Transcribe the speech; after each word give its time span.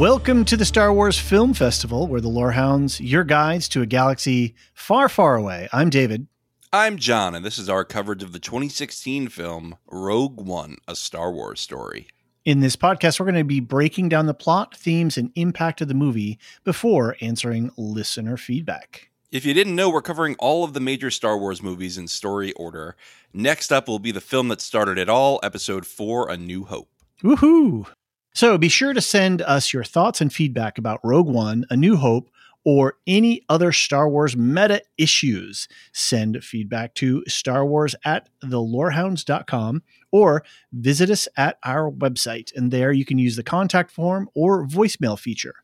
Welcome 0.00 0.46
to 0.46 0.56
the 0.56 0.64
Star 0.64 0.94
Wars 0.94 1.18
Film 1.18 1.52
Festival, 1.52 2.06
where 2.06 2.22
the 2.22 2.28
Lorehounds, 2.28 3.02
your 3.02 3.22
guides 3.22 3.68
to 3.68 3.82
a 3.82 3.86
galaxy 3.86 4.54
far, 4.72 5.10
far 5.10 5.36
away. 5.36 5.68
I'm 5.74 5.90
David. 5.90 6.26
I'm 6.72 6.96
John, 6.96 7.34
and 7.34 7.44
this 7.44 7.58
is 7.58 7.68
our 7.68 7.84
coverage 7.84 8.22
of 8.22 8.32
the 8.32 8.38
2016 8.38 9.28
film 9.28 9.76
Rogue 9.90 10.40
One, 10.40 10.78
a 10.88 10.96
Star 10.96 11.30
Wars 11.30 11.60
story. 11.60 12.08
In 12.46 12.60
this 12.60 12.76
podcast, 12.76 13.20
we're 13.20 13.26
going 13.26 13.34
to 13.34 13.44
be 13.44 13.60
breaking 13.60 14.08
down 14.08 14.24
the 14.24 14.32
plot, 14.32 14.74
themes, 14.74 15.18
and 15.18 15.32
impact 15.34 15.82
of 15.82 15.88
the 15.88 15.92
movie 15.92 16.38
before 16.64 17.18
answering 17.20 17.70
listener 17.76 18.38
feedback. 18.38 19.10
If 19.30 19.44
you 19.44 19.52
didn't 19.52 19.76
know, 19.76 19.90
we're 19.90 20.00
covering 20.00 20.34
all 20.38 20.64
of 20.64 20.72
the 20.72 20.80
major 20.80 21.10
Star 21.10 21.36
Wars 21.36 21.62
movies 21.62 21.98
in 21.98 22.08
story 22.08 22.54
order. 22.54 22.96
Next 23.34 23.70
up 23.70 23.86
will 23.86 23.98
be 23.98 24.12
the 24.12 24.22
film 24.22 24.48
that 24.48 24.62
started 24.62 24.96
it 24.96 25.10
all, 25.10 25.40
Episode 25.42 25.86
4 25.86 26.30
A 26.30 26.38
New 26.38 26.64
Hope. 26.64 26.88
Woohoo! 27.22 27.86
So 28.32 28.56
be 28.58 28.68
sure 28.68 28.92
to 28.92 29.00
send 29.00 29.42
us 29.42 29.72
your 29.72 29.84
thoughts 29.84 30.20
and 30.20 30.32
feedback 30.32 30.78
about 30.78 31.00
Rogue 31.02 31.28
One, 31.28 31.64
A 31.70 31.76
New 31.76 31.96
Hope, 31.96 32.30
or 32.64 32.98
any 33.06 33.42
other 33.48 33.72
Star 33.72 34.08
Wars 34.08 34.36
meta 34.36 34.82
issues. 34.98 35.66
Send 35.92 36.42
feedback 36.44 36.94
to 36.94 37.24
Star 37.26 37.64
Wars 37.64 37.94
at 38.04 38.28
thelorehounds.com 38.44 39.82
or 40.12 40.44
visit 40.72 41.10
us 41.10 41.26
at 41.36 41.58
our 41.64 41.90
website. 41.90 42.54
And 42.54 42.70
there 42.70 42.92
you 42.92 43.04
can 43.04 43.18
use 43.18 43.36
the 43.36 43.42
contact 43.42 43.90
form 43.90 44.28
or 44.34 44.66
voicemail 44.66 45.18
feature. 45.18 45.54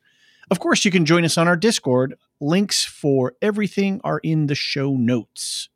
Of 0.51 0.61
course, 0.61 0.85
you 0.85 0.91
can 0.91 1.05
join 1.05 1.25
us 1.25 1.37
on 1.37 1.49
our 1.49 1.57
Discord. 1.57 2.17
Links 2.41 2.85
for 2.85 3.35
everything 3.43 4.01
are 4.05 4.21
in 4.21 4.47
the 4.47 4.55
show 4.55 4.93
notes. 4.93 5.69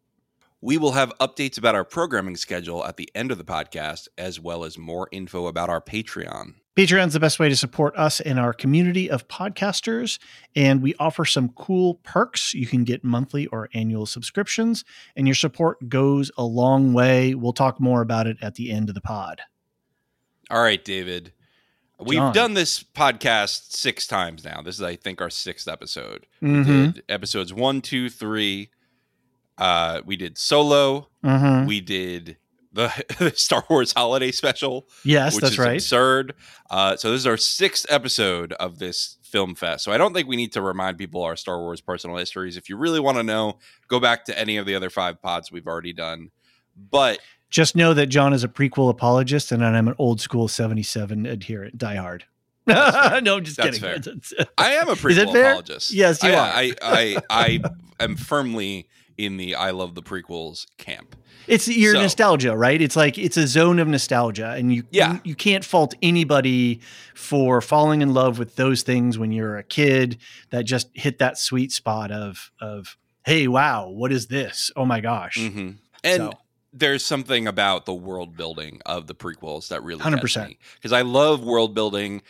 We 0.63 0.77
will 0.77 0.93
have 0.93 1.17
updates 1.19 1.59
about 1.59 1.75
our 1.75 1.85
programming 1.85 2.37
schedule 2.37 2.85
at 2.85 2.97
the 2.97 3.11
end 3.15 3.33
of 3.33 3.39
the 3.39 3.45
podcast, 3.45 4.09
as 4.19 4.39
well 4.39 4.63
as 4.63 4.77
more 4.77 5.09
info 5.11 5.47
about 5.47 5.71
our 5.71 5.81
Patreon. 5.81 6.55
Patreon's 6.77 7.13
the 7.15 7.21
best 7.21 7.39
way 7.41 7.49
to 7.49 7.57
support 7.57 7.97
us 7.97 8.21
and 8.21 8.39
our 8.39 8.53
community 8.53 9.11
of 9.11 9.27
podcasters, 9.29 10.19
and 10.55 10.81
we 10.81 10.95
offer 11.01 11.25
some 11.25 11.49
cool 11.51 11.97
perks. 12.05 12.55
You 12.55 12.67
can 12.67 12.85
get 12.85 13.03
monthly 13.03 13.47
or 13.49 13.69
annual 13.75 14.07
subscriptions, 14.07 14.85
and 15.17 15.27
your 15.27 15.35
support 15.35 15.89
goes 15.89 16.31
a 16.39 16.45
long 16.45 16.93
way. 16.93 17.35
We'll 17.35 17.53
talk 17.53 17.81
more 17.81 18.03
about 18.03 18.27
it 18.29 18.37
at 18.41 18.55
the 18.55 18.71
end 18.71 18.89
of 18.89 18.95
the 18.95 19.01
pod. 19.01 19.41
All 20.49 20.63
right, 20.63 20.83
David. 20.85 21.33
We've 21.99 22.19
John. 22.19 22.33
done 22.33 22.55
this 22.55 22.83
podcast 22.83 23.73
six 23.77 24.07
times 24.07 24.45
now. 24.45 24.63
This 24.63 24.77
is, 24.77 24.83
I 24.83 24.97
think, 24.97 25.21
our 25.21 25.29
sixth 25.29 25.69
episode. 25.69 26.27
Mhm. 26.41 26.67
We 26.87 26.93
did 26.93 27.03
episodes 27.11 27.53
one, 27.53 27.83
two, 27.83 28.09
three. 28.09 28.71
Uh, 29.59 30.01
we 30.07 30.17
did 30.17 30.39
Solo. 30.39 31.09
Mhm. 31.23 31.67
We 31.67 31.81
did 31.83 32.39
the, 32.73 33.33
Star 33.35 33.65
Wars 33.69 33.93
Holiday 33.93 34.31
Special. 34.31 34.89
Yes, 35.05 35.35
which 35.35 35.43
that's 35.43 35.53
is 35.55 35.59
right. 35.59 35.73
absurd. 35.75 36.35
Uh, 36.71 36.97
so 36.97 37.11
this 37.11 37.21
is 37.21 37.27
our 37.27 37.37
sixth 37.37 37.85
episode 37.89 38.53
of 38.55 38.79
this 38.79 39.19
film 39.23 39.55
fest. 39.55 39.85
So 39.85 39.93
I 39.93 39.99
don't 39.99 40.15
think 40.15 40.29
we 40.29 40.37
need 40.37 40.53
to 40.53 40.63
remind 40.63 40.99
people 40.99 41.23
our 41.23 41.37
Star 41.37 41.59
Wars 41.59 41.81
personal 41.81 42.17
histories. 42.17 42.57
If 42.57 42.69
you 42.69 42.77
really 42.77 43.01
want 43.01 43.17
to 43.17 43.23
know, 43.23 43.59
go 43.89 43.99
back 43.99 44.25
to 44.27 44.39
any 44.39 44.57
of 44.57 44.67
the 44.67 44.75
other 44.75 44.91
five 44.91 45.21
pods 45.21 45.51
we've 45.51 45.67
already 45.67 45.93
done. 45.93 46.31
But 46.77 47.19
Just 47.51 47.75
know 47.75 47.93
that 47.95 48.07
John 48.07 48.33
is 48.33 48.45
a 48.45 48.49
prequel 48.49 48.89
apologist, 48.89 49.51
and 49.51 49.65
I'm 49.65 49.89
an 49.89 49.95
old 49.99 50.21
school 50.21 50.47
77 50.47 51.27
adherent, 51.27 51.77
diehard. 51.77 52.23
no, 52.67 52.75
I'm 53.37 53.45
just 53.45 53.57
That's 53.57 53.79
kidding. 53.79 54.23
I 54.59 54.75
am 54.75 54.89
a 54.89 54.93
prequel 54.93 55.31
apologist. 55.31 55.93
Yes, 55.93 56.23
you 56.23 56.31
I, 56.31 56.35
are. 56.35 56.53
I, 56.55 56.75
I, 56.83 57.17
I 57.31 57.61
am 57.99 58.15
firmly 58.15 58.89
in 59.25 59.37
the 59.37 59.55
I 59.55 59.71
love 59.71 59.95
the 59.95 60.03
prequels 60.03 60.67
camp. 60.79 61.17
It's 61.47 61.67
your 61.69 61.95
So- 61.95 62.03
nostalgia, 62.03 62.57
right? 62.57 62.81
It's 62.81 62.97
like 62.97 63.19
it's 63.19 63.37
a 63.37 63.47
zone 63.47 63.79
of 63.79 63.89
nostalgia, 63.89 64.51
and 64.51 64.73
you 64.75 64.85
Yeah. 64.91 65.19
you, 65.25 65.35
can't 65.35 65.65
fault 65.65 65.95
anybody 66.03 66.81
for 67.15 67.61
falling 67.61 68.03
in 68.03 68.13
love 68.15 68.39
with 68.39 68.57
those 68.57 68.83
things 68.83 69.19
when 69.19 69.33
you're 69.33 69.57
a 69.57 69.63
kid 69.65 70.19
that 70.51 70.65
just 70.65 70.89
hit 70.95 71.19
that 71.19 71.39
sweet 71.39 71.73
spot 71.73 72.11
of 72.11 72.51
of 72.61 72.97
hey, 73.25 73.47
wow, 73.49 73.89
what 73.89 74.13
is 74.13 74.27
this? 74.29 74.71
Oh 74.77 74.85
my 74.87 75.01
gosh! 75.01 75.37
hmm 75.37 75.71
And 76.05 76.17
So. 76.23 76.33
there's 76.73 77.05
something 77.05 77.47
about 77.47 77.85
the 77.85 77.95
world 77.95 78.37
building 78.37 78.81
of 78.87 79.07
the 79.09 79.15
prequels 79.15 79.69
that 79.69 79.83
really 79.83 80.01
100%. 80.03 80.57
because 80.77 80.93
I 80.93 81.03
love 81.03 81.43
world 81.45 81.75
building. 81.75 82.23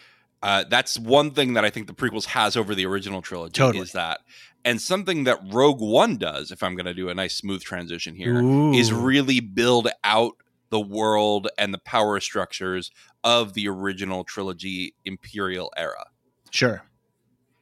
Uh, 0.42 0.64
that's 0.68 0.98
one 0.98 1.32
thing 1.32 1.52
that 1.54 1.64
I 1.64 1.70
think 1.70 1.86
the 1.86 1.92
prequels 1.92 2.24
has 2.26 2.56
over 2.56 2.74
the 2.74 2.86
original 2.86 3.20
trilogy 3.20 3.52
Totally. 3.52 3.82
is 3.82 3.92
that, 3.92 4.20
and 4.64 4.80
something 4.80 5.24
that 5.24 5.38
Rogue 5.52 5.80
One 5.80 6.16
does. 6.16 6.50
If 6.50 6.62
I'm 6.62 6.74
going 6.74 6.86
to 6.86 6.94
do 6.94 7.08
a 7.08 7.14
nice 7.14 7.36
smooth 7.36 7.62
transition 7.62 8.14
here, 8.14 8.36
is 8.74 8.90
Ooh. 8.90 9.00
really 9.00 9.40
build 9.40 9.88
out 10.04 10.34
the 10.70 10.80
world 10.80 11.48
and 11.58 11.74
the 11.74 11.78
power 11.78 12.20
structures 12.20 12.90
of 13.24 13.54
the 13.54 13.68
original 13.68 14.24
trilogy 14.24 14.94
Imperial 15.04 15.72
era. 15.76 16.06
sure. 16.50 16.82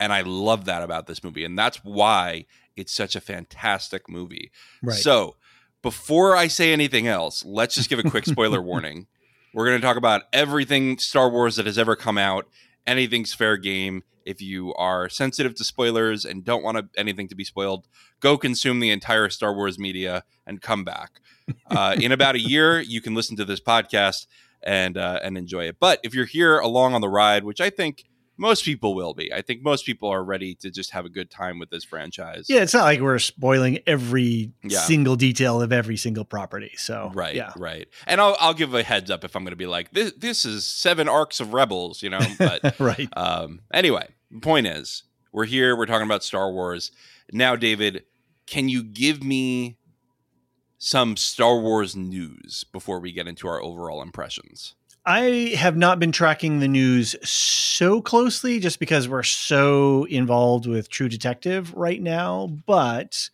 And 0.01 0.13
I 0.13 0.21
love 0.21 0.67
that 0.67 0.83
about 0.83 1.09
this 1.09 1.25
movie. 1.25 1.45
And 1.45 1.59
that's 1.59 1.79
why 1.79 2.47
it's 2.77 2.93
such 2.93 3.17
a 3.17 3.21
fantastic 3.21 4.09
movie. 4.09 4.53
Right. 4.81 4.97
So, 4.97 5.35
before 5.83 6.37
I 6.37 6.47
say 6.47 6.73
anything 6.73 7.09
else, 7.09 7.45
let's 7.45 7.75
just 7.75 7.91
give 7.91 7.99
a 7.99 8.05
quick 8.05 8.25
spoiler 8.27 8.63
warning. 8.63 9.09
We're 9.53 9.67
going 9.67 9.81
to 9.81 9.85
talk 9.85 9.97
about 9.97 10.23
everything 10.33 10.99
Star 10.99 11.29
Wars 11.29 11.57
that 11.57 11.67
has 11.67 11.79
ever 11.79 11.97
come 11.97 12.19
out. 12.19 12.47
Anything's 12.89 13.35
fair 13.35 13.59
game. 13.59 14.03
If 14.25 14.41
you 14.43 14.75
are 14.75 15.09
sensitive 15.09 15.55
to 15.57 15.65
spoilers 15.65 16.25
and 16.25 16.45
don't 16.45 16.65
want 16.65 16.91
anything 16.97 17.29
to 17.29 17.35
be 17.35 17.45
spoiled, 17.45 17.87
go 18.21 18.37
consume 18.39 18.81
the 18.81 18.91
entire 18.91 19.29
Star 19.29 19.55
Wars 19.55 19.79
media 19.79 20.25
and 20.47 20.61
come 20.61 20.85
back. 20.85 21.21
Uh, 21.71 21.97
in 22.01 22.13
about 22.13 22.35
a 22.35 22.41
year, 22.41 22.81
you 22.81 23.01
can 23.01 23.15
listen 23.15 23.37
to 23.37 23.45
this 23.45 23.61
podcast 23.61 24.27
and 24.63 24.97
uh, 24.97 25.21
and 25.23 25.37
enjoy 25.37 25.65
it. 25.65 25.77
But 25.79 26.01
if 26.03 26.15
you're 26.15 26.25
here 26.25 26.59
along 26.59 26.95
on 26.95 27.01
the 27.03 27.09
ride, 27.09 27.45
which 27.45 27.61
I 27.61 27.71
think 27.71 28.05
most 28.41 28.65
people 28.65 28.95
will 28.95 29.15
be, 29.15 29.33
I 29.33 29.43
think 29.43 29.63
most 29.63 29.85
people 29.85 30.09
are 30.09 30.23
ready 30.25 30.55
to 30.57 30.71
just 30.71 30.93
have 30.93 31.05
a 31.05 31.09
good 31.09 31.31
time 31.31 31.59
with 31.59 31.71
this 31.71 31.85
franchise. 31.85 32.47
yeah, 32.49 32.63
it's 32.63 32.73
not 32.73 32.85
like 32.85 33.01
we're 33.01 33.19
spoiling 33.19 33.81
every 33.87 34.53
Yeah. 34.63 34.79
single 34.81 35.17
detail 35.17 35.61
of 35.61 35.73
every 35.73 35.97
single 35.97 36.25
property. 36.25 36.73
So 36.77 37.11
Right, 37.15 37.35
yeah, 37.35 37.53
right. 37.57 37.89
And 38.07 38.21
I'll 38.21 38.37
I'll 38.41 38.55
give 38.55 38.73
a 38.75 38.83
heads 38.83 39.11
up 39.11 39.25
if 39.25 39.35
I'm 39.35 39.43
going 39.43 39.51
to 39.53 39.57
be 39.57 39.67
like 39.67 39.91
this. 39.91 40.13
This 40.17 40.45
is 40.45 40.67
seven 40.67 41.09
arcs 41.09 41.41
of 41.41 41.53
Rebels, 41.53 42.03
you 42.03 42.11
know. 42.11 42.21
But 42.39 42.79
right. 42.79 43.09
um, 43.17 43.61
anyway, 43.75 44.09
point 44.41 44.67
is, 44.69 45.03
we're 45.33 45.45
here. 45.47 45.77
We're 45.77 45.87
talking 45.87 46.07
about 46.07 46.23
Star 46.23 46.51
Wars 46.53 46.93
now. 47.33 47.57
David, 47.57 48.05
can 48.47 48.69
you 48.69 48.83
give 48.85 49.23
me 49.23 49.77
some 50.79 51.17
Star 51.17 51.59
Wars 51.59 51.97
news 51.97 52.65
before 52.73 53.01
we 53.01 53.11
get 53.13 53.27
into 53.27 53.49
our 53.49 53.61
overall 53.61 54.01
impressions? 54.01 54.75
I 55.09 55.55
have 55.57 55.75
not 55.75 55.99
been 55.99 56.13
tracking 56.13 56.59
the 56.59 56.69
news 56.69 57.17
so 57.27 58.03
closely 58.03 58.61
just 58.61 58.79
because 58.79 59.09
we're 59.09 59.23
so 59.23 60.05
involved 60.05 60.67
with 60.67 60.91
True 60.91 61.09
Detective 61.09 61.73
right 61.73 62.03
now. 62.03 62.49
But 62.67 63.31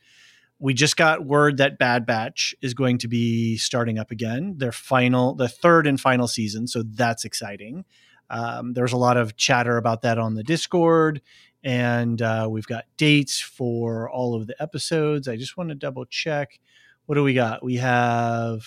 we 0.61 0.73
just 0.73 0.97
got 0.97 1.27
word 1.27 1.57
that 1.57 1.77
Bad 1.77 2.07
Batch 2.07 2.55
is 2.63 2.75
going 2.75 2.99
to 2.99 3.09
be 3.09 3.57
starting 3.57 3.99
up 3.99 4.13
again, 4.13 4.55
their 4.59 4.71
final, 4.71 5.35
the 5.35 5.49
third 5.49 5.89
and 5.89 6.01
final 6.01 6.29
season. 6.29 6.69
So 6.69 6.85
that's 6.85 7.25
exciting. 7.25 7.85
Um, 8.31 8.75
there's 8.75 8.93
a 8.93 8.97
lot 8.97 9.17
of 9.17 9.37
chatter 9.37 9.77
about 9.77 10.03
that 10.03 10.17
on 10.17 10.35
the 10.35 10.45
Discord, 10.45 11.23
and 11.65 12.23
uh, 12.23 12.47
we've 12.49 12.69
got 12.69 12.85
dates 12.97 13.41
for 13.41 14.09
all 14.09 14.37
of 14.37 14.47
the 14.47 14.55
episodes. 14.63 15.27
I 15.27 15.35
just 15.35 15.57
want 15.57 15.71
to 15.71 15.75
double 15.75 16.05
check. 16.05 16.61
What 17.07 17.17
do 17.17 17.25
we 17.25 17.35
got? 17.35 17.65
We 17.65 17.79
have 17.79 18.65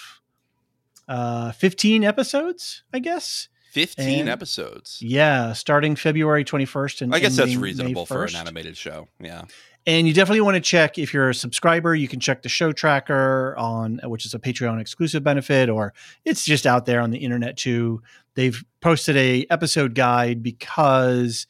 uh, 1.07 1.51
15 1.53 2.03
episodes, 2.03 2.83
I 2.93 2.99
guess. 2.99 3.47
15 3.71 4.21
And- 4.21 4.29
episodes. 4.29 4.99
Yeah, 5.01 5.53
starting 5.53 5.95
February 5.95 6.43
21st. 6.43 7.01
And 7.03 7.15
I 7.15 7.19
guess 7.19 7.35
that's 7.35 7.55
reasonable 7.55 8.05
for 8.05 8.23
an 8.23 8.35
animated 8.35 8.75
show. 8.77 9.07
Yeah. 9.19 9.43
And 9.85 10.05
you 10.05 10.13
definitely 10.13 10.41
want 10.41 10.55
to 10.55 10.61
check 10.61 10.97
if 10.97 11.13
you're 11.13 11.29
a 11.29 11.33
subscriber. 11.33 11.95
You 11.95 12.09
can 12.09 12.19
check 12.19 12.41
the 12.41 12.49
show 12.49 12.73
tracker 12.73 13.55
on, 13.57 14.01
which 14.03 14.25
is 14.25 14.33
a 14.33 14.39
Patreon 14.39 14.81
exclusive 14.81 15.23
benefit, 15.23 15.69
or 15.69 15.93
it's 16.25 16.43
just 16.43 16.65
out 16.67 16.85
there 16.85 16.99
on 16.99 17.11
the 17.11 17.19
internet 17.19 17.55
too. 17.55 18.01
They've 18.35 18.61
posted 18.81 19.15
a 19.15 19.45
episode 19.49 19.95
guide 19.95 20.43
because 20.43 21.47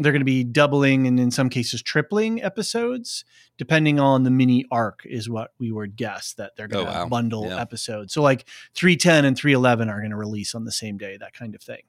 they're 0.00 0.12
going 0.12 0.20
to 0.20 0.24
be 0.24 0.42
doubling 0.44 1.06
and 1.06 1.20
in 1.20 1.30
some 1.30 1.48
cases 1.48 1.82
tripling 1.82 2.42
episodes, 2.42 3.24
depending 3.58 4.00
on 4.00 4.22
the 4.24 4.30
mini 4.30 4.64
arc, 4.70 5.00
is 5.04 5.28
what 5.28 5.52
we 5.58 5.70
would 5.70 5.94
guess 5.94 6.32
that 6.34 6.56
they're 6.56 6.68
going 6.68 6.86
Oh, 6.86 6.90
to 6.92 6.98
wow. 7.00 7.08
bundle 7.08 7.46
Yeah. 7.46 7.60
episodes. 7.60 8.12
So 8.14 8.22
like 8.22 8.48
310 8.74 9.24
and 9.24 9.36
311 9.36 9.88
are 9.88 9.98
going 10.00 10.10
to 10.10 10.16
release 10.16 10.54
on 10.54 10.64
the 10.64 10.72
same 10.72 10.96
day, 10.98 11.16
that 11.18 11.34
kind 11.34 11.54
of 11.54 11.62
thing. 11.62 11.82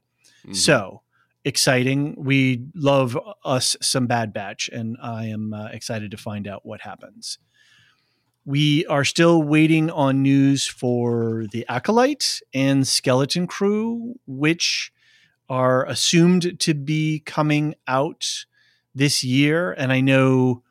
Mhm. 0.45 0.55
So 0.55 1.01
exciting. 1.45 2.13
We 2.17 2.65
love 2.75 3.17
us 3.43 3.75
some 3.81 4.05
Bad 4.07 4.31
Batch, 4.33 4.69
and 4.71 4.95
I 5.01 5.25
am 5.25 5.53
uh, 5.53 5.67
excited 5.71 6.11
to 6.11 6.17
find 6.17 6.47
out 6.47 6.65
what 6.65 6.81
happens. 6.81 7.39
We 8.43 8.85
are 8.87 9.05
still 9.05 9.41
waiting 9.43 9.89
on 9.91 10.23
news 10.23 10.65
for 10.67 11.45
the 11.51 11.65
Acolyte 11.69 12.41
and 12.53 12.87
Skeleton 12.87 13.45
Crew, 13.47 14.15
which 14.25 14.91
are 15.49 15.85
assumed 15.85 16.59
to 16.59 16.73
be 16.73 17.19
coming 17.25 17.75
out 17.87 18.45
this 18.95 19.23
year. 19.23 19.71
And 19.73 19.91
I 19.91 20.01
know 20.01 20.63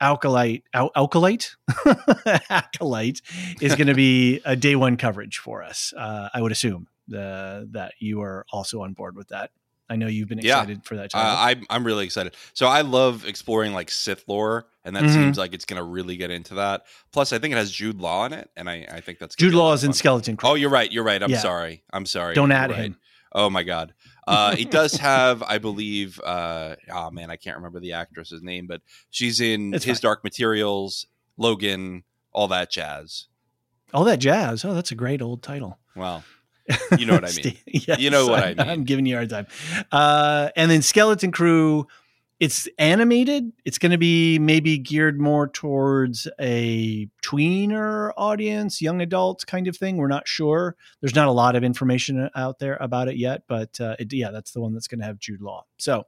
Alkalite, 0.00 0.62
Al- 0.72 0.90
Alkalite, 0.96 1.56
Acolyte 2.50 3.20
is 3.60 3.74
going 3.74 3.86
to 3.86 3.94
be 3.94 4.40
a 4.44 4.56
day 4.56 4.76
one 4.76 4.96
coverage 4.96 5.38
for 5.38 5.62
us. 5.62 5.92
Uh, 5.96 6.28
I 6.34 6.42
would 6.42 6.52
assume 6.52 6.88
uh, 7.14 7.62
that 7.70 7.92
you 7.98 8.22
are 8.22 8.44
also 8.52 8.82
on 8.82 8.92
board 8.92 9.16
with 9.16 9.28
that. 9.28 9.50
I 9.88 9.96
know 9.96 10.06
you've 10.06 10.28
been 10.28 10.38
Yeah. 10.38 10.60
excited 10.62 10.84
for 10.84 10.96
that. 10.96 11.14
Uh, 11.14 11.18
I'm 11.38 11.64
I'm 11.68 11.84
really 11.84 12.06
excited. 12.06 12.34
So 12.54 12.66
I 12.66 12.80
love 12.80 13.26
exploring 13.26 13.74
like 13.74 13.90
Sith 13.90 14.24
lore, 14.26 14.66
and 14.82 14.96
that 14.96 15.04
Mhm. 15.04 15.12
seems 15.12 15.36
like 15.38 15.52
it's 15.52 15.66
going 15.66 15.76
to 15.76 15.84
really 15.84 16.16
get 16.16 16.30
into 16.30 16.54
that. 16.54 16.86
Plus, 17.12 17.34
I 17.34 17.38
think 17.38 17.52
it 17.52 17.58
has 17.58 17.70
Jude 17.70 18.00
Law 18.00 18.24
in 18.24 18.32
it, 18.32 18.50
and 18.56 18.68
I, 18.68 18.86
I 18.90 19.00
think 19.02 19.18
that's 19.18 19.34
Jude 19.36 19.50
be 19.50 19.56
a 19.56 19.58
lot 19.58 19.64
Law 19.66 19.72
is 19.74 19.84
in. 19.84 19.92
Skeleton 19.92 20.38
Crew. 20.38 20.48
Oh, 20.50 20.54
you're 20.54 20.70
right. 20.70 20.90
You're 20.90 21.04
right. 21.04 21.22
I'm 21.22 21.30
Yeah. 21.30 21.38
sorry. 21.38 21.84
I'm 21.92 22.06
sorry. 22.06 22.34
Don't 22.34 22.48
You're 22.48 22.58
add 22.58 22.70
right. 22.70 22.78
him. 22.80 22.96
Oh 23.34 23.50
my 23.50 23.62
god. 23.64 23.94
Uh, 24.26 24.54
it 24.58 24.70
does 24.70 24.94
have, 24.94 25.42
I 25.42 25.58
believe. 25.58 26.20
Uh, 26.20 26.76
oh 26.92 27.10
man, 27.10 27.30
I 27.30 27.36
can't 27.36 27.56
remember 27.56 27.80
the 27.80 27.92
actress's 27.92 28.42
name, 28.42 28.66
but 28.66 28.80
she's 29.10 29.40
in 29.40 29.74
It's 29.74 29.84
His 29.84 29.98
fine. 29.98 30.02
Dark 30.08 30.24
Materials, 30.24 31.06
Logan, 31.36 32.04
all 32.32 32.48
that 32.48 32.70
jazz. 32.70 33.26
All 33.92 34.04
that 34.04 34.18
jazz. 34.20 34.64
Oh, 34.64 34.72
that's 34.74 34.92
a 34.92 34.94
great 34.94 35.20
old 35.20 35.42
title. 35.42 35.78
Well, 35.94 36.24
You 36.98 37.06
know 37.06 37.14
what 37.14 37.24
I 37.24 37.32
mean. 37.44 37.56
Yes, 37.66 37.98
You 37.98 38.10
know 38.10 38.26
what 38.26 38.42
I 38.42 38.48
mean. 38.54 38.60
I'm 38.60 38.84
giving 38.84 39.04
you 39.06 39.14
a 39.16 39.18
hard 39.18 39.30
time. 39.30 39.46
Uh, 39.92 40.48
and 40.56 40.70
then 40.70 40.80
Skeleton 40.82 41.30
Crew, 41.30 41.86
it's 42.44 42.68
animated. 42.78 43.50
It's 43.64 43.78
going 43.78 43.92
to 43.92 43.98
be 43.98 44.38
maybe 44.38 44.76
geared 44.76 45.18
more 45.18 45.48
towards 45.48 46.28
a 46.38 47.08
tweener 47.22 48.12
audience, 48.18 48.82
young 48.82 49.00
adult 49.00 49.46
kind 49.46 49.66
of 49.66 49.74
thing. 49.78 49.96
We're 49.96 50.08
not 50.08 50.28
sure. 50.28 50.76
There's 51.00 51.14
not 51.14 51.28
a 51.28 51.32
lot 51.32 51.56
of 51.56 51.64
information 51.64 52.28
out 52.36 52.58
there 52.58 52.76
about 52.82 53.08
it 53.08 53.16
yet, 53.16 53.44
but 53.48 53.80
uh, 53.80 53.96
it, 53.98 54.12
yeah, 54.12 54.30
that's 54.30 54.50
the 54.50 54.60
one 54.60 54.74
that's 54.74 54.88
going 54.88 55.00
to 55.00 55.06
have 55.06 55.18
Jude 55.18 55.40
Law. 55.40 55.64
So 55.78 56.02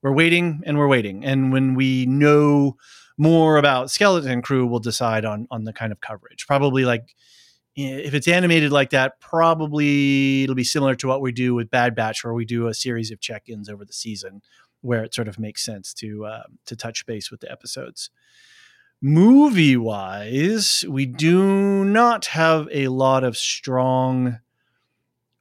we're 0.00 0.12
waiting 0.12 0.62
and 0.64 0.78
we're 0.78 0.86
waiting. 0.86 1.24
And 1.24 1.52
when 1.52 1.74
we 1.74 2.06
know 2.06 2.76
more 3.18 3.56
about 3.56 3.90
Skeleton 3.90 4.42
Crew, 4.42 4.68
we'll 4.68 4.78
decide 4.78 5.24
on 5.24 5.48
on 5.50 5.64
the 5.64 5.72
kind 5.72 5.90
of 5.90 6.00
coverage. 6.00 6.46
Probably 6.46 6.84
like 6.84 7.16
if 7.74 8.14
it's 8.14 8.28
animated 8.28 8.70
like 8.70 8.90
that, 8.90 9.18
probably 9.20 10.44
it'll 10.44 10.54
be 10.54 10.62
similar 10.62 10.94
to 10.94 11.08
what 11.08 11.20
we 11.20 11.32
do 11.32 11.52
with 11.52 11.68
Bad 11.68 11.96
Batch, 11.96 12.22
where 12.22 12.34
we 12.34 12.44
do 12.44 12.68
a 12.68 12.74
series 12.74 13.10
of 13.10 13.20
check-ins 13.20 13.68
over 13.68 13.84
the 13.84 13.92
season, 13.92 14.42
where 14.80 15.04
it 15.04 15.14
sort 15.14 15.28
of 15.28 15.38
makes 15.38 15.62
sense 15.62 15.92
to 15.94 16.24
uh, 16.24 16.42
to 16.66 16.76
touch 16.76 17.06
base 17.06 17.30
with 17.30 17.40
the 17.40 17.50
episodes. 17.50 18.10
Movie 19.02 19.76
wise, 19.76 20.84
we 20.88 21.06
do 21.06 21.84
not 21.84 22.26
have 22.26 22.68
a 22.70 22.88
lot 22.88 23.24
of 23.24 23.36
strong, 23.36 24.40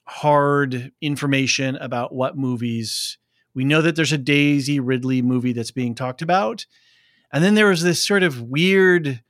hard 0.05 0.93
information 1.01 1.75
about 1.75 2.13
what 2.13 2.37
movies. 2.37 3.17
We 3.53 3.65
know 3.65 3.81
that 3.81 3.97
there's 3.97 4.13
a 4.13 4.17
Daisy 4.17 4.79
Ridley 4.79 5.21
movie 5.21 5.51
that's 5.51 5.71
being 5.71 5.93
talked 5.93 6.21
about, 6.21 6.65
and 7.33 7.43
then 7.43 7.55
there 7.55 7.67
was 7.67 7.83
this 7.83 8.05
sort 8.05 8.23
of 8.23 8.41
weird 8.41 9.21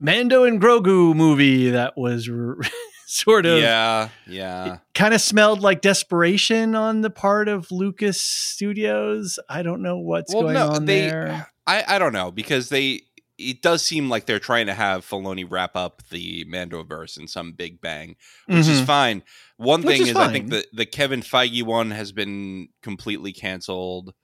Mando 0.00 0.44
and 0.44 0.60
Grogu 0.60 1.14
movie 1.14 1.70
that 1.70 1.96
was 1.96 2.28
r- 2.28 2.58
sort 3.06 3.46
of 3.46 3.58
Yeah, 3.60 4.08
yeah. 4.26 4.78
kind 4.94 5.14
of 5.14 5.20
smelled 5.20 5.60
like 5.60 5.80
desperation 5.80 6.74
on 6.74 7.00
the 7.02 7.10
part 7.10 7.48
of 7.48 7.70
Lucas 7.70 8.20
Studios. 8.20 9.38
I 9.48 9.62
don't 9.62 9.82
know 9.82 9.98
what's 9.98 10.32
going 10.32 10.56
on 10.56 10.84
they. 10.86 11.00
there. 11.02 11.48
I 11.66 11.84
I 11.86 11.98
don't 11.98 12.12
know 12.12 12.30
because 12.30 12.68
they. 12.68 13.02
It 13.36 13.62
does 13.62 13.84
seem 13.84 14.08
like 14.08 14.26
they're 14.26 14.38
trying 14.38 14.66
to 14.66 14.74
have 14.74 15.04
Filoni 15.04 15.44
wrap 15.48 15.74
up 15.74 16.02
the 16.08 16.44
Mandoverse 16.44 17.18
in 17.18 17.26
some 17.26 17.50
big 17.52 17.80
bang, 17.80 18.14
which 18.46 18.68
is 18.68 18.80
Mhm. 18.80 18.86
fine. 18.86 19.22
One 19.56 19.82
Which 19.82 19.96
thing 19.96 20.02
is 20.02 20.08
is, 20.10 20.16
I 20.16 20.30
think 20.32 20.50
the 20.50 20.64
the 20.72 20.86
Kevin 20.86 21.20
Feige 21.20 21.64
one 21.64 21.90
has 21.90 22.12
been 22.12 22.68
completely 22.80 23.32
canceled. 23.32 24.14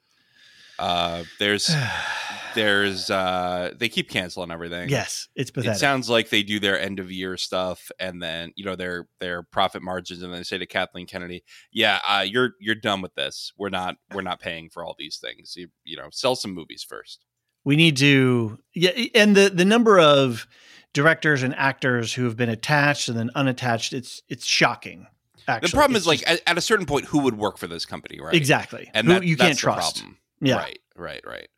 Uh, 0.80 1.24
there's 1.38 1.70
there's 2.54 3.10
uh, 3.10 3.72
they 3.78 3.88
keep 3.88 4.08
canceling 4.10 4.50
everything. 4.50 4.88
yes, 4.88 5.28
it's 5.36 5.52
It 5.54 5.76
sounds 5.76 6.08
like 6.10 6.30
they 6.30 6.42
do 6.42 6.58
their 6.58 6.80
end 6.80 6.98
of 6.98 7.10
year 7.10 7.36
stuff 7.36 7.90
and 8.00 8.20
then 8.22 8.52
you 8.56 8.64
know 8.64 8.76
their 8.76 9.06
their 9.20 9.42
profit 9.42 9.82
margins 9.82 10.22
and 10.22 10.32
then 10.32 10.40
they 10.40 10.44
say 10.44 10.58
to 10.58 10.66
Kathleen 10.66 11.06
Kennedy, 11.06 11.44
"Yeah, 11.70 12.00
uh, 12.08 12.24
you're 12.26 12.54
you're 12.58 12.74
done 12.74 13.02
with 13.02 13.14
this. 13.14 13.52
We're 13.56 13.68
not 13.68 13.96
we're 14.12 14.22
not 14.22 14.40
paying 14.40 14.70
for 14.70 14.84
all 14.84 14.96
these 14.98 15.18
things. 15.18 15.54
You 15.56 15.68
you 15.84 15.96
know, 15.96 16.08
sell 16.10 16.34
some 16.34 16.52
movies 16.52 16.84
first. 16.88 17.24
we 17.64 17.76
need 17.76 17.96
to 17.98 18.58
yeah, 18.74 18.90
and 19.14 19.36
the 19.36 19.50
the 19.50 19.64
number 19.64 20.00
of 20.00 20.46
directors 20.92 21.42
and 21.44 21.54
actors 21.54 22.14
who 22.14 22.24
have 22.24 22.36
been 22.36 22.48
attached 22.48 23.08
and 23.08 23.16
then 23.18 23.30
unattached, 23.36 23.92
it's 23.92 24.22
it's 24.28 24.44
shocking. 24.46 25.06
Actually, 25.46 25.68
the 25.70 25.76
problem 25.76 25.96
It's 25.96 26.04
is 26.04 26.06
like 26.08 26.22
at, 26.28 26.40
at 26.46 26.58
a 26.58 26.60
certain 26.60 26.86
point, 26.86 27.06
who 27.06 27.20
would 27.20 27.36
work 27.36 27.58
for 27.58 27.66
this 27.66 27.84
company, 27.86 28.20
right? 28.20 28.34
exactly, 28.34 28.90
and 28.94 29.06
Who 29.06 29.14
that, 29.14 29.24
you 29.24 29.36
that's 29.36 29.46
can't 29.48 29.56
the 29.56 29.60
trust. 29.60 29.96
problem. 29.98 30.18
Yeah. 30.40 30.56
Right, 30.56 30.80
right, 30.96 31.20
right. 31.26 31.48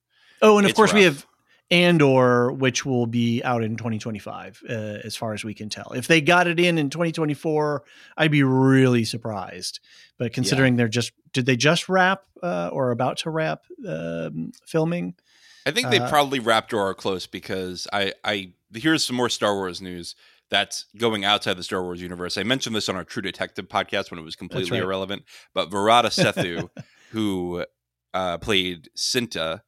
Oh, 0.40 0.58
and 0.58 0.66
of 0.66 0.70
It's 0.70 0.76
course 0.76 0.92
we 0.92 1.04
have 1.04 1.26
Andor, 1.70 2.52
which 2.52 2.84
will 2.84 3.06
be 3.06 3.42
out 3.42 3.62
in 3.62 3.76
2025, 3.76 4.62
uh, 4.68 4.72
as 4.72 5.16
far 5.16 5.32
as 5.32 5.44
we 5.44 5.54
can 5.54 5.68
tell. 5.68 5.92
If 5.94 6.06
they 6.06 6.20
got 6.20 6.46
it 6.46 6.60
in 6.60 6.76
in 6.78 6.90
2024, 6.90 7.82
I'd 8.18 8.30
be 8.30 8.42
really 8.42 9.04
surprised. 9.04 9.80
But 10.18 10.32
considering 10.32 10.76
they're 10.76 10.88
just, 10.88 11.12
did 11.32 11.46
they 11.46 11.56
just 11.56 11.88
wrap 11.88 12.24
uh, 12.42 12.68
or 12.72 12.90
about 12.90 13.16
to 13.18 13.30
wrap 13.30 13.62
um, 13.88 14.52
filming? 14.66 15.14
I 15.64 15.70
think 15.70 15.90
they 15.90 15.98
Uh, 15.98 16.08
probably 16.08 16.40
wrapped 16.40 16.74
or 16.74 16.80
are 16.80 16.94
close 16.94 17.26
because 17.26 17.86
I, 17.92 18.12
I 18.24 18.52
here's 18.74 19.04
some 19.04 19.16
more 19.16 19.28
Star 19.28 19.54
Wars 19.54 19.80
news 19.80 20.14
that's 20.50 20.84
going 20.98 21.24
outside 21.24 21.56
the 21.56 21.62
Star 21.62 21.82
Wars 21.82 22.02
universe. 22.02 22.36
I 22.36 22.42
mentioned 22.42 22.76
this 22.76 22.88
on 22.88 22.96
our 22.96 23.04
True 23.04 23.22
Detective 23.22 23.68
podcast 23.68 24.10
when 24.10 24.20
it 24.20 24.24
was 24.24 24.36
completely 24.36 24.78
right. 24.78 24.84
irrelevant, 24.84 25.22
but 25.54 25.70
Varada 25.70 26.10
Sethu, 26.10 26.68
who 27.12 27.64
uh, 28.14 28.38
played 28.38 28.88
Cinta 28.96 29.62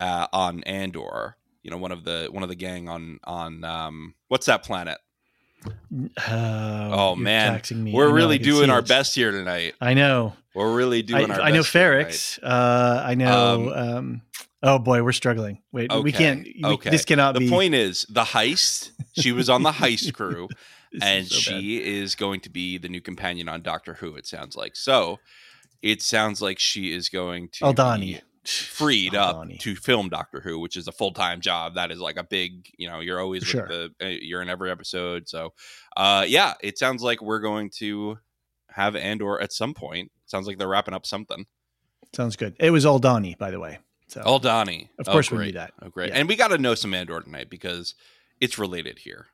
uh, 0.00 0.26
on 0.32 0.62
Andor, 0.64 1.36
you 1.62 1.70
know, 1.70 1.76
one 1.78 1.92
of 1.92 2.04
the 2.04 2.28
one 2.30 2.42
of 2.42 2.48
the 2.48 2.54
gang 2.54 2.88
on 2.88 3.20
on 3.24 3.64
um, 3.64 4.14
what's 4.28 4.46
that 4.46 4.62
planet? 4.64 4.98
Oh, 5.96 6.10
Oh, 6.28 7.16
man. 7.16 7.60
We're 7.92 8.08
I 8.08 8.12
really 8.12 8.38
doing 8.38 8.70
our 8.70 8.82
best 8.82 9.14
here 9.14 9.30
tonight. 9.30 9.74
I 9.80 9.94
know. 9.94 10.34
We're 10.54 10.74
really 10.74 10.98
I, 10.98 11.02
doing 11.02 11.30
our 11.30 11.40
I 11.40 11.50
know 11.50 11.58
best. 11.60 11.72
here 11.72 11.92
tonight. 11.98 12.12
Ferrex. 12.12 12.38
Uh, 12.42 13.02
I 13.04 13.14
know. 13.14 13.72
Um, 13.74 14.22
oh 14.62 14.78
boy, 14.78 15.02
we're 15.02 15.12
struggling. 15.12 15.60
Wait, 15.72 15.90
we 16.02 16.12
can't. 16.12 16.44
we- 16.44 16.60
okay. 16.64 16.90
This 16.90 17.04
cannot 17.04 17.34
The 17.34 17.40
be. 17.40 17.50
point 17.50 17.74
is 17.74 18.06
the 18.08 18.24
heist. 18.24 18.90
She 19.18 19.32
was 19.32 19.48
on 19.50 19.62
the 19.62 19.70
heist 19.72 20.14
crew. 20.14 20.48
This 20.92 21.02
is 21.02 21.08
and 21.08 21.26
so 21.28 21.50
bad. 21.52 21.60
she 21.60 21.82
is 21.98 22.14
going 22.14 22.40
to 22.40 22.50
be 22.50 22.78
the 22.78 22.88
new 22.88 23.00
companion 23.00 23.48
on 23.48 23.62
Doctor 23.62 23.94
Who. 23.94 24.16
It 24.16 24.26
sounds 24.26 24.56
like 24.56 24.74
so. 24.76 25.18
It 25.82 26.02
sounds 26.02 26.42
like 26.42 26.58
she 26.58 26.92
is 26.92 27.08
going 27.08 27.48
to 27.54 27.64
Aldani. 27.64 28.00
be 28.00 28.20
freed 28.44 29.14
up 29.14 29.46
to 29.60 29.76
film 29.76 30.08
Doctor 30.08 30.40
Who, 30.40 30.58
which 30.58 30.76
is 30.76 30.88
a 30.88 30.92
full 30.92 31.12
time 31.12 31.40
job. 31.40 31.74
That 31.74 31.90
is 31.90 32.00
like 32.00 32.16
a 32.16 32.24
big, 32.24 32.66
you 32.76 32.88
know, 32.88 33.00
you're 33.00 33.20
always 33.20 33.42
with 33.52 33.68
the 33.68 33.90
uh, 34.02 34.06
you're 34.06 34.42
in 34.42 34.48
every 34.50 34.70
episode. 34.70 35.28
So, 35.28 35.52
uh, 35.96 36.24
yeah, 36.28 36.54
it 36.62 36.78
sounds 36.78 37.02
like 37.02 37.22
we're 37.22 37.40
going 37.40 37.70
to 37.78 38.18
have 38.70 38.94
Andor 38.96 39.40
at 39.40 39.52
some 39.52 39.74
point. 39.74 40.10
Sounds 40.26 40.46
like 40.46 40.58
they're 40.58 40.68
wrapping 40.68 40.94
up 40.94 41.06
something. 41.06 41.46
Sounds 42.14 42.36
good. 42.36 42.56
It 42.58 42.70
was 42.70 42.84
Aldani, 42.84 43.36
by 43.38 43.50
the 43.50 43.60
way. 43.60 43.78
So 44.08 44.20
Aldani, 44.22 44.88
Of 44.98 45.08
Oh, 45.08 45.12
course 45.12 45.30
we 45.30 45.36
great. 45.36 45.46
knew 45.46 45.52
that. 45.52 45.72
Oh, 45.80 45.88
great! 45.88 46.08
Yeah. 46.10 46.16
And 46.18 46.28
we 46.28 46.34
got 46.36 46.48
to 46.48 46.58
know 46.58 46.74
some 46.74 46.92
Andor 46.94 47.20
tonight 47.20 47.48
because 47.50 47.94
it's 48.40 48.58
related 48.58 48.98
here. 48.98 49.26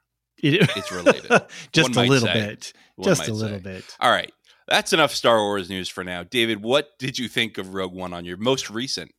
It- 0.42 0.68
It's 0.76 0.92
related. 0.92 1.30
just 1.72 1.96
One 1.96 2.06
a 2.06 2.08
little 2.10 2.28
say. 2.28 2.34
bit. 2.34 2.72
one 2.96 3.04
just 3.08 3.26
a 3.28 3.32
little 3.32 3.56
say. 3.58 3.62
bit. 3.62 3.84
All 4.00 4.10
right. 4.10 4.30
That's 4.68 4.92
enough 4.92 5.12
Star 5.14 5.38
Wars 5.38 5.68
news 5.70 5.88
for 5.88 6.02
now. 6.04 6.22
David, 6.22 6.62
what 6.62 6.98
did 6.98 7.18
you 7.18 7.28
think 7.28 7.58
of 7.58 7.74
Rogue 7.74 7.92
One 7.94 8.12
on 8.12 8.24
your 8.24 8.36
most 8.36 8.70
recent 8.70 9.14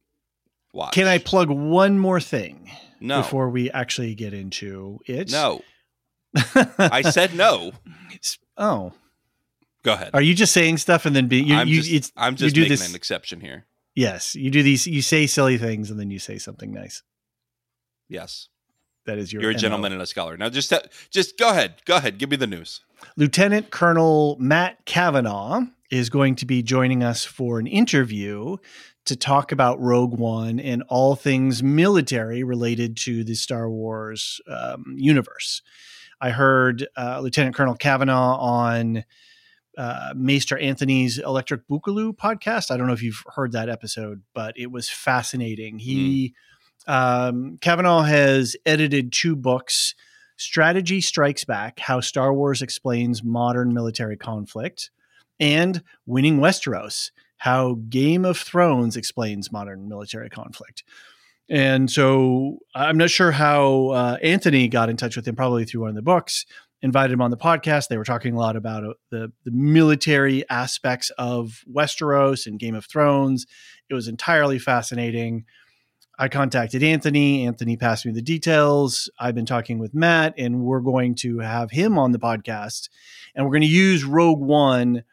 watch? 0.74 0.94
Can 0.94 1.08
I 1.08 1.18
plug 1.18 1.50
one 1.50 2.00
more 2.00 2.20
thing 2.20 2.70
No. 3.00 3.22
before 3.22 3.50
we 3.50 3.72
actually 3.72 4.16
get 4.16 4.34
into 4.34 5.00
it? 5.06 5.32
No. 5.32 5.62
I 6.78 7.02
said 7.10 7.34
no. 7.36 7.72
oh, 8.58 8.94
Go 9.84 9.94
ahead. 9.94 10.12
are 10.14 10.22
you 10.22 10.34
just 10.34 10.54
saying 10.54 10.78
stuff 10.78 11.06
and 11.06 11.16
then 11.16 11.28
be 11.28 11.42
you? 11.42 11.56
I'm 11.56 11.68
you 11.68 11.78
just, 11.78 11.92
it's 11.92 12.12
I'm 12.18 12.34
you 12.34 12.38
just 12.38 12.56
do 12.56 12.62
making 12.62 12.72
this- 12.74 12.90
an 12.90 12.96
exception 12.96 13.40
here. 13.42 13.66
yes, 13.96 14.36
you 14.36 14.52
do 14.52 14.62
these. 14.64 14.86
You 14.86 15.02
say 15.02 15.26
silly 15.28 15.58
things 15.58 15.90
and 15.90 16.00
then 16.00 16.12
you 16.12 16.20
say 16.20 16.38
something 16.38 16.74
nice. 16.74 17.04
Yes. 18.10 18.50
That 19.06 19.18
is 19.18 19.32
your. 19.32 19.42
You're 19.42 19.52
a 19.52 19.54
MO. 19.54 19.60
gentleman 19.60 19.94
and 19.94 20.02
a 20.02 20.06
scholar. 20.06 20.36
Now 20.36 20.50
just 20.50 20.74
just 21.10 21.38
go 21.40 21.50
ahead. 21.50 21.76
Go 21.86 21.96
ahead. 21.96 22.18
Give 22.18 22.30
me 22.30 22.36
the 22.36 22.48
news. 22.48 22.82
Lieutenant 23.16 23.72
Colonel 23.72 24.38
Matt 24.40 24.86
Cavanaugh 24.86 25.62
is 25.90 26.10
going 26.10 26.36
to 26.36 26.46
be 26.46 26.62
joining 26.62 27.04
us 27.04 27.24
for 27.24 27.60
an 27.60 27.68
interview 27.68 28.58
to 29.06 29.16
talk 29.16 29.52
about 29.52 29.80
Rogue 29.80 30.18
One 30.20 30.60
and 30.60 30.84
all 30.90 31.16
things 31.16 31.64
military 31.64 32.44
related 32.44 32.98
to 32.98 33.24
the 33.24 33.36
Star 33.36 33.70
Wars 33.70 34.42
um, 34.50 34.96
universe. 34.98 35.62
I 36.20 36.32
heard 36.32 36.88
uh, 36.98 37.20
Lieutenant 37.22 37.56
Colonel 37.56 37.76
Cavanaugh 37.76 38.38
on 38.38 39.06
uh, 39.78 40.14
Maester 40.16 40.58
Anthony's 40.58 41.20
Electric 41.20 41.68
Boogaloo 41.68 42.16
podcast. 42.16 42.72
I 42.72 42.78
don't 42.78 42.88
know 42.88 42.94
if 42.94 43.04
you've 43.04 43.24
heard 43.36 43.52
that 43.54 43.70
episode, 43.70 44.24
but 44.34 44.58
it 44.58 44.72
was 44.72 44.90
fascinating. 44.90 45.80
He 45.80 46.34
um, 46.88 47.58
Cavanaugh 47.62 48.02
has 48.02 48.56
edited 48.66 49.12
two 49.12 49.36
books 49.36 49.94
Strategy 50.38 51.02
Strikes 51.02 51.44
Back 51.44 51.80
How 51.80 52.00
Star 52.00 52.34
Wars 52.34 52.62
Explains 52.62 53.24
Modern 53.24 53.74
Military 53.74 54.18
Conflict, 54.18 54.92
and 55.40 55.84
Winning 56.06 56.38
Westeros 56.38 57.12
How 57.38 57.80
Game 57.90 58.24
of 58.24 58.38
Thrones 58.38 58.96
Explains 58.96 59.52
Modern 59.52 59.90
Military 59.90 60.30
Conflict. 60.30 60.84
And 61.50 61.90
so 61.90 62.60
I'm 62.76 62.98
not 62.98 63.10
sure 63.10 63.32
how 63.32 63.88
uh, 63.90 64.18
Anthony 64.22 64.68
got 64.68 64.90
in 64.90 64.98
touch 64.98 65.16
with 65.16 65.28
him, 65.28 65.36
probably 65.36 65.66
through 65.66 65.82
one 65.82 65.90
of 65.90 65.96
the 65.96 66.02
books, 66.02 66.46
invited 66.82 67.14
him 67.14 67.22
on 67.22 67.32
the 67.32 67.38
podcast. 67.38 67.88
They 67.88 67.98
were 67.98 68.04
talking 68.04 68.34
a 68.34 68.38
lot 68.38 68.56
about 68.56 68.84
uh, 68.84 68.94
the, 69.12 69.32
the 69.46 69.52
military 69.52 70.48
aspects 70.50 71.10
of 71.18 71.64
Westeros 71.72 72.48
and 72.48 72.60
Game 72.60 72.76
of 72.76 72.86
Thrones. 72.86 73.46
It 73.90 73.94
was 73.94 74.08
entirely 74.08 74.60
fascinating. 74.60 75.46
I 76.20 76.30
contacted 76.30 76.82
Anthony. 76.82 77.46
Anthony 77.46 77.78
passed 77.78 78.06
me 78.06 78.12
the 78.12 78.22
details. 78.22 79.10
I've 79.20 79.36
been 79.36 79.46
talking 79.46 79.78
with 79.78 79.94
Matt, 79.94 80.34
and 80.38 80.62
we're 80.62 80.80
going 80.80 81.14
to 81.16 81.40
have 81.40 81.70
him 81.72 82.00
on 82.00 82.12
the 82.12 82.20
podcast. 82.20 82.90
And 83.36 83.46
we're 83.46 83.52
going 83.52 83.62
to 83.62 83.68
use 83.68 84.04
Rogue 84.04 84.42
One 84.42 85.04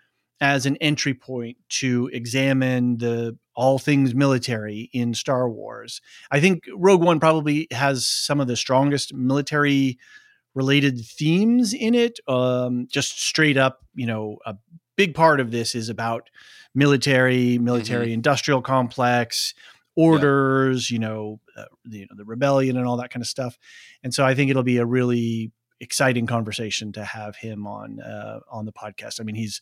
as 0.41 0.67
an 0.67 0.77
entry 0.79 1.15
point 1.15 1.59
to 1.69 2.09
examine 2.13 2.99
the 2.99 3.37
all 3.55 3.79
things 3.79 4.15
military 4.15 4.91
in 4.93 5.15
Star 5.15 5.49
Wars. 5.49 6.01
I 6.31 6.41
think 6.41 6.65
Rogue 6.75 7.03
One 7.03 7.21
probably 7.21 7.69
has 7.71 8.07
some 8.07 8.41
of 8.41 8.47
the 8.47 8.57
strongest 8.57 9.15
military 9.15 9.99
related 10.55 11.01
themes 11.05 11.75
in 11.75 11.95
it. 11.95 12.19
Um, 12.27 12.87
just 12.91 13.21
straight 13.21 13.57
up, 13.57 13.85
you 13.95 14.07
know, 14.07 14.39
a 14.47 14.57
big 14.97 15.15
part 15.15 15.41
of 15.41 15.51
this 15.51 15.75
is 15.75 15.89
about 15.89 16.31
military, 16.75 17.59
military 17.59 18.13
industrial 18.13 18.63
complex, 18.63 19.55
orders, 19.97 20.91
you 20.91 20.99
know, 20.99 21.41
uh, 21.57 21.65
the, 21.85 21.99
you 21.99 22.07
know, 22.11 22.17
the 22.17 22.25
rebellion 22.25 22.77
and 22.77 22.87
all 22.87 22.97
that 22.97 23.11
kind 23.11 23.23
of 23.23 23.27
stuff. 23.29 23.59
And 24.03 24.13
so 24.13 24.25
I 24.25 24.35
think 24.35 24.51
it'll 24.51 24.63
be 24.63 24.79
a 24.79 24.87
really 24.87 25.53
exciting 25.81 26.27
conversation 26.27 26.93
to 26.93 27.05
have 27.05 27.37
him 27.37 27.67
on 27.67 28.01
uh, 28.01 28.41
on 28.51 28.65
the 28.65 28.73
podcast. 28.73 29.21
I 29.21 29.25
mean, 29.25 29.35
he's 29.35 29.61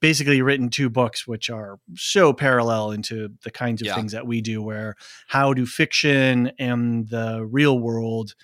basically 0.00 0.42
written 0.42 0.68
two 0.68 0.90
books 0.90 1.26
which 1.26 1.48
are 1.48 1.78
so 1.96 2.32
parallel 2.32 2.90
into 2.90 3.30
the 3.42 3.50
kinds 3.50 3.80
of 3.80 3.86
Yeah. 3.86 3.94
things 3.94 4.12
that 4.12 4.26
we 4.26 4.40
do 4.42 4.60
where 4.62 4.96
how 5.28 5.54
do 5.54 5.64
fiction 5.64 6.52
and 6.58 7.08
the 7.08 7.46
real 7.50 7.78
world 7.78 8.34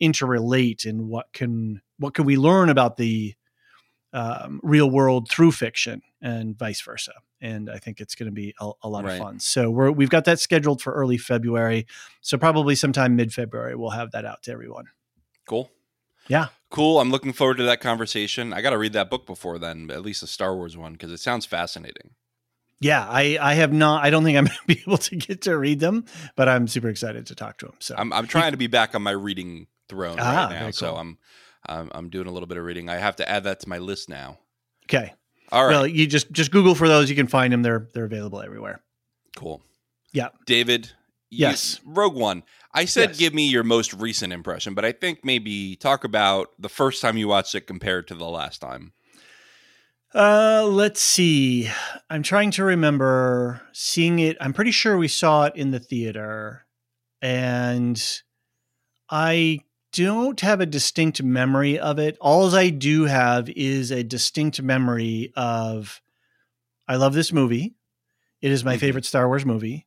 interrelate 0.00 0.86
and 0.86 1.08
what 1.08 1.32
can 1.32 1.80
what 1.98 2.14
can 2.14 2.24
we 2.24 2.36
learn 2.36 2.68
about 2.68 2.96
the 2.98 3.34
um, 4.18 4.60
real 4.62 4.90
world 4.90 5.28
through 5.30 5.52
fiction 5.52 6.02
and 6.20 6.58
vice 6.58 6.80
versa 6.80 7.12
and 7.40 7.70
i 7.70 7.78
think 7.78 8.00
it's 8.00 8.14
going 8.14 8.26
to 8.26 8.32
be 8.44 8.54
a, 8.60 8.70
a 8.82 8.88
lot 8.88 9.04
Right. 9.04 9.12
of 9.12 9.18
fun 9.18 9.38
so 9.38 9.70
we're, 9.70 9.90
we've 9.92 10.10
got 10.10 10.24
that 10.24 10.40
scheduled 10.40 10.80
for 10.82 10.92
early 10.92 11.18
february 11.18 11.86
so 12.20 12.36
probably 12.38 12.74
sometime 12.74 13.14
mid-february 13.16 13.74
we'll 13.76 13.90
have 13.90 14.10
that 14.12 14.24
out 14.24 14.42
to 14.44 14.52
everyone 14.52 14.86
Cool. 15.46 15.70
Yeah. 16.28 16.48
Cool. 16.70 17.00
I'm 17.00 17.10
looking 17.10 17.32
forward 17.32 17.56
to 17.56 17.62
that 17.62 17.80
conversation. 17.80 18.52
I 18.52 18.60
got 18.60 18.70
to 18.70 18.76
read 18.78 18.92
that 18.92 19.08
book 19.08 19.24
before 19.24 19.58
then, 19.58 19.90
at 19.90 20.02
least 20.02 20.20
the 20.20 20.26
Star 20.26 20.54
Wars 20.54 20.76
one, 20.76 20.92
because 20.92 21.10
it 21.10 21.20
sounds 21.20 21.46
fascinating. 21.46 22.10
yeah 22.80 23.06
i 23.08 23.38
i 23.40 23.54
have 23.54 23.72
not 23.72 24.04
i 24.04 24.10
don't 24.10 24.24
think 24.24 24.36
i'm 24.36 24.44
going 24.52 24.58
to 24.58 24.66
be 24.74 24.80
able 24.86 24.98
to 24.98 25.16
get 25.16 25.40
to 25.42 25.56
read 25.56 25.80
them 25.80 26.04
but 26.36 26.46
i'm 26.48 26.68
super 26.68 26.88
excited 26.90 27.24
to 27.26 27.34
talk 27.34 27.56
to 27.58 27.66
him 27.66 27.72
so 27.80 27.94
I'm, 27.96 28.12
I'm 28.12 28.26
trying 28.26 28.50
to 28.52 28.58
be 28.58 28.66
back 28.66 28.94
on 28.94 29.02
my 29.02 29.10
reading 29.12 29.68
throne 29.88 30.16
Ah, 30.20 30.24
right 30.48 30.50
now, 30.52 30.58
very 30.60 30.72
so. 30.72 30.96
I'm, 30.96 31.16
I'm 31.66 31.90
I'm 31.92 32.08
doing 32.10 32.26
a 32.26 32.30
little 32.30 32.46
bit 32.46 32.58
of 32.58 32.64
reading. 32.64 32.88
I 32.88 32.96
have 32.96 33.16
to 33.16 33.28
add 33.28 33.44
that 33.44 33.60
to 33.60 33.68
my 33.68 33.78
list 33.78 34.08
now. 34.08 34.38
okay 34.86 35.14
All 35.52 35.64
right. 35.64 35.70
well 35.72 35.86
you 35.86 36.06
just 36.06 36.30
just 36.32 36.50
google 36.50 36.74
for 36.74 36.88
those 36.88 37.08
you 37.10 37.16
can 37.16 37.26
find 37.26 37.52
them 37.52 37.62
they're 37.62 37.88
they're 37.94 38.04
available 38.04 38.40
everywhere 38.42 38.82
Cool. 39.36 39.62
Yeah. 40.12 40.28
David. 40.46 40.86
you- 41.30 41.38
Yes. 41.46 41.80
Rogue 41.84 42.14
One. 42.16 42.42
I 42.74 42.86
said 42.86 43.10
Yes. 43.10 43.18
give 43.18 43.34
me 43.34 43.48
your 43.48 43.62
most 43.62 43.92
recent 43.94 44.32
impression, 44.32 44.74
but 44.74 44.84
I 44.84 44.92
think 44.92 45.24
maybe 45.24 45.76
talk 45.76 46.02
about 46.04 46.48
the 46.58 46.68
first 46.68 47.00
time 47.02 47.16
you 47.16 47.28
watched 47.28 47.54
it 47.54 47.62
compared 47.66 48.08
to 48.08 48.14
the 48.14 48.28
last 48.28 48.60
time. 48.60 48.92
Uh, 50.14 50.64
let's 50.66 51.00
see. 51.00 51.68
I'm 52.08 52.22
trying 52.22 52.50
to 52.52 52.64
remember 52.64 53.60
seeing 53.72 54.18
it. 54.18 54.36
I'm 54.40 54.52
pretty 54.54 54.70
sure 54.70 54.96
we 54.96 55.08
saw 55.08 55.44
it 55.44 55.54
in 55.54 55.70
the 55.70 55.78
theater, 55.78 56.64
and 57.20 58.02
I 59.10 59.60
don't 60.04 60.40
have 60.42 60.60
a 60.60 60.66
distinct 60.66 61.22
memory 61.22 61.78
of 61.78 61.98
it. 61.98 62.16
All 62.20 62.54
I 62.54 62.70
do 62.70 63.04
have 63.06 63.48
is 63.50 63.90
a 63.90 64.04
distinct 64.04 64.62
memory 64.62 65.32
of 65.36 66.00
I 66.86 66.96
love 66.96 67.14
this 67.14 67.32
movie. 67.32 67.74
It 68.40 68.52
is 68.52 68.64
my 68.64 68.76
Mhm. 68.76 68.80
favorite 68.80 69.04
Star 69.04 69.26
Wars 69.26 69.44
movie, 69.44 69.86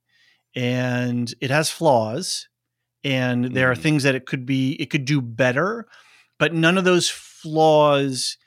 and 0.54 1.34
it 1.40 1.50
has 1.50 1.70
flaws, 1.70 2.50
and 3.04 3.46
there 3.56 3.72
are 3.72 3.76
Mhm. 3.76 3.82
things 3.82 4.04
that 4.04 4.16
it 4.16 4.26
could 4.26 4.46
be 4.46 4.74
it 4.74 4.90
could 4.90 5.06
do 5.06 5.22
better, 5.22 5.88
but 6.38 6.54
none 6.54 6.78
of 6.78 6.84
those 6.84 7.10
flaws 7.10 8.38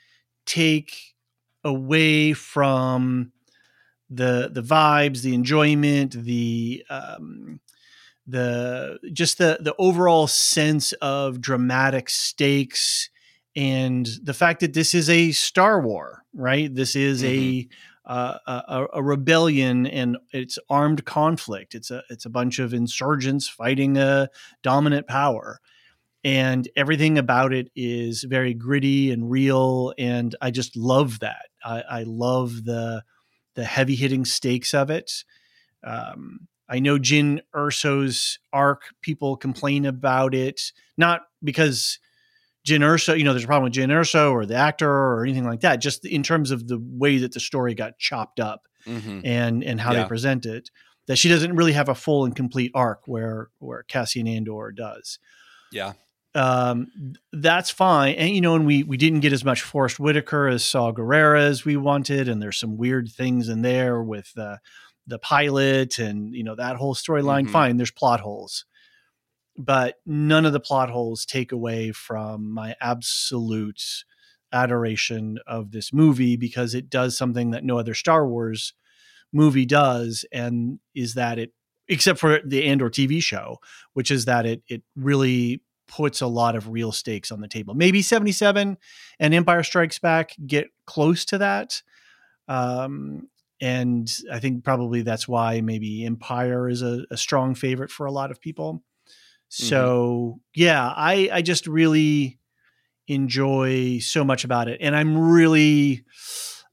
take 0.45 1.15
away 1.63 2.33
from 2.33 3.31
the 4.09 4.49
the 4.53 4.61
vibes, 4.61 5.23
the 5.23 5.33
enjoyment, 5.33 6.11
the 6.11 6.85
um, 6.91 7.59
the 8.27 8.99
just 9.13 9.37
the 9.37 9.57
the 9.59 9.75
overall 9.77 10.27
sense 10.27 10.93
of 10.93 11.41
dramatic 11.41 12.09
stakes 12.09 13.09
and 13.55 14.07
the 14.21 14.33
fact 14.33 14.59
that 14.59 14.73
this 14.73 14.93
is 14.93 15.09
a 15.09 15.31
Star 15.31 15.79
War, 15.79 16.23
right? 16.33 16.73
This 16.73 16.95
is 16.95 17.23
a 17.23 17.67
uh, 18.05 18.37
a, 18.45 18.85
a 18.93 19.03
rebellion 19.03 19.87
and 19.87 20.17
it's 20.31 20.59
armed 20.69 21.05
conflict. 21.05 21.73
It's 21.73 21.89
a 21.89 22.03
it's 22.09 22.25
a 22.25 22.29
bunch 22.29 22.59
of 22.59 22.73
insurgents 22.73 23.47
fighting 23.47 23.97
a 23.97 24.29
dominant 24.61 25.07
power, 25.07 25.59
and 26.23 26.67
everything 26.75 27.17
about 27.17 27.53
it 27.53 27.71
is 27.75 28.23
very 28.23 28.53
gritty 28.53 29.11
and 29.11 29.29
real. 29.29 29.93
And 29.97 30.35
I 30.41 30.51
just 30.51 30.75
love 30.75 31.19
that. 31.19 31.47
I, 31.63 31.81
I 31.89 32.03
love 32.03 32.65
the 32.65 33.03
the 33.55 33.63
heavy 33.63 33.95
hitting 33.95 34.25
stakes 34.25 34.73
of 34.73 34.89
it. 34.89 35.23
Um, 35.83 36.47
I 36.69 36.79
know 36.79 36.97
Jyn 36.97 37.41
Erso's 37.55 38.39
arc. 38.51 38.83
People 39.01 39.37
complain 39.37 39.85
about 39.85 40.33
it, 40.33 40.71
not 40.97 41.21
because 41.43 41.99
Jyn 42.67 42.79
Erso, 42.79 43.17
you 43.17 43.23
know, 43.23 43.33
there's 43.33 43.43
a 43.43 43.47
problem 43.47 43.65
with 43.65 43.73
Jyn 43.73 43.89
Erso 43.91 44.31
or 44.31 44.45
the 44.45 44.55
actor 44.55 44.89
or 44.89 45.23
anything 45.23 45.45
like 45.45 45.61
that. 45.61 45.77
Just 45.77 46.05
in 46.05 46.23
terms 46.23 46.49
of 46.51 46.67
the 46.67 46.79
way 46.81 47.19
that 47.19 47.33
the 47.33 47.39
story 47.39 47.73
got 47.75 47.97
chopped 47.97 48.39
up 48.39 48.61
Mm-hmm. 48.87 49.21
and 49.23 49.63
and 49.63 49.81
how 49.81 49.93
Yeah. 49.93 50.03
they 50.03 50.07
present 50.07 50.45
it. 50.45 50.69
That 51.07 51.17
she 51.17 51.27
doesn't 51.29 51.55
really 51.55 51.73
have 51.73 51.89
a 51.89 51.95
full 51.95 52.23
and 52.25 52.35
complete 52.35 52.71
arc 52.75 53.01
where 53.07 53.49
where 53.59 53.81
Cassian 53.83 54.27
Andor 54.27 54.71
does. 54.71 55.17
Yeah. 55.71 55.93
Um, 56.35 57.13
that's 57.31 57.69
fine. 57.71 58.15
And 58.15 58.29
you 58.35 58.41
know, 58.41 58.55
and 58.55 58.65
we 58.65 58.83
we 58.83 58.97
didn't 58.97 59.21
get 59.21 59.33
as 59.33 59.43
much 59.45 59.61
Forest 59.61 59.99
Whitaker 59.99 60.47
as 60.47 60.63
Saw 60.65 60.91
Gerrera 60.91 61.39
as 61.39 61.63
we 61.65 61.77
wanted, 61.77 62.27
and 62.27 62.41
there's 62.41 62.57
some 62.59 62.77
weird 62.77 63.09
things 63.11 63.49
in 63.49 63.61
there 63.63 64.03
with 64.03 64.33
the 64.33 64.59
the 65.07 65.19
pilot 65.19 65.99
and 65.99 66.33
you 66.35 66.43
know 66.43 66.55
that 66.55 66.75
whole 66.77 66.95
storyline. 66.95 67.45
Mhm. 67.47 67.51
Fine, 67.51 67.77
there's 67.77 67.91
plot 67.91 68.19
holes, 68.21 68.65
but 69.57 69.95
none 70.05 70.45
of 70.45 70.53
the 70.53 70.59
plot 70.59 70.89
holes 70.89 71.25
take 71.25 71.51
away 71.51 71.91
from 71.91 72.49
my 72.51 72.75
absolute 72.81 73.81
adoration 74.51 75.37
of 75.47 75.71
this 75.71 75.91
movie 75.93 76.37
because 76.37 76.73
it 76.73 76.89
does 76.89 77.17
something 77.17 77.51
that 77.51 77.63
no 77.63 77.77
other 77.77 77.93
Star 77.93 78.27
Wars 78.27 78.73
movie 79.33 79.65
does, 79.65 80.25
and 80.31 80.79
is 80.93 81.13
that 81.15 81.37
it, 81.37 81.53
except 81.87 82.19
for 82.19 82.39
the 82.45 82.63
Andor 82.63 82.89
TV 82.89 83.21
show, 83.21 83.59
which 83.93 84.09
is 84.11 84.25
that 84.25 84.45
it 84.45 84.63
it 84.67 84.81
really 84.95 85.61
puts 85.87 86.19
a 86.21 86.27
lot 86.27 86.55
of 86.55 86.69
real 86.69 86.91
stakes 86.91 87.31
on 87.31 87.41
the 87.41 87.47
table. 87.47 87.75
Maybe 87.75 88.01
77 88.01 88.77
and 89.19 89.33
Empire 89.35 89.61
Strikes 89.61 89.99
Back 89.99 90.31
get 90.47 90.67
close 90.87 91.25
to 91.25 91.37
that, 91.37 91.81
Um, 92.47 93.29
and 93.61 94.11
I 94.31 94.39
think 94.39 94.63
probably 94.63 95.01
that's 95.01 95.27
why 95.27 95.61
maybe 95.61 96.05
Empire 96.05 96.67
is 96.69 96.81
a, 96.81 97.05
a 97.11 97.17
strong 97.17 97.55
favorite 97.55 97.91
for 97.91 98.05
a 98.05 98.11
lot 98.11 98.31
of 98.31 98.41
people. 98.41 98.83
So 99.47 100.39
yeah, 100.53 100.91
I 100.95 101.29
I 101.31 101.41
just 101.41 101.67
really 101.67 102.39
enjoy 103.07 103.99
so 103.99 104.23
much 104.23 104.43
about 104.43 104.67
it, 104.67 104.79
and 104.81 104.95
I'm 104.95 105.17
really 105.17 106.03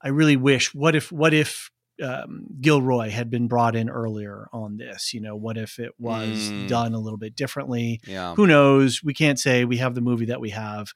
I 0.02 0.08
really 0.08 0.36
wish 0.36 0.74
what 0.74 0.94
if 0.96 1.12
what 1.12 1.34
if 1.34 1.70
um, 2.02 2.46
Gilroy 2.60 3.10
had 3.10 3.30
been 3.30 3.46
brought 3.46 3.76
in 3.76 3.88
earlier 3.88 4.48
on 4.52 4.76
this? 4.78 5.12
You 5.14 5.20
know, 5.20 5.36
what 5.36 5.56
if 5.56 5.78
it 5.78 5.92
was 5.98 6.50
Mm. 6.52 6.68
done 6.68 6.94
a 6.94 6.98
little 6.98 7.18
bit 7.18 7.36
differently? 7.36 8.00
Yeah. 8.06 8.34
Who 8.34 8.46
knows? 8.46 9.02
We 9.04 9.14
can't 9.14 9.38
say 9.38 9.64
we 9.64 9.76
have 9.76 9.94
the 9.94 10.00
movie 10.00 10.26
that 10.26 10.40
we 10.40 10.50
have. 10.50 10.88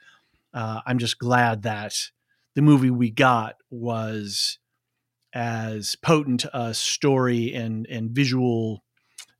Uh, 0.52 0.80
I'm 0.86 0.98
just 0.98 1.18
glad 1.18 1.62
that 1.62 1.94
the 2.54 2.62
movie 2.62 2.90
we 2.90 3.10
got 3.10 3.56
was 3.70 4.58
as 5.36 5.94
potent 5.96 6.46
a 6.54 6.72
story 6.72 7.52
and 7.54 7.86
and 7.88 8.10
visual 8.10 8.82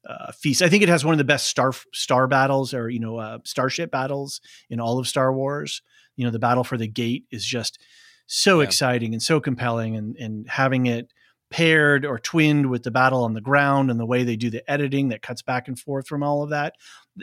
uh, 0.08 0.30
feast. 0.32 0.60
I 0.62 0.68
think 0.68 0.82
it 0.82 0.88
has 0.88 1.04
one 1.04 1.14
of 1.14 1.18
the 1.18 1.24
best 1.24 1.46
star 1.46 1.72
star 1.94 2.26
battles 2.28 2.74
or 2.74 2.88
you 2.90 3.00
know 3.00 3.16
uh, 3.16 3.38
starship 3.44 3.90
battles 3.90 4.40
in 4.70 4.78
all 4.78 4.98
of 4.98 5.08
Star 5.08 5.32
Wars. 5.32 5.82
You 6.16 6.24
know, 6.26 6.30
the 6.30 6.38
battle 6.38 6.64
for 6.64 6.76
the 6.76 6.86
gate 6.86 7.24
is 7.30 7.44
just 7.44 7.78
so 8.26 8.60
Yeah. 8.60 8.66
exciting 8.66 9.12
and 9.14 9.22
so 9.22 9.40
compelling, 9.40 9.96
and 9.96 10.16
and 10.18 10.48
having 10.48 10.86
it 10.86 11.12
paired 11.50 12.04
or 12.04 12.18
twinned 12.18 12.68
with 12.70 12.82
the 12.82 12.90
battle 12.90 13.22
on 13.24 13.32
the 13.34 13.40
ground 13.40 13.90
and 13.90 13.98
the 14.00 14.06
way 14.06 14.24
they 14.24 14.36
do 14.36 14.50
the 14.50 14.68
editing 14.70 15.08
that 15.08 15.22
cuts 15.22 15.42
back 15.42 15.68
and 15.68 15.78
forth 15.78 16.06
from 16.08 16.22
all 16.22 16.42
of 16.42 16.50
that, 16.50 16.74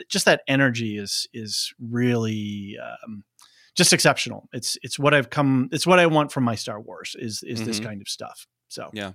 just 0.08 0.24
that 0.24 0.42
energy 0.48 0.98
is 0.98 1.26
is 1.32 1.72
really. 1.80 2.76
Um, 2.82 3.24
just 3.76 3.92
exceptional. 3.92 4.48
It's 4.52 4.78
it's 4.84 5.00
what 5.00 5.14
I've 5.14 5.30
come. 5.30 5.68
It's 5.72 5.84
what 5.84 5.98
I 5.98 6.06
want 6.06 6.30
from 6.30 6.44
my 6.44 6.54
Star 6.54 6.80
Wars. 6.80 7.16
Is 7.18 7.42
is 7.42 7.64
this 7.66 7.80
Mhm. 7.80 7.84
kind 7.84 8.00
of 8.00 8.06
stuff. 8.08 8.46
So 8.68 8.90
Yeah. 8.92 9.12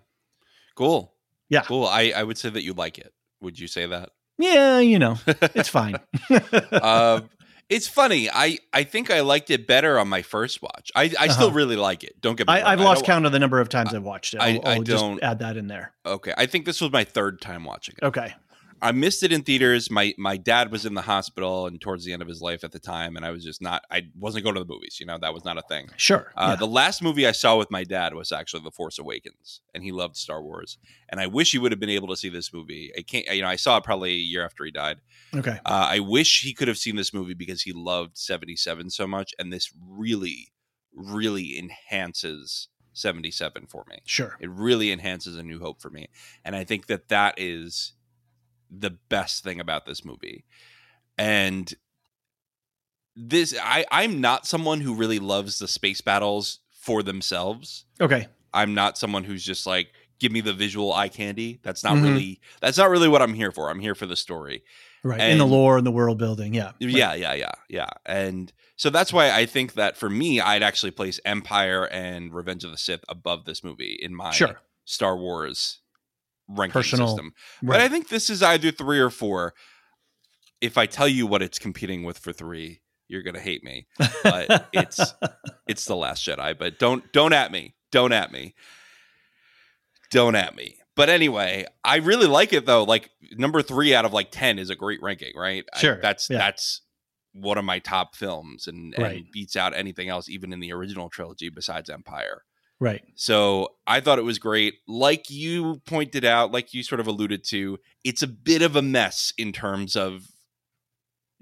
Cool. 0.75 1.13
Yeah. 1.49 1.61
Cool. 1.61 1.85
I, 1.85 2.13
I 2.15 2.23
would 2.23 2.37
say 2.37 2.49
that 2.49 2.63
you 2.63 2.73
like 2.73 2.97
it. 2.97 3.13
Would 3.41 3.59
you 3.59 3.67
say 3.67 3.85
that? 3.85 4.09
yeah, 4.37 4.79
you 4.79 4.99
know, 4.99 5.17
it's 5.53 5.67
fine. 5.69 5.97
um, 6.81 7.29
it's 7.69 7.87
funny. 7.87 8.29
I, 8.29 8.57
I 8.73 8.83
think 8.83 9.11
I 9.11 9.19
liked 9.21 9.51
it 9.51 9.67
better 9.67 9.99
on 9.99 10.07
my 10.07 10.21
first 10.21 10.61
watch. 10.61 10.91
I, 10.95 11.11
I 11.19 11.27
still 11.27 11.47
Uh-huh. 11.47 11.55
really 11.55 11.75
like 11.75 12.03
it. 12.03 12.19
Don't 12.21 12.35
get 12.37 12.47
me 12.47 12.53
wrong. 12.53 12.63
I, 12.63 12.71
I've 12.71 12.79
lost 12.79 13.03
count 13.05 13.25
of 13.25 13.31
the 13.31 13.39
number 13.39 13.59
of 13.59 13.69
times 13.69 13.93
I've 13.93 14.03
watched 14.03 14.33
it. 14.33 14.41
I- 14.41 14.55
I'll, 14.55 14.61
I 14.67 14.73
I'll 14.75 14.81
don't- 14.83 15.21
add 15.23 15.39
that 15.39 15.57
in 15.57 15.67
there. 15.67 15.93
Okay. 16.05 16.33
I 16.37 16.45
think 16.45 16.65
this 16.65 16.79
was 16.81 16.91
my 16.91 17.03
third 17.03 17.41
time 17.41 17.65
watching 17.65 17.95
it. 18.01 18.05
Okay. 18.05 18.33
I 18.81 18.91
missed 18.91 19.23
it 19.23 19.31
in 19.31 19.43
theaters. 19.43 19.91
My 19.91 20.13
my 20.17 20.37
dad 20.37 20.71
was 20.71 20.85
in 20.85 20.93
the 20.93 21.01
hospital 21.01 21.67
and 21.67 21.79
towards 21.79 22.05
the 22.05 22.13
end 22.13 22.21
of 22.21 22.27
his 22.27 22.41
life 22.41 22.63
at 22.63 22.71
the 22.71 22.79
time, 22.79 23.15
and 23.15 23.25
I 23.25 23.31
was 23.31 23.43
just 23.43 23.61
not. 23.61 23.83
I 23.91 24.03
wasn't 24.17 24.43
going 24.43 24.55
to 24.55 24.63
the 24.63 24.71
movies. 24.71 24.97
You 24.99 25.05
know, 25.05 25.17
that 25.19 25.33
was 25.33 25.45
not 25.45 25.57
a 25.57 25.61
thing. 25.63 25.89
Sure. 25.97 26.31
Uh, 26.35 26.49
yeah. 26.51 26.55
The 26.55 26.67
last 26.67 27.01
movie 27.01 27.27
I 27.27 27.31
saw 27.31 27.57
with 27.57 27.71
my 27.71 27.83
dad 27.83 28.13
was 28.13 28.31
actually 28.31 28.63
The 28.63 28.71
Force 28.71 28.99
Awakens, 28.99 29.61
and 29.73 29.83
he 29.83 29.91
loved 29.91 30.15
Star 30.15 30.41
Wars. 30.41 30.77
And 31.09 31.19
I 31.19 31.27
wish 31.27 31.51
he 31.51 31.57
would 31.57 31.71
have 31.71 31.79
been 31.79 31.89
able 31.89 32.07
to 32.09 32.15
see 32.17 32.29
this 32.29 32.53
movie. 32.53 32.91
I 32.97 33.01
can't. 33.01 33.25
You 33.27 33.41
know, 33.41 33.47
I 33.47 33.55
saw 33.55 33.77
it 33.77 33.83
probably 33.83 34.11
a 34.11 34.15
year 34.15 34.45
after 34.45 34.65
he 34.65 34.71
died. 34.71 35.01
okay. 35.35 35.59
Uh, 35.65 35.87
I 35.89 35.99
wish 35.99 36.41
he 36.41 36.53
could 36.53 36.67
have 36.67 36.77
seen 36.77 36.95
this 36.95 37.13
movie 37.13 37.33
because 37.33 37.63
he 37.63 37.73
loved 37.73 38.17
77 38.17 38.89
so 38.89 39.07
much, 39.07 39.33
and 39.37 39.51
this 39.51 39.71
really, 39.87 40.51
really 40.93 41.57
enhances 41.57 42.69
77 42.93 43.67
for 43.67 43.85
me. 43.89 43.99
Sure. 44.05 44.37
It 44.39 44.49
really 44.49 44.91
enhances 44.91 45.37
A 45.37 45.43
New 45.43 45.59
Hope 45.59 45.81
for 45.81 45.89
me, 45.89 46.09
and 46.43 46.55
I 46.55 46.63
think 46.63 46.87
that 46.87 47.09
that 47.09 47.35
is 47.37 47.93
the 48.69 48.91
best 48.91 49.43
thing 49.43 49.59
about 49.59 49.85
this 49.85 50.03
movie. 50.05 50.45
And 51.17 51.73
this, 53.15 53.55
I, 53.61 53.85
I'm 53.91 54.21
not 54.21 54.47
someone 54.47 54.81
who 54.81 54.93
really 54.93 55.19
loves 55.19 55.59
the 55.59 55.67
space 55.67 56.01
battles 56.01 56.59
for 56.71 57.03
themselves. 57.03 57.85
Okay. 57.99 58.27
I'm 58.53 58.73
not 58.73 58.97
someone 58.97 59.23
who's 59.23 59.43
just 59.43 59.65
like, 59.65 59.89
give 60.19 60.31
me 60.31 60.41
the 60.41 60.53
visual 60.53 60.93
eye 60.93 61.09
candy. 61.09 61.59
That's 61.63 61.83
not 61.83 61.93
Mhm. 61.93 62.03
really 62.03 62.41
that's 62.61 62.77
not 62.77 62.89
really 62.89 63.07
what 63.07 63.21
I'm 63.21 63.33
here 63.33 63.51
for. 63.51 63.69
I'm 63.69 63.79
here 63.79 63.95
for 63.95 64.05
the 64.05 64.15
story. 64.15 64.63
Right. 65.01 65.21
in 65.29 65.37
the 65.37 65.47
lore 65.47 65.77
and 65.77 65.87
the 65.87 65.91
world 65.91 66.17
building. 66.17 66.53
Yeah. 66.53 66.71
Right. 66.81 66.81
Yeah, 66.81 67.13
yeah, 67.13 67.33
yeah, 67.33 67.51
yeah. 67.69 67.89
And 68.05 68.51
so 68.75 68.89
that's 68.89 69.13
why 69.13 69.31
I 69.31 69.45
think 69.45 69.75
that 69.75 69.95
for 69.95 70.09
me, 70.09 70.41
I'd 70.41 70.61
actually 70.61 70.91
place 70.91 71.21
Empire 71.23 71.85
and 71.87 72.33
Revenge 72.33 72.65
of 72.65 72.71
the 72.71 72.77
Sith 72.77 73.05
above 73.07 73.45
this 73.45 73.63
movie 73.63 73.97
in 74.01 74.13
my 74.13 74.31
Sure. 74.31 74.59
Star 74.83 75.15
Wars 75.17 75.79
ranking 76.49 76.73
Personal- 76.73 77.07
system. 77.07 77.33
But 77.63 77.79
I 77.79 77.87
think 77.87 78.09
this 78.09 78.29
is 78.29 78.41
either 78.43 78.71
three 78.71 78.99
or 78.99 79.09
four. 79.09 79.53
If 80.61 80.77
I 80.77 80.85
tell 80.87 81.07
you 81.07 81.25
what 81.25 81.41
it's 81.41 81.57
competing 81.59 82.03
with 82.03 82.17
for 82.17 82.33
three, 82.33 82.81
you're 83.07 83.23
gonna 83.23 83.39
hate 83.39 83.63
me. 83.63 83.87
but 84.23 84.67
it's- 84.73 85.13
It's 85.67 85.85
the 85.85 85.95
Last 85.95 86.25
Jedi. 86.27 86.57
But 86.57 86.79
don't 86.79 87.11
don't 87.13 87.31
at 87.33 87.51
me. 87.51 87.75
Don't 87.91 88.11
at 88.11 88.31
me. 88.31 88.55
Don't 90.11 90.35
at 90.35 90.55
me. 90.55 90.77
But 90.95 91.09
anyway, 91.09 91.65
I 91.83 91.97
really 91.97 92.25
like 92.27 92.51
it 92.53 92.65
though. 92.65 92.83
Like 92.83 93.09
number 93.37 93.61
three 93.61 93.93
out 93.93 94.05
of 94.05 94.11
like 94.13 94.31
ten 94.31 94.59
is 94.59 94.69
a 94.69 94.75
great 94.75 95.01
ranking, 95.01 95.33
right? 95.35 95.63
I- 95.73 95.79
Sure, 95.79 95.99
that's 96.01 96.29
yeah. 96.29 96.39
that's 96.39 96.81
one 97.33 97.59
of 97.59 97.63
my 97.65 97.77
top 97.79 98.15
films 98.15 98.67
and, 98.67 98.95
and 98.97 99.25
beats 99.31 99.55
out 99.55 99.75
anything 99.75 100.09
else, 100.09 100.27
even 100.27 100.51
in 100.51 100.59
the 100.59 100.73
original 100.73 101.09
trilogy 101.09 101.49
besides 101.49 101.89
Empire. 101.89 102.41
Right. 102.79 103.01
So 103.15 103.69
I 103.87 103.99
thought 103.99 104.19
it 104.19 104.23
was 104.23 104.39
great. 104.39 104.75
Like 104.87 105.29
you 105.29 105.81
pointed 105.85 106.25
out, 106.25 106.51
like 106.51 106.73
you 106.73 106.83
sort 106.83 106.99
of 106.99 107.07
alluded 107.07 107.43
to, 107.45 107.77
it's 108.03 108.21
a 108.23 108.27
bit 108.27 108.61
of 108.61 108.75
a 108.75 108.81
mess 108.81 109.33
in 109.37 109.51
terms 109.51 109.95
of, 109.95 110.23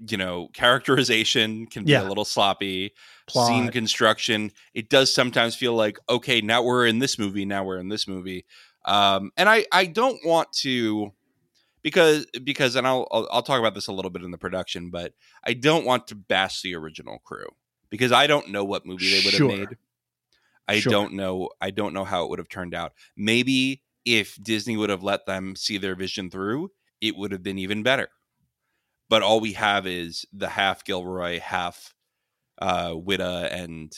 you 0.08 0.16
know, 0.16 0.48
characterization 0.54 1.66
can 1.66 1.84
be 1.84 1.92
Yeah. 1.92 2.02
a 2.06 2.08
little 2.08 2.24
sloppy, 2.24 2.92
Plot. 3.26 3.48
scene 3.48 3.68
construction. 3.70 4.52
It 4.74 4.88
does 4.88 5.12
sometimes 5.12 5.56
feel 5.56 5.74
like, 5.74 5.98
okay, 6.08 6.40
now 6.40 6.62
we're 6.62 6.86
in 6.86 6.98
this 7.00 7.18
movie, 7.18 7.44
now 7.44 7.64
we're 7.64 7.78
in 7.78 7.88
this 7.88 8.06
movie. 8.06 8.44
Um, 8.84 9.32
and 9.36 9.48
I, 9.48 9.66
I 9.72 9.86
don't 9.86 10.24
want 10.24 10.52
to 10.62 11.12
because 11.82 12.26
because 12.44 12.74
and 12.76 12.86
I'll, 12.86 13.06
I'll 13.10 13.28
I'll 13.30 13.42
talk 13.42 13.58
about 13.60 13.74
this 13.74 13.86
a 13.88 13.92
little 13.92 14.10
bit 14.10 14.22
in 14.22 14.30
the 14.30 14.38
production, 14.38 14.90
but 14.90 15.14
I 15.44 15.54
don't 15.54 15.84
want 15.84 16.06
to 16.08 16.14
bash 16.14 16.62
the 16.62 16.74
original 16.74 17.18
crew 17.24 17.46
because 17.90 18.12
I 18.12 18.26
don't 18.26 18.48
know 18.50 18.64
what 18.64 18.86
movie 18.86 19.10
they 19.10 19.24
would 19.24 19.34
Sure. 19.34 19.50
have 19.50 19.58
made. 19.58 19.68
I 20.68 20.80
Sure. 20.80 20.90
don't 20.92 21.14
know. 21.14 21.50
I 21.60 21.70
don't 21.70 21.94
know 21.94 22.04
how 22.04 22.24
it 22.24 22.30
would 22.30 22.38
have 22.38 22.48
turned 22.48 22.74
out. 22.74 22.92
Maybe 23.16 23.82
if 24.04 24.36
Disney 24.42 24.76
would 24.76 24.90
have 24.90 25.02
let 25.02 25.26
them 25.26 25.56
see 25.56 25.78
their 25.78 25.94
vision 25.96 26.30
through, 26.30 26.70
it 27.00 27.16
would 27.16 27.32
have 27.32 27.42
been 27.42 27.58
even 27.58 27.82
better. 27.82 28.08
But 29.08 29.22
all 29.22 29.40
we 29.40 29.54
have 29.54 29.86
is 29.86 30.26
the 30.32 30.48
half 30.48 30.84
Gilroy, 30.84 31.40
half 31.40 31.94
uh, 32.60 32.90
Whitta, 32.90 33.50
and 33.52 33.92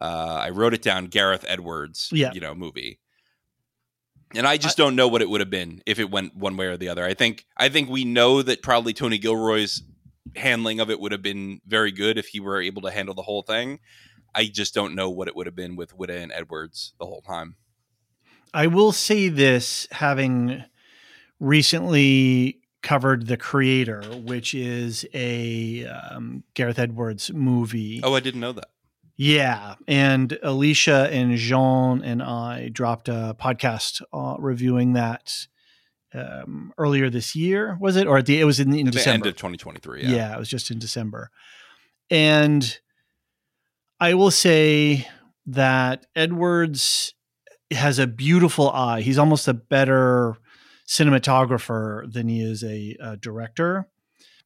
uh, 0.00 0.38
I 0.42 0.50
wrote 0.50 0.72
it 0.74 0.82
down. 0.82 1.06
Gareth 1.06 1.44
Edwards, 1.48 2.08
Yeah. 2.12 2.32
you 2.32 2.40
know, 2.40 2.54
movie. 2.54 2.98
And 4.34 4.46
I 4.46 4.56
just 4.56 4.76
don't 4.76 4.96
know 4.96 5.08
what 5.08 5.22
it 5.22 5.28
would 5.30 5.40
have 5.40 5.50
been 5.50 5.82
if 5.86 5.98
it 5.98 6.10
went 6.10 6.34
one 6.34 6.56
way 6.56 6.66
or 6.66 6.76
the 6.76 6.88
other. 6.88 7.04
I 7.04 7.14
think 7.14 7.46
I 7.56 7.68
think 7.68 7.88
we 7.88 8.04
know 8.04 8.42
that 8.42 8.62
probably 8.62 8.92
Tony 8.92 9.18
Gilroy's 9.18 9.82
handling 10.34 10.80
of 10.80 10.90
it 10.90 10.98
would 11.00 11.12
have 11.12 11.22
been 11.22 11.60
very 11.66 11.92
good 11.92 12.18
if 12.18 12.26
he 12.28 12.40
were 12.40 12.60
able 12.60 12.82
to 12.82 12.90
handle 12.90 13.14
the 13.14 13.22
whole 13.22 13.42
thing. 13.42 13.78
I 14.36 14.46
just 14.52 14.74
don't 14.74 14.94
know 14.94 15.08
what 15.08 15.28
it 15.28 15.34
would 15.34 15.46
have 15.46 15.56
been 15.56 15.76
with 15.76 15.96
Whitta 15.96 16.22
and 16.22 16.30
Edwards 16.30 16.92
the 17.00 17.06
whole 17.06 17.22
time. 17.22 17.56
I 18.52 18.66
will 18.66 18.92
say 18.92 19.28
this 19.28 19.88
having 19.90 20.62
recently 21.40 22.60
covered 22.82 23.26
The 23.26 23.38
Creator, 23.38 24.02
which 24.24 24.54
is 24.54 25.06
a 25.14 25.86
um, 25.86 26.44
Gareth 26.54 26.78
Edwards 26.78 27.32
movie. 27.32 28.00
Oh, 28.04 28.14
I 28.14 28.20
didn't 28.20 28.40
know 28.40 28.52
that. 28.52 28.68
Yeah, 29.16 29.76
and 29.88 30.28
Elysia 30.44 31.10
and 31.10 31.36
Jean 31.38 32.02
and 32.02 32.22
I 32.22 32.68
dropped 32.68 33.08
a 33.08 33.34
podcast 33.40 34.02
uh, 34.12 34.36
reviewing 34.38 34.92
that 34.92 35.32
um, 36.12 36.74
earlier 36.76 37.08
this 37.08 37.34
year. 37.34 37.78
Was 37.80 37.96
it 37.96 38.06
or 38.06 38.18
at 38.18 38.26
the? 38.26 38.38
It 38.38 38.44
was 38.44 38.60
in, 38.60 38.74
in 38.74 38.84
the 38.84 38.92
December. 38.92 39.26
end 39.26 39.26
of 39.26 39.36
2023. 39.36 40.02
Yeah. 40.02 40.08
yeah. 40.10 40.34
it 40.34 40.38
was 40.38 40.50
just 40.50 40.70
in 40.70 40.78
December, 40.78 41.30
and 42.10 42.78
I 43.98 44.14
will 44.14 44.30
say 44.30 45.08
that 45.46 46.06
Edwards 46.14 47.14
has 47.70 47.98
a 47.98 48.06
beautiful 48.06 48.70
eye. 48.70 49.00
He's 49.00 49.18
almost 49.18 49.48
a 49.48 49.54
better 49.54 50.36
cinematographer 50.86 52.10
than 52.12 52.28
he 52.28 52.42
is 52.42 52.62
a, 52.62 52.96
a 53.00 53.16
director 53.16 53.88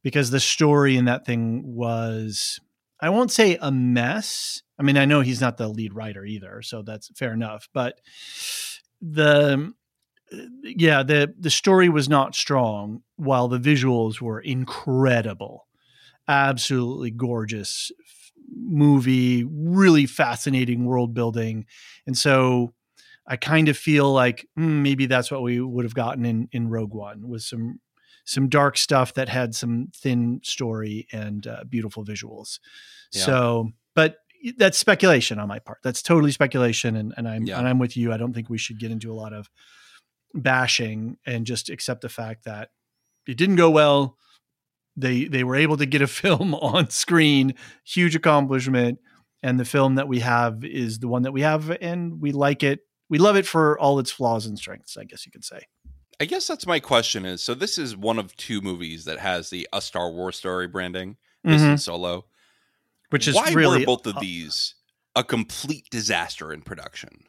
because 0.02 0.30
the 0.30 0.40
story 0.40 0.96
in 0.96 1.06
that 1.06 1.26
thing 1.26 1.62
was 1.64 2.60
I 3.00 3.10
won't 3.10 3.30
say 3.30 3.58
a 3.60 3.72
mess. 3.72 4.62
I 4.78 4.82
mean, 4.82 4.96
I 4.96 5.04
know 5.04 5.20
he's 5.20 5.40
not 5.40 5.56
the 5.56 5.68
lead 5.68 5.94
writer 5.94 6.24
either, 6.24 6.62
so 6.62 6.82
that's 6.82 7.10
fair 7.16 7.32
enough. 7.32 7.68
But 7.72 8.00
the 9.00 9.72
yeah, 10.62 11.02
the 11.02 11.34
the 11.38 11.50
story 11.50 11.88
was 11.88 12.08
not 12.08 12.34
strong, 12.34 13.02
while 13.16 13.48
the 13.48 13.58
visuals 13.58 14.20
were 14.20 14.40
incredible, 14.40 15.66
absolutely 16.28 17.10
gorgeous 17.10 17.90
movie, 18.54 19.44
really 19.44 20.06
fascinating 20.06 20.84
world 20.84 21.14
building, 21.14 21.66
and 22.06 22.16
so 22.16 22.74
I 23.26 23.36
kind 23.36 23.68
of 23.68 23.76
feel 23.76 24.12
like 24.12 24.46
mm, 24.58 24.82
maybe 24.82 25.06
that's 25.06 25.30
what 25.30 25.42
we 25.42 25.60
would 25.60 25.84
have 25.84 25.94
gotten 25.94 26.24
in 26.24 26.48
in 26.52 26.68
Rogue 26.68 26.94
One 26.94 27.28
was 27.28 27.46
some 27.46 27.80
some 28.24 28.48
dark 28.48 28.76
stuff 28.76 29.14
that 29.14 29.28
had 29.28 29.54
some 29.54 29.88
thin 29.96 30.40
story 30.44 31.06
and 31.12 31.46
uh, 31.46 31.64
beautiful 31.68 32.04
visuals. 32.04 32.58
Yeah. 33.12 33.24
So, 33.24 33.70
but 33.94 34.16
that's 34.56 34.78
speculation 34.78 35.38
on 35.38 35.48
my 35.48 35.58
part. 35.58 35.78
That's 35.82 36.02
totally 36.02 36.32
speculation, 36.32 36.96
and, 36.96 37.12
and 37.16 37.28
I'm 37.28 37.44
Yeah. 37.44 37.58
and 37.58 37.66
I'm 37.68 37.78
with 37.78 37.96
you. 37.96 38.12
I 38.12 38.16
don't 38.16 38.32
think 38.32 38.48
we 38.48 38.58
should 38.58 38.78
get 38.78 38.90
into 38.90 39.12
a 39.12 39.14
lot 39.14 39.32
of 39.32 39.48
bashing 40.34 41.16
and 41.26 41.46
just 41.46 41.68
accept 41.70 42.02
the 42.02 42.08
fact 42.08 42.44
that 42.44 42.70
it 43.26 43.36
didn't 43.36 43.56
go 43.56 43.70
well. 43.70 44.16
They 44.96 45.24
they 45.24 45.44
were 45.44 45.56
able 45.56 45.76
to 45.76 45.86
get 45.86 46.02
a 46.02 46.06
film 46.22 46.54
on 46.54 46.90
screen, 46.90 47.54
huge 47.84 48.14
accomplishment, 48.16 48.98
and 49.42 49.58
the 49.58 49.64
film 49.64 49.94
that 49.96 50.08
we 50.08 50.20
have 50.20 50.64
is 50.64 50.98
the 50.98 51.08
one 51.08 51.22
that 51.22 51.32
we 51.32 51.42
have, 51.42 51.70
and 51.80 52.20
we 52.20 52.32
like 52.32 52.62
it. 52.62 52.80
We 53.08 53.18
love 53.18 53.36
it 53.36 53.46
for 53.46 53.78
all 53.78 53.98
its 53.98 54.10
flaws 54.10 54.46
and 54.46 54.58
strengths. 54.58 54.96
I 54.96 55.04
guess 55.04 55.26
you 55.26 55.32
could 55.32 55.44
say. 55.44 55.62
I 56.20 56.26
guess 56.26 56.46
that's 56.46 56.66
my 56.66 56.80
question 56.80 57.24
is 57.24 57.42
so 57.42 57.54
this 57.54 57.78
is 57.78 57.96
one 57.96 58.18
of 58.18 58.36
two 58.36 58.60
movies 58.60 59.06
that 59.06 59.18
has 59.18 59.48
the 59.48 59.66
a 59.72 59.80
Star 59.80 60.10
Wars 60.10 60.36
story 60.36 60.68
branding. 60.68 61.16
This 61.42 61.62
Mhm. 61.62 61.70
and 61.70 61.80
Solo. 61.80 62.26
Which 63.08 63.26
is 63.26 63.34
Why 63.34 63.50
really 63.52 63.80
were 63.80 63.86
both 63.86 64.06
of 64.06 64.20
these 64.20 64.74
a 65.16 65.24
complete 65.24 65.88
disaster 65.90 66.52
in 66.52 66.60
production? 66.62 67.24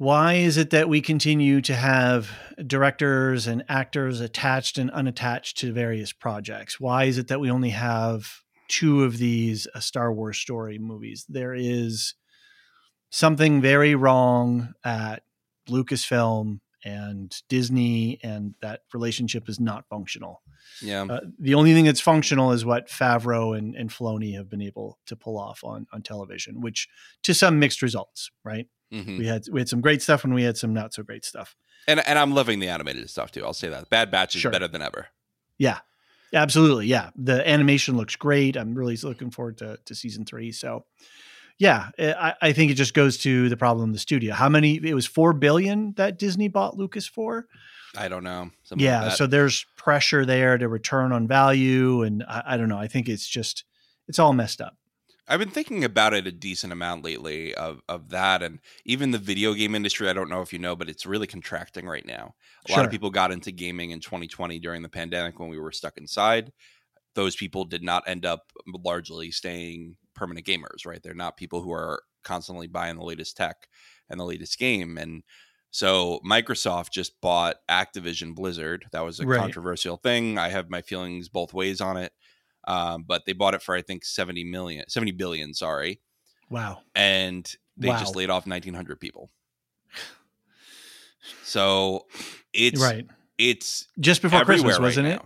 Why 0.00 0.32
is 0.32 0.56
it 0.56 0.70
that 0.70 0.88
we 0.88 1.02
continue 1.02 1.60
to 1.60 1.74
have 1.74 2.30
directors 2.66 3.46
and 3.46 3.62
actors 3.68 4.18
attached 4.20 4.78
and 4.78 4.90
unattached 4.92 5.58
to 5.58 5.74
various 5.74 6.10
projects? 6.10 6.80
Why 6.80 7.04
is 7.04 7.18
it 7.18 7.28
that 7.28 7.38
we 7.38 7.50
only 7.50 7.68
have 7.68 8.26
two 8.68 9.04
of 9.04 9.18
these 9.18 9.68
Star 9.78 10.10
Wars 10.10 10.38
story 10.38 10.78
movies? 10.78 11.26
There 11.28 11.52
is 11.52 12.14
something 13.10 13.60
very 13.60 13.94
wrong 13.94 14.72
at 14.82 15.22
Lucasfilm 15.68 16.60
and 16.82 17.36
Disney, 17.50 18.20
and 18.22 18.54
that 18.62 18.84
relationship 18.94 19.50
is 19.50 19.60
not 19.60 19.84
functional. 19.90 20.40
Yeah. 20.80 21.04
Uh, 21.10 21.20
the 21.38 21.52
only 21.52 21.74
thing 21.74 21.84
that's 21.84 22.00
functional 22.00 22.52
is 22.52 22.64
what 22.64 22.88
Favreau 22.88 23.54
and, 23.54 23.76
and 23.76 23.90
Filoni 23.90 24.34
have 24.36 24.48
been 24.48 24.62
able 24.62 24.98
to 25.08 25.14
pull 25.14 25.38
off 25.38 25.62
on 25.62 25.86
on 25.92 26.00
television, 26.00 26.62
which 26.62 26.88
to 27.22 27.34
some 27.34 27.58
mixed 27.58 27.82
results, 27.82 28.30
right? 28.44 28.66
Mhm. 28.92 29.18
We 29.18 29.26
had 29.26 29.44
we 29.52 29.60
had 29.60 29.68
some 29.68 29.80
great 29.80 30.02
stuff 30.02 30.24
and 30.24 30.34
we 30.34 30.42
had 30.42 30.56
some 30.56 30.72
not 30.74 30.92
so 30.94 31.02
great 31.02 31.24
stuff. 31.24 31.54
And 31.86 32.06
and 32.06 32.18
I'm 32.18 32.32
loving 32.32 32.58
the 32.60 32.68
animated 32.68 33.08
stuff 33.10 33.30
too. 33.30 33.44
I'll 33.44 33.52
say 33.54 33.68
that. 33.68 33.88
Bad 33.90 34.10
Batch 34.10 34.34
is 34.34 34.40
Sure. 34.42 34.50
better 34.50 34.68
than 34.68 34.82
ever. 34.82 35.08
Yeah, 35.58 35.78
absolutely. 36.32 36.86
Yeah, 36.86 37.10
the 37.16 37.46
animation 37.48 37.96
looks 37.96 38.16
great. 38.16 38.56
I'm 38.56 38.74
really 38.74 38.96
looking 38.96 39.30
forward 39.30 39.58
to 39.58 39.78
to 39.84 39.94
season 39.94 40.24
three. 40.24 40.52
So, 40.52 40.84
yeah, 41.58 41.90
I, 41.98 42.34
I 42.42 42.52
think 42.52 42.70
it 42.70 42.74
just 42.74 42.94
goes 42.94 43.18
to 43.18 43.48
the 43.48 43.56
problem 43.56 43.90
of 43.90 43.94
the 43.94 44.00
studio. 44.00 44.34
How 44.34 44.48
many? 44.48 44.76
It 44.76 44.94
was 44.94 45.06
four 45.06 45.32
billion 45.32 45.92
that 45.96 46.18
Disney 46.18 46.48
bought 46.48 46.76
Lucas 46.76 47.06
for. 47.06 47.46
I 47.96 48.08
don't 48.08 48.22
know. 48.24 48.50
Yeah, 48.76 49.02
like 49.06 49.12
so 49.16 49.26
there's 49.26 49.66
pressure 49.76 50.24
there 50.24 50.56
to 50.58 50.68
return 50.68 51.12
on 51.12 51.26
value, 51.26 52.02
and 52.02 52.22
I, 52.22 52.42
I 52.48 52.56
don't 52.56 52.68
know. 52.68 52.78
I 52.78 52.86
think 52.88 53.08
it's 53.08 53.26
just 53.28 53.64
it's 54.08 54.18
all 54.18 54.32
messed 54.32 54.60
up. 54.60 54.76
I've 55.30 55.38
been 55.38 55.50
thinking 55.50 55.84
about 55.84 56.12
it 56.12 56.26
a 56.26 56.32
decent 56.32 56.72
amount 56.72 57.04
lately 57.04 57.54
of 57.54 57.82
of 57.88 58.08
that 58.10 58.42
and 58.42 58.58
even 58.84 59.12
the 59.12 59.18
video 59.18 59.54
game 59.54 59.76
industry. 59.76 60.08
I 60.08 60.12
don't 60.12 60.28
know 60.28 60.42
if 60.42 60.52
you 60.52 60.58
know, 60.58 60.74
but 60.74 60.88
it's 60.88 61.06
really 61.06 61.28
contracting 61.28 61.86
right 61.86 62.04
now. 62.04 62.34
A 62.68 62.72
lot 62.72 62.84
of 62.84 62.90
people 62.90 63.10
got 63.10 63.30
into 63.30 63.52
gaming 63.52 63.92
in 63.92 64.00
2020 64.00 64.58
during 64.58 64.82
the 64.82 64.88
pandemic 64.88 65.38
when 65.38 65.48
we 65.48 65.58
were 65.58 65.70
stuck 65.72 65.96
inside. 65.98 66.52
Those 67.14 67.36
people 67.36 67.64
did 67.64 67.82
not 67.82 68.04
end 68.08 68.26
up 68.26 68.52
largely 68.66 69.30
staying 69.32 69.96
permanent 70.14 70.46
gamers, 70.46 70.86
right? 70.86 71.02
They're 71.02 71.14
not 71.14 71.36
people 71.38 71.62
who 71.62 71.72
are 71.72 72.02
constantly 72.24 72.68
buying 72.68 72.96
the 72.96 73.04
latest 73.04 73.36
tech 73.36 73.68
and 74.10 74.20
the 74.20 74.24
latest 74.26 74.58
game. 74.58 74.98
And 74.98 75.24
so 75.70 76.20
Microsoft 76.26 76.92
just 76.92 77.20
bought 77.20 77.56
Activision 77.70 78.34
Blizzard. 78.34 78.86
That 78.92 79.02
was 79.02 79.20
a 79.20 79.26
Right. 79.26 79.56
controversial 79.66 79.96
thing. 79.98 80.38
I 80.38 80.48
have 80.50 80.70
my 80.70 80.82
feelings 80.82 81.28
both 81.28 81.54
ways 81.54 81.80
on 81.80 81.96
it. 81.96 82.12
Um, 82.66 83.04
but 83.06 83.24
they 83.26 83.32
bought 83.32 83.54
it 83.54 83.62
for 83.62 83.74
I 83.74 83.82
think 83.82 84.04
70 84.04 84.44
million, 84.44 84.84
70 84.88 85.12
billion, 85.12 85.54
sorry. 85.54 86.00
Wow. 86.50 86.80
And 86.94 87.50
they 87.76 87.88
Wow. 87.88 87.98
just 87.98 88.16
laid 88.16 88.28
off 88.30 88.46
1900 88.46 89.00
people. 89.00 89.30
So 91.42 92.06
it's 92.52 92.80
right. 92.80 93.06
it's 93.38 93.86
Just 93.98 94.22
before 94.22 94.44
Christmas, 94.44 94.74
right 94.78 94.82
wasn't 94.82 95.08
it? 95.08 95.20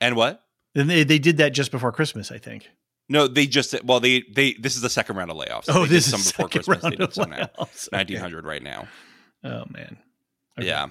And 0.00 0.16
what? 0.16 0.40
And 0.74 0.88
they, 0.90 1.04
they 1.04 1.18
did 1.18 1.36
that 1.38 1.50
just 1.52 1.70
before 1.70 1.92
Christmas, 1.92 2.32
I 2.32 2.38
think. 2.38 2.68
No, 3.08 3.28
they 3.28 3.46
just 3.46 3.74
well 3.84 4.00
they 4.00 4.22
they 4.34 4.54
this 4.54 4.76
is 4.76 4.80
the 4.82 4.88
second 4.90 5.16
round 5.16 5.30
of 5.30 5.36
layoffs. 5.36 5.64
Oh, 5.68 5.82
They 5.82 5.88
this 5.96 6.10
some 6.10 6.20
is 6.20 6.32
before 6.32 6.48
second 6.50 6.64
Christmas. 6.64 6.82
They 6.82 6.88
round 6.88 6.98
did 6.98 7.12
some 7.14 7.30
now. 7.30 7.36
layoffs. 7.36 7.88
Okay. 7.88 7.96
1900 7.98 8.44
right 8.46 8.62
now. 8.62 8.88
Oh 9.44 9.64
man. 9.68 9.98
Okay. 10.58 10.68
Yeah. 10.68 10.88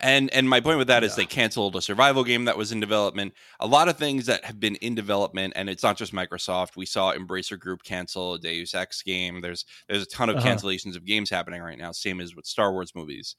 And 0.00 0.30
and 0.32 0.48
my 0.48 0.60
point 0.60 0.78
with 0.78 0.86
that 0.88 1.02
is 1.02 1.12
Yeah. 1.12 1.16
they 1.16 1.26
canceled 1.26 1.74
a 1.74 1.82
survival 1.82 2.22
game 2.22 2.44
that 2.44 2.56
was 2.56 2.70
in 2.70 2.78
development. 2.78 3.34
A 3.58 3.66
lot 3.66 3.88
of 3.88 3.98
things 3.98 4.26
that 4.26 4.44
have 4.44 4.60
been 4.60 4.76
in 4.76 4.94
development, 4.94 5.54
and 5.56 5.68
it's 5.68 5.82
not 5.82 5.96
just 5.96 6.12
Microsoft. 6.12 6.76
We 6.76 6.86
saw 6.86 7.12
Embracer 7.12 7.58
Group 7.58 7.82
cancel 7.82 8.34
a 8.34 8.38
Deus 8.38 8.74
Ex 8.74 9.02
game. 9.02 9.40
There's 9.40 9.64
there's 9.88 10.02
a 10.04 10.06
ton 10.06 10.28
of 10.30 10.36
Uh-huh. 10.36 10.46
cancellations 10.46 10.94
of 10.96 11.04
games 11.04 11.30
happening 11.30 11.60
right 11.62 11.78
now. 11.78 11.90
Same 11.92 12.20
as 12.20 12.36
with 12.36 12.46
Star 12.46 12.72
Wars 12.72 12.94
movies. 12.94 13.34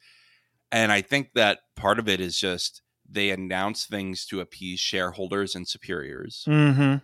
And 0.72 0.92
I 0.92 1.02
think 1.02 1.30
that 1.34 1.60
part 1.76 1.98
of 1.98 2.10
it 2.10 2.20
is 2.20 2.38
just 2.38 2.82
they 3.10 3.30
announce 3.32 3.86
things 3.86 4.26
to 4.28 4.40
appease 4.42 4.80
shareholders 4.80 5.56
and 5.56 5.68
superiors, 5.68 6.44
Mm-hmm. 6.48 6.98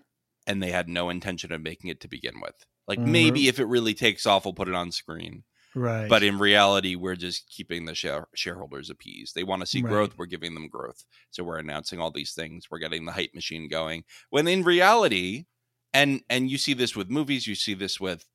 and 0.45 0.61
they 0.63 0.71
had 0.71 0.87
no 0.89 1.09
intention 1.09 1.51
of 1.53 1.61
making 1.61 1.89
it 1.89 1.99
to 2.01 2.07
begin 2.09 2.41
with. 2.41 2.65
Like 2.87 2.99
Mhm. 2.99 3.07
maybe 3.07 3.47
if 3.47 3.57
it 3.57 3.65
really 3.65 3.93
takes 3.95 4.25
off, 4.25 4.43
we'll 4.45 4.53
put 4.53 4.67
it 4.67 4.75
on 4.75 4.91
screen. 4.91 5.43
Right. 5.75 6.07
But 6.09 6.23
in 6.23 6.39
reality, 6.39 6.95
we're 6.95 7.17
just 7.17 7.49
keeping 7.49 7.85
the 7.85 7.93
share- 7.93 8.27
shareholders 8.33 8.89
appeased. 8.89 9.35
They 9.35 9.43
want 9.43 9.61
to 9.61 9.65
see 9.67 9.81
Right. 9.81 9.89
growth. 9.91 10.17
We're 10.17 10.25
giving 10.25 10.53
them 10.53 10.69
growth. 10.69 11.03
So 11.31 11.43
we're 11.43 11.59
announcing 11.59 11.99
all 11.99 12.11
these 12.11 12.33
things. 12.33 12.65
We're 12.71 12.79
getting 12.79 13.05
the 13.05 13.11
hype 13.11 13.33
machine 13.35 13.67
going. 13.67 14.05
When 14.29 14.47
in 14.47 14.63
reality, 14.63 15.45
and 15.93 16.21
and 16.29 16.49
you 16.49 16.57
see 16.57 16.73
this 16.73 16.95
with 16.95 17.09
movies, 17.09 17.45
you 17.45 17.55
see 17.55 17.73
this 17.73 17.99
with 17.99 18.25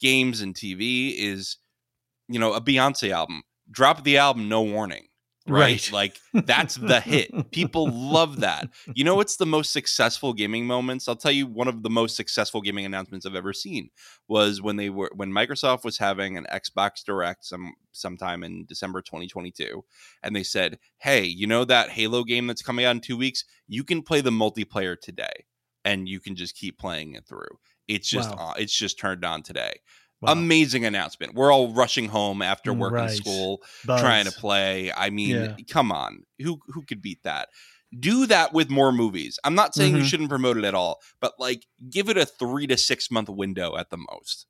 games 0.00 0.40
and 0.40 0.54
TV, 0.54 1.14
is 1.18 1.56
you 2.28 2.38
know 2.38 2.52
a 2.54 2.60
Beyonce 2.60 3.10
album. 3.10 3.42
Drop 3.70 4.04
the 4.04 4.16
album, 4.18 4.48
no 4.48 4.62
warning. 4.62 5.08
Right? 5.46 5.90
Right. 5.90 5.92
Like 5.92 6.20
that's 6.46 6.76
the 6.76 7.00
hit. 7.00 7.50
People 7.50 7.90
love 7.90 8.40
that. 8.40 8.68
You 8.94 9.04
know 9.04 9.14
what's 9.14 9.36
the 9.36 9.44
most 9.44 9.72
successful 9.72 10.32
gaming 10.32 10.66
moments? 10.66 11.06
I'll 11.06 11.16
tell 11.16 11.32
you 11.32 11.46
one 11.46 11.68
of 11.68 11.82
the 11.82 11.90
most 11.90 12.16
successful 12.16 12.62
gaming 12.62 12.86
announcements 12.86 13.26
I've 13.26 13.34
ever 13.34 13.52
seen 13.52 13.90
was 14.26 14.62
when 14.62 14.76
they 14.76 14.88
were 14.88 15.10
when 15.14 15.30
Microsoft 15.30 15.84
was 15.84 15.98
having 15.98 16.38
an 16.38 16.46
Xbox 16.50 17.04
Direct 17.04 17.44
some 17.44 17.74
sometime 17.92 18.42
in 18.42 18.64
December 18.66 19.02
2022 19.02 19.84
and 20.22 20.34
they 20.34 20.42
said, 20.42 20.78
"Hey, 20.98 21.24
you 21.24 21.46
know 21.46 21.64
that 21.66 21.90
Halo 21.90 22.24
game 22.24 22.46
that's 22.46 22.62
coming 22.62 22.86
out 22.86 22.96
in 22.96 23.00
2 23.02 23.16
weeks? 23.16 23.44
You 23.68 23.84
can 23.84 24.00
play 24.02 24.22
the 24.22 24.30
multiplayer 24.30 24.98
today 24.98 25.44
and 25.84 26.08
you 26.08 26.20
can 26.20 26.36
just 26.36 26.56
keep 26.56 26.78
playing 26.78 27.14
it 27.14 27.26
through. 27.28 27.58
It's 27.86 28.08
just 28.08 28.30
Wow. 28.30 28.52
uh, 28.52 28.54
it's 28.56 28.76
just 28.76 28.98
turned 28.98 29.24
on 29.26 29.42
today." 29.42 29.74
Wow. 30.24 30.32
Amazing 30.32 30.84
announcement. 30.84 31.34
We're 31.34 31.52
all 31.52 31.72
rushing 31.72 32.08
home 32.08 32.42
after 32.42 32.72
work 32.72 32.92
Right. 32.92 33.08
and 33.10 33.16
school 33.16 33.62
Buzz. 33.84 34.00
trying 34.00 34.24
to 34.26 34.32
play. 34.32 34.92
I 34.92 35.10
mean, 35.10 35.36
Yeah. 35.36 35.56
come 35.68 35.90
on. 35.92 36.24
Who 36.40 36.60
who 36.68 36.82
could 36.82 37.00
beat 37.02 37.22
that? 37.24 37.48
Do 37.98 38.26
that 38.26 38.52
with 38.52 38.70
more 38.70 38.90
movies. 38.92 39.38
I'm 39.44 39.54
not 39.54 39.74
saying 39.74 39.96
you 39.96 40.02
Mhm. 40.02 40.06
shouldn't 40.06 40.28
promote 40.28 40.56
it 40.56 40.64
at 40.64 40.74
all, 40.74 41.00
but 41.20 41.34
like 41.38 41.66
give 41.90 42.08
it 42.08 42.16
a 42.18 42.26
3 42.26 42.66
to 42.66 42.76
6 42.76 43.10
month 43.10 43.28
window 43.28 43.76
at 43.76 43.90
the 43.90 43.98
most. 43.98 44.46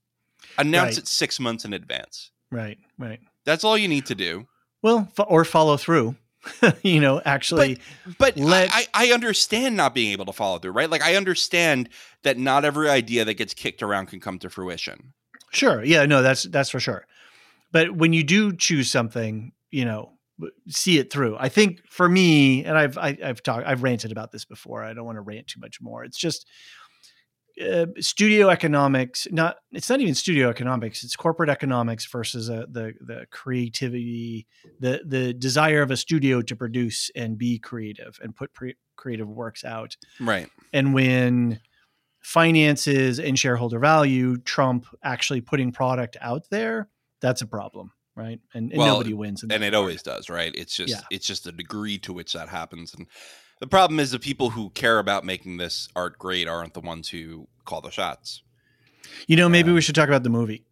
Announce 0.58 0.96
Right. 0.96 0.98
it 1.04 1.08
6 1.08 1.38
months 1.40 1.64
in 1.64 1.72
advance. 1.74 2.30
Right. 2.50 2.78
Right. 2.98 3.20
That's 3.44 3.64
all 3.64 3.76
you 3.76 3.88
need 3.88 4.06
to 4.06 4.14
do. 4.14 4.46
Well, 4.82 5.10
or 5.18 5.44
follow 5.44 5.76
through. 5.76 6.16
you 6.82 7.00
know, 7.00 7.22
actually, 7.24 7.78
But 8.18 8.36
Let- 8.36 8.70
I, 8.72 8.86
I 8.94 9.08
I 9.08 9.12
understand 9.12 9.76
not 9.76 9.94
being 9.94 10.12
able 10.12 10.26
to 10.26 10.32
follow 10.32 10.58
through, 10.58 10.72
right? 10.72 10.90
Like 10.90 11.00
I 11.02 11.16
understand 11.16 11.88
that 12.22 12.36
not 12.38 12.64
every 12.66 12.88
idea 12.90 13.24
that 13.24 13.34
gets 13.34 13.54
kicked 13.54 13.82
around 13.82 14.06
can 14.06 14.20
come 14.20 14.38
to 14.40 14.50
fruition. 14.50 15.14
Sure. 15.54 15.84
Yeah. 15.84 16.06
No, 16.06 16.22
that's 16.22 16.44
that's 16.44 16.70
for 16.70 16.80
sure. 16.80 17.06
But 17.72 17.96
when 17.96 18.12
you 18.12 18.22
do 18.22 18.54
choose 18.54 18.90
something, 18.90 19.52
you 19.70 19.84
know, 19.84 20.12
see 20.68 20.98
it 20.98 21.12
through. 21.12 21.36
I 21.38 21.48
think 21.48 21.80
for 21.88 22.08
me, 22.08 22.64
and 22.64 22.76
I've 22.76 22.98
I, 22.98 23.16
I've 23.24 23.42
talked, 23.42 23.66
I've 23.66 23.82
ranted 23.82 24.12
about 24.12 24.32
this 24.32 24.44
before. 24.44 24.82
I 24.82 24.94
don't 24.94 25.04
want 25.04 25.16
to 25.16 25.22
rant 25.22 25.46
too 25.48 25.60
much 25.60 25.80
more. 25.80 26.04
It's 26.04 26.18
just 26.18 26.46
uh, 27.60 27.86
studio 28.00 28.48
economics. 28.48 29.28
Not 29.30 29.56
it's 29.70 29.88
not 29.88 30.00
even 30.00 30.14
studio 30.14 30.50
economics. 30.50 31.04
It's 31.04 31.14
corporate 31.16 31.50
economics 31.50 32.04
versus 32.06 32.50
uh, 32.50 32.66
the 32.68 32.94
the 33.00 33.26
creativity, 33.30 34.46
the 34.80 35.02
the 35.06 35.32
desire 35.32 35.82
of 35.82 35.90
a 35.90 35.96
studio 35.96 36.42
to 36.42 36.56
produce 36.56 37.10
and 37.14 37.38
be 37.38 37.58
creative 37.58 38.18
and 38.22 38.34
put 38.34 38.52
pre- 38.54 38.76
creative 38.96 39.28
works 39.28 39.64
out. 39.64 39.96
Right. 40.20 40.48
and 40.72 40.94
when 40.94 41.60
finances 42.24 43.20
and 43.20 43.38
shareholder 43.38 43.78
value 43.78 44.38
trump 44.38 44.86
actually 45.02 45.42
putting 45.42 45.70
product 45.70 46.16
out 46.22 46.48
there 46.50 46.88
that's 47.20 47.42
a 47.42 47.46
problem 47.46 47.92
right 48.16 48.40
and, 48.54 48.70
and 48.72 48.78
Well, 48.78 48.94
nobody 48.94 49.12
wins 49.12 49.42
and 49.42 49.52
it 49.52 49.56
regard. 49.56 49.74
always 49.74 50.02
does 50.02 50.30
right 50.30 50.50
it's 50.54 50.74
just 50.74 50.90
Yeah. 50.90 51.00
it's 51.10 51.26
just 51.26 51.44
the 51.44 51.52
degree 51.52 51.98
to 51.98 52.14
which 52.14 52.32
that 52.32 52.48
happens 52.48 52.94
and 52.94 53.06
the 53.60 53.66
problem 53.66 54.00
is 54.00 54.10
the 54.10 54.18
people 54.18 54.50
who 54.50 54.70
care 54.70 54.98
about 54.98 55.24
making 55.24 55.58
this 55.58 55.88
art 55.94 56.18
great 56.18 56.48
aren't 56.48 56.72
the 56.72 56.80
ones 56.80 57.10
who 57.10 57.46
call 57.66 57.82
the 57.82 57.90
shots 57.90 58.42
you 59.26 59.36
know 59.36 59.48
maybe 59.50 59.68
um, 59.68 59.74
we 59.74 59.82
should 59.82 59.94
talk 59.94 60.08
about 60.08 60.22
the 60.22 60.30
movie 60.30 60.64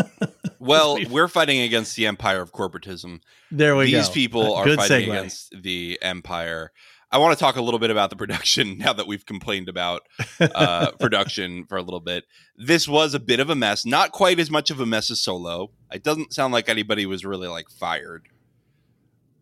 well 0.58 0.98
we're 1.10 1.28
fighting 1.28 1.60
against 1.60 1.96
the 1.96 2.06
empire 2.06 2.40
of 2.40 2.50
corporatism 2.52 3.20
there 3.50 3.76
we 3.76 3.90
go. 3.90 3.98
these 3.98 4.08
go 4.08 4.14
people 4.14 4.54
are 4.54 4.64
good 4.64 4.78
fighting 4.78 5.08
segue. 5.10 5.18
against 5.18 5.54
the 5.62 5.98
empire 6.00 6.72
I 7.14 7.18
want 7.18 7.38
to 7.38 7.40
talk 7.40 7.54
a 7.54 7.62
little 7.62 7.78
bit 7.78 7.92
about 7.92 8.10
the 8.10 8.16
production 8.16 8.76
now 8.78 8.92
that 8.92 9.06
we've 9.06 9.24
complained 9.24 9.68
about 9.68 10.02
uh, 10.40 10.90
production 11.00 11.64
for 11.64 11.78
a 11.78 11.82
little 11.82 12.00
bit. 12.00 12.24
This 12.56 12.88
was 12.88 13.14
a 13.14 13.20
bit 13.20 13.38
of 13.38 13.50
a 13.50 13.54
mess, 13.54 13.86
not 13.86 14.10
quite 14.10 14.40
as 14.40 14.50
much 14.50 14.68
of 14.68 14.80
a 14.80 14.86
mess 14.86 15.12
as 15.12 15.20
Solo. 15.20 15.70
It 15.92 16.02
doesn't 16.02 16.34
sound 16.34 16.52
like 16.52 16.68
anybody 16.68 17.06
was 17.06 17.24
really 17.24 17.46
like 17.46 17.70
fired, 17.70 18.28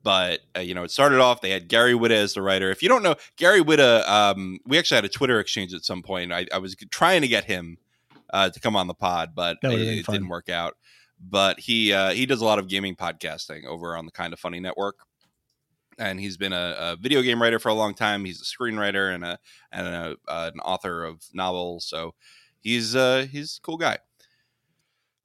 but 0.02 0.40
uh, 0.54 0.60
you 0.60 0.74
know, 0.74 0.82
it 0.82 0.90
started 0.90 1.20
off. 1.20 1.40
They 1.40 1.48
had 1.48 1.68
Gary 1.68 1.94
Whitta 1.94 2.10
as 2.10 2.34
the 2.34 2.42
writer. 2.42 2.70
If 2.70 2.82
you 2.82 2.90
don't 2.90 3.02
know 3.02 3.14
Gary 3.36 3.62
Whitta, 3.62 4.06
um, 4.06 4.58
we 4.66 4.78
actually 4.78 4.96
had 4.96 5.06
a 5.06 5.08
Twitter 5.08 5.40
exchange 5.40 5.72
at 5.72 5.86
some 5.86 6.02
point. 6.02 6.30
I, 6.30 6.46
I 6.52 6.58
was 6.58 6.76
trying 6.90 7.22
to 7.22 7.28
get 7.28 7.44
him 7.44 7.78
uh, 8.34 8.50
to 8.50 8.60
come 8.60 8.76
on 8.76 8.86
the 8.86 8.94
pod, 8.94 9.30
but 9.34 9.56
it, 9.62 9.72
it 9.72 10.06
didn't 10.06 10.28
work 10.28 10.50
out. 10.50 10.76
But 11.18 11.58
he 11.58 11.94
uh, 11.94 12.10
he 12.10 12.26
does 12.26 12.42
a 12.42 12.44
lot 12.44 12.58
of 12.58 12.68
gaming 12.68 12.96
podcasting 12.96 13.64
over 13.64 13.96
on 13.96 14.04
the 14.04 14.12
Kind 14.12 14.34
of 14.34 14.38
Funny 14.38 14.60
network 14.60 15.06
and 15.98 16.20
he's 16.20 16.36
been 16.36 16.52
a, 16.52 16.76
a, 16.78 16.96
video 16.96 17.22
game 17.22 17.40
writer 17.40 17.58
for 17.58 17.68
a 17.68 17.74
long 17.74 17.94
time. 17.94 18.24
He's 18.24 18.40
a 18.40 18.44
screenwriter 18.44 19.14
and 19.14 19.24
a 19.24 19.38
and 19.70 19.86
a, 19.86 20.16
uh, 20.28 20.50
an 20.52 20.60
author 20.60 21.04
of 21.04 21.22
novels. 21.32 21.84
So 21.84 22.14
he's 22.60 22.96
uh, 22.96 23.26
he's 23.30 23.58
a 23.58 23.60
cool 23.60 23.76
guy. 23.76 23.98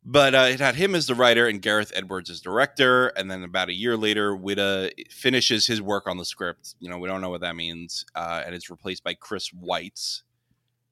But 0.10 0.36
uh, 0.36 0.48
it 0.50 0.62
had 0.62 0.76
him 0.76 0.96
as 0.96 1.08
the 1.08 1.16
writer 1.16 1.48
and 1.48 1.62
Gareth 1.62 1.92
Edwards 1.94 2.30
as 2.30 2.40
director. 2.40 3.08
And 3.08 3.30
then 3.30 3.44
about 3.44 3.68
a 3.68 3.74
year 3.74 3.98
later, 3.98 4.34
Whitta 4.38 4.92
finishes 5.12 5.68
his 5.68 5.82
work 5.82 6.08
on 6.08 6.16
the 6.16 6.24
script. 6.24 6.76
You 6.80 6.90
know, 6.90 6.98
we 6.98 7.10
don't 7.10 7.20
know 7.20 7.30
what 7.30 7.42
that 7.42 7.58
means. 7.58 8.06
Uh, 8.16 8.42
and 8.46 8.56
it's 8.56 8.70
replaced 8.70 9.04
by 9.04 9.16
Chris 9.16 9.50
Weitz. 9.50 10.22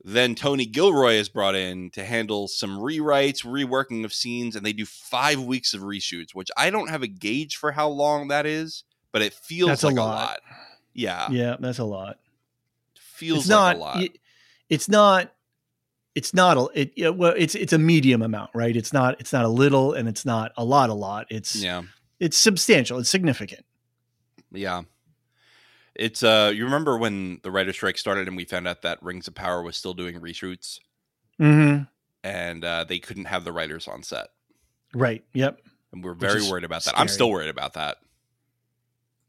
Then 0.04 0.36
Tony 0.36 0.66
Gilroy 0.66 1.14
is 1.14 1.30
brought 1.30 1.56
in 1.56 1.92
to 1.92 2.04
handle 2.04 2.50
some 2.50 2.78
rewrites, 2.78 3.44
reworking 3.44 4.04
of 4.04 4.14
scenes, 4.14 4.56
and 4.56 4.66
they 4.66 4.74
do 4.74 4.86
five 4.86 5.42
weeks 5.42 5.74
of 5.74 5.82
reshoots, 5.82 6.36
which 6.36 6.52
I 6.58 6.70
don't 6.70 6.90
have 6.90 7.02
a 7.02 7.08
gauge 7.08 7.56
for 7.56 7.72
how 7.72 7.88
long 7.88 8.28
that 8.28 8.46
is 8.46 8.84
but 9.16 9.22
it 9.22 9.34
feels 9.34 9.70
that's 9.70 9.84
like 9.86 9.96
a 9.96 10.02
lot. 10.02 10.08
a 10.08 10.26
lot. 10.26 10.40
Yeah. 10.94 11.30
Yeah, 11.32 11.56
that's 11.58 11.80
a 11.80 11.86
lot. 11.86 12.20
feels 13.00 13.46
it's 13.46 13.50
like 13.50 13.58
not, 13.58 13.76
a 13.78 13.80
lot. 13.80 14.10
It's 14.70 14.90
not 14.90 15.32
it's 16.16 16.34
not 16.34 16.58
a 16.58 16.92
it, 17.00 17.16
well 17.16 17.34
it's 17.38 17.56
it's 17.56 17.72
a 17.72 17.78
medium 17.78 18.22
amount, 18.22 18.52
right? 18.54 18.76
It's 18.76 18.92
not 18.92 19.18
it's 19.22 19.32
not 19.32 19.46
a 19.46 19.48
little 19.48 19.94
and 19.94 20.10
it's 20.10 20.26
not 20.26 20.52
a 20.58 20.66
lot 20.66 20.90
a 20.90 20.94
lot. 20.94 21.28
It's 21.30 21.56
Yeah. 21.56 21.84
It's 22.20 22.38
substantial. 22.38 23.00
It's 23.00 23.10
significant. 23.10 23.66
Yeah. 24.52 24.82
It's 25.96 26.22
uh 26.22 26.52
you 26.54 26.66
remember 26.66 26.98
when 26.98 27.40
the 27.42 27.52
writer 27.52 27.72
strike 27.72 27.98
started 27.98 28.28
and 28.28 28.36
we 28.36 28.44
found 28.44 28.68
out 28.68 28.82
that 28.82 29.02
Rings 29.02 29.30
of 29.30 29.34
Power 29.34 29.64
was 29.64 29.78
still 29.78 29.94
doing 29.94 30.20
reshoots? 30.20 30.80
Mm-hmm. 31.40 31.84
And 32.22 32.66
uh, 32.66 32.84
they 32.84 33.00
couldn't 33.00 33.26
have 33.26 33.46
the 33.46 33.54
writers 33.54 33.88
on 33.88 34.04
set. 34.04 34.28
Right. 34.94 35.24
Yep. 35.32 35.62
And 35.94 36.04
we're 36.04 36.16
very 36.16 36.42
worried 36.42 36.66
about 36.66 36.84
that. 36.84 36.90
Scary. 36.90 37.02
I'm 37.02 37.08
still 37.08 37.32
worried 37.32 37.50
about 37.50 37.76
that. 37.76 37.96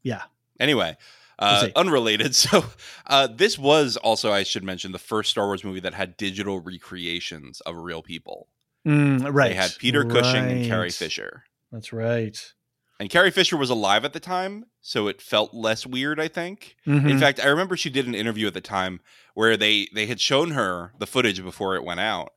Yeah. 0.07 0.23
Anyway, 0.59 0.95
uh, 1.39 1.67
unrelated. 1.75 2.35
So, 2.35 2.65
uh, 3.05 3.27
this 3.27 3.59
was 3.59 3.97
also, 3.97 4.31
I 4.31 4.43
should 4.43 4.63
mention, 4.63 4.91
the 4.91 4.99
first 4.99 5.29
Star 5.29 5.47
Wars 5.47 5.63
movie 5.63 5.81
that 5.81 5.93
had 5.93 6.17
digital 6.17 6.59
recreations 6.59 7.61
of 7.61 7.75
real 7.75 8.01
people. 8.01 8.47
Mm, 8.87 9.33
right. 9.33 9.49
They 9.49 9.55
had 9.55 9.71
Peter 9.77 10.03
right. 10.03 10.11
Cushing 10.11 10.49
and 10.49 10.65
Carrie 10.65 10.91
Fisher. 10.91 11.43
That's 11.71 11.91
right. 11.91 12.53
And 12.99 13.09
Carrie 13.09 13.31
Fisher 13.31 13.57
was 13.57 13.69
alive 13.69 14.05
at 14.05 14.13
the 14.13 14.19
time, 14.19 14.65
so 14.81 15.07
it 15.07 15.21
felt 15.21 15.53
less 15.53 15.85
weird. 15.85 16.19
I 16.19 16.27
think. 16.27 16.75
Mm-hmm. 16.87 17.09
In 17.09 17.19
fact, 17.19 17.39
I 17.39 17.47
remember 17.47 17.77
she 17.77 17.89
did 17.91 18.07
an 18.07 18.15
interview 18.15 18.47
at 18.47 18.55
the 18.55 18.61
time 18.61 19.01
where 19.35 19.55
they 19.55 19.87
they 19.93 20.07
had 20.07 20.19
shown 20.19 20.51
her 20.51 20.93
the 20.97 21.05
footage 21.05 21.43
before 21.43 21.75
it 21.75 21.83
went 21.83 21.99
out, 21.99 22.31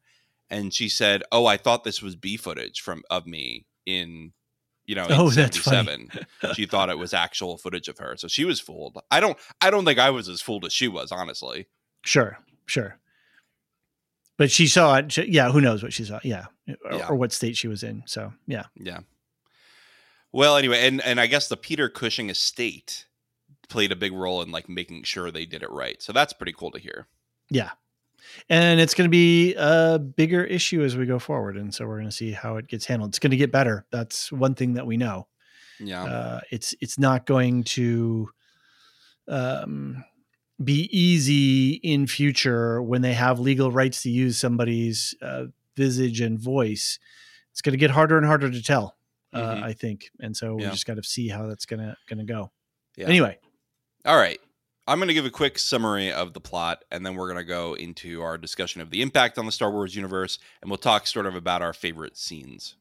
and 0.51 0.75
she 0.75 0.89
said, 0.89 1.23
"Oh, 1.33 1.47
I 1.47 1.57
thought 1.57 1.85
this 1.85 2.03
was 2.03 2.17
B 2.17 2.37
footage 2.37 2.81
from 2.81 3.05
of 3.09 3.27
me 3.27 3.65
in 3.87 4.33
you 4.91 4.97
know, 4.97 5.07
oh, 5.09 5.31
that's 5.31 5.57
funny. 5.57 6.09
she 6.55 6.67
thought 6.67 6.91
it 6.91 6.99
was 6.99 7.15
actual 7.15 7.57
footage 7.57 7.87
of 7.87 7.97
her. 7.99 8.17
So 8.17 8.27
she 8.27 8.45
was 8.45 8.59
fooled. 8.59 8.99
I 9.09 9.21
don't 9.21 9.39
I 9.61 9.71
don't 9.71 9.85
think 9.85 10.01
I 10.01 10.11
was 10.11 10.29
as 10.29 10.43
fooled 10.43 10.65
as 10.65 10.73
she 10.73 10.89
was, 10.89 11.13
honestly. 11.13 11.69
Sure, 12.05 12.41
sure. 12.67 12.99
But 14.37 14.51
she 14.51 14.67
saw 14.67 14.97
it. 14.97 15.13
She, 15.13 15.31
yeah, 15.31 15.53
who 15.53 15.61
knows 15.61 15.85
what 15.85 15.93
she 15.93 16.05
saw? 16.05 16.19
Yeah. 16.25 16.47
Or, 16.85 16.93
yeah. 16.93 17.07
or 17.09 17.15
what 17.15 17.31
state 17.31 17.57
she 17.57 17.69
was 17.69 17.85
in. 17.85 18.03
So, 18.07 18.33
yeah. 18.49 18.65
Yeah. 18.75 19.01
Well, 20.33 20.57
anyway, 20.57 20.85
and 20.89 21.01
and 21.03 21.21
I 21.21 21.29
guess 21.29 21.47
the 21.47 21.57
Peter 21.57 21.89
Cushing 21.89 22.29
estate 22.29 23.07
played 23.69 23.93
a 23.93 23.97
big 23.97 24.13
role 24.13 24.43
in 24.43 24.51
like 24.51 24.69
making 24.69 25.05
sure 25.05 25.31
they 25.31 25.47
did 25.47 25.63
it 25.63 25.71
right. 25.71 26.03
So 26.03 26.13
that's 26.13 26.33
pretty 26.33 26.53
cool 26.53 26.73
to 26.73 26.81
hear. 26.81 27.07
Yeah 27.49 27.71
and 28.49 28.81
it's 28.81 28.95
going 28.95 29.07
to 29.07 29.11
be 29.11 29.55
a 29.55 29.99
bigger 29.99 30.45
issue 30.45 30.83
as 30.83 30.97
we 30.97 31.07
go 31.07 31.19
forward 31.19 31.57
and 31.57 31.75
so 31.75 31.87
we're 31.87 31.97
going 31.97 32.09
to 32.09 32.15
see 32.15 32.33
how 32.33 32.57
it 32.57 32.67
gets 32.67 32.87
handled. 32.87 33.11
It's 33.11 33.19
going 33.19 33.31
to 33.31 33.37
get 33.37 33.53
better. 33.53 33.87
That's 33.91 34.31
one 34.33 34.55
thing 34.55 34.75
that 34.75 34.87
we 34.87 34.97
know. 34.97 35.27
Yeah. 35.79 36.05
Uh, 36.05 36.41
it's 36.51 36.75
it's 36.81 36.99
not 36.99 37.27
going 37.27 37.65
to 37.65 38.29
um, 39.29 40.05
be 40.63 40.89
easy 40.97 41.73
in 41.75 42.07
future 42.07 42.83
when 42.83 43.03
they 43.03 43.15
have 43.15 43.41
legal 43.41 43.71
rights 43.71 44.03
to 44.03 44.11
use 44.11 44.37
somebody's 44.37 45.15
uh, 45.23 45.45
visage 45.77 46.21
and 46.21 46.39
voice. 46.39 46.99
It's 47.53 47.63
going 47.63 47.73
to 47.73 47.79
get 47.79 47.91
harder 47.91 48.19
and 48.19 48.27
harder 48.27 48.51
to 48.51 48.63
tell 48.63 48.97
uh, 49.33 49.41
mm-hmm. 49.41 49.65
i 49.65 49.73
think. 49.73 50.11
And 50.21 50.37
so 50.37 50.55
we 50.55 50.65
just 50.65 50.87
got 50.87 50.97
to 50.97 51.03
see 51.03 51.29
how 51.29 51.47
that's 51.47 51.67
going 51.67 51.81
to 51.81 51.97
going 52.09 52.19
to 52.19 52.31
go. 52.31 52.53
Yeah. 52.97 53.07
anyway. 53.07 53.39
All 54.05 54.17
right 54.17 54.41
I'm 54.87 54.99
going 54.99 55.09
to 55.09 55.15
give 55.15 55.27
a 55.27 55.31
quick 55.31 55.59
summary 55.59 56.11
of 56.11 56.33
the 56.33 56.41
plot, 56.41 56.85
and 56.91 57.05
then 57.05 57.15
we're 57.15 57.31
going 57.31 57.37
to 57.37 57.45
go 57.45 57.75
into 57.75 58.23
our 58.23 58.39
discussion 58.39 58.81
of 58.81 58.91
the 58.91 59.03
impact 59.03 59.39
on 59.39 59.47
the 59.47 59.53
Star 59.53 59.71
Wars 59.71 59.95
universe, 59.95 60.39
and 60.61 60.71
we'll 60.71 60.79
talk 60.79 61.07
sort 61.07 61.27
of 61.27 61.35
about 61.35 61.63
our 61.63 61.73
favorite 61.73 62.17
scenes. 62.17 62.77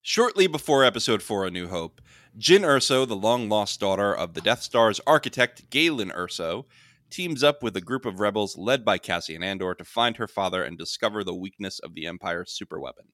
Shortly 0.00 0.46
before 0.46 0.84
Episode 0.84 1.22
4 1.22 1.46
A 1.46 1.50
New 1.50 1.68
Hope, 1.68 2.00
Jyn 2.38 2.60
Erso, 2.60 3.06
the 3.06 3.16
long 3.16 3.48
lost 3.48 3.80
daughter 3.80 4.14
of 4.14 4.34
the 4.34 4.40
Death 4.40 4.62
Star's 4.62 5.00
architect 5.06 5.70
Galen 5.70 6.10
Erso, 6.10 6.64
teams 7.08 7.44
up 7.44 7.62
with 7.62 7.76
a 7.76 7.80
group 7.80 8.04
of 8.04 8.20
rebels 8.20 8.56
led 8.58 8.84
by 8.84 8.98
Cassian 8.98 9.42
Andor 9.42 9.74
to 9.74 9.84
find 9.84 10.16
her 10.16 10.26
father 10.26 10.62
and 10.62 10.76
discover 10.78 11.22
the 11.22 11.34
weakness 11.34 11.78
of 11.78 11.94
the 11.94 12.06
Empire's 12.06 12.58
superweapon. 12.58 13.10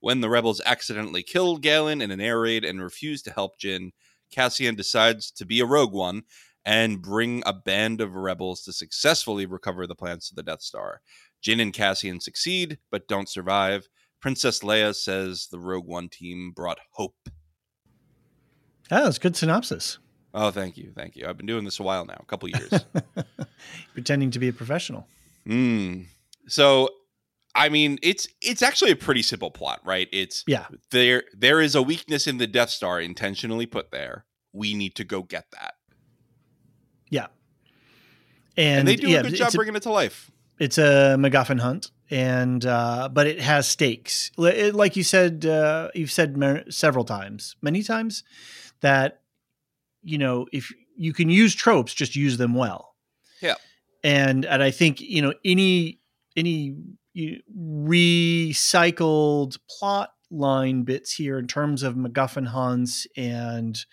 When 0.00 0.20
the 0.20 0.28
rebels 0.28 0.60
accidentally 0.64 1.22
kill 1.22 1.56
Galen 1.56 2.00
in 2.00 2.10
an 2.10 2.20
air 2.20 2.40
raid 2.40 2.64
and 2.64 2.80
refuse 2.80 3.22
to 3.22 3.32
help 3.32 3.58
Jyn, 3.58 3.90
Cassian 4.30 4.74
decides 4.74 5.30
to 5.32 5.44
be 5.44 5.60
a 5.60 5.66
rogue 5.66 5.92
one 5.92 6.22
and 6.64 7.00
bring 7.00 7.42
a 7.46 7.52
band 7.52 8.00
of 8.00 8.14
rebels 8.14 8.62
to 8.62 8.72
successfully 8.72 9.46
recover 9.46 9.86
the 9.86 9.94
plans 9.94 10.28
to 10.28 10.34
the 10.34 10.42
Death 10.42 10.62
Star. 10.62 11.00
Jyn 11.42 11.62
and 11.62 11.72
Cassian 11.72 12.20
succeed, 12.20 12.78
but 12.90 13.08
don't 13.08 13.28
survive. 13.28 13.88
Princess 14.20 14.60
Leia 14.60 14.94
says 14.94 15.48
the 15.50 15.58
Rogue 15.58 15.86
One 15.86 16.08
team 16.08 16.52
brought 16.54 16.78
hope. 16.92 17.16
Oh, 18.90 19.04
that's 19.04 19.18
good 19.18 19.36
synopsis. 19.36 19.98
Oh, 20.34 20.50
thank 20.50 20.76
you, 20.76 20.92
thank 20.94 21.16
you. 21.16 21.26
I've 21.26 21.36
been 21.36 21.46
doing 21.46 21.64
this 21.64 21.80
a 21.80 21.82
while 21.82 22.04
now, 22.04 22.18
a 22.20 22.26
couple 22.26 22.48
years. 22.48 22.84
Pretending 23.94 24.30
to 24.32 24.38
be 24.38 24.48
a 24.48 24.52
professional. 24.52 25.06
Mm. 25.46 26.06
So, 26.48 26.90
I 27.58 27.70
mean, 27.70 27.98
it's 28.04 28.28
it's 28.40 28.62
actually 28.62 28.92
a 28.92 28.96
pretty 28.96 29.22
simple 29.22 29.50
plot, 29.50 29.80
right? 29.84 30.08
It's 30.12 30.44
yeah. 30.46 30.66
There 30.92 31.24
there 31.36 31.60
is 31.60 31.74
a 31.74 31.82
weakness 31.82 32.28
in 32.28 32.38
the 32.38 32.46
Death 32.46 32.70
Star 32.70 33.00
intentionally 33.00 33.66
put 33.66 33.90
there. 33.90 34.24
We 34.52 34.74
need 34.74 34.94
to 34.94 35.04
go 35.04 35.22
get 35.22 35.46
that. 35.50 35.74
Yeah. 37.10 37.26
And, 38.56 38.80
and 38.80 38.88
they 38.88 38.94
do 38.94 39.08
yeah, 39.08 39.20
a 39.20 39.22
good 39.24 39.34
job 39.34 39.52
bringing 39.52 39.74
it 39.74 39.82
to 39.82 39.90
life. 39.90 40.30
It's 40.60 40.78
a 40.78 41.16
MacGuffin 41.18 41.58
hunt, 41.58 41.90
and 42.10 42.64
uh, 42.64 43.08
but 43.12 43.26
it 43.26 43.40
has 43.40 43.66
stakes. 43.66 44.30
like 44.36 44.94
you 44.94 45.02
said, 45.02 45.44
uh, 45.44 45.88
you've 45.96 46.12
said 46.12 46.64
several 46.68 47.04
times, 47.04 47.56
many 47.60 47.82
times, 47.82 48.22
that 48.82 49.22
you 50.02 50.18
know 50.18 50.46
if 50.52 50.72
you 50.96 51.12
can 51.12 51.28
use 51.28 51.56
tropes, 51.56 51.92
just 51.92 52.14
use 52.14 52.36
them 52.36 52.54
well. 52.54 52.94
Yeah. 53.42 53.54
And 54.04 54.44
and 54.44 54.62
I 54.62 54.70
think 54.70 55.00
you 55.00 55.22
know 55.22 55.34
any 55.44 55.98
any 56.36 56.76
recycled 57.56 59.58
plot 59.68 60.10
line 60.30 60.82
bits 60.82 61.14
here 61.14 61.38
in 61.38 61.46
terms 61.46 61.82
of 61.82 61.94
MacGuffin 61.94 62.46
hunts 62.46 63.06
and 63.16 63.84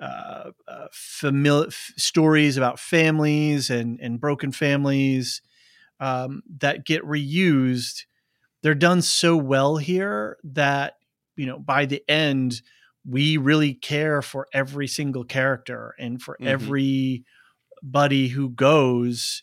uh, 0.00 0.50
uh, 0.66 0.86
familiar 0.92 1.68
f- 1.68 1.92
stories 1.96 2.56
about 2.56 2.80
families 2.80 3.68
and 3.68 4.00
and 4.00 4.18
broken 4.18 4.50
families 4.50 5.42
um, 6.00 6.42
that 6.58 6.86
get 6.86 7.04
reused. 7.04 8.04
They're 8.62 8.74
done 8.74 9.02
so 9.02 9.36
well 9.36 9.76
here 9.76 10.38
that 10.42 10.94
you 11.36 11.46
know 11.46 11.58
by 11.58 11.84
the 11.84 12.02
end 12.08 12.62
we 13.06 13.36
really 13.36 13.74
care 13.74 14.22
for 14.22 14.46
every 14.52 14.86
single 14.86 15.24
character 15.24 15.94
and 15.98 16.20
for 16.20 16.36
mm-hmm. 16.40 17.22
everybody 17.82 18.28
who 18.28 18.50
goes. 18.50 19.42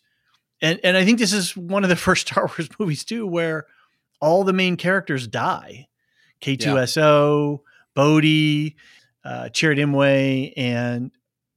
And 0.60 0.80
and 0.82 0.96
I 0.96 1.04
think 1.04 1.18
this 1.18 1.32
is 1.32 1.56
one 1.56 1.84
of 1.84 1.90
the 1.90 1.96
first 2.06 2.28
Star 2.28 2.46
Wars 2.46 2.68
movies 2.78 3.04
too, 3.04 3.26
where 3.26 3.66
all 4.20 4.44
the 4.44 4.52
main 4.52 4.76
characters 4.76 5.26
die. 5.26 5.86
K2SO, 6.40 7.50
yeah. 7.52 7.64
Bodhi, 7.94 8.76
uh, 9.24 9.48
Chirrut 9.52 9.78
Îmwe 9.78 10.52
and 10.56 11.10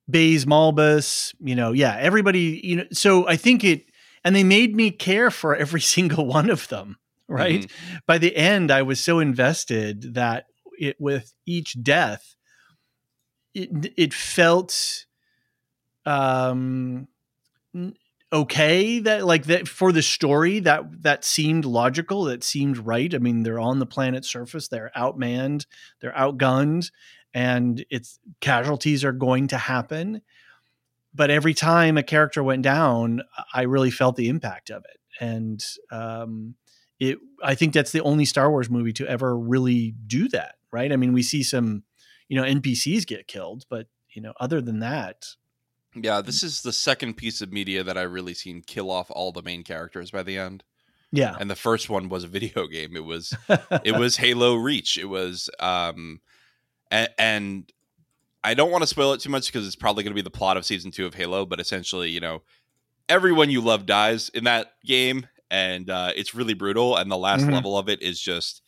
Baze 0.10 0.46
Malbus, 0.46 1.34
you 1.40 1.56
know, 1.56 1.72
yeah, 1.72 1.96
everybody, 2.00 2.60
you 2.64 2.76
know, 2.78 2.86
so 2.92 3.28
I 3.28 3.36
think 3.36 3.64
it, 3.64 3.86
and 4.24 4.36
they 4.36 4.44
made 4.44 4.76
me 4.76 4.92
care 4.92 5.32
for 5.32 5.56
every 5.56 5.82
single 5.82 6.26
one 6.26 6.50
of 6.50 6.68
them, 6.68 6.98
right? 7.28 7.62
Mm-hmm. 7.62 7.98
By 8.08 8.18
the 8.18 8.36
end, 8.36 8.72
I 8.72 8.82
was 8.82 9.00
so 9.00 9.20
invested 9.20 10.16
that 10.16 10.48
it, 10.78 10.98
with 11.00 11.34
each 11.46 11.82
death, 11.82 12.36
it, 13.54 13.94
it 13.98 14.14
felt 14.14 15.06
um 16.04 17.08
okay 18.34 19.00
that 19.00 19.26
like 19.26 19.46
that 19.46 19.68
for 19.68 19.92
the 19.92 20.02
story 20.02 20.60
that 20.60 21.04
that 21.04 21.26
seemed 21.26 21.66
logical 21.66 22.26
that 22.26 22.44
seemed 22.44 22.78
right. 22.78 23.14
I 23.14 23.18
mean 23.18 23.44
they're 23.44 23.60
on 23.60 23.80
the 23.80 23.86
planet's 23.86 24.30
surface 24.30 24.68
they're 24.68 24.92
outmanned 24.96 25.66
they're 26.00 26.14
outgunned 26.14 26.92
and 27.34 27.86
it's 27.90 28.20
casualties 28.42 29.04
are 29.06 29.14
going 29.14 29.48
to 29.48 29.58
happen. 29.58 30.22
But 31.14 31.30
every 31.30 31.54
time 31.54 31.98
a 31.98 32.04
character 32.04 32.44
went 32.44 32.64
down 32.64 33.22
i 33.54 33.64
really 33.64 33.92
felt 33.92 34.16
the 34.16 34.30
impact 34.30 34.70
of 34.70 34.84
it. 34.86 35.00
And 35.24 35.64
um 35.92 36.56
it 37.00 37.18
i 37.44 37.56
think 37.56 37.74
that's 37.74 37.92
the 37.92 38.02
only 38.02 38.26
star 38.26 38.50
wars 38.50 38.70
movie 38.70 38.94
to 38.94 39.08
ever 39.08 39.38
really 39.38 39.94
do 40.08 40.28
that 40.30 40.56
right? 40.72 40.92
I 40.94 40.96
mean 40.96 41.14
we 41.14 41.24
see 41.24 41.44
some 41.44 41.84
you 42.30 42.38
know 42.40 42.48
npcs 42.48 43.06
get 43.06 43.28
killed 43.28 43.66
but 43.70 43.88
you 44.10 44.22
know 44.22 44.34
other 44.40 44.62
than 44.62 44.80
that 44.80 45.26
Yeah, 45.96 46.22
this 46.22 46.44
is 46.44 46.62
the 46.62 46.72
second 46.74 47.16
piece 47.18 47.42
of 47.42 47.52
media 47.52 47.84
that 47.84 47.98
I 47.98 48.04
really 48.04 48.34
seen 48.34 48.62
kill 48.62 48.90
off 48.90 49.08
all 49.12 49.32
the 49.32 49.42
main 49.42 49.64
characters 49.64 50.12
by 50.12 50.24
the 50.24 50.38
end. 50.38 50.64
yeah 51.12 51.36
And 51.40 51.50
the 51.50 51.56
first 51.56 51.90
one 51.90 52.08
was 52.10 52.24
a 52.24 52.28
video 52.28 52.68
game. 52.72 52.96
It 52.96 53.04
was 53.06 53.34
it 53.84 53.98
was 53.98 54.18
Halo 54.18 54.56
Reach. 54.56 54.98
It 54.98 55.10
was 55.10 55.50
um 55.60 56.22
and, 56.90 57.10
and 57.18 57.72
I 58.44 58.54
don't 58.54 58.72
want 58.72 58.84
to 58.84 58.88
spoil 58.88 59.14
it 59.14 59.22
too 59.22 59.30
much 59.30 59.48
because 59.52 59.68
it's 59.68 59.76
probably 59.76 60.04
going 60.04 60.12
to 60.12 60.16
be 60.16 60.22
the 60.24 60.32
plot 60.32 60.58
of 60.58 60.66
season 60.66 60.92
2 60.92 61.06
of 61.06 61.14
Halo, 61.14 61.46
but 61.46 61.60
essentially, 61.60 62.10
you 62.10 62.20
know, 62.20 62.42
everyone 63.10 63.50
you 63.50 63.62
love 63.62 63.86
dies 63.86 64.30
in 64.30 64.46
that 64.46 64.74
game 64.86 65.28
and 65.50 65.90
uh 65.90 66.12
it's 66.16 66.34
really 66.34 66.54
brutal 66.54 66.96
and 66.98 67.12
the 67.12 67.18
last 67.18 67.46
Mhm. 67.46 67.54
level 67.54 67.78
of 67.78 67.90
it 67.90 68.02
is 68.02 68.20
just 68.20 68.62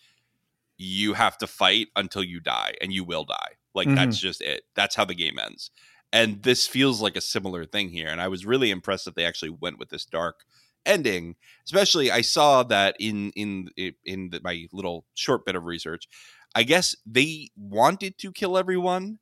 you 0.78 1.14
have 1.14 1.38
to 1.38 1.48
fight 1.48 1.88
until 1.96 2.24
you 2.24 2.40
die 2.40 2.74
and 2.82 2.92
you 2.94 3.04
will 3.04 3.24
die. 3.26 3.54
Like 3.74 3.88
Mhm. 3.88 3.96
that's 3.96 4.20
just 4.20 4.42
it. 4.42 4.64
That's 4.76 4.96
how 4.96 5.06
the 5.06 5.16
game 5.16 5.40
ends. 5.40 5.72
And 6.13 6.43
this 6.43 6.67
feels 6.67 7.02
like 7.02 7.17
a 7.17 7.21
similar 7.21 7.65
thing 7.65 7.89
here 7.89 8.08
and 8.08 8.21
I 8.21 8.30
was 8.30 8.45
really 8.45 8.71
impressed 8.71 9.06
that 9.06 9.15
they 9.15 9.26
actually 9.26 9.49
went 9.49 9.80
with 9.80 9.89
this 9.89 10.06
dark 10.06 10.45
ending 10.86 11.36
especially 11.65 12.12
i 12.12 12.19
saw 12.21 12.62
that 12.62 12.93
in 12.99 13.32
in 13.38 13.69
in 14.04 14.30
the, 14.32 14.41
my 14.43 14.67
little 14.73 15.06
short 15.13 15.45
bit 15.45 15.56
of 15.56 15.63
research 15.63 16.10
i 16.56 16.63
guess 16.63 16.93
they 17.06 17.49
wanted 17.56 18.17
to 18.17 18.34
kill 18.34 18.58
everyone 18.58 19.19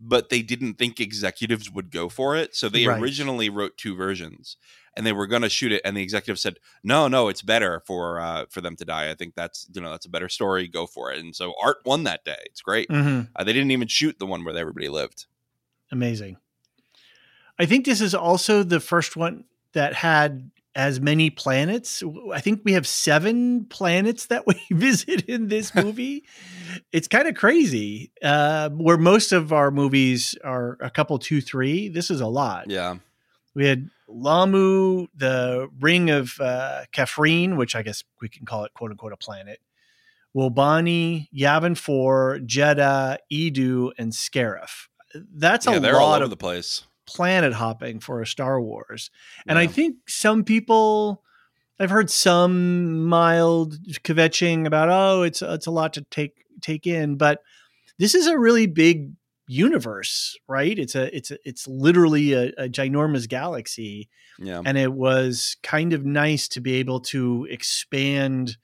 but 0.00 0.28
they 0.28 0.42
didn't 0.42 0.74
think 0.74 0.98
executives 1.00 1.70
would 1.70 1.92
go 1.92 2.08
for 2.08 2.36
it 2.36 2.54
so 2.54 2.68
they 2.68 2.86
Right. 2.86 2.98
originally 3.00 3.48
wrote 3.48 3.76
two 3.78 3.94
versions 3.94 4.56
and 4.96 5.06
they 5.06 5.12
were 5.12 5.28
going 5.28 5.42
to 5.42 5.48
shoot 5.48 5.72
it 5.72 5.82
and 5.84 5.96
the 5.96 6.02
executive 6.02 6.38
said 6.40 6.58
no 6.82 7.06
no 7.06 7.28
it's 7.28 7.42
better 7.42 7.80
for 7.86 8.18
uh 8.20 8.44
for 8.50 8.60
them 8.60 8.74
to 8.76 8.84
die 8.84 9.08
i 9.10 9.14
think 9.14 9.34
that's 9.36 9.68
you 9.72 9.80
know 9.80 9.90
that's 9.92 10.06
a 10.06 10.10
better 10.10 10.28
story 10.28 10.66
go 10.66 10.86
for 10.86 11.12
it 11.12 11.20
and 11.20 11.36
so 11.36 11.54
art 11.62 11.76
won 11.86 12.02
that 12.02 12.24
day 12.24 12.42
it's 12.46 12.60
great 12.60 12.90
Mhm. 12.90 13.28
uh, 13.36 13.44
they 13.44 13.52
didn't 13.52 13.70
even 13.70 13.88
shoot 13.88 14.18
the 14.18 14.26
one 14.26 14.44
where 14.44 14.56
everybody 14.56 14.88
lived 14.88 15.26
amazing. 15.94 16.36
I 17.58 17.66
think 17.66 17.86
this 17.86 18.00
is 18.00 18.14
also 18.14 18.62
the 18.62 18.80
first 18.80 19.16
one 19.16 19.44
that 19.72 19.94
had 19.94 20.50
as 20.74 21.00
many 21.00 21.30
planets. 21.30 22.02
I 22.32 22.40
think 22.40 22.62
we 22.64 22.72
have 22.72 22.86
seven 22.86 23.64
planets 23.66 24.26
that 24.26 24.46
we 24.46 24.60
visit 24.70 25.22
in 25.22 25.48
this 25.48 25.74
movie. 25.84 26.24
It's 26.92 27.08
kind 27.08 27.28
of 27.28 27.34
crazy 27.34 28.12
uh, 28.22 28.70
where 28.70 28.98
most 28.98 29.32
of 29.32 29.52
our 29.52 29.70
movies 29.70 30.36
are 30.44 30.76
a 30.80 30.90
couple 30.90 31.18
two 31.18 31.40
three. 31.40 31.88
This 31.88 32.10
is 32.10 32.20
a 32.20 32.26
lot. 32.26 32.68
Yeah. 32.68 32.96
We 33.54 33.66
had 33.66 33.88
Lah'mu 34.08 35.06
the 35.14 35.68
ring 35.80 36.10
of 36.10 36.34
uh, 36.40 36.84
Kafrene, 36.92 37.56
which 37.56 37.76
i 37.76 37.82
guess 37.82 38.02
we 38.20 38.28
can 38.28 38.44
call 38.44 38.64
it 38.64 38.74
quote 38.74 38.90
unquote 38.90 39.12
a 39.12 39.16
planet. 39.16 39.60
Wobani, 40.36 41.28
Yavin 41.32 41.78
4, 41.78 42.40
Jedha, 42.44 43.18
Eadu, 43.32 43.92
and 43.96 44.12
Scarif. 44.12 44.88
That's 45.14 45.66
yeah 45.66 45.76
a 45.76 45.80
they're 45.80 46.00
all 46.00 46.10
lot 46.10 46.22
of 46.22 46.30
the 46.30 46.36
place 46.36 46.84
planet 47.06 47.52
hopping 47.52 48.00
for 48.00 48.22
a 48.22 48.26
Star 48.26 48.60
Wars. 48.60 49.10
And 49.46 49.58
I 49.58 49.66
think 49.66 49.96
some 50.08 50.44
people 50.44 51.22
I've 51.78 51.90
heard 51.90 52.10
some 52.10 53.04
mild 53.06 53.78
kvetching 54.02 54.66
about 54.66 54.88
oh 54.88 55.22
it's 55.22 55.42
it's 55.42 55.66
a 55.66 55.70
lot 55.70 55.92
to 55.94 56.02
take 56.10 56.44
take 56.60 56.86
in, 56.86 57.16
but 57.16 57.40
this 57.98 58.14
is 58.14 58.26
a 58.26 58.38
really 58.38 58.66
big 58.66 59.12
universe, 59.46 60.36
right? 60.48 60.78
It's 60.78 60.94
a 60.94 61.14
it's 61.14 61.30
a, 61.30 61.38
it's 61.44 61.68
literally 61.68 62.32
a, 62.32 62.52
a 62.56 62.68
ginormous 62.68 63.28
galaxy 63.28 64.08
yeah 64.38 64.60
and 64.64 64.76
it 64.76 64.92
was 64.92 65.56
kind 65.62 65.92
of 65.92 66.04
nice 66.04 66.48
to 66.48 66.60
be 66.60 66.74
able 66.74 66.98
to 66.98 67.46
expand 67.50 68.56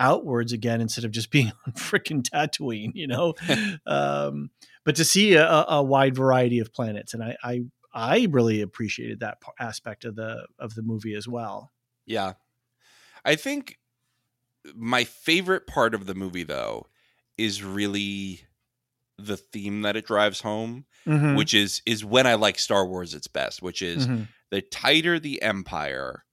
outwards 0.00 0.52
again 0.52 0.80
instead 0.80 1.04
of 1.04 1.12
just 1.12 1.30
being 1.30 1.52
on 1.66 1.74
freaking 1.74 2.22
Tatooine, 2.22 2.92
you 2.94 3.06
know. 3.06 3.34
um, 3.86 4.50
but 4.84 4.96
to 4.96 5.04
see 5.04 5.34
a, 5.34 5.46
a- 5.68 5.82
wide 5.82 6.14
variety 6.16 6.58
of 6.58 6.72
planets, 6.72 7.14
and 7.14 7.22
I, 7.22 7.36
I 7.42 7.60
I 7.92 8.26
really 8.30 8.60
appreciated 8.60 9.20
that 9.20 9.38
aspect 9.58 10.04
of 10.04 10.16
the 10.16 10.46
of 10.58 10.74
the 10.74 10.82
movie 10.82 11.14
as 11.14 11.26
well. 11.28 11.70
Yeah. 12.06 12.34
I 13.24 13.34
think 13.36 13.78
my 14.74 15.04
favorite 15.04 15.66
part 15.66 15.94
of 15.94 16.06
the 16.06 16.14
movie 16.14 16.42
though 16.44 16.86
is 17.38 17.62
really 17.62 18.42
the 19.18 19.36
theme 19.36 19.82
that 19.82 19.96
it 19.96 20.06
drives 20.06 20.40
home, 20.40 20.86
Mhm. 21.06 21.36
which 21.36 21.52
is 21.54 21.82
is 21.86 22.04
when 22.04 22.26
I 22.26 22.34
like 22.34 22.58
Star 22.58 22.86
Wars 22.86 23.12
its 23.14 23.26
best, 23.26 23.60
which 23.62 23.82
is 23.82 24.06
Mhm. 24.06 24.28
the 24.50 24.62
tighter 24.62 25.18
the 25.18 25.42
empire 25.42 26.24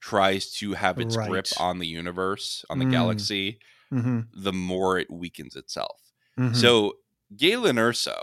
tries 0.00 0.52
to 0.54 0.74
have 0.74 0.98
its 1.00 1.16
grip 1.16 1.46
on 1.58 1.78
the 1.80 1.86
universe, 1.86 2.64
on 2.70 2.78
the 2.78 2.84
Mm. 2.84 2.90
galaxy, 2.92 3.58
Mhm. 3.92 4.28
the 4.32 4.52
more 4.52 4.98
it 4.98 5.10
weakens 5.10 5.56
itself. 5.56 6.00
Mhm. 6.38 6.54
So 6.54 6.98
Galen 7.36 7.76
Erso, 7.76 8.18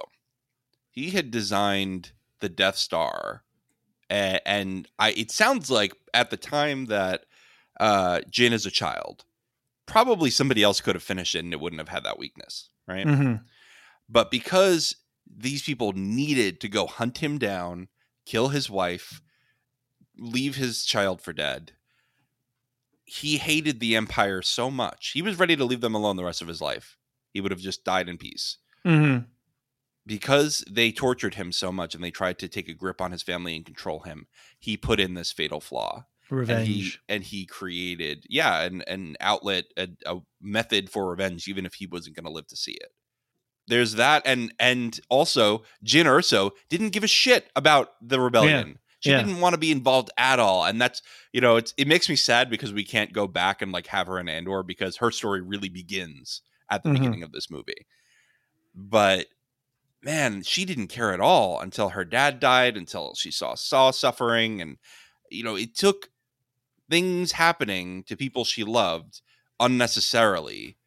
he 0.90 1.12
had 1.12 1.32
designed 1.32 2.12
the 2.40 2.50
Death 2.50 2.78
Star, 2.78 3.44
and, 4.10 4.42
and 4.46 4.88
I 5.00 5.12
it 5.12 5.32
sounds 5.32 5.70
like 5.70 5.94
at 6.14 6.30
the 6.30 6.38
time 6.38 6.86
that 6.86 7.26
uh, 7.80 8.22
Jyn 8.30 8.52
is 8.52 8.66
a 8.66 8.72
child, 8.72 9.26
probably 9.86 10.30
somebody 10.30 10.64
else 10.64 10.82
could 10.82 10.96
have 10.96 11.04
finished 11.04 11.36
it 11.36 11.44
and 11.44 11.54
it 11.54 11.60
wouldn't 11.60 11.80
have 11.80 11.90
had 11.90 12.04
that 12.04 12.20
weakness, 12.20 12.70
right? 12.88 13.06
Mhm. 13.06 13.44
But 14.10 14.32
because 14.32 14.96
these 15.28 15.64
people 15.64 15.92
needed 15.94 16.62
to 16.62 16.70
go 16.70 16.86
hunt 16.88 17.18
him 17.18 17.38
down, 17.38 17.88
kill 18.26 18.50
his 18.50 18.70
wife, 18.70 19.22
leave 20.18 20.56
his 20.56 20.86
child 20.86 21.22
for 21.22 21.34
dead, 21.34 21.74
he 23.06 23.38
hated 23.38 23.80
the 23.80 23.96
Empire 23.96 24.42
so 24.42 24.72
much. 24.72 25.12
He 25.14 25.22
was 25.22 25.38
ready 25.38 25.56
to 25.56 25.66
leave 25.66 25.82
them 25.82 25.96
alone 25.96 26.16
the 26.16 26.24
rest 26.24 26.42
of 26.42 26.48
his 26.48 26.62
life. 26.62 26.98
He 27.34 27.42
would 27.42 27.52
have 27.52 27.62
just 27.62 27.84
died 27.84 28.08
in 28.10 28.18
peace. 28.18 28.58
Mhm. 28.86 29.28
Because 30.08 30.64
they 30.70 30.92
tortured 30.92 31.34
him 31.36 31.52
so 31.52 31.72
much 31.72 31.96
and 31.96 32.04
they 32.04 32.12
tried 32.12 32.38
to 32.40 32.48
take 32.48 32.70
a 32.70 32.74
grip 32.74 33.02
on 33.02 33.12
his 33.12 33.24
family 33.24 33.56
and 33.56 33.66
control 33.66 34.02
him, 34.02 34.28
he 34.60 34.78
put 34.78 35.00
in 35.00 35.16
this 35.16 35.32
fatal 35.32 35.60
flaw. 35.60 36.06
revenge. 36.30 36.60
And 36.60 36.68
he 36.68 36.94
and 37.10 37.24
he 37.24 37.46
created, 37.46 38.26
yeah, 38.30 38.62
an, 38.62 38.82
an 38.84 39.16
outlet, 39.20 39.66
a, 39.78 39.88
a 40.06 40.20
method 40.42 40.90
for 40.92 41.10
revenge, 41.10 41.48
even 41.48 41.66
if 41.66 41.76
he 41.76 41.86
wasn't 41.88 42.16
going 42.16 42.26
to 42.26 42.32
live 42.32 42.48
to 42.48 42.56
see 42.56 42.74
it. 42.74 42.92
There's 43.68 43.94
that, 43.94 44.22
and 44.26 44.54
and 44.60 45.00
also 45.10 45.64
Jyn 45.84 46.06
Erso 46.06 46.52
didn't 46.70 46.90
give 46.92 47.04
a 47.04 47.08
shit 47.08 47.50
about 47.56 47.94
the 48.02 48.20
rebellion. 48.20 48.78
She 49.00 49.10
yeah. 49.12 49.18
didn't 49.18 49.40
want 49.40 49.54
to 49.54 49.60
be 49.60 49.72
involved 49.72 50.10
at 50.18 50.40
all, 50.40 50.66
and 50.66 50.80
that's 50.82 51.02
you 51.34 51.42
know 51.42 51.56
it's 51.58 51.74
it 51.78 51.88
makes 51.88 52.10
me 52.10 52.16
sad 52.16 52.50
because 52.50 52.74
we 52.74 52.84
can't 52.84 53.14
go 53.14 53.28
back 53.28 53.62
and 53.64 53.72
like 53.72 53.88
have 53.88 54.06
her 54.08 54.20
in 54.20 54.30
Andor 54.30 54.62
because 54.64 54.98
her 54.98 55.10
story 55.12 55.42
really 55.42 55.70
begins 55.70 56.42
at 56.72 56.84
the 56.84 56.90
Mhm. 56.90 56.94
beginning 56.94 57.24
of 57.24 57.32
this 57.32 57.50
movie. 57.52 57.86
But 58.76 59.28
man, 60.04 60.44
she 60.44 60.66
didn't 60.66 60.88
care 60.88 61.14
at 61.14 61.20
all 61.20 61.60
until 61.60 61.90
her 61.90 62.06
dad 62.06 62.40
died, 62.40 62.78
until 62.78 63.16
she 63.16 63.32
saw 63.32 63.56
Saw 63.56 63.92
suffering, 63.92 64.62
and 64.62 64.78
you 65.30 65.44
know 65.44 65.56
it 65.56 65.76
took 65.76 66.10
things 66.90 67.34
happening 67.34 68.04
to 68.04 68.16
people 68.16 68.44
she 68.44 68.64
loved 68.64 69.22
unnecessarily 69.60 70.78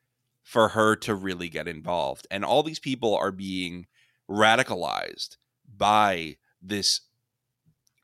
for 0.42 0.68
her 0.68 0.94
to 0.96 1.14
really 1.14 1.48
get 1.48 1.68
involved. 1.68 2.26
And 2.30 2.44
all 2.44 2.62
these 2.62 2.78
people 2.78 3.14
are 3.16 3.32
being 3.32 3.86
radicalized 4.30 5.36
by 5.76 6.36
this 6.62 7.02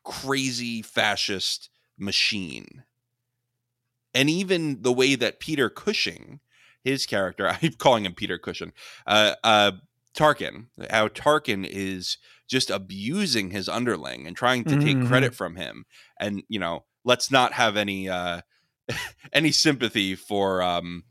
crazy 0.02 0.82
fascist 0.82 1.70
machine. 1.98 2.84
And 4.14 4.28
even 4.28 4.82
the 4.82 4.92
way 4.92 5.14
that 5.14 5.40
Peter 5.40 5.68
Cushing, 5.70 6.40
his 6.84 7.06
character, 7.06 7.48
I'm 7.62 7.72
calling 7.72 8.04
him 8.04 8.14
Peter 8.14 8.38
Cushing, 8.38 8.72
uh, 9.06 9.34
uh, 9.42 9.72
Tarkin, 10.16 10.66
how 10.90 11.08
Tarkin 11.08 11.66
is 11.68 12.18
just 12.48 12.70
abusing 12.70 13.50
his 13.50 13.68
underling 13.68 14.26
and 14.26 14.36
trying 14.36 14.64
to 14.66 14.76
take 14.76 14.96
Mhm. 14.98 15.06
credit 15.08 15.34
from 15.34 15.56
him. 15.56 15.84
And, 16.20 16.42
you 16.48 16.60
know, 16.60 16.84
let's 17.04 17.30
not 17.30 17.52
have 17.54 17.76
any 17.76 18.08
uh 18.08 18.42
any 19.32 19.50
sympathy 19.50 20.14
for 20.14 20.62
um 20.62 21.04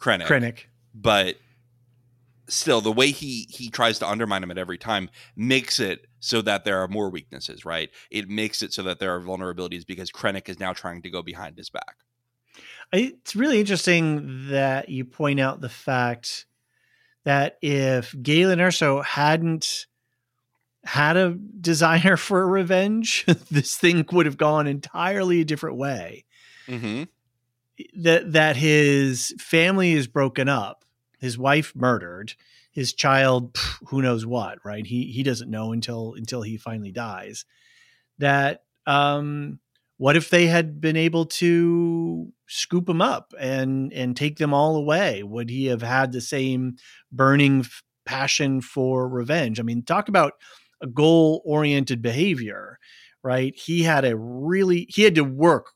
Krennic 0.00 0.26
Krennic. 0.26 0.58
but 0.94 1.36
still 2.48 2.80
the 2.80 2.92
way 2.92 3.10
he 3.10 3.46
he 3.50 3.68
tries 3.70 3.98
to 3.98 4.08
undermine 4.08 4.42
him 4.42 4.50
at 4.52 4.58
every 4.58 4.78
time 4.78 5.10
makes 5.34 5.80
it 5.80 6.06
so 6.20 6.40
that 6.42 6.64
there 6.64 6.78
are 6.80 6.86
more 6.88 7.10
weaknesses 7.10 7.64
right 7.64 7.90
it 8.10 8.28
makes 8.28 8.62
it 8.62 8.72
so 8.72 8.82
that 8.84 9.00
there 9.00 9.12
are 9.14 9.20
vulnerabilities 9.20 9.84
because 9.84 10.12
krennic 10.12 10.48
is 10.48 10.60
now 10.60 10.72
trying 10.72 11.02
to 11.02 11.10
go 11.10 11.22
behind 11.22 11.58
his 11.58 11.70
back 11.70 11.96
I- 12.92 13.14
It's 13.22 13.36
really 13.36 13.60
interesting 13.60 14.48
that 14.48 14.88
you 14.88 15.04
point 15.04 15.40
out 15.40 15.60
the 15.60 15.68
fact 15.68 16.46
that 17.24 17.58
if 17.60 18.14
Galen 18.22 18.58
Erso 18.60 19.04
hadn't 19.04 19.86
had 20.84 21.16
a 21.16 21.30
desire 21.60 22.16
for 22.16 22.46
revenge, 22.46 23.24
this 23.50 23.76
thing 23.76 24.04
would 24.12 24.26
have 24.26 24.36
gone 24.36 24.66
entirely 24.66 25.40
a 25.40 25.44
different 25.44 25.76
way. 25.76 26.24
Mm-hmm. 26.68 27.04
That 28.02 28.32
that 28.32 28.56
his 28.56 29.34
family 29.38 29.92
is 29.92 30.06
broken 30.06 30.48
up, 30.48 30.84
his 31.18 31.36
wife 31.36 31.74
murdered, 31.76 32.32
his 32.70 32.94
child, 32.94 33.52
pff, 33.52 33.88
who 33.88 34.00
knows 34.00 34.24
what, 34.24 34.64
right? 34.64 34.86
He 34.86 35.04
he 35.12 35.22
doesn't 35.22 35.50
know 35.50 35.72
until 35.72 36.14
until 36.14 36.40
he 36.42 36.56
finally 36.56 36.90
dies. 36.92 37.44
That 38.18 38.62
um, 38.86 39.60
what 39.98 40.16
if 40.16 40.28
they 40.30 40.46
had 40.46 40.80
been 40.80 40.96
able 40.96 41.24
to 41.26 42.30
scoop 42.48 42.88
him 42.88 43.00
up 43.00 43.32
and 43.38 43.92
and 43.92 44.16
take 44.16 44.36
them 44.38 44.52
all 44.54 44.76
away? 44.76 45.22
Would 45.22 45.50
he 45.50 45.66
have 45.66 45.82
had 45.82 46.12
the 46.12 46.20
same 46.20 46.76
burning 47.10 47.60
f- 47.60 47.82
passion 48.04 48.60
for 48.60 49.08
revenge? 49.08 49.58
I 49.58 49.62
mean, 49.62 49.82
talk 49.82 50.08
about 50.08 50.34
a 50.82 50.86
goal 50.86 51.42
oriented 51.44 52.02
behavior, 52.02 52.78
right? 53.22 53.54
He 53.56 53.82
had 53.82 54.04
a 54.04 54.16
really 54.16 54.86
he 54.90 55.02
had 55.02 55.14
to 55.16 55.24
work 55.24 55.72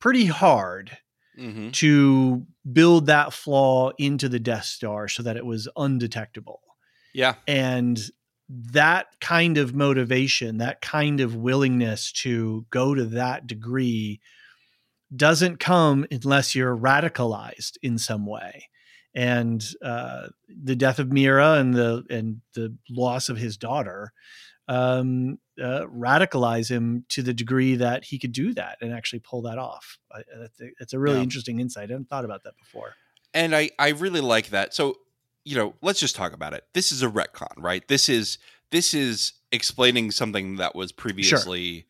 pretty 0.00 0.26
hard 0.26 0.96
Mm-hmm. 1.36 1.70
to 1.70 2.46
build 2.72 3.06
that 3.06 3.32
flaw 3.32 3.90
into 3.98 4.28
the 4.28 4.38
Death 4.38 4.66
Star 4.66 5.08
so 5.08 5.24
that 5.24 5.36
it 5.36 5.44
was 5.44 5.66
undetectable. 5.76 6.60
Yeah. 7.12 7.34
And 7.48 7.98
that 8.48 9.06
kind 9.20 9.56
of 9.58 9.74
motivation, 9.74 10.58
that 10.58 10.80
kind 10.80 11.20
of 11.20 11.34
willingness 11.34 12.12
to 12.12 12.66
go 12.70 12.94
to 12.94 13.04
that 13.04 13.46
degree 13.46 14.20
doesn't 15.14 15.58
come 15.60 16.06
unless 16.10 16.54
you're 16.54 16.76
radicalized 16.76 17.76
in 17.82 17.98
some 17.98 18.26
way. 18.26 18.68
And 19.14 19.64
uh, 19.82 20.28
the 20.48 20.74
death 20.76 20.98
of 20.98 21.12
Mira 21.12 21.52
and 21.54 21.72
the 21.72 22.04
and 22.10 22.40
the 22.54 22.76
loss 22.90 23.28
of 23.28 23.36
his 23.36 23.56
daughter 23.56 24.12
um, 24.66 25.38
uh, 25.62 25.84
radicalize 25.86 26.68
him 26.68 27.04
to 27.10 27.22
the 27.22 27.32
degree 27.34 27.76
that 27.76 28.04
he 28.04 28.18
could 28.18 28.32
do 28.32 28.52
that 28.54 28.78
and 28.80 28.92
actually 28.92 29.20
pull 29.20 29.42
that 29.42 29.58
off. 29.58 29.98
I, 30.10 30.22
that's, 30.40 30.60
a, 30.60 30.64
that's 30.78 30.92
a 30.94 30.98
really 30.98 31.18
Yeah. 31.18 31.22
interesting 31.24 31.60
insight. 31.60 31.90
I 31.90 31.92
hadn't 31.92 32.08
thought 32.08 32.24
about 32.24 32.42
that 32.44 32.56
before. 32.58 32.94
And 33.32 33.54
I, 33.54 33.70
I 33.78 33.90
really 33.90 34.20
like 34.20 34.50
that. 34.50 34.74
So, 34.74 34.96
you 35.44 35.56
know, 35.56 35.74
let's 35.82 36.00
just 36.00 36.16
talk 36.16 36.32
about 36.32 36.54
it. 36.54 36.64
This 36.72 36.90
is 36.92 37.02
a 37.02 37.08
retcon, 37.08 37.52
right? 37.58 37.86
This 37.88 38.08
is 38.08 38.38
this 38.70 38.94
is 38.94 39.34
explaining 39.52 40.10
something 40.10 40.56
that 40.56 40.74
was 40.74 40.90
previously 40.90 41.86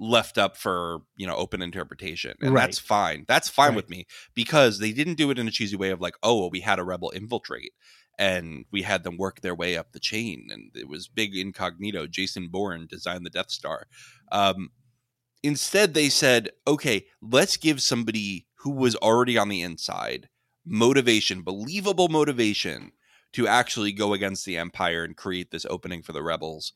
left 0.00 0.38
up 0.38 0.56
for, 0.56 0.98
you 1.16 1.26
know, 1.26 1.36
open 1.36 1.62
interpretation. 1.62 2.34
And 2.40 2.52
Right. 2.52 2.62
that's 2.62 2.78
fine. 2.78 3.24
That's 3.28 3.48
fine 3.48 3.68
Right. 3.68 3.76
with 3.76 3.90
me 3.90 4.06
because 4.34 4.78
they 4.78 4.92
didn't 4.92 5.14
do 5.14 5.30
it 5.30 5.38
in 5.38 5.46
a 5.48 5.50
cheesy 5.50 5.76
way 5.76 5.90
of 5.90 6.00
like, 6.00 6.14
oh, 6.22 6.40
well, 6.40 6.50
we 6.50 6.60
had 6.60 6.78
a 6.78 6.84
rebel 6.84 7.12
infiltrate 7.14 7.72
and 8.18 8.64
we 8.70 8.82
had 8.82 9.04
them 9.04 9.16
work 9.16 9.40
their 9.40 9.54
way 9.54 9.76
up 9.76 9.92
the 9.92 10.00
chain 10.00 10.48
and 10.50 10.70
it 10.74 10.88
was 10.88 11.06
big 11.08 11.36
incognito. 11.36 12.06
Jason 12.06 12.48
Bourne 12.48 12.86
designed 12.86 13.24
the 13.24 13.30
Death 13.30 13.50
Star. 13.50 13.86
Um, 14.32 14.70
instead 15.42 15.94
they 15.94 16.08
said, 16.08 16.50
okay, 16.66 17.06
let's 17.22 17.56
give 17.56 17.80
somebody 17.80 18.46
who 18.60 18.70
was 18.70 18.96
already 18.96 19.38
on 19.38 19.48
the 19.48 19.62
inside 19.62 20.28
motivation, 20.66 21.42
believable 21.42 22.08
motivation 22.08 22.92
to 23.32 23.46
actually 23.46 23.92
go 23.92 24.12
against 24.12 24.44
the 24.44 24.56
empire 24.56 25.04
and 25.04 25.16
create 25.16 25.50
this 25.50 25.66
opening 25.68 26.02
for 26.02 26.12
the 26.12 26.22
rebels. 26.22 26.72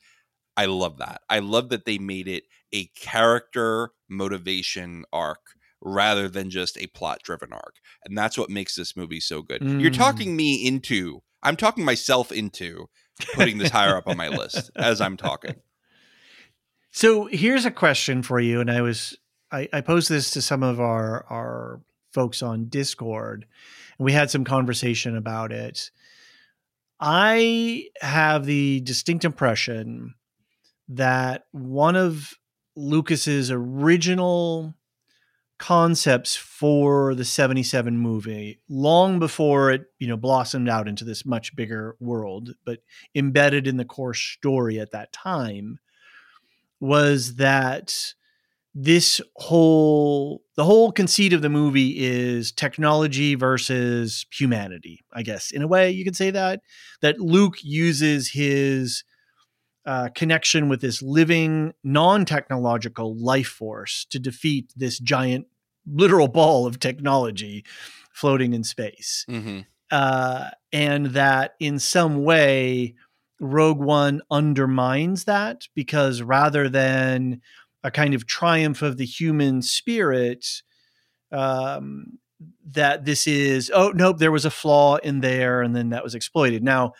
I 0.57 0.66
love 0.66 0.99
that. 0.99 1.22
I 1.28 1.38
love 1.38 1.70
that 1.70 1.84
they 1.84 1.99
made 1.99 2.28
it 2.28 2.45
a 2.72 2.86
character 2.88 3.91
motivation 4.09 5.05
arc 5.12 5.41
rather 5.80 6.28
than 6.28 6.51
just 6.51 6.76
a 6.76 6.86
plot 6.88 7.20
driven 7.22 7.53
arc. 7.53 7.76
And 8.05 8.16
that's 8.16 8.36
what 8.36 8.51
makes 8.51 8.74
this 8.74 8.97
movie 8.97 9.20
so 9.20 9.43
good. 9.43 9.62
You're 9.78 9.91
Mm. 9.91 9.97
talking 9.97 10.36
me 10.36 10.66
into, 10.66 11.22
I'm 11.43 11.57
talking 11.57 11.84
myself 11.84 12.30
into 12.30 12.88
putting 13.34 13.59
this 13.59 13.70
higher 13.70 13.97
up 13.97 14.07
on 14.07 14.16
my 14.18 14.28
list 14.28 14.70
as 14.76 15.01
I'm 15.01 15.16
talking. 15.16 15.55
So 16.93 17.26
here's 17.26 17.64
a 17.64 17.70
question 17.70 18.22
for 18.22 18.41
you, 18.41 18.61
and 18.61 18.70
I 18.70 18.80
was 18.80 19.16
I, 19.53 19.68
I 19.72 19.80
posed 19.80 20.09
this 20.09 20.30
to 20.32 20.43
some 20.43 20.62
of 20.62 20.80
our 20.80 21.24
our 21.30 21.80
folks 22.12 22.42
on 22.42 22.68
Discord, 22.68 23.46
and 23.98 24.04
we 24.04 24.12
had 24.12 24.30
some 24.30 24.44
conversation 24.44 25.16
about 25.16 25.52
it. 25.52 25.90
I 26.98 27.88
have 28.00 28.44
the 28.44 28.80
distinct 28.80 29.24
impression 29.24 30.14
that 30.88 31.46
one 31.52 31.96
of 31.96 32.34
Lucas's 32.76 33.50
original 33.50 34.74
concepts 35.58 36.36
for 36.36 37.14
the 37.14 37.24
77 37.24 37.96
movie 37.98 38.58
long 38.70 39.18
before 39.18 39.70
it 39.70 39.82
you 39.98 40.08
know 40.08 40.16
blossomed 40.16 40.70
out 40.70 40.88
into 40.88 41.04
this 41.04 41.26
much 41.26 41.54
bigger 41.54 41.96
world 42.00 42.54
but 42.64 42.78
embedded 43.14 43.66
in 43.66 43.76
the 43.76 43.84
core 43.84 44.14
story 44.14 44.80
at 44.80 44.92
that 44.92 45.12
time 45.12 45.78
was 46.80 47.34
that 47.34 48.14
this 48.75 49.21
whole 49.37 50.43
the 50.57 50.64
whole 50.64 50.93
conceit 50.93 51.33
of 51.33 51.43
the 51.43 51.49
movie 51.49 51.95
is 51.99 52.53
technology 52.53 53.35
versus 53.35 54.27
humanity 54.33 55.01
i 55.12 55.23
guess 55.23 55.51
in 55.51 55.62
a 55.62 55.66
way 55.66 55.91
you 55.91 56.05
could 56.05 56.14
say 56.16 56.31
that 56.31 56.61
that 57.03 57.18
luke 57.18 57.57
uses 57.62 58.31
his 58.31 59.03
uh, 59.87 60.09
connection 60.14 60.68
with 60.68 60.81
this 60.83 61.03
living 61.03 61.73
non-technological 61.83 63.16
life 63.16 63.49
force 63.49 64.07
to 64.11 64.18
defeat 64.18 64.73
this 64.77 64.99
giant 65.01 65.47
literal 65.87 66.29
ball 66.29 66.66
of 66.66 66.79
technology 66.79 67.64
floating 68.12 68.53
in 68.53 68.62
space 68.62 69.25
Mm-hmm. 69.29 69.61
uh, 69.91 70.51
and 70.73 71.07
that 71.07 71.55
in 71.59 71.79
some 71.81 72.23
way 72.23 72.95
Rogue 73.41 73.79
One 73.81 74.21
undermines 74.31 75.25
that 75.25 75.66
because 75.75 76.21
rather 76.21 76.68
than 76.68 77.41
a 77.83 77.91
kind 77.91 78.14
of 78.14 78.26
triumph 78.26 78.83
of 78.83 78.97
the 78.97 79.07
human 79.07 79.62
spirit, 79.62 80.62
um, 81.33 82.18
that 82.70 83.05
this 83.05 83.26
is 83.26 83.70
oh 83.74 83.91
nope 83.95 84.18
there 84.18 84.33
was 84.33 84.47
a 84.47 84.51
flaw 84.51 84.97
in 84.97 85.20
there 85.20 85.61
and 85.61 85.76
then 85.76 85.91
that 85.91 86.03
was 86.03 86.14
exploited. 86.14 86.62
Now, 86.62 86.93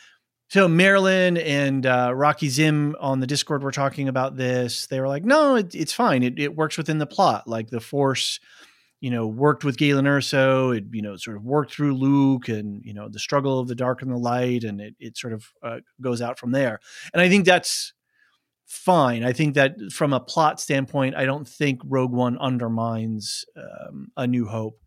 so 0.49 0.69
Marilyn 0.69 1.37
and 1.37 1.87
uh, 1.87 2.13
Rocky 2.15 2.49
Zim 2.49 2.97
on 3.01 3.21
the 3.21 3.27
Discord 3.27 3.63
were 3.63 3.71
talking 3.71 4.09
about 4.09 4.37
this. 4.37 4.87
They 4.89 5.01
were 5.01 5.09
like, 5.09 5.25
no, 5.25 5.55
it, 5.55 5.75
it's 5.75 5.93
fine. 5.93 6.23
It, 6.23 6.39
it 6.39 6.57
works 6.57 6.77
within 6.77 6.99
the 6.99 7.07
plot. 7.07 7.47
Like 7.47 7.71
the 7.71 7.81
Force 7.81 8.41
you 9.01 9.11
know, 9.11 9.27
worked 9.27 9.65
with 9.65 9.79
Galen 9.79 10.05
Erso. 10.05 10.77
It, 10.77 10.85
you 10.93 11.03
know, 11.03 11.17
sort 11.17 11.37
of 11.37 11.45
worked 11.45 11.73
through 11.73 11.95
Luke 11.95 12.49
and, 12.49 12.85
you 12.85 12.93
know, 12.93 13.09
the 13.09 13.19
struggle 13.19 13.59
of 13.59 13.67
the 13.67 13.75
dark 13.75 14.03
and 14.03 14.11
the 14.11 14.19
light. 14.19 14.63
And 14.63 14.81
it, 14.81 14.95
it 15.01 15.17
sort 15.17 15.33
of 15.33 15.47
uh, 15.63 15.79
goes 16.01 16.21
out 16.21 16.39
from 16.39 16.53
there. 16.53 16.81
And 17.13 17.23
I 17.23 17.29
think 17.29 17.47
that's 17.47 17.95
fine. 18.71 19.25
I 19.25 19.33
think 19.33 19.55
that 19.57 19.75
from 19.93 20.13
a 20.13 20.21
plot 20.21 20.61
standpoint, 20.61 21.17
I 21.17 21.25
don't 21.25 21.47
think 21.47 21.81
Rogue 21.85 22.13
One 22.13 22.39
undermines 22.39 23.45
um, 23.57 24.13
A 24.17 24.27
New 24.29 24.47
Hope. 24.47 24.79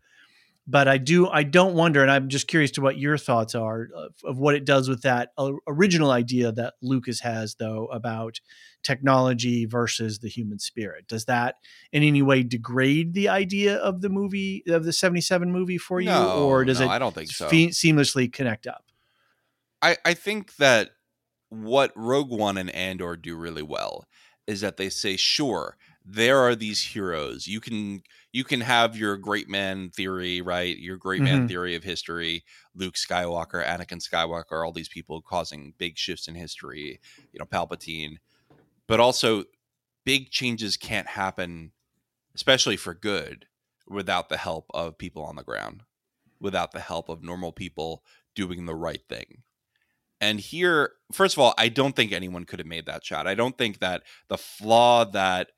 But 0.65 0.87
I 0.87 0.97
do, 0.97 1.27
I 1.27 1.43
don't 1.43 1.73
wonder, 1.73 2.01
and 2.01 2.09
I'm 2.09 2.29
just 2.29 2.47
curious 2.47 2.71
to 2.71 2.81
what 2.81 2.97
your 2.97 3.17
thoughts 3.17 3.53
are 3.53 3.89
of, 3.93 4.13
of 4.23 4.37
what 4.37 4.55
it 4.55 4.63
does 4.63 4.87
with 4.87 5.01
that 5.01 5.33
uh, 5.37 5.51
original 5.67 6.09
idea 6.09 6.53
that 6.53 6.75
Lucas 6.81 7.19
has, 7.19 7.55
though, 7.55 7.87
about 7.87 8.39
technology 8.81 9.65
versus 9.65 10.19
the 10.19 10.29
human 10.29 10.59
spirit. 10.59 11.05
Does 11.09 11.25
that 11.25 11.55
in 11.91 12.01
any 12.01 12.21
way 12.21 12.43
degrade 12.43 13.13
the 13.13 13.27
idea 13.27 13.75
of 13.75 13.99
the 13.99 14.07
movie 14.07 14.63
of 14.67 14.85
the 14.85 14.93
77 14.93 15.51
movie 15.51 15.77
for 15.77 15.99
you 15.99 16.09
No, 16.09 16.45
or 16.47 16.63
does 16.63 16.79
no, 16.79 16.85
it 16.85 16.89
I 16.89 16.99
don't 16.99 17.13
think 17.13 17.31
so. 17.31 17.49
fe- 17.49 17.67
seamlessly 17.69 18.31
connect 18.31 18.65
up 18.65 18.85
I, 19.81 19.97
I 20.05 20.13
think 20.13 20.55
that 20.57 20.91
what 21.61 21.91
Rogue 21.95 22.31
One 22.31 22.57
and 22.57 22.69
Andor 22.71 23.15
do 23.17 23.35
really 23.37 23.63
well 23.63 24.05
is 24.47 24.61
that 24.61 24.77
they 24.77 24.89
say, 24.89 25.15
sure, 25.17 25.77
there 26.05 26.39
are 26.39 26.55
these 26.55 26.83
heroes. 26.83 27.47
You 27.47 27.61
can 27.61 28.03
you 28.33 28.43
can 28.43 28.61
have 28.61 28.97
your 28.97 29.17
great 29.17 29.47
man 29.49 29.89
theory, 29.91 30.41
right? 30.41 30.77
Your 30.77 30.97
great 30.97 31.23
man 31.23 31.43
Mhm. 31.43 31.47
theory 31.47 31.75
of 31.75 31.83
history, 31.83 32.43
Luke 32.75 32.95
Skywalker, 32.95 33.65
Anakin 33.65 34.01
Skywalker, 34.01 34.65
all 34.65 34.73
these 34.73 34.89
people 34.89 35.21
causing 35.21 35.73
big 35.77 35.97
shifts 35.97 36.27
in 36.27 36.35
history, 36.35 36.99
you 37.31 37.39
know, 37.39 37.45
Palpatine. 37.45 38.17
But 38.87 38.99
also 39.01 39.45
big 40.05 40.31
changes 40.31 40.77
can't 40.77 41.07
happen, 41.07 41.73
especially 42.35 42.77
for 42.77 42.93
good, 42.95 43.47
without 43.87 44.29
the 44.29 44.37
help 44.37 44.67
of 44.73 44.97
people 44.97 45.23
on 45.25 45.35
the 45.37 45.43
ground, 45.43 45.83
without 46.39 46.71
the 46.73 46.81
help 46.81 47.09
of 47.09 47.23
normal 47.23 47.53
people 47.53 48.03
doing 48.35 48.65
the 48.65 48.75
right 48.75 49.07
thing. 49.09 49.43
And 50.23 50.39
here, 50.39 50.93
first 51.11 51.35
of 51.35 51.39
all, 51.39 51.53
I 51.57 51.67
don't 51.67 51.95
think 51.95 52.11
anyone 52.13 52.45
could 52.45 52.59
have 52.59 52.65
made 52.67 52.85
that 52.85 53.03
shot. 53.05 53.27
I 53.27 53.35
don't 53.35 53.57
think 53.57 53.79
that 53.79 54.03
the 54.29 54.37
flaw 54.37 55.03
that 55.11 55.51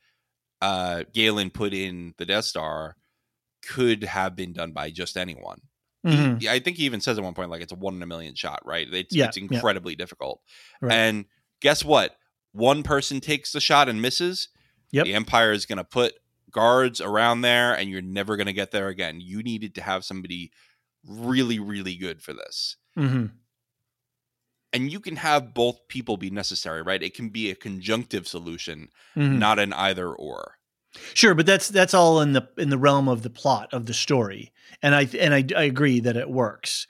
uh, 0.61 1.03
Galen 1.13 1.51
put 1.51 1.71
in 1.73 2.15
the 2.17 2.25
Death 2.25 2.45
Star 2.45 2.95
could 3.67 4.03
have 4.05 4.35
been 4.35 4.53
done 4.53 4.71
by 4.71 4.89
just 4.89 5.17
anyone. 5.17 5.59
He- 6.03 6.09
Mhm. 6.09 6.47
I 6.47 6.59
think 6.59 6.77
he 6.77 6.85
even 6.85 7.01
says 7.01 7.17
at 7.17 7.23
one 7.23 7.33
point, 7.35 7.49
like 7.51 7.61
it's 7.61 7.71
a 7.71 7.75
one 7.75 7.95
in 7.95 8.01
a 8.01 8.07
million 8.07 8.33
shot, 8.35 8.61
right? 8.65 8.87
It's, 8.91 9.13
Yeah, 9.15 9.25
it's 9.27 9.37
yeah. 9.37 9.43
incredibly 9.51 9.95
difficult. 9.95 10.41
Right. 10.81 10.93
And 10.93 11.25
guess 11.61 11.83
what? 11.85 12.17
One 12.53 12.81
person 12.83 13.19
takes 13.21 13.51
the 13.51 13.59
shot 13.59 13.87
and 13.89 14.01
misses. 14.01 14.49
Yep. 14.91 15.05
The 15.05 15.13
Empire 15.13 15.51
is 15.51 15.65
going 15.65 15.77
to 15.77 15.83
put 15.83 16.13
guards 16.49 17.01
around 17.01 17.41
there, 17.41 17.73
and 17.75 17.89
you're 17.89 18.01
never 18.01 18.35
going 18.37 18.47
to 18.47 18.53
get 18.53 18.71
there 18.71 18.87
again. 18.87 19.19
You 19.19 19.43
needed 19.43 19.75
to 19.75 19.81
have 19.81 20.05
somebody 20.05 20.51
really, 21.05 21.59
really 21.59 21.95
good 21.97 22.21
for 22.23 22.33
this. 22.33 22.77
Mhm. 22.97 23.31
And 24.75 24.91
you 24.91 24.99
can 24.99 25.15
have 25.15 25.53
both 25.53 25.87
people 25.87 26.17
be 26.17 26.29
necessary, 26.29 26.81
right? 26.81 27.01
It 27.01 27.13
can 27.15 27.29
be 27.29 27.49
a 27.49 27.55
conjunctive 27.55 28.27
solution, 28.27 28.89
Mhm. 29.15 29.37
not 29.39 29.57
an 29.59 29.73
either 29.73 30.09
or. 30.13 30.57
Sure, 31.13 31.33
but 31.35 31.45
that's 31.45 31.67
that's 31.69 31.93
all 31.93 32.21
in 32.21 32.33
the 32.33 32.47
in 32.57 32.69
the 32.69 32.77
realm 32.77 33.07
of 33.09 33.21
the 33.23 33.29
plot 33.29 33.73
of 33.73 33.85
the 33.85 33.93
story, 33.93 34.51
and 34.81 34.93
I 34.95 35.07
and 35.19 35.33
I, 35.33 35.43
I 35.57 35.63
agree 35.63 35.99
that 36.01 36.15
it 36.15 36.29
works. 36.29 36.87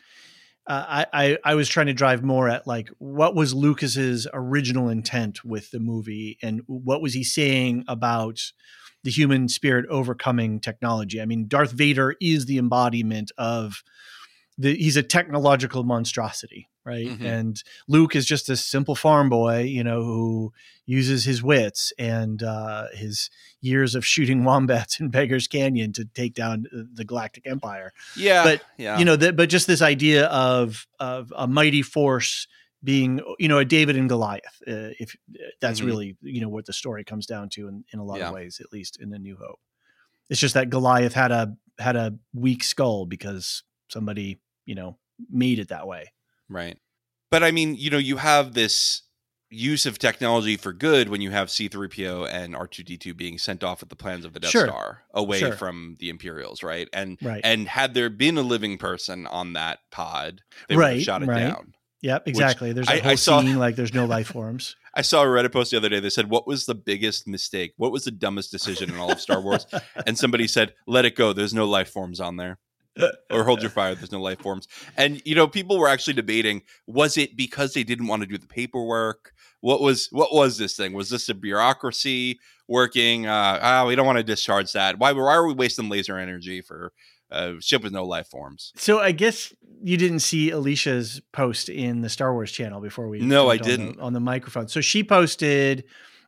Uh, 0.67 1.05
I, 1.13 1.25
I 1.25 1.37
I 1.43 1.55
was 1.55 1.69
trying 1.69 1.87
to 1.87 1.93
drive 1.93 2.23
more 2.23 2.49
at 2.49 2.67
like 2.67 2.89
what 2.99 3.35
was 3.35 3.53
Lucas's 3.53 4.27
original 4.33 4.89
intent 4.89 5.43
with 5.45 5.71
the 5.71 5.79
movie, 5.79 6.37
and 6.41 6.61
what 6.67 7.01
was 7.01 7.13
he 7.13 7.23
saying 7.23 7.83
about 7.87 8.39
the 9.03 9.11
human 9.11 9.47
spirit 9.49 9.85
overcoming 9.89 10.59
technology? 10.59 11.19
I 11.21 11.25
mean, 11.25 11.47
Darth 11.47 11.71
Vader 11.71 12.15
is 12.21 12.45
the 12.45 12.57
embodiment 12.59 13.31
of 13.37 13.83
the 14.57 14.75
he's 14.75 14.97
a 14.97 15.03
technological 15.03 15.83
monstrosity, 15.83 16.67
right? 16.85 17.07
Mhm. 17.07 17.25
And 17.25 17.63
Luke 17.87 18.15
is 18.15 18.25
just 18.25 18.49
a 18.49 18.55
simple 18.55 18.95
farm 18.95 19.27
boy, 19.29 19.63
you 19.63 19.83
know, 19.83 20.03
who 20.03 20.53
uses 20.85 21.25
his 21.25 21.41
wits 21.41 21.91
and 21.97 22.43
uh, 22.43 22.87
his 22.93 23.29
years 23.61 23.95
of 23.95 24.05
shooting 24.05 24.43
wombats 24.49 24.99
in 24.99 25.09
Beggar's 25.09 25.47
Canyon 25.47 25.91
to 25.93 26.05
take 26.05 26.33
down 26.35 26.67
the 26.71 27.03
Galactic 27.03 27.47
Empire. 27.47 27.91
Yeah, 28.15 28.43
But, 28.43 28.61
yeah, 28.77 28.99
You 28.99 29.05
know, 29.05 29.17
but 29.17 29.49
just 29.49 29.67
this 29.67 29.81
idea 29.81 30.25
of 30.27 30.87
of 30.99 31.33
a 31.35 31.47
mighty 31.47 31.81
force 31.81 32.47
being, 32.83 33.19
you 33.39 33.47
know, 33.47 33.57
a 33.57 33.65
David 33.65 33.95
and 33.97 34.07
Goliath. 34.07 34.61
Uh, 34.67 34.93
if 34.99 35.15
that's 35.59 35.81
Mhm. 35.81 35.85
really, 35.85 36.17
you 36.21 36.39
know, 36.39 36.49
what 36.49 36.67
the 36.67 36.73
story 36.73 37.03
comes 37.03 37.25
down 37.25 37.49
to 37.49 37.67
in, 37.67 37.83
in 37.91 37.97
a 37.99 38.03
lot 38.03 38.19
Yeah. 38.19 38.27
of 38.27 38.33
ways, 38.35 38.59
at 38.59 38.71
least 38.71 39.01
in 39.01 39.09
the 39.09 39.17
New 39.17 39.37
Hope. 39.37 39.59
It's 40.29 40.39
just 40.39 40.53
that 40.53 40.69
Goliath 40.69 41.13
had 41.13 41.31
a 41.31 41.57
had 41.79 41.95
a 41.95 42.17
weak 42.33 42.63
skull 42.63 43.05
because 43.07 43.63
somebody, 43.89 44.39
you 44.65 44.75
know, 44.75 44.97
made 45.29 45.57
it 45.59 45.69
that 45.69 45.87
way. 45.87 46.11
Right. 46.49 46.77
But 47.31 47.43
I 47.43 47.51
mean, 47.51 47.75
you 47.75 47.89
know, 47.89 47.97
you 47.97 48.17
have 48.17 48.53
this 48.53 49.01
use 49.49 49.85
of 49.85 49.99
technology 49.99 50.57
for 50.57 50.73
good 50.73 51.07
when 51.09 51.21
you 51.21 51.31
have 51.31 51.47
C3PO 51.49 52.27
and 52.29 52.55
R2D2 52.55 53.15
being 53.15 53.37
sent 53.37 53.63
off 53.63 53.79
with 53.81 53.89
the 53.89 53.95
plans 53.95 54.25
of 54.25 54.33
the 54.33 54.39
Death 54.39 54.51
Sure. 54.51 54.67
Star 54.67 55.03
away 55.13 55.39
Sure. 55.39 55.53
from 55.53 55.97
the 55.99 56.09
Imperials, 56.09 56.63
right? 56.63 56.89
And 56.93 57.17
Right. 57.21 57.41
and 57.43 57.67
had 57.67 57.93
there 57.93 58.09
been 58.09 58.37
a 58.37 58.41
living 58.41 58.77
person 58.77 59.27
on 59.27 59.53
that 59.53 59.79
pod, 59.91 60.41
they 60.67 60.75
would 60.75 60.85
have 60.93 61.01
shot 61.03 61.23
it 61.23 61.27
right. 61.27 61.39
down. 61.39 61.73
Yep, 62.01 62.27
exactly. 62.27 62.73
There's 62.73 62.87
a 62.89 62.93
I- 62.93 62.99
whole 62.99 63.11
I 63.11 63.15
saw- 63.15 63.41
scene 63.41 63.57
like 63.57 63.75
there's 63.75 63.93
no 63.93 64.05
life 64.05 64.27
forms. 64.33 64.75
I 64.93 65.01
saw 65.01 65.23
a 65.23 65.25
Reddit 65.25 65.51
post 65.51 65.71
the 65.71 65.77
other 65.77 65.89
day 65.89 65.99
that 65.99 66.11
said, 66.11 66.29
"What 66.29 66.47
was 66.47 66.65
the 66.65 66.75
biggest 66.75 67.27
mistake? 67.27 67.73
What 67.77 67.91
was 67.91 68.05
the 68.05 68.11
dumbest 68.11 68.51
decision 68.51 68.89
in 68.89 68.97
all 68.97 69.11
of 69.11 69.19
Star 69.19 69.41
Wars?" 69.41 69.65
and 70.05 70.17
somebody 70.17 70.47
said, 70.47 70.73
"Let 70.87 71.05
it 71.05 71.15
go. 71.15 71.33
There's 71.33 71.53
no 71.53 71.65
life 71.65 71.89
forms 71.89 72.19
on 72.19 72.37
there." 72.37 72.59
Or 73.29 73.43
hold 73.43 73.61
your 73.61 73.71
fire 73.71 73.93
there's 73.95 74.11
no 74.11 74.21
life 74.21 74.39
forms 74.39 74.67
and 74.95 75.21
you 75.25 75.35
know 75.35 75.47
people 75.47 75.77
were 75.77 75.89
actually 75.89 76.13
debating 76.13 76.61
was 76.87 77.17
it 77.17 77.35
because 77.35 77.73
they 77.73 77.83
didn't 77.83 78.07
want 78.07 78.21
to 78.21 78.27
do 78.27 78.37
the 78.37 78.47
paperwork 78.47 79.33
what 79.61 79.81
was 79.81 80.07
what 80.11 80.33
was 80.33 80.57
this 80.57 80.75
thing 80.77 80.93
was 80.93 81.09
this 81.09 81.27
a 81.27 81.33
bureaucracy 81.33 82.39
working 82.67 83.25
uh 83.27 83.59
ah, 83.61 83.85
we 83.85 83.95
don't 83.95 84.05
want 84.05 84.17
to 84.17 84.23
discharge 84.23 84.71
that 84.73 84.97
why 84.97 85.11
why 85.11 85.33
are 85.33 85.45
we 85.45 85.53
wasting 85.53 85.89
laser 85.89 86.17
energy 86.17 86.61
for 86.61 86.93
a 87.31 87.55
ship 87.59 87.83
with 87.83 87.91
no 87.91 88.05
life 88.05 88.27
forms 88.27 88.71
So 88.77 88.99
I 88.99 89.11
guess 89.11 89.53
you 89.83 89.97
didn't 89.97 90.19
see 90.19 90.51
Elysia's 90.51 91.21
post 91.33 91.69
in 91.69 92.01
the 92.01 92.09
Star 92.09 92.33
Wars 92.33 92.51
channel 92.51 92.79
before 92.81 93.07
we. 93.07 93.19
No, 93.19 93.49
I 93.49 93.57
jumped 93.57 93.65
on 93.65 93.71
the- 93.71 93.77
didn't. 93.85 93.99
on 93.99 94.13
the 94.13 94.19
microphone. 94.19 94.67
So 94.67 94.79
she 94.81 95.03
posted 95.03 95.83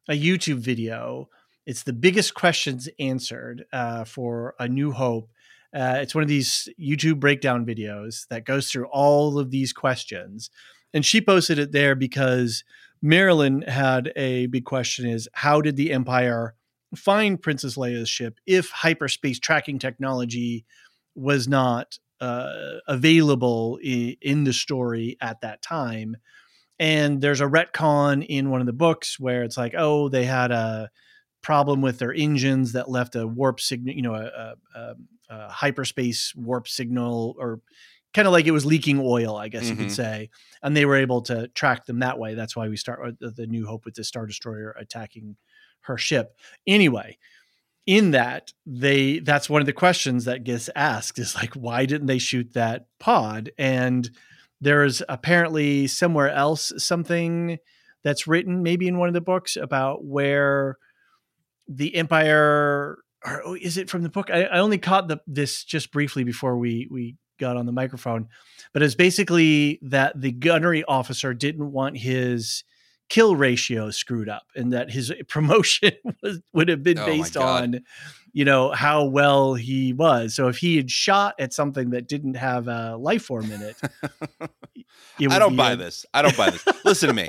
a 0.09 0.13
YouTube 0.13 0.57
video. 0.57 1.29
It's 1.65 1.83
the 1.83 1.93
biggest 1.93 2.33
questions 2.33 2.89
answered 2.99 3.65
uh, 3.73 4.03
for 4.03 4.53
A 4.59 4.67
New 4.67 4.91
Hope. 4.91 5.29
Uh, 5.77 5.99
it's 6.01 6.15
one 6.15 6.23
of 6.23 6.27
these 6.27 6.67
YouTube 6.79 7.19
breakdown 7.19 7.65
videos 7.65 8.27
that 8.29 8.45
goes 8.45 8.71
through 8.71 8.87
all 8.87 9.37
of 9.37 9.51
these 9.51 9.73
questions, 9.73 10.49
and 10.93 11.05
she 11.05 11.21
posted 11.21 11.59
it 11.59 11.71
there 11.71 11.93
because 11.93 12.63
Marilyn 13.01 13.61
had 13.61 14.11
a 14.15 14.47
big 14.47 14.65
question: 14.65 15.07
is 15.07 15.29
how 15.33 15.61
did 15.61 15.75
the 15.75 15.91
Empire 15.91 16.55
find 16.95 17.41
Princess 17.41 17.75
Leia's 17.77 18.09
ship 18.09 18.39
if 18.45 18.69
hyperspace 18.69 19.39
tracking 19.39 19.77
technology 19.77 20.65
was 21.15 21.47
not 21.47 21.99
uh, 22.21 22.77
available 22.87 23.79
i- 23.83 24.17
in 24.21 24.43
the 24.43 24.53
story 24.53 25.17
at 25.21 25.41
that 25.41 25.61
time. 25.61 26.15
And 26.79 27.21
there's 27.21 27.41
a 27.41 27.45
retcon 27.45 28.25
in 28.27 28.49
one 28.49 28.61
of 28.61 28.67
the 28.67 28.73
books 28.73 29.19
where 29.19 29.43
it's 29.43 29.57
like, 29.57 29.73
oh, 29.77 30.09
they 30.09 30.25
had 30.25 30.51
a 30.51 30.89
problem 31.41 31.81
with 31.81 31.99
their 31.99 32.13
engines 32.13 32.73
that 32.73 32.89
left 32.89 33.15
a 33.15 33.27
warp 33.27 33.59
signal, 33.59 33.95
you 33.95 34.01
know, 34.01 34.15
a, 34.15 34.25
a, 34.25 34.55
a, 34.79 34.95
a 35.29 35.49
hyperspace 35.49 36.33
warp 36.35 36.67
signal, 36.67 37.35
or 37.37 37.59
kind 38.13 38.27
of 38.27 38.31
like 38.31 38.45
it 38.47 38.51
was 38.51 38.65
leaking 38.65 38.99
oil, 38.99 39.35
I 39.35 39.47
guess 39.49 39.69
you 39.69 39.75
Mhm. 39.75 39.79
could 39.79 39.91
say. 39.91 40.29
And 40.63 40.75
they 40.75 40.85
were 40.85 40.95
able 40.95 41.21
to 41.23 41.47
track 41.49 41.85
them 41.85 41.99
that 41.99 42.17
way. 42.17 42.33
That's 42.33 42.55
why 42.55 42.67
we 42.67 42.77
start 42.77 43.01
with 43.03 43.19
the, 43.19 43.31
the 43.31 43.47
New 43.47 43.65
Hope 43.67 43.85
with 43.85 43.95
the 43.95 44.03
Star 44.03 44.25
Destroyer 44.25 44.75
attacking 44.79 45.35
her 45.81 45.97
ship. 45.97 46.35
Anyway, 46.65 47.17
in 47.85 48.11
that 48.11 48.51
they 48.65 49.19
that's 49.19 49.49
one 49.49 49.61
of 49.61 49.65
the 49.65 49.71
questions 49.73 50.25
that 50.25 50.43
gets 50.43 50.69
asked 50.75 51.17
is 51.19 51.35
like 51.35 51.53
why 51.53 51.85
didn't 51.85 52.07
they 52.07 52.17
shoot 52.17 52.51
that 52.53 52.85
pod 52.99 53.49
and 53.57 54.09
there's 54.59 55.01
apparently 55.07 55.87
somewhere 55.87 56.29
else 56.29 56.73
something 56.77 57.57
that's 58.03 58.27
written 58.27 58.61
maybe 58.61 58.89
in 58.89 58.97
one 58.97 59.07
of 59.07 59.13
the 59.13 59.21
books 59.21 59.55
about 59.55 60.03
where 60.03 60.75
the 61.69 61.95
empire 61.95 62.97
or 63.27 63.41
oh, 63.45 63.53
is 63.55 63.77
it 63.77 63.89
from 63.89 64.03
the 64.03 64.09
book 64.09 64.29
i, 64.31 64.43
I 64.43 64.59
only 64.59 64.77
caught 64.77 65.07
the, 65.07 65.19
this 65.27 65.63
just 65.63 65.91
briefly 65.91 66.23
before 66.23 66.57
we 66.57 66.87
we 66.89 67.15
got 67.39 67.57
on 67.57 67.65
the 67.65 67.71
microphone 67.71 68.29
but 68.73 68.81
it's 68.81 68.95
basically 68.95 69.79
that 69.83 70.19
the 70.19 70.31
gunnery 70.31 70.83
officer 70.85 71.33
didn't 71.33 71.71
want 71.71 71.97
his 71.97 72.63
kill 73.09 73.35
ratio 73.35 73.89
screwed 73.89 74.29
up 74.29 74.43
and 74.55 74.73
that 74.73 74.91
his 74.91 75.13
promotion 75.27 75.93
was, 76.21 76.41
would 76.53 76.69
have 76.69 76.83
been 76.83 76.99
Oh 76.99 77.05
based 77.05 77.37
on 77.37 77.81
you 78.33 78.45
know 78.45 78.71
how 78.71 79.05
well 79.05 79.55
he 79.55 79.93
was 79.93 80.35
so 80.35 80.47
if 80.47 80.57
he 80.57 80.77
had 80.77 80.91
shot 80.91 81.35
at 81.39 81.53
something 81.53 81.91
that 81.91 82.07
didn't 82.07 82.35
have 82.35 82.67
a 82.67 82.95
life 82.97 83.23
form 83.23 83.51
in 83.51 83.61
it, 83.61 83.77
it 85.19 85.31
I 85.31 85.39
don't 85.39 85.55
buy 85.55 85.71
a- 85.71 85.75
this. 85.75 86.05
I 86.13 86.21
don't 86.21 86.37
buy 86.37 86.51
this. 86.51 86.65
Listen 86.85 87.07
to 87.07 87.15
me. 87.15 87.27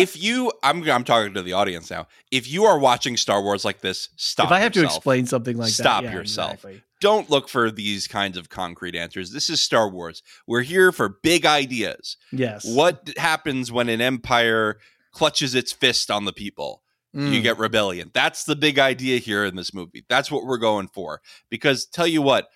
If 0.00 0.20
you, 0.22 0.52
I'm, 0.62 0.88
I'm 0.88 1.04
talking 1.04 1.34
to 1.34 1.42
the 1.42 1.52
audience 1.52 1.90
now. 1.90 2.06
If 2.30 2.50
you 2.50 2.64
are 2.64 2.78
watching 2.78 3.16
Star 3.16 3.42
Wars 3.42 3.64
like 3.64 3.80
this, 3.80 4.08
stop. 4.16 4.46
if 4.46 4.52
i 4.52 4.60
have 4.60 4.72
to 4.72 4.84
explain 4.84 5.26
something 5.26 5.56
like 5.56 5.70
Stop 5.70 6.02
that 6.02 6.10
yeah, 6.10 6.16
yourself. 6.18 6.52
exactly. 6.54 6.82
don't 7.00 7.30
look 7.30 7.48
for 7.48 7.70
these 7.70 8.06
kinds 8.06 8.36
of 8.36 8.48
concrete 8.48 8.94
answers. 8.94 9.30
This 9.32 9.48
is 9.50 9.60
Star 9.62 9.88
Wars. 9.88 10.22
We're 10.46 10.62
here 10.62 10.92
for 10.92 11.08
big 11.22 11.46
ideas. 11.46 12.16
yes 12.32 12.64
What 12.66 13.10
happens 13.16 13.70
when 13.72 13.88
an 13.88 14.00
empire 14.00 14.78
clutches 15.12 15.54
its 15.54 15.72
fist 15.72 16.10
on 16.10 16.24
the 16.24 16.32
people? 16.32 16.82
You 17.12 17.20
Mm. 17.40 17.42
get 17.44 17.58
rebellion. 17.58 18.10
That's 18.12 18.42
the 18.42 18.56
big 18.56 18.76
idea 18.80 19.18
here 19.18 19.44
in 19.44 19.54
this 19.54 19.72
movie. 19.72 20.04
That's 20.08 20.32
what 20.32 20.44
we're 20.44 20.58
going 20.58 20.88
for. 20.88 21.20
Because 21.48 21.86
tell 21.86 22.08
you 22.08 22.20
what, 22.20 22.48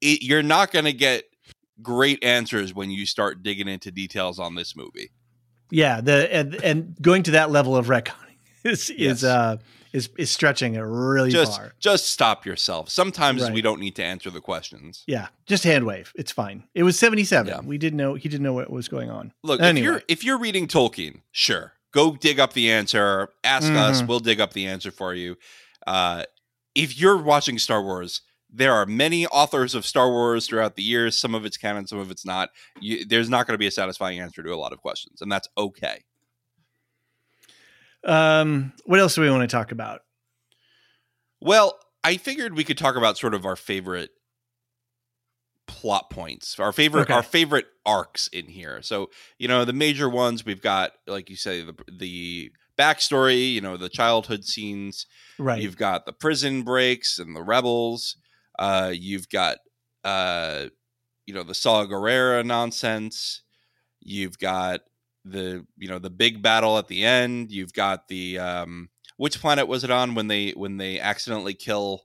it, 0.00 0.22
you're 0.22 0.42
not 0.42 0.72
going 0.72 0.86
to 0.86 0.94
get 0.94 1.24
great 1.82 2.24
answers 2.24 2.72
when 2.72 2.90
you 2.90 3.04
start 3.04 3.42
digging 3.42 3.68
into 3.68 3.90
details 3.90 4.38
on 4.38 4.54
this 4.54 4.74
movie. 4.74 5.10
Yeah 5.70 6.00
the 6.00 6.32
and, 6.34 6.54
and 6.56 6.96
going 7.00 7.22
to 7.24 7.32
that 7.32 7.50
level 7.50 7.76
of 7.76 7.86
retconning 7.86 8.36
is 8.64 8.90
Yes. 8.90 9.18
is 9.18 9.24
uh 9.24 9.56
is 9.92 10.10
is 10.18 10.30
stretching 10.30 10.74
it 10.74 10.80
really 10.80 11.30
Just 11.30 11.56
far 11.56 11.72
just 11.78 12.08
stop 12.08 12.44
yourself. 12.44 12.90
Sometimes 12.90 13.42
Right. 13.42 13.52
we 13.52 13.62
don't 13.62 13.80
need 13.80 13.96
to 13.96 14.04
answer 14.04 14.30
the 14.30 14.40
questions. 14.40 15.04
yeah 15.06 15.28
just 15.46 15.64
hand 15.64 15.86
wave 15.86 16.12
it's 16.16 16.32
fine 16.32 16.64
it 16.74 16.82
was 16.82 16.98
77 16.98 17.46
Yeah. 17.48 17.60
we 17.60 17.78
didn't 17.78 17.96
know 17.96 18.14
he 18.14 18.28
didn't 18.28 18.42
know 18.44 18.52
what 18.52 18.68
was 18.70 18.88
going 18.88 19.10
on 19.10 19.32
Look, 19.42 19.60
Anyway. 19.60 19.78
if 19.80 19.84
you're 19.84 20.02
if 20.08 20.24
you're 20.24 20.38
reading 20.38 20.66
Tolkien, 20.66 21.20
sure, 21.32 21.72
go 21.92 22.14
dig 22.16 22.38
up 22.38 22.52
the 22.52 22.70
answer. 22.70 23.30
Ask 23.44 23.72
us, 23.72 24.02
Mhm. 24.02 24.08
we'll 24.08 24.20
dig 24.20 24.40
up 24.40 24.52
the 24.52 24.66
answer 24.66 24.90
for 24.90 25.14
you. 25.14 25.36
Uh, 25.86 26.24
if 26.74 26.98
you're 26.98 27.16
watching 27.16 27.58
Star 27.58 27.82
Wars, 27.82 28.20
there 28.56 28.72
are 28.72 28.86
many 28.86 29.26
authors 29.26 29.74
of 29.74 29.84
Star 29.86 30.10
Wars 30.10 30.46
throughout 30.46 30.76
the 30.76 30.82
years. 30.82 31.16
Some 31.18 31.34
of 31.34 31.44
it's 31.44 31.56
canon, 31.56 31.86
some 31.86 31.98
of 31.98 32.10
it's 32.10 32.24
not. 32.24 32.50
You, 32.80 33.04
there's 33.04 33.28
not 33.30 33.46
going 33.46 33.54
to 33.54 33.58
be 33.58 33.66
a 33.66 33.70
satisfying 33.70 34.18
answer 34.20 34.42
to 34.42 34.52
a 34.52 34.56
lot 34.56 34.72
of 34.72 34.80
questions, 34.80 35.20
and 35.20 35.30
that's 35.30 35.48
okay. 35.56 36.04
um 38.04 38.72
what 38.84 39.00
else 39.00 39.14
do 39.14 39.20
we 39.20 39.30
want 39.30 39.42
to 39.42 39.54
talk 39.54 39.72
about 39.72 40.02
Well, 41.40 41.78
I 42.04 42.16
figured 42.18 42.56
we 42.56 42.64
could 42.64 42.78
talk 42.78 42.96
about 42.96 43.18
sort 43.18 43.34
of 43.34 43.44
our 43.44 43.56
favorite 43.56 44.10
plot 45.66 46.10
points, 46.10 46.58
our 46.60 46.72
favorite 46.72 47.02
Okay. 47.02 47.12
our 47.14 47.22
favorite 47.22 47.66
arcs 47.84 48.28
in 48.28 48.46
here. 48.46 48.80
So, 48.82 49.10
you 49.38 49.48
know, 49.48 49.64
the 49.64 49.72
major 49.72 50.08
ones 50.08 50.44
we've 50.44 50.62
got, 50.62 50.92
like 51.06 51.28
you 51.30 51.36
say, 51.36 51.62
the 51.62 51.74
the 51.90 52.52
backstory, 52.78 53.52
you 53.52 53.60
know, 53.60 53.76
the 53.76 53.88
childhood 53.88 54.44
scenes. 54.44 55.06
right 55.38 55.60
You've 55.60 55.76
got 55.76 56.06
the 56.06 56.12
prison 56.12 56.62
breaks 56.62 57.18
and 57.18 57.34
the 57.34 57.42
rebels. 57.42 58.16
Uh, 58.58 58.92
you've 58.94 59.28
got 59.28 59.58
uh, 60.04 60.66
you 61.26 61.34
know, 61.34 61.42
the 61.42 61.54
Saw 61.54 61.84
Gerrera 61.84 62.44
nonsense. 62.44 63.42
You've 64.00 64.38
got 64.38 64.80
the 65.24 65.66
you 65.76 65.88
know 65.88 65.98
the 65.98 66.10
big 66.10 66.40
battle 66.42 66.78
at 66.78 66.86
the 66.88 67.04
end. 67.04 67.50
You've 67.50 67.72
got 67.72 68.06
the 68.08 68.38
um, 68.38 68.88
which 69.16 69.40
planet 69.40 69.66
was 69.66 69.82
it 69.82 69.90
on 69.90 70.14
when 70.14 70.28
they 70.28 70.50
when 70.50 70.76
they 70.76 71.00
accidentally 71.00 71.54
kill 71.54 72.02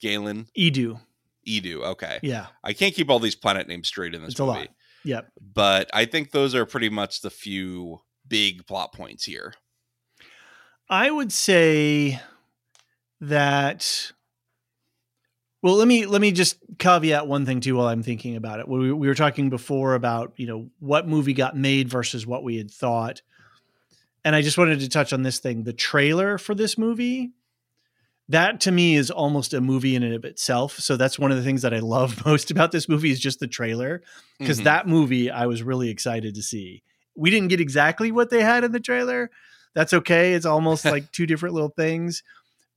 Galen 0.00 0.48
eadu 0.58 1.00
Eadu? 1.48 1.82
Okay, 1.82 2.18
yeah 2.22 2.48
I 2.62 2.74
can't 2.74 2.94
keep 2.94 3.08
all 3.08 3.18
these 3.18 3.34
planet 3.34 3.66
names 3.66 3.88
straight 3.88 4.14
in 4.14 4.20
this 4.22 4.32
It's 4.32 4.40
a 4.40 4.44
movie. 4.46 4.58
lot. 4.58 4.68
Yep. 5.04 5.32
But 5.54 5.90
I 5.94 6.04
think 6.04 6.30
those 6.30 6.54
are 6.54 6.66
pretty 6.66 6.90
much 6.90 7.22
the 7.22 7.30
few 7.30 8.00
big 8.28 8.66
plot 8.66 8.92
points 8.92 9.24
here. 9.24 9.54
I 10.90 11.10
would 11.10 11.32
say 11.32 12.20
that 13.22 14.12
well, 15.62 15.74
let 15.74 15.86
me 15.88 16.06
let 16.06 16.20
me 16.20 16.32
just 16.32 16.56
caveat 16.78 17.26
one 17.26 17.44
thing 17.44 17.60
too 17.60 17.76
while 17.76 17.86
I'm 17.88 18.02
thinking 18.02 18.36
about 18.36 18.60
it. 18.60 18.68
We, 18.68 18.92
we 18.92 19.06
were 19.08 19.14
talking 19.14 19.50
before 19.50 19.94
about 19.94 20.32
you 20.36 20.46
know 20.46 20.70
what 20.78 21.06
movie 21.08 21.34
got 21.34 21.56
made 21.56 21.88
versus 21.88 22.26
what 22.26 22.42
we 22.42 22.56
had 22.56 22.70
thought, 22.70 23.22
and 24.24 24.34
I 24.34 24.42
just 24.42 24.58
wanted 24.58 24.80
to 24.80 24.88
touch 24.88 25.12
on 25.12 25.22
this 25.22 25.38
thing. 25.38 25.64
The 25.64 25.72
trailer 25.72 26.38
for 26.38 26.54
this 26.54 26.78
movie, 26.78 27.32
that 28.28 28.60
to 28.60 28.70
me 28.72 28.94
is 28.94 29.10
almost 29.10 29.52
a 29.54 29.60
movie 29.60 29.94
in 29.96 30.02
and 30.02 30.14
of 30.14 30.24
itself. 30.24 30.78
So 30.78 30.96
that's 30.96 31.18
one 31.18 31.30
of 31.30 31.36
the 31.36 31.42
things 31.44 31.62
that 31.62 31.74
I 31.74 31.80
love 31.80 32.24
most 32.26 32.50
about 32.50 32.72
this 32.72 32.88
movie 32.88 33.10
is 33.10 33.20
just 33.20 33.40
the 33.40 33.48
trailer 33.48 34.02
because 34.38 34.60
Mhm. 34.60 34.64
that 34.64 34.86
movie 34.88 35.30
I 35.30 35.46
was 35.46 35.62
really 35.62 35.90
excited 35.90 36.34
to 36.36 36.42
see. 36.42 36.82
We 37.16 37.28
didn't 37.30 37.48
get 37.48 37.60
exactly 37.60 38.12
what 38.12 38.30
they 38.30 38.42
had 38.42 38.64
in 38.64 38.72
the 38.72 38.80
trailer. 38.80 39.30
That's 39.74 39.92
okay. 39.92 40.32
It's 40.34 40.46
almost 40.46 40.84
like 40.86 41.10
two 41.12 41.26
different 41.26 41.54
little 41.54 41.68
things, 41.76 42.22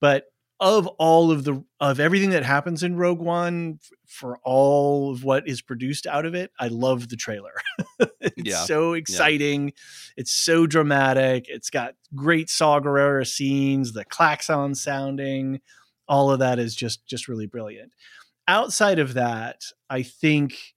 but 0.02 0.26
of 0.64 0.88
all 0.88 1.30
of 1.32 1.44
the 1.44 1.64
of 1.80 2.00
everything 2.00 2.30
that 2.32 2.44
happens 2.44 2.82
in 2.84 2.96
Rogue 2.96 3.20
One 3.20 3.80
f- 3.82 3.90
for 4.08 4.40
all 4.44 5.12
of 5.12 5.24
what 5.24 5.48
is 5.48 5.62
produced 5.62 6.08
out 6.08 6.26
of 6.26 6.34
it, 6.34 6.52
I 6.60 6.70
love 6.70 7.10
the 7.10 7.18
trailer. 7.18 7.54
it's 8.22 8.50
Yeah. 8.50 8.64
so 8.64 8.94
exciting. 8.94 9.74
It's 10.16 10.32
so 10.32 10.66
dramatic. 10.66 11.46
It's 11.50 11.70
got 11.70 11.96
great 12.16 12.50
Saw 12.50 12.80
Gerrera 12.80 13.28
scenes, 13.28 13.92
the 13.94 14.06
klaxon 14.06 14.74
sounding, 14.74 15.60
all 16.08 16.32
of 16.32 16.40
that 16.40 16.60
is 16.60 16.76
just 16.76 17.06
just 17.06 17.28
really 17.28 17.46
brilliant. 17.48 17.92
Outside 18.48 19.00
of 19.00 19.14
that, 19.16 19.62
I 19.90 20.04
think 20.04 20.73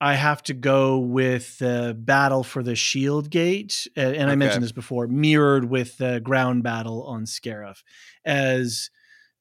I 0.00 0.14
have 0.14 0.42
to 0.44 0.54
go 0.54 0.98
with 0.98 1.58
the 1.58 1.96
battle 1.98 2.44
for 2.44 2.62
the 2.62 2.74
Shield 2.76 3.30
Gate, 3.30 3.86
and 3.96 4.28
I 4.30 4.34
Okay. 4.34 4.36
mentioned 4.36 4.62
this 4.62 4.72
before, 4.72 5.06
mirrored 5.06 5.64
with 5.70 5.96
the 5.98 6.20
ground 6.20 6.62
battle 6.62 7.02
on 7.04 7.24
Scarif 7.24 7.82
as 8.24 8.90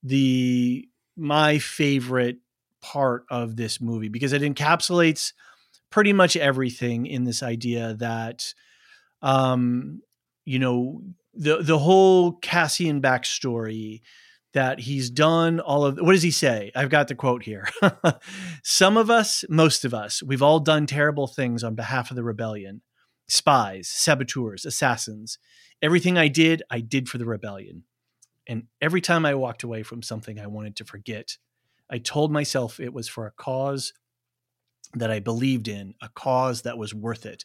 the 0.03 0.87
my 1.17 1.57
favorite 1.59 2.37
part 2.81 3.25
of 3.29 3.55
this 3.55 3.81
movie 3.81 4.09
because 4.09 4.33
it 4.33 4.41
encapsulates 4.43 5.33
pretty 5.89 6.13
much 6.13 6.35
everything 6.37 7.05
in 7.07 7.23
this 7.23 7.41
idea 7.43 7.95
that 7.95 8.53
um 9.21 10.01
you 10.45 10.59
know 10.59 11.01
the 11.33 11.57
the 11.63 11.79
whole 11.79 12.33
Cassian 12.33 13.01
backstory 13.01 14.01
that 14.55 14.79
he's 14.79 15.09
done 15.09 15.59
all 15.59 15.85
of 15.85 15.97
what 15.99 16.13
does 16.13 16.23
he 16.23 16.31
say? 16.31 16.71
I've 16.75 16.89
got 16.89 17.09
the 17.09 17.15
quote 17.15 17.43
here. 17.43 17.67
Some 18.63 18.95
of 18.95 19.09
us, 19.09 19.43
most 19.49 19.83
of 19.83 19.93
us, 19.93 20.23
we've 20.23 20.41
all 20.41 20.61
done 20.61 20.87
terrible 20.87 21.27
things 21.27 21.63
on 21.63 21.75
behalf 21.75 22.09
of 22.09 22.15
the 22.15 22.23
rebellion. 22.23 22.81
Spies, 23.27 23.89
saboteurs, 23.89 24.65
assassins. 24.65 25.37
Everything 25.81 26.17
I 26.17 26.29
did, 26.29 26.63
I 26.71 26.79
did 26.79 27.09
for 27.09 27.17
the 27.17 27.25
rebellion. 27.25 27.83
And 28.47 28.63
every 28.79 29.01
time 29.01 29.25
I 29.25 29.35
walked 29.35 29.63
away 29.63 29.83
from 29.83 30.01
something 30.01 30.39
I 30.39 30.47
wanted 30.47 30.77
to 30.77 30.85
forget, 30.85 31.37
I 31.89 31.97
told 31.97 32.31
myself 32.31 32.79
it 32.79 32.93
was 32.93 33.09
for 33.09 33.27
a 33.27 33.31
cause 33.31 33.91
that 34.93 35.11
I 35.11 35.19
believed 35.19 35.67
in, 35.67 35.95
a 36.01 36.07
cause 36.09 36.61
that 36.61 36.77
was 36.77 36.93
worth 36.93 37.25
it. 37.25 37.43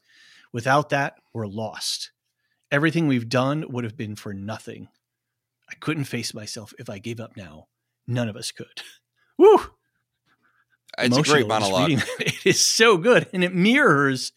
Without 0.53 0.91
that, 0.91 1.15
we're 1.33 1.49
lost. 1.49 2.13
Everything 2.71 3.09
we've 3.09 3.29
done 3.29 3.65
would 3.69 3.83
have 3.83 3.97
been 3.97 4.15
for 4.15 4.33
nothing. 4.33 4.89
I 5.71 5.75
couldn't 5.81 6.05
face 6.05 6.35
myself 6.35 6.73
if 6.79 6.91
I 6.91 6.99
gave 6.99 7.21
up 7.21 7.37
now. 7.37 7.69
None 8.07 8.29
of 8.29 8.37
us 8.37 8.51
could. 8.51 8.83
Woo! 9.39 9.59
It's 10.99 11.17
a 11.17 11.23
great 11.23 11.47
monologue. 11.47 11.91
It 12.19 12.45
is 12.47 12.61
so 12.61 12.97
good, 12.97 13.29
and 13.33 13.45
it 13.45 13.55
mirrors 13.55 14.33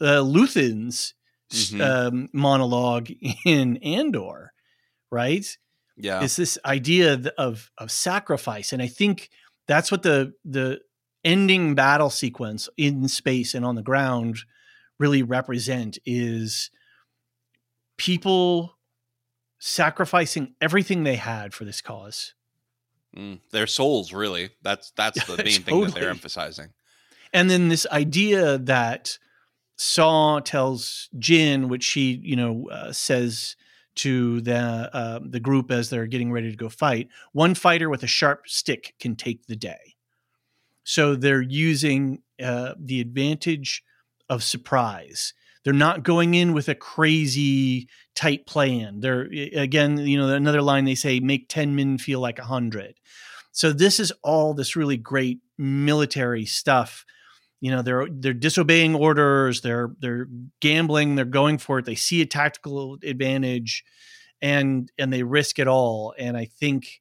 uh, 0.00 0.20
Luthen's 0.20 1.14
Mhm. 1.52 1.80
um, 1.80 2.28
monologue 2.32 3.10
in 3.44 3.76
Andor, 3.78 4.52
right? 5.10 5.44
Yeah. 5.96 6.22
It's 6.22 6.36
this 6.36 6.56
idea 6.64 7.20
of 7.36 7.70
of 7.76 7.90
sacrifice, 7.90 8.72
and 8.72 8.80
I 8.80 8.86
think 8.86 9.30
that's 9.66 9.90
what 9.90 10.02
the 10.02 10.32
the 10.44 10.80
ending 11.24 11.74
battle 11.74 12.08
sequence 12.08 12.68
in 12.76 13.08
space 13.08 13.54
and 13.54 13.64
on 13.64 13.74
the 13.74 13.82
ground 13.82 14.38
really 14.98 15.22
represent 15.22 15.98
is 16.06 16.70
people 17.98 18.78
sacrificing 19.60 20.54
everything 20.60 21.04
they 21.04 21.16
had 21.16 21.54
for 21.54 21.64
this 21.64 21.80
cause. 21.80 22.34
Mm, 23.16 23.40
their 23.52 23.66
souls, 23.68 24.12
really. 24.12 24.50
That's 24.62 24.90
that's 24.92 25.24
the 25.26 25.36
main 25.36 25.62
thing 25.62 25.80
that 25.82 25.94
they're 25.94 26.10
emphasizing. 26.10 26.70
And 27.32 27.48
then 27.48 27.68
this 27.68 27.86
idea 27.92 28.58
that 28.58 29.18
Saw 29.76 30.40
tells 30.40 31.08
Jyn, 31.16 31.68
which 31.68 31.84
she, 31.84 32.20
you 32.22 32.34
know, 32.36 32.68
uh, 32.70 32.92
says 32.92 33.54
to 33.96 34.40
the 34.40 34.90
uh, 34.92 35.20
the 35.22 35.40
group 35.40 35.70
as 35.70 35.90
they're 35.90 36.06
getting 36.06 36.32
ready 36.32 36.50
to 36.50 36.56
go 36.56 36.68
fight, 36.68 37.08
one 37.32 37.54
fighter 37.54 37.88
with 37.88 38.02
a 38.02 38.08
sharp 38.08 38.48
stick 38.48 38.94
can 38.98 39.14
take 39.14 39.46
the 39.46 39.56
day. 39.56 39.94
So 40.84 41.14
they're 41.14 41.42
using 41.42 42.22
uh, 42.42 42.74
the 42.78 43.00
advantage 43.00 43.84
of 44.28 44.42
surprise. 44.42 45.34
They're 45.64 45.72
not 45.72 46.02
going 46.02 46.34
in 46.34 46.52
with 46.52 46.68
a 46.68 46.74
crazy 46.74 47.88
tight 48.14 48.46
plan. 48.46 49.00
They're 49.00 49.28
again, 49.54 49.98
you 49.98 50.18
know, 50.18 50.28
another 50.28 50.62
line 50.62 50.84
they 50.84 50.94
say, 50.94 51.20
"Make 51.20 51.48
ten 51.48 51.74
men 51.74 51.98
feel 51.98 52.20
like 52.20 52.38
a 52.38 52.44
hundred. 52.44 52.94
So 53.52 53.72
this 53.72 54.00
is 54.00 54.12
all 54.22 54.54
this 54.54 54.76
really 54.76 54.96
great 54.96 55.40
military 55.58 56.46
stuff 56.46 57.04
you 57.60 57.70
know 57.70 57.82
they're 57.82 58.06
they're 58.10 58.32
disobeying 58.32 58.94
orders 58.94 59.60
they're 59.60 59.90
they're 60.00 60.26
gambling 60.60 61.14
they're 61.14 61.24
going 61.24 61.58
for 61.58 61.78
it 61.78 61.84
they 61.84 61.94
see 61.94 62.22
a 62.22 62.26
tactical 62.26 62.98
advantage 63.04 63.84
and 64.42 64.90
and 64.98 65.12
they 65.12 65.22
risk 65.22 65.58
it 65.58 65.68
all 65.68 66.14
and 66.18 66.36
i 66.36 66.44
think 66.44 67.00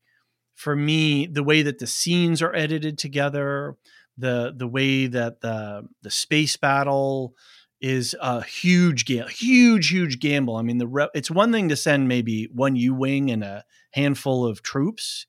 for 0.55 0.76
me 0.76 1.26
the 1.26 1.43
way 1.43 1.62
that 1.62 1.80
the 1.80 1.88
scenes 1.88 2.41
are 2.41 2.53
edited 2.53 2.97
together 2.97 3.76
the 4.18 4.53
the 4.55 4.68
way 4.68 5.07
that 5.07 5.41
the 5.41 5.88
the 6.01 6.12
space 6.12 6.57
battle 6.57 7.34
is 7.82 8.16
a 8.22 8.44
huge 8.44 9.06
gamble, 9.06 9.30
huge 9.30 9.90
huge 9.90 10.20
gamble. 10.20 10.56
I 10.56 10.62
mean 10.62 10.78
the 10.78 10.88
re- 10.88 11.10
it's 11.14 11.32
one 11.32 11.52
thing 11.52 11.70
to 11.70 11.76
send 11.76 12.08
maybe 12.08 12.50
one 12.54 12.76
u-wing 12.76 13.32
and 13.32 13.44
a 13.44 13.64
handful 13.92 14.46
of 14.46 14.62
troops. 14.62 15.26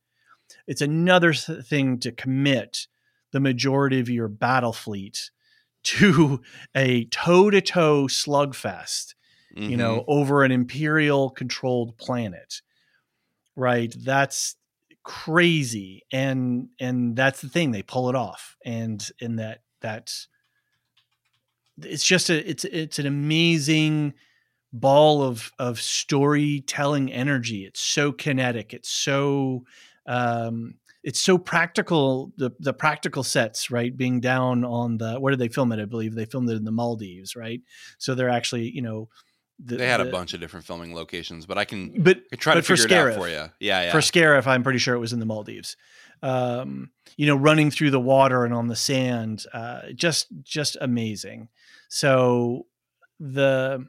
It's 0.66 0.80
another 0.82 1.32
thing 1.32 1.98
to 2.00 2.12
commit 2.12 2.86
the 3.32 3.40
majority 3.40 4.00
of 4.00 4.08
your 4.08 4.28
battle 4.28 4.72
fleet 4.72 5.30
to 5.82 6.42
a 6.74 7.04
toe-to-toe 7.06 8.04
slugfest 8.04 9.14
you 9.56 9.76
know 9.76 10.00
mm-hmm. 10.00 10.10
over 10.10 10.44
an 10.44 10.52
imperial 10.52 11.30
controlled 11.30 11.96
planet 11.96 12.60
right? 13.60 13.94
That's 13.98 14.56
crazy. 15.04 16.02
And 16.12 16.68
and 16.80 17.14
that's 17.14 17.40
the 17.40 17.48
thing 17.48 17.70
they 17.70 17.82
pull 17.82 18.08
it 18.08 18.16
off. 18.16 18.56
And 18.64 19.06
in 19.20 19.36
that 19.36 19.60
that 19.82 20.12
it's 21.84 22.04
just 22.04 22.30
a 22.30 22.48
it's 22.48 22.64
it's 22.64 22.98
an 22.98 23.06
amazing 23.06 24.14
ball 24.72 25.22
of 25.22 25.52
of 25.58 25.80
storytelling 25.80 27.12
energy 27.12 27.64
it's 27.64 27.80
so 27.80 28.12
kinetic 28.12 28.72
it's 28.72 28.88
so 28.88 29.64
um 30.06 30.74
it's 31.02 31.20
so 31.20 31.36
practical 31.36 32.32
the 32.36 32.50
the 32.60 32.72
practical 32.72 33.24
sets 33.24 33.70
right 33.70 33.96
being 33.96 34.20
down 34.20 34.64
on 34.64 34.98
the 34.98 35.18
where 35.18 35.32
did 35.32 35.40
they 35.40 35.48
film 35.48 35.72
it 35.72 35.80
i 35.80 35.84
believe 35.84 36.14
they 36.14 36.24
filmed 36.24 36.48
it 36.48 36.56
in 36.56 36.64
the 36.64 36.70
maldives 36.70 37.34
right 37.34 37.62
so 37.98 38.14
they're 38.14 38.28
actually 38.28 38.70
you 38.70 38.82
know 38.82 39.08
the, 39.64 39.76
they 39.76 39.88
had 39.88 40.00
a 40.00 40.06
bunch 40.06 40.32
of 40.32 40.40
different 40.40 40.64
filming 40.64 40.94
locations, 40.94 41.44
but 41.44 41.58
I 41.58 41.64
can, 41.64 42.02
but 42.02 42.22
I 42.32 42.36
try 42.36 42.54
to 42.54 42.58
but 42.58 42.66
for 42.66 42.76
figure 42.76 43.08
it 43.08 43.12
out 43.12 43.18
for 43.18 43.28
you. 43.28 43.50
Yeah, 43.60 43.82
yeah. 43.82 43.92
for 43.92 43.98
Scarif, 43.98 44.46
I'm 44.46 44.62
pretty 44.62 44.78
sure 44.78 44.94
it 44.94 44.98
was 44.98 45.12
in 45.12 45.20
the 45.20 45.26
Maldives. 45.26 45.76
Um, 46.22 46.90
you 47.16 47.26
know, 47.26 47.36
running 47.36 47.70
through 47.70 47.90
the 47.90 48.00
water 48.00 48.44
and 48.44 48.54
on 48.54 48.68
the 48.68 48.76
sand, 48.76 49.44
uh, 49.52 49.92
just 49.94 50.28
just 50.42 50.76
amazing. 50.80 51.48
So 51.90 52.66
the 53.18 53.86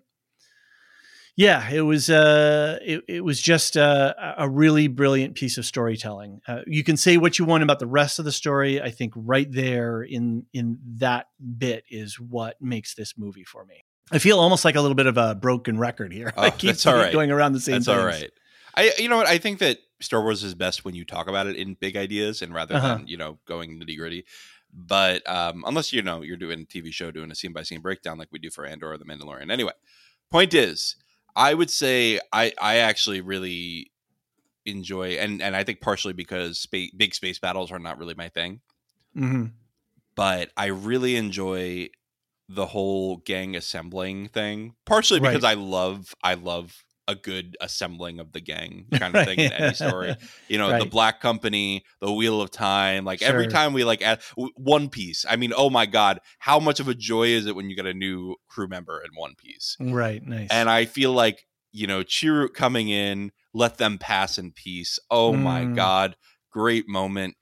yeah, 1.38 1.70
it 1.72 1.82
was 1.82 2.10
uh, 2.10 2.78
it, 2.86 3.04
it 3.08 3.24
was 3.24 3.40
just 3.42 3.76
a, 3.78 4.36
a 4.38 4.50
really 4.50 4.88
brilliant 4.90 5.36
piece 5.36 5.58
of 5.58 5.66
storytelling. 5.66 6.42
Uh, 6.48 6.60
you 6.68 6.84
can 6.84 6.98
say 6.98 7.16
what 7.18 7.40
you 7.40 7.46
want 7.46 7.64
about 7.64 7.80
the 7.80 7.88
rest 7.88 8.20
of 8.20 8.26
the 8.26 8.32
story. 8.34 8.82
I 8.82 8.92
think 8.92 9.14
right 9.16 9.50
there 9.50 10.02
in 10.04 10.46
in 10.54 10.78
that 10.98 11.28
bit 11.58 11.86
is 11.90 12.20
what 12.20 12.62
makes 12.62 12.96
this 12.96 13.14
movie 13.18 13.46
for 13.46 13.64
me. 13.66 13.86
I 14.12 14.18
feel 14.20 14.40
almost 14.40 14.66
like 14.66 14.76
a 14.76 14.82
little 14.82 14.96
bit 14.96 15.06
of 15.06 15.18
a 15.18 15.34
broken 15.36 15.80
record 15.80 16.12
here. 16.12 16.34
Oh, 16.38 16.42
I 16.44 16.50
keep 16.50 16.72
that's 16.72 16.86
all 16.86 16.96
right. 16.96 17.14
going 17.14 17.32
around 17.32 17.54
the 17.54 17.62
same. 17.62 17.76
That's 17.76 17.88
all 17.88 17.96
things. 18.10 18.22
right. 18.24 18.32
I, 18.76 18.92
you 18.98 19.08
know 19.10 19.18
what? 19.18 19.28
I 19.28 19.38
think 19.38 19.60
that 19.60 19.78
Star 20.02 20.22
Wars 20.22 20.44
is 20.44 20.54
best 20.54 20.84
when 20.84 20.96
you 20.96 21.06
talk 21.06 21.28
about 21.30 21.48
it 21.48 21.56
in 21.56 21.76
big 21.76 21.96
ideas 21.96 22.42
and 22.42 22.54
rather 22.54 22.76
Uh-huh. 22.76 22.96
than 22.98 23.08
you 23.08 23.16
know 23.18 23.40
going 23.46 23.80
nitty 23.80 23.98
gritty. 23.98 24.26
But 24.74 25.28
um, 25.30 25.64
unless 25.68 25.92
you 25.92 26.02
know 26.02 26.22
you're 26.22 26.38
doing 26.38 26.62
a 26.62 26.66
TV 26.66 26.94
show, 26.94 27.12
doing 27.12 27.32
a 27.32 27.36
scene 27.36 27.54
by 27.54 27.64
scene 27.64 27.82
breakdown 27.82 28.18
like 28.18 28.30
we 28.32 28.40
do 28.40 28.50
for 28.50 28.66
Andor 28.66 28.92
or 28.92 28.98
The 28.98 29.06
Mandalorian. 29.06 29.52
Anyway, 29.52 29.74
point 30.30 30.54
is, 30.54 30.96
I 31.36 31.54
would 31.54 31.70
say 31.70 32.20
I 32.32 32.54
I 32.62 32.78
actually 32.78 33.22
really 33.22 33.92
enjoy 34.66 35.14
and 35.14 35.42
and 35.42 35.56
I 35.56 35.64
think 35.64 35.82
partially 35.82 36.14
because 36.14 36.60
space, 36.60 36.92
big 36.96 37.14
space 37.14 37.40
battles 37.40 37.72
are 37.72 37.80
not 37.80 37.98
really 37.98 38.14
my 38.14 38.30
thing, 38.30 38.62
hmm 39.14 39.46
but 40.16 40.52
I 40.58 40.68
really 40.68 41.16
enjoy 41.16 41.90
the 42.48 42.68
whole 42.68 43.18
gang 43.18 43.56
assembling 43.56 44.28
thing. 44.28 44.76
Partially 44.86 45.20
because 45.20 45.44
I 45.44 45.54
love 45.54 46.14
I 46.24 46.36
love 46.36 46.84
a 47.12 47.16
good 47.16 47.58
assembling 47.62 48.20
of 48.20 48.32
the 48.32 48.42
gang 48.42 48.86
kind 48.94 49.16
of 49.16 49.26
thing 49.26 49.40
in 49.40 49.52
any 49.52 49.74
story. 49.76 50.16
You 50.48 50.58
know, 50.58 50.72
right. 50.72 50.80
the 50.80 50.90
Black 50.90 51.22
Company, 51.22 51.84
the 52.00 52.12
Wheel 52.12 52.42
of 52.42 52.52
Time. 52.52 53.06
Like 53.06 53.20
sure. 53.20 53.30
every 53.30 53.48
time 53.48 53.74
we 53.74 53.84
like 53.84 54.02
add 54.02 54.22
One 54.56 54.90
Piece. 54.90 55.26
I 55.30 55.36
mean, 55.36 55.54
oh 55.56 55.70
my 55.70 55.86
god, 55.86 56.20
how 56.40 56.60
much 56.60 56.80
of 56.80 56.88
a 56.88 56.96
joy 56.96 57.28
is 57.28 57.46
it 57.46 57.56
when 57.56 57.70
you 57.70 57.76
get 57.76 57.86
a 57.86 57.94
new 57.94 58.36
crew 58.48 58.68
member 58.68 59.02
in 59.04 59.12
One 59.16 59.36
Piece? 59.36 59.78
Right. 59.80 60.26
Nice. 60.26 60.48
And 60.50 60.70
I 60.70 60.86
feel 60.86 61.12
like 61.12 61.46
you 61.72 61.88
know, 61.88 62.04
Chirrut 62.04 62.54
coming 62.54 62.90
in, 62.90 63.32
let 63.54 63.78
them 63.78 63.98
pass 63.98 64.38
in 64.38 64.52
peace. 64.52 65.00
Oh 65.10 65.34
mm. 65.34 65.42
my 65.42 65.66
god, 65.66 66.16
great 66.52 66.88
moment. 66.88 67.36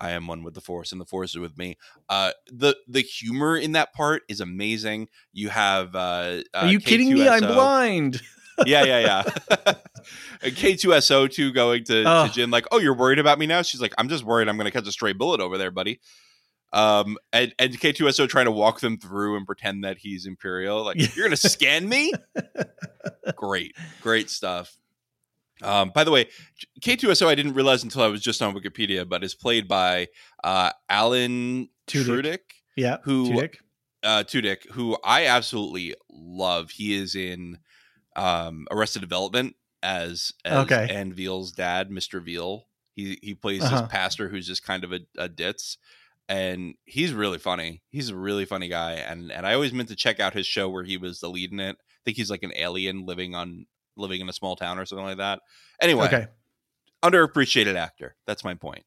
I 0.00 0.12
am 0.12 0.28
one 0.28 0.44
with 0.44 0.54
the 0.54 0.60
force, 0.60 0.92
and 0.92 1.00
the 1.00 1.04
force 1.04 1.30
is 1.30 1.38
with 1.38 1.58
me. 1.58 1.76
Uh, 2.08 2.32
the 2.46 2.76
the 2.86 3.00
humor 3.00 3.56
in 3.56 3.72
that 3.72 3.92
part 3.92 4.22
is 4.28 4.40
amazing. 4.40 5.08
You 5.32 5.48
have 5.48 5.94
uh, 5.94 6.42
uh 6.54 6.58
Are 6.58 6.66
you 6.68 6.78
K2SO. 6.78 6.84
kidding 6.84 7.14
me? 7.14 7.28
I'm 7.28 7.40
blind. 7.40 8.20
yeah, 8.66 8.84
yeah, 8.84 9.00
yeah. 9.00 9.22
K2SO2 10.42 11.54
going 11.54 11.84
to, 11.84 12.04
oh. 12.06 12.28
to 12.28 12.32
Jyn, 12.32 12.52
like, 12.52 12.66
oh, 12.70 12.78
you're 12.78 12.94
worried 12.94 13.18
about 13.18 13.38
me 13.38 13.46
now? 13.46 13.62
She's 13.62 13.80
like, 13.80 13.94
I'm 13.98 14.08
just 14.08 14.24
worried 14.24 14.48
I'm 14.48 14.56
going 14.56 14.66
to 14.66 14.70
catch 14.70 14.86
a 14.86 14.92
stray 14.92 15.12
bullet 15.12 15.40
over 15.40 15.58
there, 15.58 15.70
buddy. 15.70 16.00
Um, 16.72 17.16
and, 17.32 17.54
and 17.58 17.78
K2SO 17.78 18.28
trying 18.28 18.44
to 18.44 18.52
walk 18.52 18.80
them 18.80 18.98
through 18.98 19.36
and 19.36 19.46
pretend 19.46 19.84
that 19.84 19.98
he's 19.98 20.26
Imperial. 20.26 20.84
Like, 20.84 20.96
you're 21.16 21.26
going 21.26 21.36
to 21.36 21.48
scan 21.48 21.88
me? 21.88 22.12
great, 23.36 23.74
great 24.02 24.30
stuff. 24.30 24.76
Um, 25.62 25.90
by 25.94 26.04
the 26.04 26.10
way, 26.10 26.28
K2SO 26.80 27.26
I 27.26 27.34
didn't 27.34 27.54
realize 27.54 27.82
until 27.82 28.02
I 28.02 28.06
was 28.06 28.20
just 28.20 28.42
on 28.42 28.54
Wikipedia, 28.54 29.08
but 29.08 29.24
is 29.24 29.34
played 29.34 29.66
by 29.66 30.08
uh, 30.44 30.70
Alan 30.88 31.68
Tudyk. 31.88 32.22
Tudyk 32.22 32.38
yeah, 32.78 32.98
who 33.02 33.30
Tudyk. 33.30 33.56
Uh, 34.04 34.22
Tudyk, 34.22 34.70
who 34.70 34.96
I 35.02 35.26
absolutely 35.26 35.94
love. 36.08 36.70
He 36.70 36.94
is 36.94 37.16
in 37.16 37.58
um, 38.18 38.66
Arrested 38.70 39.00
Development 39.00 39.54
as, 39.82 40.32
as 40.44 40.64
okay. 40.64 40.88
Anne 40.90 41.12
Veal's 41.12 41.52
dad, 41.52 41.90
Mr. 41.90 42.22
Veal. 42.22 42.66
He 42.94 43.16
he 43.22 43.34
plays 43.34 43.62
uh-huh. 43.62 43.82
this 43.82 43.88
pastor 43.90 44.28
who's 44.28 44.46
just 44.46 44.64
kind 44.64 44.82
of 44.82 44.92
a, 44.92 45.00
a 45.16 45.28
ditz, 45.28 45.78
and 46.28 46.74
he's 46.84 47.12
really 47.12 47.38
funny. 47.38 47.82
He's 47.90 48.08
a 48.08 48.16
really 48.16 48.44
funny 48.44 48.68
guy, 48.68 48.94
and 48.94 49.30
and 49.30 49.46
I 49.46 49.54
always 49.54 49.72
meant 49.72 49.88
to 49.90 49.96
check 49.96 50.18
out 50.18 50.34
his 50.34 50.48
show 50.48 50.68
where 50.68 50.82
he 50.82 50.96
was 50.96 51.20
the 51.20 51.30
lead 51.30 51.52
in 51.52 51.60
it. 51.60 51.76
I 51.78 52.00
think 52.04 52.16
he's 52.16 52.30
like 52.30 52.42
an 52.42 52.52
alien 52.56 53.06
living 53.06 53.36
on 53.36 53.66
living 53.96 54.20
in 54.20 54.28
a 54.28 54.32
small 54.32 54.56
town 54.56 54.80
or 54.80 54.84
something 54.84 55.06
like 55.06 55.18
that. 55.18 55.40
Anyway, 55.80 56.06
okay. 56.06 56.26
underappreciated 57.04 57.76
actor. 57.76 58.16
That's 58.26 58.42
my 58.42 58.54
point. 58.54 58.84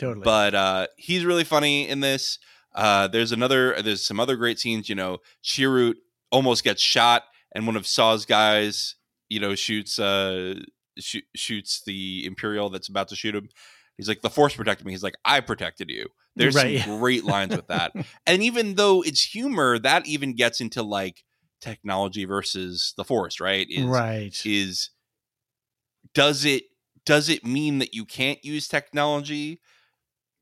Totally. 0.00 0.24
But 0.24 0.56
uh, 0.56 0.86
he's 0.96 1.24
really 1.24 1.44
funny 1.44 1.88
in 1.88 2.00
this. 2.00 2.40
Uh, 2.74 3.06
there's 3.06 3.30
another. 3.30 3.80
There's 3.80 4.02
some 4.02 4.18
other 4.18 4.34
great 4.34 4.58
scenes. 4.58 4.88
You 4.88 4.96
know, 4.96 5.18
Chirrut 5.44 5.94
almost 6.32 6.64
gets 6.64 6.82
shot 6.82 7.22
and 7.54 7.66
one 7.66 7.76
of 7.76 7.86
Saw's 7.86 8.24
guys, 8.24 8.96
you 9.28 9.40
know, 9.40 9.54
shoots 9.54 9.98
uh 9.98 10.54
sh- 10.98 11.28
shoots 11.34 11.82
the 11.84 12.24
Imperial 12.26 12.70
that's 12.70 12.88
about 12.88 13.08
to 13.08 13.16
shoot 13.16 13.34
him. 13.34 13.48
He's 13.96 14.08
like, 14.08 14.22
the 14.22 14.30
Force 14.30 14.56
protected 14.56 14.86
me. 14.86 14.92
He's 14.92 15.04
like, 15.04 15.16
I 15.24 15.40
protected 15.40 15.88
you. 15.88 16.08
There's 16.36 16.56
right. 16.56 16.80
some 16.80 16.98
great 16.98 17.24
lines 17.24 17.54
with 17.54 17.68
that. 17.68 17.92
and 18.26 18.42
even 18.42 18.74
though 18.74 19.02
it's 19.02 19.22
humor, 19.22 19.78
that 19.78 20.06
even 20.06 20.34
gets 20.34 20.60
into 20.60 20.82
like 20.82 21.22
technology 21.60 22.24
versus 22.24 22.92
the 22.96 23.04
Force, 23.04 23.40
right? 23.40 23.66
Is, 23.70 23.84
right. 23.84 24.40
Is 24.44 24.90
does 26.12 26.44
it 26.44 26.64
does 27.06 27.28
it 27.28 27.44
mean 27.44 27.78
that 27.78 27.94
you 27.94 28.04
can't 28.04 28.44
use 28.44 28.68
technology 28.68 29.60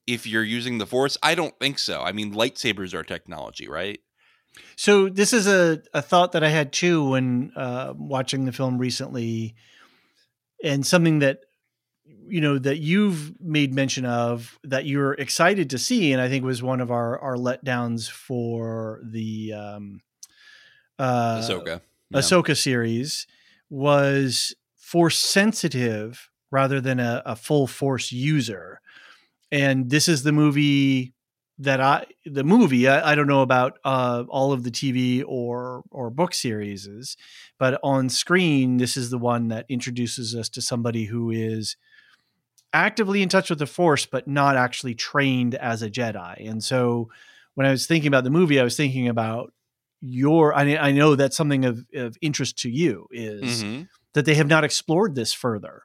if 0.07 0.27
you're 0.27 0.45
using 0.45 0.79
the 0.79 0.87
Force? 0.87 1.17
I 1.23 1.35
don't 1.35 1.55
think 1.61 1.79
so. 1.79 2.03
I 2.03 2.13
mean, 2.13 2.33
lightsabers 2.35 2.95
are 2.95 3.03
technology, 3.03 3.69
right? 3.69 4.01
So 4.77 5.09
this 5.09 5.33
is 5.33 5.47
a, 5.47 5.83
a 5.95 6.03
thought 6.03 6.33
that 6.33 6.45
I 6.45 6.49
had 6.49 6.73
too 6.73 7.11
when 7.11 7.53
uh, 7.57 7.95
watching 7.97 8.45
the 8.45 8.53
film 8.53 8.79
recently, 8.79 9.55
and 10.63 10.87
something 10.87 11.21
that 11.21 11.41
you 12.05 12.41
know 12.41 12.59
that 12.59 12.79
you've 12.79 13.41
made 13.41 13.75
mention 13.75 14.05
of 14.05 14.59
that 14.65 14.87
you're 14.87 15.15
excited 15.15 15.71
to 15.71 15.79
see, 15.79 16.13
and 16.13 16.21
I 16.21 16.29
think 16.29 16.45
was 16.45 16.63
one 16.63 16.81
of 16.81 16.91
our 16.91 17.19
our 17.19 17.37
letdowns 17.37 18.11
for 18.11 19.01
the 19.05 19.53
um, 19.53 20.01
uh, 20.99 21.39
Ahsoka 21.39 21.81
yeah. 22.11 22.19
Ahsoka 22.19 22.57
series 22.57 23.27
was 23.71 24.55
force 24.77 25.19
sensitive 25.19 26.31
rather 26.51 26.81
than 26.81 27.01
a, 27.01 27.23
a 27.25 27.37
full 27.37 27.67
force 27.67 28.13
user, 28.13 28.81
and 29.51 29.91
this 29.91 30.09
is 30.09 30.23
the 30.23 30.33
movie 30.33 31.12
that 31.63 31.81
I 31.81 32.07
the 32.25 32.45
movie 32.45 32.89
I, 32.89 33.13
I 33.13 33.15
don't 33.15 33.27
know 33.27 33.43
about 33.43 33.79
uh, 33.85 34.25
all 34.29 34.53
of 34.53 34.65
the 34.65 34.71
TV 34.71 35.25
or 35.27 35.85
or 35.91 36.11
book 36.11 36.35
series, 36.35 37.17
but 37.59 37.79
on 37.83 38.09
screen 38.09 38.77
this 38.79 38.97
is 38.97 39.11
the 39.11 39.19
one 39.19 39.49
that 39.49 39.67
introduces 39.69 40.35
us 40.35 40.49
to 40.51 40.63
somebody 40.63 41.05
who 41.05 41.31
is 41.31 41.77
actively 42.73 43.23
in 43.23 43.29
touch 43.29 43.51
with 43.51 43.59
the 43.59 43.67
Force, 43.67 44.07
but 44.07 44.27
not 44.27 44.57
actually 44.57 44.95
trained 44.95 45.55
as 45.55 45.83
a 45.83 45.91
Jedi. 45.91 46.49
And 46.49 46.63
so 46.65 47.11
when 47.55 47.67
I 47.67 47.71
was 47.71 47.87
thinking 47.87 48.09
about 48.09 48.25
the 48.25 48.31
movie, 48.31 48.59
I 48.59 48.65
was 48.65 48.77
thinking 48.77 49.09
about 49.09 49.53
your. 50.01 50.55
I, 50.55 50.77
I 50.77 50.93
know 50.93 51.15
that's 51.15 51.37
something 51.37 51.65
of, 51.65 51.87
of 51.95 52.17
interest 52.21 52.59
to 52.61 52.71
you 52.71 53.07
is 53.11 53.63
mm-hmm. 53.63 53.83
that 54.15 54.25
they 54.25 54.35
have 54.35 54.49
not 54.49 54.65
explored 54.65 55.15
this 55.15 55.33
further 55.33 55.85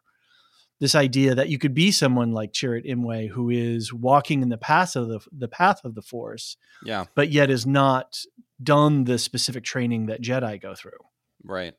this 0.80 0.96
idea 0.96 1.36
that 1.36 1.50
you 1.50 1.58
could 1.58 1.74
be 1.74 1.92
someone 1.92 2.32
like 2.32 2.54
Chirrut 2.54 2.86
Imwe 2.86 3.30
who 3.30 3.50
is 3.50 3.92
walking 3.92 4.42
in 4.42 4.50
the 4.50 4.58
path 4.58 4.96
of 4.96 5.08
the 5.08 5.20
the 5.32 5.48
path 5.48 5.84
of 5.84 5.96
the 5.96 6.02
Force, 6.02 6.58
yeah, 6.84 7.06
but 7.16 7.30
yet 7.30 7.50
is 7.50 7.66
not 7.66 8.20
done 8.62 9.06
the 9.06 9.18
specific 9.18 9.64
training 9.64 10.08
that 10.08 10.22
Jedi 10.22 10.62
go 10.62 10.76
through. 10.76 10.92
Right, 11.44 11.74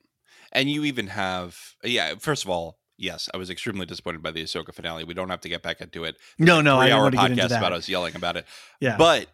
and 0.52 0.70
you 0.70 0.84
even 0.84 1.08
have 1.08 1.56
yeah. 1.84 2.14
First 2.18 2.44
of 2.44 2.50
all, 2.50 2.78
yes, 2.96 3.28
I 3.32 3.36
was 3.36 3.50
extremely 3.50 3.86
disappointed 3.86 4.22
by 4.22 4.32
the 4.32 4.42
Ahsoka 4.42 4.74
finale. 4.74 5.04
We 5.04 5.14
don't 5.14 5.30
have 5.30 5.40
to 5.42 5.48
get 5.48 5.62
back 5.62 5.80
into 5.80 6.04
it. 6.04 6.16
There's 6.38 6.46
no, 6.46 6.60
no, 6.60 6.80
three 6.80 6.90
hour 6.90 7.10
podcast 7.10 7.56
about 7.56 7.72
us 7.72 7.88
yelling 7.88 8.16
about 8.16 8.36
it. 8.36 8.46
Yeah, 8.80 8.96
but 8.96 9.26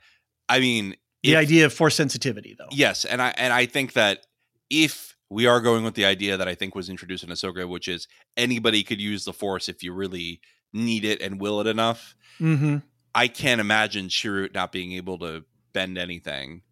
I 0.48 0.60
mean, 0.60 0.96
the 1.22 1.32
if, 1.32 1.38
idea 1.38 1.66
of 1.66 1.72
force 1.72 1.94
sensitivity, 1.94 2.54
though. 2.58 2.68
Yes, 2.70 3.04
and 3.04 3.22
I 3.22 3.34
and 3.36 3.52
I 3.52 3.66
think 3.66 3.94
that 3.94 4.26
if 4.70 5.16
we 5.35 5.47
are 5.47 5.61
going 5.61 5.82
with 5.82 5.95
the 5.95 6.05
idea 6.05 6.37
that 6.37 6.47
I 6.47 6.55
think 6.55 6.76
was 6.76 6.89
introduced 6.89 7.24
in 7.24 7.30
Ahsoka, 7.30 7.68
which 7.68 7.89
is 7.89 8.07
anybody 8.37 8.85
could 8.85 9.01
use 9.01 9.24
the 9.24 9.32
Force 9.32 9.68
if 9.68 9.82
you 9.82 9.93
really 9.93 10.41
need 10.72 11.05
it 11.05 11.20
and 11.20 11.41
will 11.41 11.61
it 11.61 11.66
enough. 11.66 12.14
Mm-hmm. 12.41 12.76
I 13.16 13.26
can't 13.26 13.61
imagine 13.61 14.07
Chirrut 14.07 14.55
not 14.55 14.70
being 14.70 14.93
able 14.93 15.18
to 15.18 15.45
bend 15.72 15.99
anything 15.99 16.62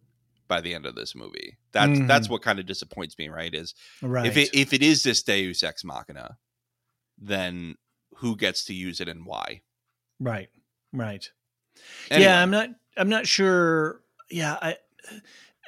by 0.47 0.61
the 0.61 0.73
end 0.73 0.85
of 0.85 0.95
this 0.95 1.13
movie. 1.13 1.57
That's 1.73 1.91
mm-hmm. 1.91 2.07
that's 2.07 2.29
what 2.29 2.41
kind 2.41 2.57
of 2.57 2.65
disappoints 2.65 3.17
me, 3.17 3.27
right? 3.27 3.53
Is 3.53 3.75
right. 4.01 4.25
if 4.25 4.37
it 4.37 4.49
if 4.53 4.71
it 4.71 4.81
is 4.81 5.03
this 5.03 5.23
Deus 5.23 5.61
Ex 5.61 5.83
Machina, 5.83 6.37
then 7.17 7.75
who 8.15 8.37
gets 8.37 8.63
to 8.65 8.73
use 8.73 9.01
it 9.01 9.09
and 9.09 9.25
why? 9.25 9.61
Right. 10.21 10.47
Right. 10.93 11.29
Anyway. 12.09 12.29
Yeah, 12.29 12.41
I'm 12.41 12.51
not 12.51 12.69
I'm 12.95 13.09
not 13.09 13.27
sure. 13.27 13.99
Yeah, 14.29 14.57
I 14.61 14.77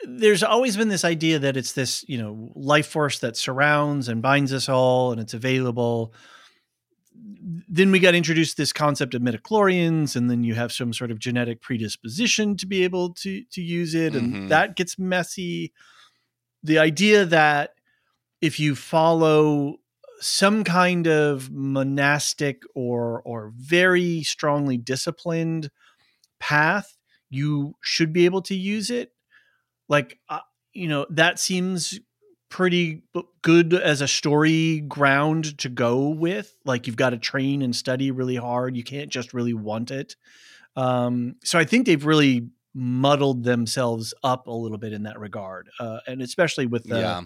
there's 0.04 0.44
always 0.44 0.78
been 0.78 0.90
this 0.90 1.06
idea 1.06 1.40
that 1.40 1.58
it's 1.58 1.74
this, 1.74 2.04
you 2.08 2.18
know, 2.18 2.52
life 2.56 2.88
force 2.88 3.20
that 3.20 3.38
surrounds 3.38 4.08
and 4.08 4.22
binds 4.22 4.54
us 4.54 4.68
all 4.70 5.12
and 5.12 5.22
it's 5.22 5.34
available. 5.34 6.14
Then 7.68 7.92
we 7.92 8.00
got 8.00 8.16
introduced 8.16 8.58
this 8.58 8.74
concept 8.74 9.14
of 9.14 9.22
midichlorians, 9.22 10.16
and 10.16 10.30
then 10.30 10.44
you 10.44 10.54
have 10.56 10.72
some 10.72 10.92
sort 10.94 11.12
of 11.12 11.20
genetic 11.20 11.62
predisposition 11.62 12.58
to 12.58 12.68
be 12.68 12.84
able 12.84 13.14
to 13.16 13.44
to 13.52 13.62
use 13.62 13.96
it, 13.96 14.16
and 14.16 14.34
mm-hmm. 14.34 14.48
that 14.50 14.76
gets 14.76 15.00
messy. 15.00 15.72
The 16.64 16.78
idea 16.78 17.24
that 17.26 17.72
if 18.42 18.60
you 18.60 18.76
follow 18.76 19.78
some 20.20 20.64
kind 20.64 21.08
of 21.08 21.50
monastic 21.52 22.64
or 22.76 23.22
or 23.24 23.54
very 23.56 24.24
strongly 24.24 24.78
disciplined 24.78 25.70
path, 26.40 26.98
you 27.30 27.76
should 27.82 28.12
be 28.12 28.26
able 28.26 28.42
to 28.42 28.56
use 28.56 28.90
it 28.90 29.15
like 29.88 30.20
uh, 30.30 30.40
you 30.74 30.88
know 30.88 31.06
that 31.10 31.40
seems 31.40 32.00
pretty 32.50 33.02
good 33.42 33.74
as 33.74 34.02
a 34.02 34.08
story 34.08 34.80
ground 34.82 35.58
to 35.58 35.68
go 35.68 36.10
with. 36.10 36.56
Like 36.64 36.88
you've 36.88 36.96
got 36.96 37.10
to 37.10 37.18
train 37.18 37.62
and 37.62 37.76
study 37.76 38.12
really 38.12 38.36
hard. 38.36 38.78
You 38.78 38.84
can't 38.84 39.10
just 39.10 39.34
really 39.34 39.54
want 39.54 39.92
it. 39.92 40.16
Um, 40.78 41.36
so 41.44 41.58
i 41.58 41.64
think 41.64 41.86
they've 41.86 42.06
really 42.06 42.50
muddled 42.74 43.46
themselves 43.46 44.14
up 44.24 44.48
a 44.48 44.52
little 44.52 44.78
bit 44.78 44.92
in 44.92 45.04
that 45.04 45.18
regard 45.18 45.70
uh, 45.80 46.00
and 46.08 46.22
especially 46.22 46.66
with 46.66 46.84
the 46.84 47.00
yeah. 47.00 47.22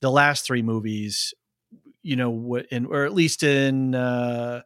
the 0.00 0.10
last 0.10 0.44
three 0.44 0.60
movies 0.60 1.32
you 2.02 2.16
know 2.16 2.58
in 2.70 2.84
or 2.84 3.04
at 3.04 3.14
least 3.14 3.42
in 3.42 3.94
uh, 3.94 4.60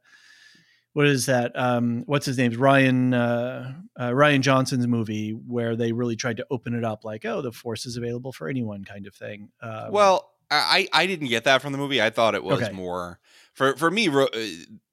what 0.97 1.07
is 1.07 1.27
that? 1.27 1.53
Um, 1.55 2.05
what's 2.07 2.25
his 2.25 2.39
name? 2.39 2.53
Ryan 2.53 3.13
uh, 3.13 3.75
uh, 3.99 4.09
Rian 4.13 4.41
Johnson's 4.41 4.87
movie 4.87 5.33
where 5.33 5.77
they 5.77 5.93
really 5.93 6.17
tried 6.17 6.39
to 6.39 6.47
open 6.51 6.73
it 6.73 6.85
up, 6.85 7.05
like, 7.05 7.27
oh, 7.27 7.43
the 7.43 7.53
force 7.53 7.85
is 7.85 7.99
available 7.99 8.33
for 8.33 8.49
anyone, 8.49 8.83
kind 8.83 9.07
of 9.07 9.15
thing. 9.15 9.51
Um, 9.61 9.93
well, 9.93 10.33
I 10.51 10.89
I 10.95 11.07
didn't 11.07 11.29
get 11.29 11.45
that 11.45 11.61
from 11.61 11.73
the 11.73 11.79
movie. 11.79 12.01
I 12.01 12.09
thought 12.09 12.35
it 12.35 12.43
was 12.43 12.63
okay. 12.63 12.73
more 12.73 13.19
for 13.53 13.77
for 13.77 13.91
me. 13.91 14.09
Uh, 14.09 14.25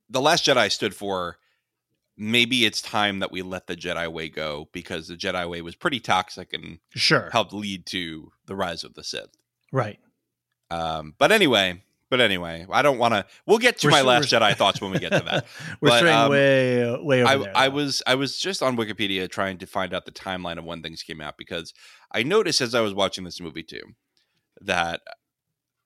the 0.10 0.20
Last 0.20 0.45
Jedi 0.45 0.70
stood 0.70 0.93
for 0.93 1.38
maybe 2.18 2.66
it's 2.66 2.82
time 2.82 3.20
that 3.20 3.32
we 3.32 3.41
let 3.41 3.68
the 3.68 3.76
Jedi 3.78 4.12
way 4.12 4.28
go 4.28 4.68
because 4.74 5.08
the 5.08 5.16
Jedi 5.16 5.49
way 5.49 5.62
was 5.62 5.76
pretty 5.76 6.01
toxic 6.01 6.51
and 6.51 6.80
Sure. 6.89 7.30
helped 7.32 7.54
lead 7.54 7.86
to 7.86 8.34
the 8.45 8.58
rise 8.58 8.84
of 8.84 8.95
the 8.95 9.06
Sith. 9.06 9.38
Right. 9.72 9.99
Um, 10.70 11.16
but 11.18 11.32
anyway, 11.32 11.82
but 12.14 12.22
anyway, 12.22 12.64
I 12.70 12.84
don't 12.84 12.99
want 12.99 13.16
to. 13.16 13.26
We'll 13.47 13.57
get 13.57 13.80
to 13.80 13.88
We're 13.88 13.91
my 13.91 14.01
last 14.03 14.30
Jedi 14.30 14.55
thoughts 14.55 14.80
when 14.80 14.91
we 14.91 14.99
get 14.99 15.14
to 15.14 15.24
that. 15.26 15.47
We're 15.82 15.89
But, 15.89 15.97
straying 15.97 16.16
um, 16.16 16.30
way 16.30 16.95
way 17.01 17.24
over 17.24 17.32
I, 17.32 17.38
there. 17.38 17.57
I 17.57 17.68
was 17.70 18.03
I 18.05 18.14
was 18.14 18.38
just 18.38 18.61
on 18.61 18.78
Wikipedia 18.78 19.28
trying 19.28 19.57
to 19.57 19.66
find 19.66 19.95
out 19.95 20.05
the 20.05 20.11
timeline 20.11 20.59
of 20.59 20.64
when 20.64 20.84
things 20.84 21.01
came 21.01 21.22
out 21.22 21.39
because 21.39 21.74
I 22.11 22.22
noticed 22.22 22.61
as 22.61 22.76
I 22.76 22.82
was 22.82 22.93
watching 22.93 23.24
this 23.24 23.41
movie 23.41 23.64
too 23.64 23.82
that 24.61 25.01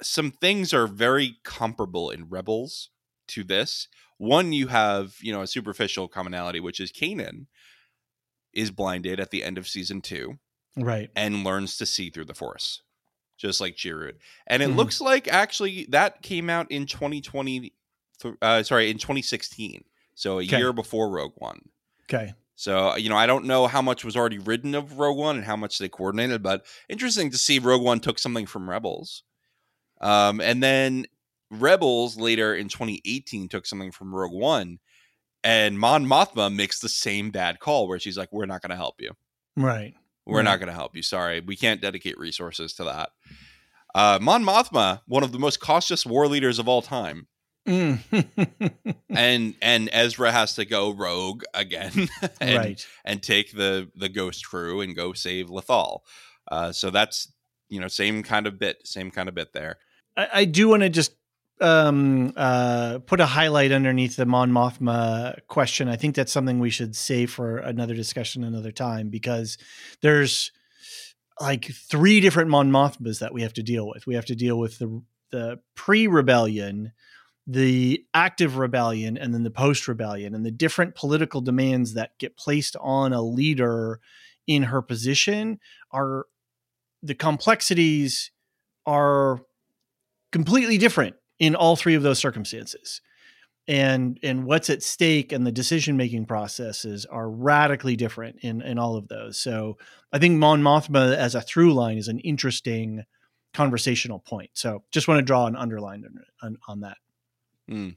some 0.02 0.32
things 0.32 0.74
are 0.74 0.86
very 0.86 1.38
comparable 1.46 2.10
in 2.10 2.28
Rebels 2.28 2.90
to 3.30 3.46
this. 3.46 3.88
One, 4.18 4.52
you 4.52 4.68
have 4.68 5.14
you 5.22 5.32
know 5.32 5.44
a 5.44 5.48
superficial 5.48 6.10
commonality, 6.10 6.60
which 6.60 6.82
is 6.82 6.92
Kanan 6.92 7.46
is 8.52 8.70
blinded 8.70 9.22
at 9.22 9.32
the 9.32 9.46
end 9.46 9.58
of 9.58 9.66
season 9.66 10.02
two 10.02 10.40
right. 10.76 11.10
and 11.16 11.46
learns 11.46 11.78
to 11.78 11.86
see 11.86 12.10
through 12.10 12.26
the 12.26 12.34
Force, 12.34 12.82
just 13.38 13.62
like 13.62 13.76
Chirrut. 13.76 14.16
And 14.48 14.62
it 14.64 14.70
Mhm. 14.70 14.76
looks 14.76 15.00
like 15.00 15.28
actually 15.28 15.86
that 15.90 16.22
came 16.22 16.50
out 16.50 16.70
in 16.72 16.86
2020. 16.86 17.74
Uh, 18.42 18.64
sorry, 18.64 18.90
in 18.90 18.98
2016, 18.98 19.84
so 20.16 20.40
a 20.40 20.44
Okay. 20.44 20.58
year 20.58 20.74
before 20.74 21.10
Rogue 21.10 21.34
One. 21.36 21.70
Okay. 22.12 22.34
So, 22.56 22.96
you 22.96 23.10
know, 23.10 23.16
I 23.16 23.28
don't 23.28 23.46
know 23.46 23.68
how 23.68 23.84
much 23.84 24.04
was 24.04 24.16
already 24.18 24.40
written 24.40 24.74
of 24.74 24.98
Rogue 24.98 25.18
One 25.18 25.36
and 25.38 25.46
how 25.46 25.56
much 25.56 25.78
they 25.78 25.88
coordinated, 25.88 26.42
but 26.42 26.66
interesting 26.90 27.30
to 27.30 27.38
see 27.38 27.60
Rogue 27.60 27.84
One 27.84 28.00
took 28.00 28.18
something 28.18 28.48
from 28.48 28.68
Rebels. 28.68 29.22
Um, 30.02 30.42
and 30.42 30.64
then 30.64 31.06
Rebels 31.52 32.18
later 32.18 32.56
in 32.56 32.70
2018 32.70 33.48
took 33.50 33.68
something 33.68 33.92
from 33.92 34.14
Rogue 34.16 34.34
One, 34.34 34.80
and 35.44 35.78
Mon 35.80 36.06
Mothma 36.08 36.54
makes 36.54 36.80
the 36.80 36.90
same 36.90 37.30
bad 37.30 37.60
call 37.60 37.88
where 37.88 38.00
she's 38.00 38.18
like, 38.18 38.34
We're 38.34 38.48
not 38.48 38.62
going 38.64 38.72
to 38.72 38.76
help 38.76 39.00
you. 39.00 39.12
Right. 39.56 39.94
We're 40.28 40.44
not 40.44 40.60
going 40.60 40.68
to 40.68 40.74
help 40.74 40.96
you. 40.96 41.04
Sorry. 41.04 41.40
We 41.40 41.56
can't 41.56 41.82
dedicate 41.82 42.18
resources 42.18 42.74
to 42.74 42.84
that. 42.86 43.10
Uh, 43.96 44.20
Mon 44.22 44.44
Mothma, 44.44 45.02
one 45.08 45.24
of 45.24 45.32
the 45.32 45.40
most 45.40 45.60
cautious 45.60 46.06
war 46.06 46.28
leaders 46.28 46.60
of 46.60 46.68
all 46.68 46.82
time. 46.82 47.28
Mm. 47.68 48.00
and 49.10 49.56
and 49.62 49.90
Ezra 49.92 50.32
has 50.32 50.56
to 50.56 50.64
go 50.64 50.92
rogue 50.92 51.44
again 51.54 52.08
and 52.40 52.58
right. 52.58 52.88
and 53.04 53.22
take 53.22 53.52
the 53.52 53.92
the 53.94 54.08
ghost 54.08 54.48
crew 54.48 54.80
and 54.80 54.96
go 54.96 55.12
save 55.12 55.48
Lothal. 55.48 56.00
Uh, 56.50 56.72
so 56.72 56.90
that's 56.90 57.34
you 57.68 57.82
know 57.82 57.90
same 57.90 58.24
kind 58.24 58.48
of 58.48 58.58
bit, 58.58 58.88
same 58.88 59.12
kind 59.12 59.28
of 59.28 59.36
bit 59.36 59.52
there. 59.52 59.80
I, 60.16 60.30
I 60.34 60.46
do 60.46 60.70
want 60.70 60.84
to 60.84 60.90
just 60.90 61.17
um, 61.62 62.34
uh, 62.36 63.00
put 63.06 63.20
a 63.20 63.26
highlight 63.26 63.72
underneath 63.72 64.16
the 64.16 64.26
Mon 64.26 64.52
Mothma 64.52 65.40
question. 65.48 65.88
I 65.88 65.96
think 65.96 66.16
that's 66.16 66.32
something 66.32 66.60
we 66.60 66.70
should 66.70 66.96
save 66.96 67.32
for 67.32 67.58
another 67.58 67.94
discussion 67.94 68.44
another 68.44 68.72
time 68.72 69.10
because 69.10 69.58
there's 70.02 70.52
like 71.40 71.66
three 71.66 72.20
different 72.20 72.50
Mon 72.50 72.72
Mothmas 72.72 73.20
that 73.20 73.34
we 73.34 73.42
have 73.42 73.54
to 73.54 73.64
deal 73.64 73.88
with. 73.88 74.08
We 74.08 74.16
have 74.16 74.26
to 74.26 74.36
deal 74.36 74.58
with 74.58 74.80
the 74.80 75.02
the 75.30 75.60
pre-rebellion, 75.76 76.94
the 77.46 78.06
active 78.14 78.58
rebellion, 78.58 79.18
and 79.18 79.34
then 79.34 79.44
the 79.44 79.52
post-rebellion, 79.52 80.34
and 80.34 80.46
the 80.46 80.52
different 80.52 80.96
political 80.96 81.42
demands 81.42 81.96
that 81.96 82.18
get 82.18 82.38
placed 82.38 82.78
on 82.80 83.12
a 83.12 83.22
leader 83.22 84.00
in 84.48 84.64
her 84.64 84.82
position 84.82 85.60
are 85.92 86.26
the 87.04 87.14
complexities 87.14 88.32
are 88.86 89.42
completely 90.32 90.78
different 90.78 91.16
in 91.40 91.56
all 91.56 91.76
three 91.76 91.96
of 91.96 92.04
those 92.04 92.20
circumstances. 92.20 93.02
And 93.68 94.18
and 94.24 94.46
what's 94.46 94.70
at 94.70 94.82
stake 94.82 95.34
and 95.34 95.46
the 95.46 95.52
decision 95.52 95.98
making 95.98 96.26
processes 96.26 97.06
are 97.06 97.30
radically 97.30 97.98
different 97.98 98.38
in 98.42 98.62
in 98.62 98.80
all 98.80 98.96
of 98.96 99.10
those. 99.10 99.38
So 99.38 99.78
i 100.14 100.20
think 100.20 100.38
mon 100.38 100.62
mothma 100.62 101.14
as 101.16 101.36
a 101.36 101.42
through 101.42 101.74
line 101.74 101.98
is 101.98 102.08
an 102.08 102.20
interesting 102.20 103.04
conversational 103.54 104.20
point. 104.20 104.52
So 104.54 104.84
just 104.92 105.08
want 105.08 105.20
to 105.20 105.24
draw 105.24 105.48
an 105.48 105.56
underline 105.56 106.06
on, 106.42 106.58
on, 106.68 106.82
that. 106.82 106.98
Hmm. 107.68 107.90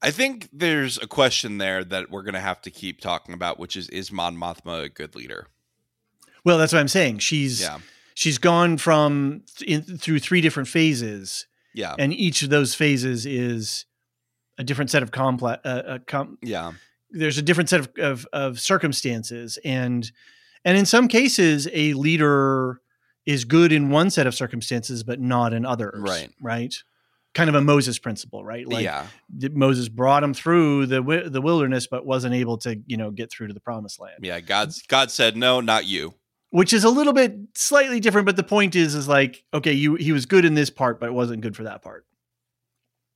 I 0.00 0.10
think 0.10 0.48
there's 0.52 0.98
a 0.98 1.06
question 1.06 1.58
there 1.58 1.84
that 1.84 2.10
we're 2.10 2.22
gonna 2.22 2.40
have 2.40 2.62
to 2.62 2.70
keep 2.70 3.00
talking 3.00 3.34
about, 3.34 3.58
which 3.58 3.76
is 3.76 3.90
is 3.90 4.10
Mon 4.10 4.36
Mothma 4.36 4.84
a 4.84 4.88
good 4.88 5.14
leader? 5.14 5.48
well 6.44 6.58
that's 6.58 6.72
what 6.72 6.80
i'm 6.80 6.88
saying. 6.88 7.18
She's 7.18 7.60
Yeah, 7.60 7.78
she's 8.14 8.38
gone 8.38 8.78
from 8.78 9.42
in, 9.66 9.82
through 9.82 10.20
three 10.20 10.40
different 10.40 10.68
phases 10.68 11.46
yeah, 11.74 11.94
and 11.98 12.12
each 12.12 12.42
of 12.42 12.50
those 12.50 12.74
phases 12.74 13.26
is 13.26 13.86
a 14.58 14.64
different 14.64 14.90
set 14.90 15.02
of 15.02 15.10
complex 15.10 15.60
uh, 15.64 15.68
uh, 15.86 15.98
com- 16.06 16.38
yeah, 16.42 16.72
there's 17.10 17.38
a 17.38 17.42
different 17.42 17.68
set 17.70 17.80
of, 17.80 17.88
of, 17.98 18.26
of 18.32 18.60
circumstances 18.60 19.58
and 19.64 20.12
and 20.64 20.76
in 20.76 20.84
some 20.86 21.08
cases 21.08 21.68
a 21.72 21.94
leader 21.94 22.80
is 23.26 23.44
good 23.44 23.72
in 23.72 23.90
one 23.90 24.10
set 24.10 24.26
of 24.26 24.34
circumstances 24.34 25.02
but 25.02 25.20
not 25.20 25.52
in 25.52 25.64
others 25.64 26.00
Right. 26.00 26.30
right 26.40 26.74
kind 27.32 27.48
of 27.48 27.54
a 27.54 27.60
moses 27.60 27.98
principle 27.98 28.44
right 28.44 28.66
like 28.66 28.84
yeah. 28.84 29.06
moses 29.52 29.88
brought 29.88 30.22
him 30.22 30.34
through 30.34 30.86
the 30.86 31.00
the 31.30 31.40
wilderness 31.40 31.86
but 31.86 32.04
wasn't 32.04 32.34
able 32.34 32.58
to 32.58 32.80
you 32.86 32.96
know 32.96 33.10
get 33.10 33.30
through 33.30 33.46
to 33.46 33.54
the 33.54 33.60
promised 33.60 33.98
land 34.00 34.18
Yeah, 34.22 34.40
God's 34.40 34.82
God 34.82 35.10
said 35.10 35.36
no, 35.36 35.60
not 35.60 35.86
you. 35.86 36.14
Which 36.50 36.72
is 36.72 36.84
a 36.84 36.90
little 36.90 37.12
bit 37.12 37.34
slightly 37.54 38.00
different 38.00 38.26
but 38.26 38.36
the 38.36 38.42
point 38.42 38.74
is 38.76 38.94
is 38.94 39.08
like 39.08 39.44
okay 39.54 39.72
you 39.72 39.94
he 39.94 40.12
was 40.12 40.26
good 40.26 40.44
in 40.44 40.54
this 40.54 40.70
part 40.70 41.00
but 41.00 41.08
it 41.08 41.12
wasn't 41.12 41.40
good 41.40 41.56
for 41.56 41.62
that 41.64 41.82
part 41.82 42.04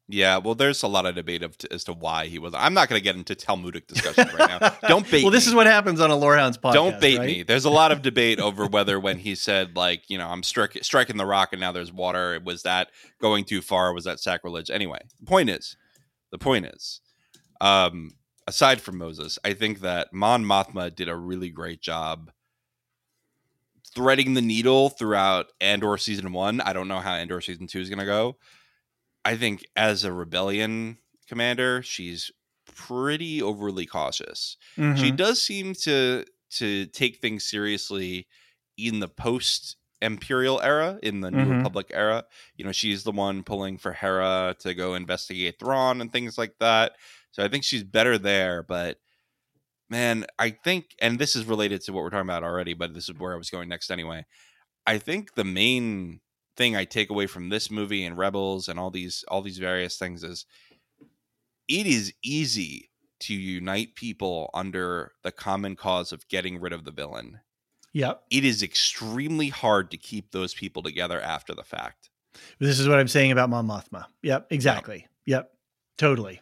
Yeah, 0.07 0.37
well, 0.37 0.55
there's 0.55 0.82
a 0.82 0.87
lot 0.87 1.07
of 1.07 1.14
debate 1.14 1.43
of 1.43 1.57
as 1.70 1.85
to 1.85 1.95
why 1.95 2.26
he 2.26 2.39
was. 2.39 2.53
I'm 2.53 2.74
not 2.74 2.91
going 2.91 3.01
to 3.01 3.03
get 3.03 3.16
into 3.16 3.35
Talmudic 3.35 3.87
discussion 3.89 4.28
right 4.39 4.61
now. 4.61 4.76
Don't 4.89 5.11
bait 5.11 5.22
well 5.22 5.30
this 5.32 5.47
me. 5.47 5.51
is 5.51 5.55
what 5.55 5.66
happens 5.66 5.99
on 5.99 6.11
a 6.11 6.16
lorehounds 6.16 6.59
podcast 6.59 6.74
Don't 6.74 7.01
bait 7.01 7.18
right? 7.18 7.26
me. 7.26 7.43
There's 7.43 7.64
a 7.64 7.70
lot 7.70 7.91
of 7.91 8.03
debate 8.03 8.39
over 8.39 8.66
whether 8.66 9.01
when 9.01 9.18
he 9.18 9.35
said 9.35 9.76
like, 9.76 10.03
you 10.11 10.18
know, 10.18 10.28
I'm 10.28 10.43
strik- 10.43 10.85
striking 10.85 11.16
the 11.16 11.24
rock 11.24 11.49
and 11.53 11.61
now 11.61 11.72
there's 11.72 11.91
water, 11.91 12.39
was 12.45 12.64
that 12.64 12.89
going 13.18 13.45
too 13.47 13.62
far? 13.62 13.95
Was 13.95 14.05
that 14.05 14.20
sacrilege? 14.20 14.68
Anyway, 14.70 15.01
the 15.20 15.26
point 15.26 15.49
is, 15.49 15.74
the 16.30 16.39
point 16.39 16.66
is, 16.66 17.01
um, 17.62 18.11
aside 18.47 18.82
from 18.82 18.99
Moses, 18.99 19.39
I 19.43 19.55
think 19.55 19.80
that 19.80 20.12
Mon 20.12 20.45
Mothma 20.45 20.95
did 20.95 21.09
a 21.09 21.16
really 21.16 21.49
great 21.49 21.80
job 21.80 22.30
threading 23.95 24.34
the 24.34 24.42
needle 24.42 24.90
throughout 24.90 25.53
Andor 25.61 25.97
season 25.99 26.32
one. 26.32 26.61
I 26.61 26.72
don't 26.72 26.88
know 26.88 27.01
how 27.01 27.14
Andor 27.14 27.40
season 27.40 27.66
two 27.66 27.80
is 27.80 27.88
going 27.88 27.99
to 28.01 28.05
go. 28.05 28.38
I 29.24 29.36
think 29.36 29.64
as 29.76 30.05
a 30.05 30.12
rebellion 30.12 30.99
commander, 31.28 31.82
she's 31.82 32.30
pretty 32.66 33.42
overly 33.42 33.84
cautious 33.86 34.57
she 34.95 35.12
Mhm. 35.12 35.16
does 35.16 35.40
seem 35.42 35.74
to 35.74 36.24
to 36.51 36.86
take 36.86 37.18
things 37.20 37.45
seriously 37.45 38.26
in 38.78 39.01
the 39.01 39.09
post 39.09 39.76
imperial 40.01 40.61
era 40.62 40.99
in 41.03 41.20
the 41.20 41.30
new 41.30 41.47
Mhm. 41.47 41.51
republic 41.51 41.88
era 41.92 42.24
you 42.57 42.64
know 42.64 42.72
she's 42.72 43.05
the 43.05 43.12
one 43.12 43.42
pulling 43.45 43.76
for 43.78 43.92
hera 43.92 44.57
to 44.59 44.74
go 44.74 44.95
investigate 44.95 45.59
thrawn 45.59 46.01
and 46.01 46.11
things 46.11 46.38
like 46.38 46.55
that 46.59 46.97
so 47.32 47.45
i 47.45 47.49
think 47.49 47.64
she's 47.64 47.84
better 47.84 48.16
there 48.18 48.62
but 48.62 48.99
man 49.91 50.24
i 50.39 50.51
think 50.51 50.95
and 51.01 51.18
this 51.18 51.37
is 51.37 51.45
related 51.45 51.80
to 51.80 51.93
what 51.93 52.03
we're 52.03 52.11
talking 52.11 52.28
about 52.28 52.43
already 52.43 52.74
but 52.74 52.95
this 52.95 53.09
is 53.09 53.18
where 53.18 53.35
i 53.35 53.37
was 53.37 53.51
going 53.51 53.68
next 53.68 53.91
anyway 53.91 54.24
i 54.87 54.99
think 54.99 55.35
the 55.35 55.45
main 55.45 56.20
thing 56.57 56.76
i 56.76 56.85
take 56.85 57.11
away 57.11 57.26
from 57.26 57.49
this 57.49 57.70
movie 57.70 58.05
and 58.05 58.16
rebels 58.16 58.68
and 58.68 58.78
all 58.78 58.91
these 58.91 59.24
all 59.28 59.43
these 59.43 59.59
various 59.59 59.97
things 59.97 60.22
is 60.22 60.47
it 61.68 61.87
is 61.87 62.12
easy 62.22 62.91
to 63.20 63.35
unite 63.35 63.95
people 63.95 64.51
under 64.53 65.12
the 65.22 65.32
common 65.32 65.76
cause 65.76 66.12
of 66.12 66.28
getting 66.28 66.61
rid 66.61 66.72
of 66.72 66.85
the 66.85 66.91
villain. 66.91 67.41
yep 67.93 68.22
It 68.30 68.45
is 68.45 68.62
extremely 68.62 69.49
hard 69.49 69.91
to 69.91 69.97
keep 69.97 70.30
those 70.30 70.53
people 70.53 70.82
together 70.82 71.20
after 71.20 71.55
the 71.55 71.64
fact. 71.64 72.11
This 72.59 72.78
is 72.78 72.89
what 72.89 72.99
I'm 72.99 73.09
saying 73.09 73.32
about 73.32 73.49
Mon 73.51 73.66
Mothma. 73.66 74.07
Yep, 74.22 74.49
exactly. 74.51 75.07
Yep, 75.26 75.51
totally. 75.97 76.41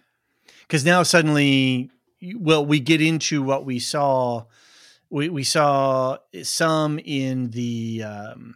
Because 0.63 0.85
now 0.85 1.03
suddenly, 1.03 1.91
well, 2.37 2.65
we 2.65 2.81
get 2.81 3.01
into 3.01 3.43
what 3.43 3.65
we 3.65 3.79
saw. 3.79 4.45
We 5.11 5.29
we 5.29 5.45
saw 5.45 6.19
some 6.43 6.99
in 7.05 7.51
the 7.51 8.03
um, 8.05 8.55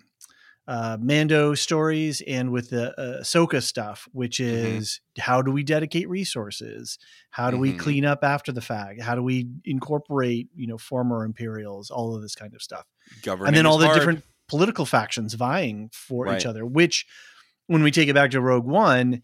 uh, 0.69 0.97
Mando 1.01 1.55
stories 1.55 2.23
and 2.27 2.51
with 2.51 2.71
the 2.71 2.99
uh, 2.99 3.21
Ahsoka 3.23 3.63
stuff, 3.63 4.09
which 4.13 4.41
is 4.41 5.01
how 5.19 5.43
do 5.43 5.51
we 5.53 5.63
dedicate 5.63 6.09
resources? 6.09 6.99
How 7.31 7.51
do 7.51 7.59
we 7.59 7.73
Mhm. 7.73 7.79
clean 7.79 8.05
up 8.05 8.25
after 8.25 8.53
the 8.53 8.61
fact? 8.63 9.01
How 9.03 9.15
do 9.15 9.23
we 9.23 9.49
incorporate 9.65 10.49
you 10.57 10.67
know 10.67 10.79
former 10.79 11.25
Imperials? 11.25 11.91
All 11.91 12.17
of 12.17 12.23
this 12.23 12.35
kind 12.35 12.55
of 12.55 12.63
stuff 12.63 12.87
Governing 13.23 13.49
and 13.49 13.57
then 13.57 13.67
all 13.67 13.79
the 13.79 13.87
hard. 13.87 13.99
different 13.99 14.25
political 14.49 14.87
factions 14.87 15.35
vying 15.35 15.91
for 15.93 16.25
Right. 16.25 16.41
each 16.41 16.47
other 16.47 16.65
which 16.65 17.05
when 17.67 17.83
we 17.83 17.91
take 17.91 18.09
it 18.09 18.15
back 18.15 18.31
to 18.31 18.41
rogue 18.41 18.65
one 18.65 19.23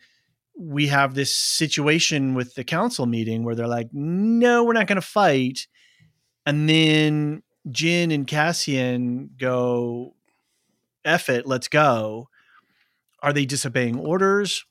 we 0.64 0.86
have 0.86 1.14
this 1.14 1.34
situation 1.34 2.34
with 2.34 2.54
the 2.54 2.64
council 2.64 3.06
meeting 3.06 3.44
where 3.44 3.54
they're 3.54 3.66
like 3.66 3.88
no 3.92 4.64
we're 4.64 4.72
not 4.72 4.86
going 4.86 4.96
to 4.96 5.06
fight 5.06 5.66
and 6.46 6.68
then 6.68 7.42
jyn 7.68 8.14
and 8.14 8.26
cassian 8.26 9.30
go 9.38 10.14
F 11.04 11.28
it 11.28 11.46
let's 11.46 11.68
go 11.68 12.28
are 13.22 13.32
they 13.32 13.44
disobeying 13.46 13.98
orders 13.98 14.64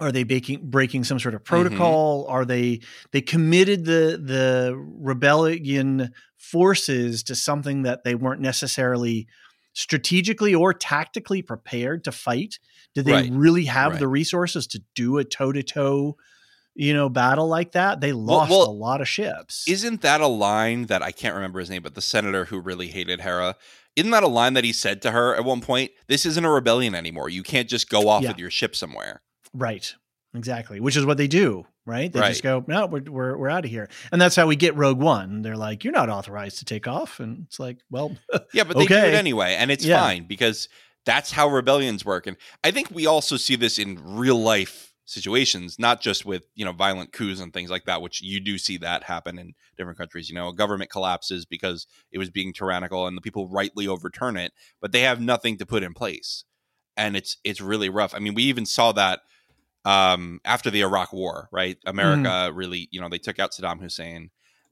Are 0.00 0.10
they 0.10 0.24
breaking 0.24 0.60
breaking 0.70 1.04
some 1.04 1.18
sort 1.20 1.34
of 1.34 1.42
mm-hmm. 1.42 1.54
protocol? 1.54 2.26
Are 2.28 2.44
they 2.44 2.80
they 3.12 3.20
committed 3.20 3.84
the 3.84 4.20
the 4.22 4.74
rebellion 4.76 6.12
forces 6.36 7.22
to 7.24 7.34
something 7.36 7.82
that 7.82 8.02
they 8.02 8.14
weren't 8.16 8.40
necessarily 8.40 9.28
strategically 9.74 10.54
or 10.54 10.74
tactically 10.74 11.42
prepared 11.42 12.04
to 12.04 12.12
fight? 12.12 12.58
Did 12.94 13.04
they 13.06 13.12
Right. 13.12 13.30
really 13.32 13.64
have 13.66 13.92
Right. 13.92 14.00
the 14.00 14.08
resources 14.08 14.66
to 14.68 14.82
do 14.94 15.18
a 15.18 15.24
toe 15.24 15.52
to 15.52 15.62
toe, 15.62 16.16
you 16.74 16.92
know, 16.94 17.08
battle 17.08 17.48
like 17.48 17.72
that? 17.72 18.00
They 18.00 18.12
lost 18.12 18.50
well, 18.50 18.68
a 18.68 18.70
lot 18.70 19.00
of 19.00 19.08
ships. 19.08 19.66
Isn't 19.68 20.02
that 20.02 20.20
a 20.20 20.26
line 20.26 20.86
that 20.86 21.02
I 21.02 21.10
can't 21.12 21.34
remember 21.34 21.60
his 21.60 21.70
name, 21.70 21.82
but 21.82 21.94
the 21.94 22.02
senator 22.02 22.46
who 22.46 22.60
really 22.60 22.88
hated 22.88 23.20
Hera? 23.22 23.56
Isn't 23.96 24.10
that 24.10 24.22
a 24.22 24.28
line 24.28 24.54
that 24.54 24.64
he 24.64 24.72
said 24.72 25.02
to 25.02 25.10
her 25.10 25.34
at 25.34 25.44
one 25.44 25.60
point? 25.60 25.90
This 26.08 26.24
isn't 26.26 26.44
a 26.44 26.50
rebellion 26.50 26.94
anymore. 26.94 27.28
You 27.28 27.42
can't 27.42 27.68
just 27.68 27.88
go 27.90 28.08
off 28.08 28.22
Yeah. 28.22 28.30
with 28.30 28.38
your 28.38 28.50
ship 28.50 28.74
somewhere. 28.74 29.22
Right. 29.52 29.94
Exactly. 30.34 30.80
Which 30.80 30.96
is 30.96 31.04
what 31.04 31.18
they 31.18 31.26
do, 31.28 31.66
right? 31.84 32.10
They 32.10 32.20
just 32.20 32.42
go, 32.42 32.64
no, 32.66 32.86
we're, 32.86 33.02
we're, 33.02 33.36
we're 33.36 33.48
out 33.50 33.66
of 33.66 33.70
here. 33.70 33.90
And 34.10 34.18
that's 34.18 34.34
how 34.34 34.46
we 34.46 34.56
get 34.56 34.74
Rogue 34.76 34.98
One. 34.98 35.42
They're 35.42 35.58
like, 35.58 35.84
you're 35.84 35.92
not 35.92 36.08
authorized 36.08 36.58
to 36.60 36.64
take 36.64 36.88
off. 36.88 37.20
And 37.20 37.44
it's 37.48 37.60
like, 37.60 37.80
well, 37.90 38.16
Yeah, 38.54 38.64
but 38.64 38.76
they 38.78 38.86
do 38.86 38.94
it 38.94 39.12
anyway, 39.14 39.56
and 39.58 39.70
it's 39.70 39.84
Yeah. 39.84 40.00
fine 40.00 40.24
because 40.26 40.70
that's 41.04 41.32
how 41.32 41.48
rebellions 41.48 42.04
work. 42.04 42.26
And 42.26 42.36
I 42.62 42.70
think 42.70 42.90
we 42.90 43.06
also 43.06 43.36
see 43.36 43.56
this 43.56 43.78
in 43.78 43.98
real 44.02 44.38
life 44.38 44.92
situations, 45.04 45.78
not 45.78 46.00
just 46.00 46.24
with 46.24 46.44
you 46.54 46.64
know 46.64 46.72
violent 46.72 47.12
coups 47.12 47.40
and 47.40 47.52
things 47.52 47.70
like 47.70 47.84
that, 47.86 48.02
which 48.02 48.22
you 48.22 48.40
do 48.40 48.58
see 48.58 48.76
that 48.78 49.04
happen 49.04 49.38
in 49.38 49.54
different 49.76 49.98
countries. 49.98 50.28
You 50.28 50.34
know, 50.34 50.48
a 50.48 50.54
government 50.54 50.90
collapses 50.90 51.44
because 51.44 51.86
it 52.10 52.18
was 52.18 52.30
being 52.30 52.52
tyrannical, 52.52 53.06
and 53.06 53.16
the 53.16 53.22
people 53.22 53.48
rightly 53.48 53.86
overturn 53.86 54.36
it, 54.36 54.52
but 54.80 54.92
they 54.92 55.00
have 55.00 55.20
nothing 55.20 55.58
to 55.58 55.66
put 55.66 55.82
in 55.82 55.94
place, 55.94 56.44
and 56.96 57.16
it's 57.16 57.36
it's 57.44 57.60
really 57.60 57.88
rough. 57.88 58.14
I 58.14 58.18
mean, 58.18 58.34
we 58.34 58.44
even 58.44 58.66
saw 58.66 58.92
that 58.92 59.20
um, 59.84 60.40
after 60.44 60.70
the 60.70 60.82
Iraq 60.82 61.12
War, 61.12 61.48
right? 61.52 61.76
America 61.86 62.50
really, 62.54 62.88
you 62.90 63.00
know, 63.00 63.08
they 63.08 63.18
took 63.18 63.38
out 63.38 63.52
Saddam 63.52 63.80
Hussein 63.80 64.30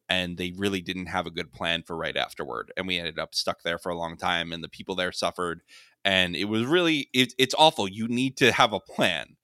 and 0.09 0.37
they 0.37 0.53
really 0.57 0.81
didn't 0.81 1.07
have 1.07 1.27
a 1.27 1.31
good 1.31 1.53
plan 1.53 1.83
for 1.83 1.97
right 1.97 2.17
afterward. 2.17 2.73
And 2.77 2.87
we 2.87 2.99
ended 2.99 3.19
up 3.19 3.35
stuck 3.35 3.63
there 3.63 3.79
for 3.79 3.91
a 3.91 3.97
long 3.97 4.17
time 4.17 4.53
and 4.53 4.63
the 4.63 4.69
people 4.69 4.95
there 4.95 5.13
suffered. 5.13 5.63
And 6.05 6.35
it 6.35 6.45
was 6.45 6.65
really, 6.65 7.09
it, 7.13 7.35
it's 7.39 7.55
awful. 7.59 7.87
You 7.89 8.09
need 8.09 8.37
to 8.39 8.53
have 8.53 8.73
a 8.73 8.81
plan. 8.81 9.37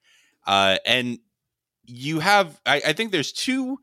Uh, 0.47 0.79
and 0.87 1.19
you 1.85 2.21
have, 2.21 2.61
I, 2.65 2.83
I 2.87 2.93
think 2.93 3.13
there's 3.13 3.33
two 3.33 3.79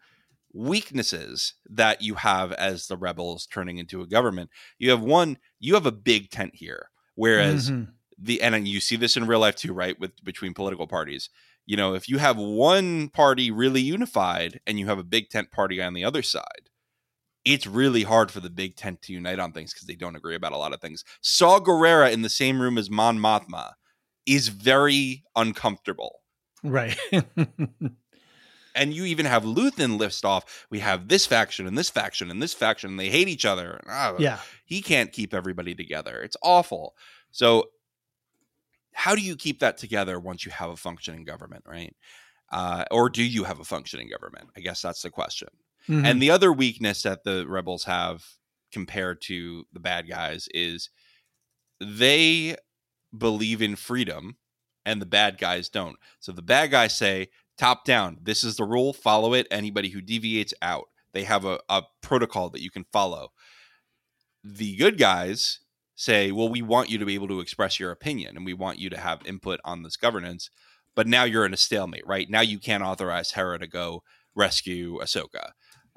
weaknesses 0.53 1.53
that 1.69 2.01
you 2.01 2.15
have 2.15 2.51
as 2.53 2.87
the 2.87 2.97
rebels 2.97 3.45
turning 3.47 3.77
into 3.77 4.01
a 4.01 4.07
government. 4.07 4.49
You 4.77 4.91
have 4.91 5.01
one, 5.01 5.37
you 5.59 5.73
have 5.73 5.85
a 5.85 5.91
big 5.91 6.29
tent 6.29 6.55
here. 6.55 6.89
Whereas 7.15 7.69
Mhm. 7.69 7.89
the 8.17 8.41
and 8.41 8.67
you 8.67 8.79
see 8.79 8.95
this 8.95 9.17
in 9.17 9.27
real 9.27 9.39
life 9.39 9.55
too, 9.55 9.73
right? 9.73 9.99
With 9.99 10.23
between 10.23 10.53
political 10.53 10.87
parties. 10.87 11.29
You 11.65 11.77
know, 11.77 11.93
if 11.93 12.09
you 12.09 12.17
have 12.17 12.37
one 12.37 13.09
party 13.09 13.49
really 13.51 13.81
unified 13.81 14.59
and 14.67 14.79
you 14.79 14.87
have 14.87 14.99
a 14.99 15.03
big 15.03 15.29
tent 15.29 15.51
party 15.51 15.81
on 15.81 15.93
the 15.93 16.03
other 16.03 16.21
side, 16.21 16.69
it's 17.45 17.67
really 17.67 18.03
hard 18.03 18.31
for 18.31 18.39
the 18.39 18.49
big 18.49 18.75
tent 18.75 19.01
to 19.03 19.13
unite 19.13 19.39
on 19.39 19.51
things 19.51 19.73
because 19.73 19.87
they 19.87 19.95
don't 19.95 20.15
agree 20.15 20.35
about 20.35 20.53
a 20.53 20.57
lot 20.57 20.73
of 20.73 20.81
things. 20.81 21.03
Saw 21.21 21.59
Gerrera 21.59 22.11
in 22.11 22.21
the 22.21 22.29
same 22.29 22.61
room 22.61 22.77
as 22.77 22.89
Mon 22.89 23.19
Mothma 23.19 23.71
is 24.25 24.47
very 24.47 25.23
uncomfortable. 25.35 26.21
right. 26.63 26.97
And 28.75 28.93
you 28.93 29.05
even 29.05 29.27
have 29.27 29.43
Luthen 29.43 29.99
list 29.99 30.25
off. 30.25 30.65
We 30.71 30.79
have 30.79 31.07
this 31.07 31.25
faction 31.27 31.67
and 31.67 31.77
this 31.77 31.91
faction 31.91 32.31
and 32.31 32.41
this 32.41 32.55
faction, 32.55 32.89
and 32.89 32.99
they 32.99 33.09
hate 33.09 33.27
each 33.27 33.45
other. 33.45 33.79
Ah, 33.87 34.15
yeah. 34.17 34.39
he 34.65 34.81
can't 34.81 35.11
keep 35.11 35.33
everybody 35.33 35.75
together. 35.75 36.19
It's 36.21 36.37
awful. 36.41 36.95
So, 37.29 37.69
how 38.93 39.13
do 39.13 39.21
you 39.21 39.35
keep 39.35 39.59
that 39.59 39.77
together 39.77 40.19
once 40.19 40.45
you 40.45 40.51
have 40.51 40.71
a 40.71 40.75
functioning 40.75 41.23
government, 41.23 41.65
right? 41.67 41.95
Uh, 42.51 42.85
or 42.91 43.09
do 43.09 43.23
you 43.23 43.43
have 43.43 43.59
a 43.59 43.63
functioning 43.63 44.09
government? 44.09 44.49
I 44.57 44.61
guess 44.61 44.81
that's 44.81 45.01
the 45.01 45.09
question. 45.09 45.49
Mhm. 45.89 46.05
And 46.05 46.21
the 46.21 46.29
other 46.31 46.51
weakness 46.53 47.01
that 47.03 47.23
the 47.23 47.45
rebels 47.47 47.85
have 47.85 48.23
compared 48.71 49.21
to 49.23 49.65
the 49.73 49.79
bad 49.79 50.07
guys 50.07 50.47
is 50.53 50.89
they 51.79 52.55
believe 53.17 53.61
in 53.61 53.75
freedom 53.75 54.37
and 54.85 55.01
the 55.01 55.05
bad 55.05 55.37
guys 55.37 55.69
don't. 55.69 55.97
So 56.19 56.31
the 56.31 56.41
bad 56.41 56.71
guys 56.71 56.97
say, 56.97 57.29
top 57.57 57.85
down, 57.85 58.19
this 58.21 58.43
is 58.43 58.55
the 58.57 58.65
rule, 58.65 58.93
follow 58.93 59.33
it. 59.33 59.47
Anybody 59.51 59.89
who 59.89 60.01
deviates 60.01 60.53
out. 60.61 60.85
They 61.13 61.23
have 61.23 61.45
a, 61.45 61.59
a 61.69 61.83
protocol 62.01 62.49
that 62.51 62.61
you 62.61 62.71
can 62.71 62.85
follow. 62.91 63.31
The 64.43 64.75
good 64.75 64.97
guys 64.97 65.59
say, 65.95 66.31
well, 66.31 66.49
we 66.49 66.61
want 66.61 66.89
you 66.89 66.97
to 66.97 67.05
be 67.05 67.13
able 67.15 67.27
to 67.29 67.39
express 67.39 67.79
your 67.79 67.91
opinion 67.91 68.35
and 68.35 68.45
we 68.45 68.53
want 68.53 68.79
you 68.79 68.89
to 68.89 68.97
have 68.97 69.25
input 69.25 69.59
on 69.63 69.83
this 69.83 69.95
governance. 69.95 70.49
But 70.95 71.07
now 71.07 71.23
you're 71.23 71.45
in 71.45 71.53
a 71.53 71.57
stalemate, 71.57 72.05
right? 72.05 72.29
Now 72.29 72.41
you 72.41 72.59
can't 72.59 72.83
authorize 72.83 73.31
Hera 73.31 73.59
to 73.59 73.67
go 73.67 74.03
rescue 74.35 74.99
Ahsoka. 75.01 75.51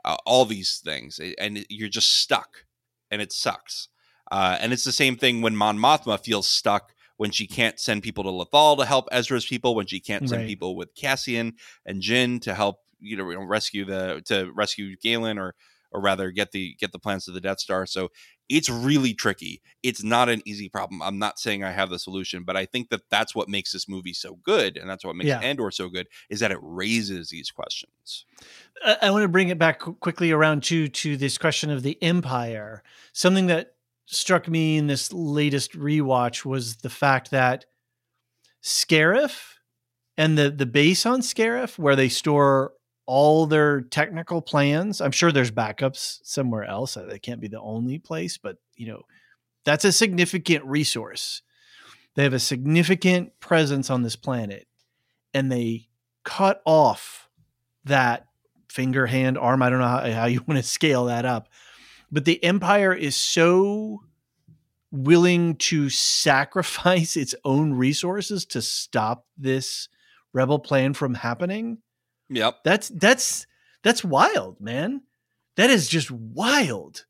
Uh, 0.07 0.17
all 0.25 0.45
these 0.47 0.81
things, 0.85 1.21
and 1.39 1.67
you're 1.69 1.89
just 1.89 2.21
stuck, 2.23 2.65
and 3.11 3.21
it 3.21 3.33
sucks. 3.33 3.89
Uh, 4.31 4.57
and 4.61 4.73
it's 4.73 4.85
the 4.85 4.93
same 4.93 5.17
thing 5.17 5.43
when 5.43 5.57
Mon 5.57 5.79
Mothma 5.79 6.23
feels 6.25 6.47
stuck 6.49 6.93
when 7.17 7.31
she 7.31 7.47
can't 7.47 7.81
send 7.81 8.03
people 8.03 8.25
to 8.25 8.31
Lothal 8.31 8.79
to 8.79 8.85
help 8.85 9.09
Ezra's 9.11 9.47
people, 9.47 9.75
when 9.75 9.87
she 9.87 10.01
can't 10.01 10.29
send 10.29 10.41
Right. 10.41 10.47
people 10.47 10.77
with 10.77 10.95
Cassian 10.95 11.55
and 11.85 12.03
Jyn 12.03 12.41
to 12.43 12.55
help 12.55 12.77
you 13.01 13.17
know 13.17 13.25
rescue 13.45 13.85
the 13.85 14.23
to 14.27 14.51
rescue 14.55 14.97
Galen 14.97 15.39
or 15.39 15.55
or 15.93 16.01
rather 16.01 16.31
get 16.31 16.53
the 16.53 16.75
get 16.79 16.93
the 16.93 16.99
plans 16.99 17.25
to 17.25 17.33
the 17.33 17.41
Death 17.41 17.61
Star. 17.61 17.87
So 17.87 18.09
it's 18.49 18.71
really 18.71 19.13
tricky. 19.15 19.61
It's 19.83 20.05
not 20.05 20.29
an 20.29 20.43
easy 20.45 20.69
problem. 20.69 21.03
I'm 21.03 21.19
not 21.19 21.39
saying 21.39 21.65
I 21.65 21.73
have 21.73 21.91
the 21.91 21.99
solution, 21.99 22.45
but 22.45 22.57
I 22.57 22.67
think 22.67 22.91
that 22.91 23.03
that's 23.11 23.35
what 23.35 23.49
makes 23.49 23.73
this 23.73 23.89
movie 23.89 24.13
so 24.13 24.37
good, 24.43 24.77
and 24.77 24.89
that's 24.89 25.05
what 25.05 25.17
makes 25.17 25.29
Yeah. 25.29 25.41
Andor 25.41 25.71
so 25.71 25.89
good 25.89 26.07
is 26.31 26.41
that 26.41 26.53
it 26.53 26.59
raises 26.61 27.31
these 27.31 27.51
questions. 27.51 28.25
I, 28.85 28.97
I 29.03 29.11
want 29.11 29.23
to 29.23 29.29
bring 29.29 29.49
it 29.49 29.59
back 29.59 29.81
quickly 29.81 30.31
around 30.31 30.63
to 30.65 30.89
to 30.89 31.17
this 31.17 31.39
question 31.39 31.71
of 31.71 31.83
the 31.83 32.01
empire. 32.03 32.83
Something 33.13 33.47
that 33.47 33.75
struck 34.07 34.49
me 34.49 34.77
in 34.77 34.87
this 34.87 35.13
latest 35.13 35.73
rewatch 35.73 36.45
was 36.45 36.77
the 36.77 36.91
fact 36.91 37.31
that 37.33 37.65
Scarif 38.63 39.55
and 40.17 40.39
the 40.39 40.51
the 40.51 40.67
base 40.67 41.05
on 41.05 41.21
Scarif, 41.21 41.79
where 41.79 41.97
they 41.97 42.09
store 42.09 42.73
all 43.07 43.47
their 43.47 43.83
technical 43.83 44.43
plans. 44.43 45.01
I'm 45.01 45.13
sure 45.13 45.33
there's 45.33 45.51
backups 45.51 46.19
somewhere 46.25 46.65
else. 46.65 46.97
Uh, 46.97 47.07
They 47.09 47.19
can't 47.19 47.41
be 47.41 47.49
the 47.49 47.61
only 47.61 47.99
place, 47.99 48.37
but 48.37 48.59
you 48.75 48.89
know, 48.89 49.03
that's 49.65 49.85
a 49.85 49.93
significant 49.93 50.65
resource. 50.65 51.43
They 52.15 52.23
have 52.25 52.33
a 52.33 52.39
significant 52.39 53.39
presence 53.41 53.91
on 53.91 54.03
this 54.03 54.17
planet, 54.17 54.67
and 55.35 55.51
they 55.51 55.89
cut 56.25 56.63
off 56.65 57.29
that 57.85 58.27
finger, 58.69 59.07
hand, 59.07 59.39
arm. 59.39 59.63
I 59.63 59.71
don't 59.71 59.79
know 59.79 59.87
how, 59.87 60.11
how 60.11 60.27
you 60.27 60.43
want 60.47 60.59
to 60.59 60.67
scale 60.67 61.07
that 61.07 61.25
up, 61.25 61.49
but 62.11 62.25
the 62.25 62.43
Empire 62.43 62.93
is 62.93 63.17
so 63.17 64.03
willing 64.91 65.57
to 65.57 65.91
sacrifice 65.91 67.17
its 67.17 67.35
own 67.45 67.75
resources 67.75 68.45
to 68.47 68.63
stop 68.63 69.27
this 69.37 69.89
rebel 70.33 70.59
plan 70.59 70.95
from 70.95 71.15
happening. 71.15 71.79
Yep. 72.31 72.59
That's 72.65 72.89
that's 72.89 73.47
that's 73.83 74.05
wild, 74.05 74.61
man. 74.61 75.03
That 75.57 75.71
is 75.71 75.89
just 75.89 76.11
wild 76.11 77.07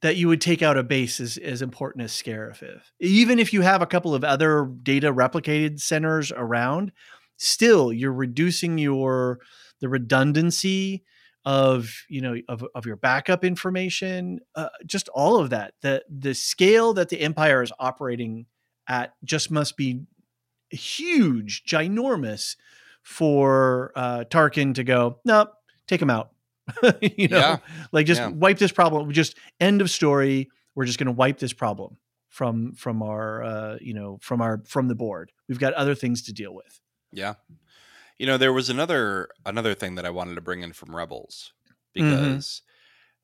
that 0.00 0.16
you 0.16 0.28
would 0.28 0.40
take 0.40 0.62
out 0.62 0.78
a 0.78 0.82
base 0.82 1.20
as, 1.20 1.36
as 1.38 1.60
important 1.60 2.04
as 2.04 2.12
Scarif. 2.12 2.62
Even 3.00 3.38
if 3.38 3.52
you 3.52 3.62
have 3.62 3.82
a 3.82 3.86
couple 3.86 4.14
of 4.14 4.24
other 4.24 4.70
data 4.82 5.12
replicated 5.12 5.80
centers 5.80 6.32
around, 6.32 6.92
still 7.36 7.92
you're 7.92 8.12
reducing 8.12 8.78
your 8.78 9.38
the 9.80 9.88
redundancy 9.88 11.04
of 11.44 12.04
you 12.08 12.20
know 12.20 12.36
of, 12.48 12.64
of 12.74 12.84
your 12.84 12.96
backup 12.96 13.44
information 13.44 14.40
uh, 14.56 14.68
just 14.84 15.08
all 15.10 15.38
of 15.38 15.50
that 15.50 15.72
the 15.82 16.02
the 16.10 16.34
scale 16.34 16.92
that 16.92 17.08
the 17.08 17.20
empire 17.20 17.62
is 17.62 17.72
operating 17.78 18.44
at 18.88 19.14
just 19.24 19.50
must 19.50 19.76
be 19.76 20.02
huge 20.70 21.62
ginormous 21.64 22.56
for 23.08 23.90
uh 23.96 24.22
tarkin 24.28 24.74
to 24.74 24.84
go 24.84 25.18
nope 25.24 25.50
take 25.86 26.00
him 26.02 26.10
out 26.10 26.32
you 27.00 27.26
know 27.28 27.38
Yeah. 27.38 27.56
like 27.90 28.04
just 28.04 28.20
Yeah. 28.20 28.28
wipe 28.28 28.58
this 28.58 28.70
problem 28.70 29.10
just 29.12 29.34
end 29.60 29.80
of 29.80 29.88
story 29.90 30.50
we're 30.74 30.84
just 30.84 30.98
going 30.98 31.06
to 31.06 31.12
wipe 31.12 31.38
this 31.38 31.54
problem 31.54 31.96
from 32.28 32.74
from 32.74 33.02
our 33.02 33.42
uh 33.42 33.78
you 33.80 33.94
know 33.94 34.18
from 34.20 34.42
our 34.42 34.62
from 34.66 34.88
the 34.88 34.94
board 34.94 35.32
we've 35.48 35.58
got 35.58 35.72
other 35.72 35.94
things 35.94 36.22
to 36.24 36.34
deal 36.34 36.54
with 36.54 36.78
Yeah. 37.12 37.34
You 38.18 38.26
know, 38.26 38.36
there 38.36 38.52
was 38.52 38.68
another 38.68 39.28
another 39.46 39.74
thing 39.74 39.94
that 39.94 40.04
I 40.04 40.10
wanted 40.10 40.34
to 40.34 40.40
bring 40.42 40.62
in 40.62 40.72
from 40.74 40.94
Rebels 40.94 41.54
Mm-hmm. 41.96 42.10
because 42.10 42.62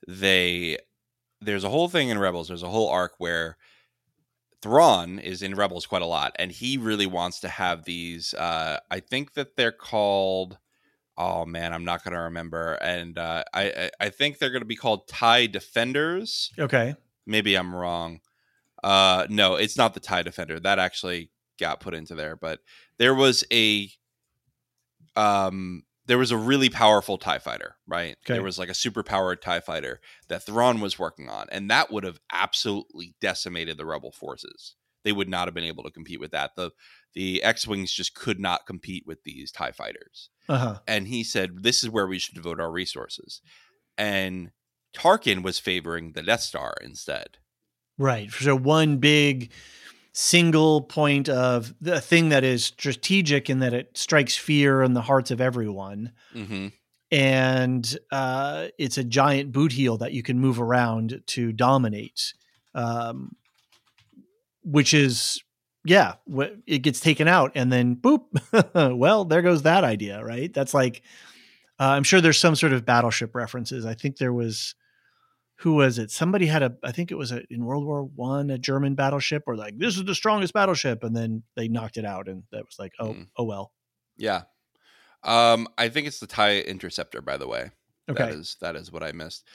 they 0.09 0.78
there's 1.43 1.64
a 1.64 1.68
whole 1.68 1.89
thing 1.89 2.09
in 2.09 2.18
Rebels, 2.18 2.49
there's 2.49 2.62
a 2.62 2.68
whole 2.70 2.89
arc 2.89 3.12
where 3.18 3.59
Thrawn 4.65 5.19
is 5.19 5.43
in 5.43 5.55
Rebels 5.55 5.85
quite 5.85 6.01
a 6.01 6.07
lot 6.07 6.35
and 6.39 6.51
he 6.51 6.79
really 6.79 7.07
wants 7.07 7.41
to 7.41 7.49
have 7.49 7.85
these 7.85 8.33
uh 8.33 8.79
I 8.91 9.01
think 9.01 9.35
that 9.35 9.57
they're 9.57 9.71
called 9.71 10.57
oh 11.19 11.45
man, 11.45 11.75
I'm 11.75 11.85
not 11.85 12.03
going 12.03 12.15
to 12.15 12.21
remember 12.21 12.73
and 12.81 13.19
uh 13.19 13.45
I 13.53 13.65
I, 13.65 13.91
I 14.01 14.09
think 14.09 14.39
they're 14.39 14.51
going 14.51 14.62
to 14.62 14.67
be 14.67 14.75
called 14.75 15.07
TIE 15.07 15.47
Defenders. 15.47 16.51
Okay. 16.59 16.97
Maybe 17.27 17.55
I'm 17.55 17.75
wrong. 17.75 18.21
Uh, 18.83 19.27
no, 19.31 19.55
it's 19.55 19.79
not 19.79 19.95
the 19.95 20.01
tie 20.01 20.23
defender. 20.23 20.61
That 20.61 20.79
actually 20.79 21.31
got 21.59 21.81
put 21.81 21.95
into 21.95 22.15
there, 22.15 22.37
but 22.37 22.61
there 22.99 23.15
was 23.15 23.45
a 23.51 23.91
um, 25.17 25.85
there 26.07 26.18
was 26.18 26.30
a 26.30 26.36
really 26.36 26.68
powerful 26.68 27.18
TIE 27.18 27.38
fighter, 27.38 27.76
right? 27.86 28.16
Okay. 28.24 28.34
There 28.34 28.42
was 28.42 28.59
like 28.59 28.68
a 28.68 28.74
super 28.74 29.02
powered 29.02 29.40
TIE 29.40 29.61
fighter 29.61 30.00
that 30.28 30.44
Thrawn 30.44 30.80
was 30.80 30.98
working 30.98 31.28
on, 31.28 31.46
and 31.50 31.70
that 31.70 31.90
would 31.90 32.05
have 32.05 32.20
absolutely 32.32 33.14
decimated 33.20 33.78
the 33.78 33.86
rebel 33.86 34.12
forces. 34.12 34.74
They 35.05 35.12
would 35.12 35.28
not 35.28 35.46
have 35.48 35.55
been 35.55 35.64
able 35.64 35.84
to 35.84 35.90
compete 35.90 36.20
with 36.20 36.32
that. 36.32 36.57
The 36.57 36.70
the 37.14 37.42
X-Wings 37.42 37.92
just 37.92 38.14
could 38.14 38.40
not 38.40 38.66
compete 38.66 39.05
with 39.07 39.22
these 39.22 39.52
TIE 39.52 39.70
fighters. 39.70 40.30
Uh-huh. 40.48 40.80
And 40.86 41.07
he 41.07 41.22
said, 41.22 41.62
This 41.62 41.82
is 41.82 41.90
where 41.90 42.07
we 42.07 42.18
should 42.18 42.34
devote 42.34 42.61
our 42.61 42.70
resources. 42.70 43.40
And 43.96 44.50
Tarkin 44.94 45.42
was 45.42 45.59
favoring 45.59 46.12
the 46.12 46.22
Death 46.22 46.40
Star 46.40 46.74
instead. 46.82 47.38
Right. 47.98 48.30
So 48.30 48.57
one 48.57 48.98
big 48.98 49.52
single 50.17 50.81
point 50.81 51.29
of 51.29 51.75
the 51.81 52.01
thing 52.01 52.29
that 52.29 52.45
is 52.45 52.65
strategic 52.65 53.51
in 53.51 53.59
that 53.59 53.75
it 53.75 53.91
strikes 53.99 54.37
fear 54.37 54.81
in 54.83 54.95
the 54.95 55.03
hearts 55.03 55.33
of 55.33 55.41
everyone. 55.41 56.12
Mm-hmm. 56.33 56.69
And 57.11 57.99
uh, 58.12 58.69
it's 58.79 58.97
a 58.97 59.05
giant 59.05 59.53
boot 59.53 59.73
heel 59.73 59.99
that 59.99 60.12
you 60.12 60.23
can 60.23 60.39
move 60.39 60.61
around 60.61 61.21
to 61.27 61.53
dominate, 61.53 62.33
um, 62.77 63.33
which 64.62 64.95
is, 64.95 65.43
yeah, 65.85 66.15
wh- 66.33 66.55
it 66.65 66.79
gets 66.79 67.01
taken 67.01 67.27
out 67.27 67.51
and 67.57 67.73
then 67.73 67.97
boop. 67.97 68.27
well, 68.97 69.25
there 69.25 69.43
goes 69.43 69.62
that 69.62 69.83
idea, 69.83 70.25
right? 70.25 70.53
That's 70.55 70.75
like, 70.75 71.03
uh, 71.81 71.89
I'm 71.89 72.05
sure 72.05 72.21
there's 72.21 72.39
some 72.39 72.55
sort 72.55 72.73
of 72.73 72.87
battleship 72.87 73.35
references. 73.35 73.85
I 73.85 73.95
think 73.95 74.19
there 74.19 74.33
was 74.33 74.77
who 75.59 75.74
was 75.74 75.98
it? 75.98 76.11
Somebody 76.11 76.46
had 76.46 76.62
a, 76.62 76.76
I 76.82 76.92
think 76.92 77.11
it 77.11 77.14
was 77.16 77.30
a, 77.32 77.42
in 77.50 77.64
World 77.64 77.84
War 77.84 78.02
One, 78.05 78.50
a 78.50 78.59
German 78.59 78.94
battleship, 78.94 79.44
or 79.46 79.57
like 79.57 79.78
this 79.78 79.96
is 79.96 80.05
the 80.05 80.14
strongest 80.14 80.52
battleship, 80.52 81.05
and 81.05 81.16
then 81.16 81.42
they 81.57 81.68
knocked 81.68 81.96
it 81.96 82.05
out, 82.05 82.28
and 82.28 82.42
that 82.52 82.64
was 82.64 82.76
like, 82.78 82.92
oh, 82.98 83.14
Mm. 83.14 83.26
oh 83.36 83.44
well. 83.44 83.72
Yeah. 84.16 84.42
Um, 85.22 85.68
I 85.78 85.88
think 85.88 86.07
it's 86.07 86.20
the 86.20 86.26
TIE 86.26 86.61
Interceptor, 86.61 87.22
by 87.22 87.36
the 87.36 87.46
way. 87.48 87.70
Okay, 88.11 88.24
That 88.24 88.34
is 88.34 88.57
that 88.61 88.76
is 88.76 88.92
what 88.92 89.02
I 89.02 89.12
missed. 89.12 89.46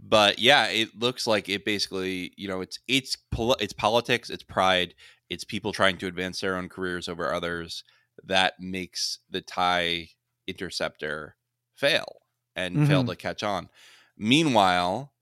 But 0.00 0.38
yeah, 0.40 0.66
it 0.66 0.98
looks 0.98 1.26
like 1.26 1.48
it 1.48 1.64
basically, 1.64 2.32
you 2.36 2.48
know, 2.48 2.60
it's 2.60 2.80
it's 2.88 3.16
pol- 3.30 3.56
it's 3.60 3.72
politics, 3.72 4.30
it's 4.30 4.42
pride, 4.42 4.94
it's 5.30 5.44
people 5.44 5.72
trying 5.72 5.98
to 5.98 6.06
advance 6.08 6.40
their 6.40 6.56
own 6.56 6.68
careers 6.68 7.08
over 7.08 7.32
others 7.32 7.84
that 8.24 8.54
makes 8.58 9.18
the 9.30 9.40
TIE 9.40 10.08
Interceptor 10.48 11.36
fail 11.76 12.22
and 12.56 12.88
fail 12.88 13.04
Mhm. 13.04 13.08
to 13.10 13.16
catch 13.16 13.42
on. 13.44 13.68
Meanwhile, 14.18 15.12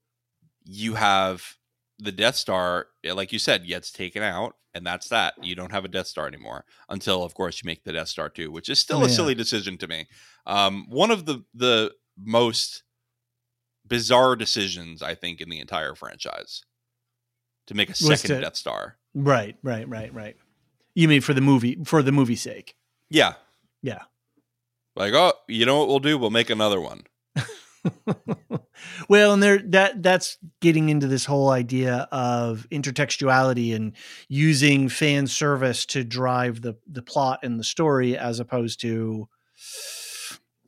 you 0.63 0.95
have 0.95 1.57
the 1.99 2.11
Death 2.11 2.35
Star, 2.35 2.87
eh, 3.03 3.13
like 3.13 3.31
you 3.31 3.39
said, 3.39 3.65
gets 3.67 3.91
taken 3.91 4.23
out, 4.23 4.55
and 4.73 4.85
that's 4.85 5.09
that. 5.09 5.33
You 5.43 5.55
don't 5.55 5.71
have 5.71 5.85
a 5.85 5.89
Death 5.89 6.07
Star 6.07 6.27
anymore 6.27 6.65
until, 6.89 7.23
of 7.23 7.33
course, 7.33 7.61
you 7.61 7.67
make 7.67 7.83
the 7.83 7.93
Death 7.93 8.07
Star 8.09 8.29
too, 8.29 8.51
which 8.51 8.69
is 8.69 8.79
still 8.79 9.03
a 9.03 9.07
Yeah. 9.07 9.13
silly 9.15 9.35
decision 9.35 9.77
to 9.79 9.87
me. 9.87 10.07
Um, 10.45 10.85
one 10.89 11.11
of 11.11 11.25
the 11.25 11.43
the 11.53 11.93
most 12.17 12.83
bizarre 13.87 14.35
decisions 14.35 15.01
I 15.01 15.15
think 15.15 15.41
in 15.41 15.49
the 15.49 15.59
entire 15.59 15.95
franchise 15.95 16.63
to 17.67 17.73
make 17.73 17.89
a 17.89 17.95
second 17.95 18.35
to- 18.37 18.41
Death 18.41 18.55
Star. 18.55 18.97
right, 19.13 19.57
right, 19.63 19.87
right, 19.87 20.13
right. 20.13 20.37
You 20.95 21.07
mean 21.07 21.21
for 21.21 21.33
the 21.33 21.41
movie, 21.41 21.77
for 21.85 22.01
the 22.03 22.11
movie's 22.11 22.41
sake? 22.41 22.75
Yeah, 23.09 23.33
Yeah. 23.81 24.03
like 24.95 25.13
oh, 25.13 25.33
you 25.47 25.65
know 25.65 25.77
what 25.79 25.87
we'll 25.87 25.99
do? 25.99 26.17
We'll 26.17 26.29
make 26.31 26.49
another 26.49 26.79
one. 26.81 27.03
well, 29.09 29.33
and 29.33 29.41
there 29.41 29.59
that 29.59 30.03
that's 30.03 30.37
getting 30.59 30.89
into 30.89 31.07
this 31.07 31.25
whole 31.25 31.49
idea 31.49 32.07
of 32.11 32.67
intertextuality 32.71 33.75
and 33.75 33.93
using 34.27 34.87
fan 34.89 35.27
service 35.27 35.85
to 35.87 36.03
drive 36.03 36.61
the 36.61 36.75
the 36.87 37.01
plot 37.01 37.39
and 37.43 37.59
the 37.59 37.63
story, 37.63 38.17
as 38.17 38.39
opposed 38.39 38.79
to 38.81 39.27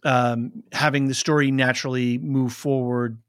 um, 0.04 0.64
having 0.72 1.08
the 1.08 1.14
story 1.14 1.52
naturally 1.52 2.18
move 2.18 2.54
forward 2.54 3.20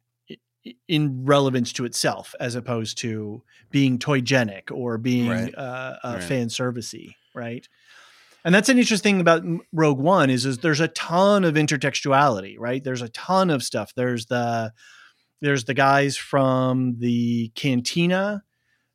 in 0.89 1.25
relevance 1.25 1.73
to 1.75 1.85
itself, 1.85 2.35
as 2.41 2.55
opposed 2.55 2.99
to 2.99 3.43
being 3.71 3.99
toygenic 3.99 4.71
or 4.73 4.97
being 4.99 5.29
Right. 5.29 5.55
uh, 5.55 5.97
uh, 6.03 6.13
Right. 6.15 6.23
fan 6.23 6.49
servicey, 6.49 7.15
right? 7.35 7.69
And 8.45 8.55
that's 8.55 8.69
an 8.69 8.79
interesting 8.79 9.15
thing 9.15 9.21
about 9.21 9.43
Rogue 9.73 9.99
One 9.99 10.29
is, 10.29 10.45
is 10.45 10.59
there's 10.59 10.81
a 10.81 10.89
ton 10.89 11.45
of 11.45 11.55
intertextuality, 11.55 12.57
right? 12.59 12.85
There's 12.85 13.01
a 13.03 13.09
ton 13.09 13.49
of 13.51 13.63
stuff. 13.63 13.93
There's 13.95 14.27
the 14.27 14.73
there's 15.41 15.65
the 15.65 15.75
guys 15.75 16.17
from 16.17 16.97
the 16.99 17.51
cantina. 17.55 18.43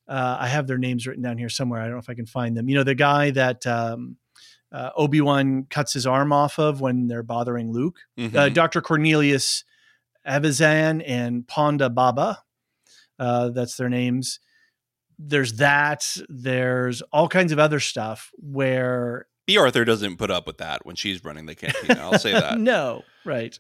Uh, 0.08 0.38
I 0.40 0.48
have 0.48 0.66
their 0.68 0.78
names 0.78 1.06
written 1.06 1.24
down 1.24 1.38
here 1.38 1.50
somewhere. 1.50 1.80
I 1.80 1.84
don't 1.86 1.94
know 1.94 2.00
if 2.00 2.10
I 2.10 2.16
can 2.16 2.26
find 2.26 2.58
them. 2.58 2.70
You 2.70 2.76
know, 2.76 2.84
the 2.84 2.96
guy 2.96 3.30
that 3.32 3.66
um, 3.68 4.18
uh, 4.72 4.90
Obi 4.96 5.22
Wan 5.22 5.68
cuts 5.70 5.94
his 5.94 6.08
arm 6.08 6.32
off 6.34 6.58
of 6.58 6.82
when 6.82 7.08
they're 7.08 7.24
bothering 7.24 7.72
Luke. 7.72 8.00
Mhm. 8.18 8.36
Uh, 8.36 8.50
Dr. 8.50 8.82
Cornelius 8.82 9.64
Evazan 10.28 11.04
and 11.06 11.46
Ponda 11.46 11.94
Baba. 11.94 12.40
Uh, 13.20 13.50
that's 13.50 13.76
their 13.78 13.90
names. 13.90 14.40
There's 15.20 15.54
that. 15.58 16.16
There's 16.30 17.02
all 17.12 17.28
kinds 17.28 17.52
of 17.52 17.60
other 17.60 17.80
stuff 17.80 18.32
where 18.38 19.28
Bea 19.50 19.58
Arthur 19.58 19.84
doesn't 19.84 20.18
put 20.18 20.30
up 20.30 20.46
with 20.46 20.60
that 20.60 20.86
when 20.86 20.96
she's 20.96 21.24
running 21.24 21.48
the 21.48 21.56
cantina. 21.56 22.00
I'll 22.00 22.20
say 22.20 22.34
that. 22.34 22.60
no, 22.60 23.04
right. 23.26 23.58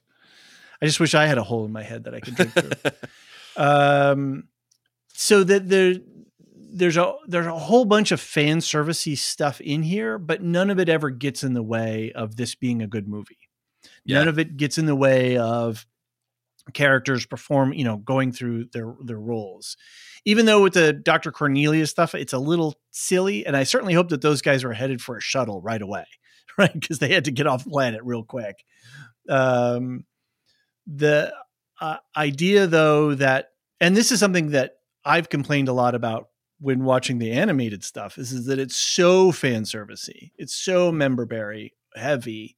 I 0.79 0.85
just 0.85 0.99
wish 0.99 1.15
I 1.15 1.25
had 1.25 1.39
a 1.39 1.43
hole 1.43 1.65
in 1.65 1.71
my 1.71 1.81
head 1.81 2.03
that 2.03 2.13
I 2.13 2.19
could 2.19 2.35
drink 2.35 2.53
through. 2.53 2.91
um, 3.57 4.43
so 5.13 5.43
that 5.43 5.67
there, 5.67 5.95
there's 6.45 6.95
a 6.95 7.15
there's 7.27 7.47
a 7.47 7.57
whole 7.57 7.85
bunch 7.85 8.11
of 8.11 8.21
fan 8.21 8.59
servicey 8.59 9.17
stuff 9.17 9.59
in 9.61 9.81
here, 9.81 10.19
but 10.19 10.43
none 10.43 10.69
of 10.69 10.77
it 10.77 10.89
ever 10.89 11.09
gets 11.09 11.43
in 11.43 11.55
the 11.55 11.63
way 11.63 12.11
of 12.13 12.35
this 12.35 12.53
being 12.53 12.83
a 12.83 12.87
good 12.87 13.07
movie. 13.07 13.49
None 14.05 14.27
of 14.27 14.37
it 14.37 14.57
gets 14.57 14.77
in 14.77 14.85
the 14.85 14.95
way 14.95 15.37
of 15.37 15.87
characters 16.73 17.25
perform, 17.25 17.73
you 17.73 17.83
know, 17.83 17.97
going 17.97 18.31
through 18.31 18.65
their 18.73 18.95
their 19.03 19.19
roles. 19.19 19.77
Even 20.25 20.45
though 20.45 20.63
with 20.63 20.73
the 20.73 20.93
Dr. 20.93 21.31
Cornelius 21.31 21.89
stuff, 21.89 22.13
it's 22.13 22.33
a 22.33 22.39
little 22.39 22.75
silly, 22.91 23.45
and 23.45 23.55
I 23.55 23.63
certainly 23.63 23.93
hope 23.93 24.09
that 24.09 24.21
those 24.21 24.41
guys 24.41 24.63
were 24.63 24.73
headed 24.73 25.01
for 25.01 25.17
a 25.17 25.21
shuttle 25.21 25.61
right 25.61 25.81
away, 25.81 26.05
right? 26.57 26.73
Because 26.73 26.99
they 26.99 27.13
had 27.13 27.25
to 27.25 27.31
get 27.31 27.47
off 27.47 27.65
planet 27.65 28.01
real 28.03 28.23
quick. 28.23 28.63
Um, 29.29 30.05
the 30.87 31.33
uh, 31.79 31.97
idea, 32.17 32.67
though, 32.67 33.15
that 33.15 33.49
and 33.79 33.95
this 33.95 34.11
is 34.11 34.19
something 34.19 34.51
that 34.51 34.73
I've 35.05 35.29
complained 35.29 35.69
a 35.69 35.73
lot 35.73 35.95
about 35.95 36.27
when 36.59 36.83
watching 36.83 37.19
the 37.19 37.31
animated 37.31 37.83
stuff 37.85 38.17
is, 38.17 38.33
is 38.33 38.45
that 38.47 38.59
it's 38.59 38.75
so 38.75 39.31
fan 39.31 39.63
servicey, 39.63 40.31
it's 40.37 40.55
so 40.55 40.91
member 40.91 41.25
berry 41.25 41.73
heavy. 41.95 42.57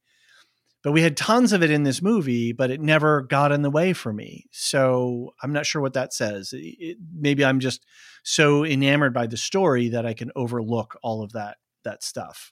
But 0.83 0.93
we 0.93 1.01
had 1.03 1.15
tons 1.15 1.53
of 1.53 1.61
it 1.61 1.69
in 1.69 1.83
this 1.83 2.01
movie, 2.01 2.53
but 2.53 2.71
it 2.71 2.81
never 2.81 3.21
got 3.21 3.51
in 3.51 3.61
the 3.61 3.69
way 3.69 3.93
for 3.93 4.11
me. 4.11 4.47
So 4.51 5.33
I'm 5.43 5.53
not 5.53 5.65
sure 5.67 5.81
what 5.81 5.93
that 5.93 6.11
says. 6.13 6.53
It- 6.53 6.57
it- 6.79 6.97
maybe 7.13 7.45
I'm 7.45 7.59
just 7.59 7.85
so 8.23 8.65
enamored 8.65 9.13
by 9.13 9.27
the 9.27 9.37
story 9.37 9.89
that 9.89 10.05
I 10.05 10.13
can 10.15 10.31
overlook 10.35 10.97
all 11.03 11.21
of 11.23 11.33
that 11.33 11.57
that 11.83 12.03
stuff. 12.03 12.51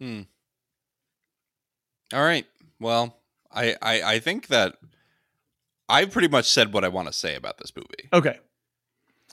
Hmm. 0.00 0.22
All 2.12 2.22
right. 2.22 2.46
Well, 2.80 3.16
I, 3.50 3.76
I 3.82 4.02
I 4.02 4.18
think 4.18 4.46
that 4.48 4.76
I've 5.88 6.10
pretty 6.10 6.28
much 6.28 6.46
said 6.50 6.72
what 6.72 6.84
I 6.84 6.88
want 6.88 7.08
to 7.08 7.12
say 7.12 7.34
about 7.34 7.58
this 7.58 7.72
movie. 7.74 8.08
Okay. 8.12 8.38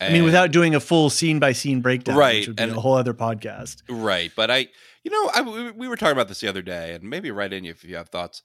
I 0.02 0.10
mean, 0.12 0.24
without 0.24 0.52
doing 0.52 0.76
a 0.76 0.80
full 0.80 1.10
scene 1.10 1.40
by 1.40 1.54
scene 1.54 1.82
breakdown, 1.82 2.18
Right, 2.18 2.36
which 2.40 2.48
would 2.48 2.56
be 2.58 2.64
and- 2.64 2.72
a 2.74 2.82
whole 2.82 2.96
other 2.96 3.14
podcast. 3.14 3.82
Right, 3.90 4.32
but 4.36 4.52
I, 4.52 4.68
you 5.04 5.12
know, 5.12 5.32
I, 5.34 5.42
we- 5.42 5.72
we 5.72 5.88
were 5.88 5.96
talking 5.96 6.14
about 6.14 6.28
this 6.28 6.42
the 6.42 6.48
other 6.50 6.62
day, 6.62 6.94
and 6.94 7.04
maybe 7.04 7.32
write 7.32 7.54
in 7.54 7.66
if 7.66 7.84
you 7.84 7.96
have 7.96 8.10
thoughts. 8.10 8.42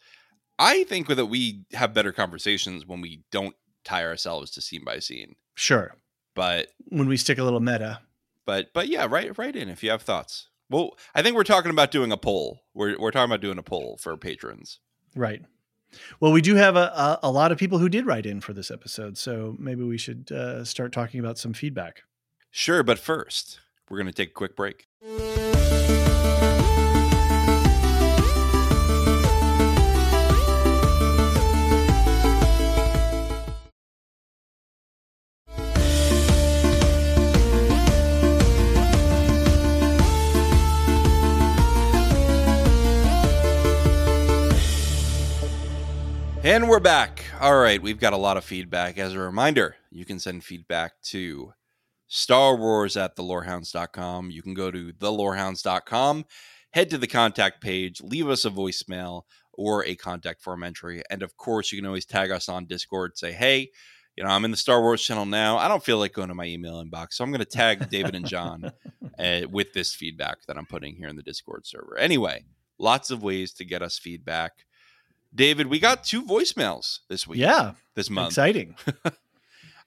I 0.58 0.84
think 0.84 1.08
that 1.08 1.26
we 1.26 1.64
have 1.72 1.94
better 1.94 2.12
conversations 2.12 2.86
when 2.86 3.00
we 3.00 3.22
don't 3.32 3.54
tie 3.84 4.04
ourselves 4.04 4.50
to 4.52 4.60
scene 4.60 4.84
by 4.84 4.98
scene. 4.98 5.36
Sure. 5.54 5.96
But, 6.34 6.68
When 6.88 7.08
we 7.08 7.16
stick 7.16 7.38
a 7.38 7.42
little 7.44 7.60
meta. 7.60 8.00
but, 8.46 8.72
but 8.74 8.88
yeah, 8.88 9.06
write 9.10 9.36
write 9.38 9.56
in 9.56 9.68
if 9.68 9.82
you 9.82 9.90
have 9.90 10.02
thoughts. 10.02 10.48
Well, 10.68 10.96
I 11.14 11.22
think 11.22 11.34
we're 11.34 11.42
talking 11.44 11.70
about 11.72 11.90
doing 11.90 12.12
a 12.12 12.16
poll. 12.16 12.60
We're 12.74 12.96
we're 12.98 13.10
talking 13.10 13.28
about 13.30 13.40
doing 13.40 13.58
a 13.58 13.62
poll 13.62 13.96
for 14.00 14.16
patrons. 14.16 14.78
Right. 15.16 15.42
Well, 16.20 16.32
we 16.32 16.40
do 16.40 16.54
have 16.56 16.76
a, 16.76 16.92
a, 16.94 17.18
a 17.24 17.30
lot 17.30 17.52
of 17.52 17.58
people 17.58 17.78
who 17.78 17.88
did 17.88 18.06
write 18.06 18.26
in 18.26 18.40
for 18.40 18.52
this 18.52 18.70
episode, 18.70 19.18
so 19.18 19.56
maybe 19.58 19.82
we 19.82 19.98
should 19.98 20.30
uh, 20.32 20.64
start 20.64 20.92
talking 20.92 21.20
about 21.20 21.38
some 21.38 21.52
feedback. 21.52 22.02
Sure, 22.50 22.82
but 22.82 22.98
first, 22.98 23.60
we're 23.88 23.98
going 23.98 24.06
to 24.06 24.12
take 24.12 24.30
a 24.30 24.32
quick 24.32 24.56
break. 24.56 24.86
And 46.60 46.68
we're 46.68 46.78
back. 46.78 47.24
All 47.40 47.56
right, 47.56 47.80
we've 47.80 47.98
got 47.98 48.12
a 48.12 48.18
lot 48.18 48.36
of 48.36 48.44
feedback. 48.44 48.98
As 48.98 49.14
a 49.14 49.18
reminder, 49.18 49.76
you 49.90 50.04
can 50.04 50.18
send 50.18 50.44
feedback 50.44 50.92
to 51.04 51.54
Star 52.06 52.54
Wars 52.54 52.98
at 52.98 53.16
thelorehounds.com. 53.16 54.30
You 54.30 54.42
can 54.42 54.52
go 54.52 54.70
to 54.70 54.92
thelorehounds.com, 54.92 56.26
head 56.72 56.90
to 56.90 56.98
the 56.98 57.06
contact 57.06 57.62
page, 57.62 58.02
leave 58.02 58.28
us 58.28 58.44
a 58.44 58.50
voicemail. 58.50 59.22
or 59.54 59.86
a 59.86 59.94
contact 59.94 60.42
form 60.42 60.62
entry. 60.62 61.02
And 61.08 61.22
of 61.22 61.38
course, 61.38 61.72
you 61.72 61.78
can 61.78 61.86
always 61.86 62.04
tag 62.04 62.30
us 62.30 62.46
on 62.46 62.66
Discord, 62.66 63.16
say, 63.16 63.32
hey, 63.32 63.70
you 64.14 64.22
know, 64.22 64.28
I'm 64.28 64.44
in 64.44 64.50
the 64.50 64.56
Star 64.58 64.82
Wars 64.82 65.02
channel 65.02 65.24
now. 65.24 65.56
I 65.56 65.66
don't 65.66 65.82
feel 65.82 65.96
like 65.96 66.12
going 66.12 66.28
to 66.28 66.34
my 66.34 66.44
email 66.44 66.84
inbox. 66.84 67.14
So 67.14 67.24
I'm 67.24 67.30
going 67.30 67.38
to 67.38 67.46
tag 67.46 67.88
David 67.88 68.14
and 68.14 68.26
John 68.26 68.70
uh, 69.18 69.40
with 69.50 69.72
this 69.72 69.94
feedback 69.94 70.44
that 70.46 70.58
I'm 70.58 70.66
putting 70.66 70.96
here 70.96 71.08
in 71.08 71.16
the 71.16 71.22
Discord 71.22 71.66
server. 71.66 71.96
Anyway, 71.96 72.44
lots 72.78 73.10
of 73.10 73.22
ways 73.22 73.54
to 73.54 73.64
get 73.64 73.80
us 73.80 73.98
feedback. 73.98 74.66
David, 75.34 75.68
we 75.68 75.78
got 75.78 76.04
two 76.04 76.24
voicemails 76.24 77.00
this 77.08 77.26
week. 77.26 77.38
Yeah. 77.40 77.72
This 77.94 78.10
month. 78.10 78.28
Exciting. 78.28 78.76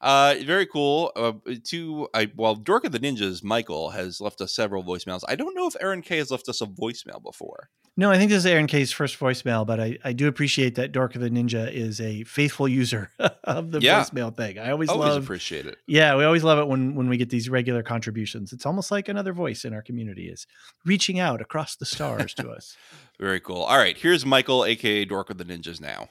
uh, 0.04 0.36
very 0.46 0.66
cool. 0.68 1.12
Uh, 1.16 1.34
two, 1.64 2.08
I, 2.14 2.30
well, 2.36 2.54
Dork 2.56 2.84
of 2.86 2.92
the 2.92 3.00
Ninjas, 3.00 3.44
Michael, 3.44 3.90
has 3.92 4.22
left 4.22 4.42
us 4.42 4.54
several 4.54 4.84
voicemails. 4.84 5.22
I 5.28 5.36
don't 5.36 5.56
know 5.56 5.66
if 5.68 5.76
Aaron 5.82 6.02
K 6.02 6.18
has 6.18 6.30
left 6.30 6.48
us 6.50 6.62
a 6.62 6.66
voicemail 6.68 7.24
before. 7.24 7.70
No, 7.96 8.10
I 8.10 8.18
think 8.18 8.32
this 8.32 8.40
is 8.40 8.46
Aaron 8.48 8.66
K's 8.66 8.92
first 8.92 9.20
voicemail, 9.20 9.68
but 9.68 9.80
I, 9.80 10.00
I 10.04 10.14
do 10.14 10.28
appreciate 10.28 10.74
that 10.76 10.92
Dork 10.94 11.14
of 11.14 11.22
the 11.22 11.30
Ninja 11.30 11.72
is 11.72 12.02
a 12.02 12.24
faithful 12.24 12.68
user 12.68 13.12
of 13.44 13.70
the 13.72 13.80
Yeah. 13.82 14.02
voicemail 14.04 14.36
thing. 14.36 14.58
I 14.58 14.72
always, 14.72 14.90
Always 14.90 15.10
love 15.10 15.24
appreciate 15.24 15.68
it. 15.68 15.78
Yeah, 15.86 16.16
we 16.16 16.24
always 16.24 16.44
love 16.44 16.58
it 16.58 16.68
when 16.68 16.96
when 16.96 17.08
we 17.08 17.18
get 17.18 17.30
these 17.30 17.50
regular 17.50 17.84
contributions. 17.84 18.52
It's 18.52 18.66
almost 18.66 18.90
like 18.90 19.10
another 19.10 19.32
voice 19.32 19.64
in 19.64 19.74
our 19.76 19.84
community 19.84 20.28
is 20.28 20.48
reaching 20.86 21.20
out 21.20 21.40
across 21.40 21.76
the 21.76 21.86
stars 21.86 22.34
to 22.34 22.50
us. 22.50 22.76
Very 23.20 23.40
cool. 23.40 23.62
All 23.62 23.78
right, 23.78 23.96
here's 23.96 24.26
Michael, 24.26 24.66
aka 24.66 25.06
Dork 25.06 25.30
of 25.30 25.38
the 25.38 25.46
Ninjas. 25.46 25.80
Now, 25.80 26.10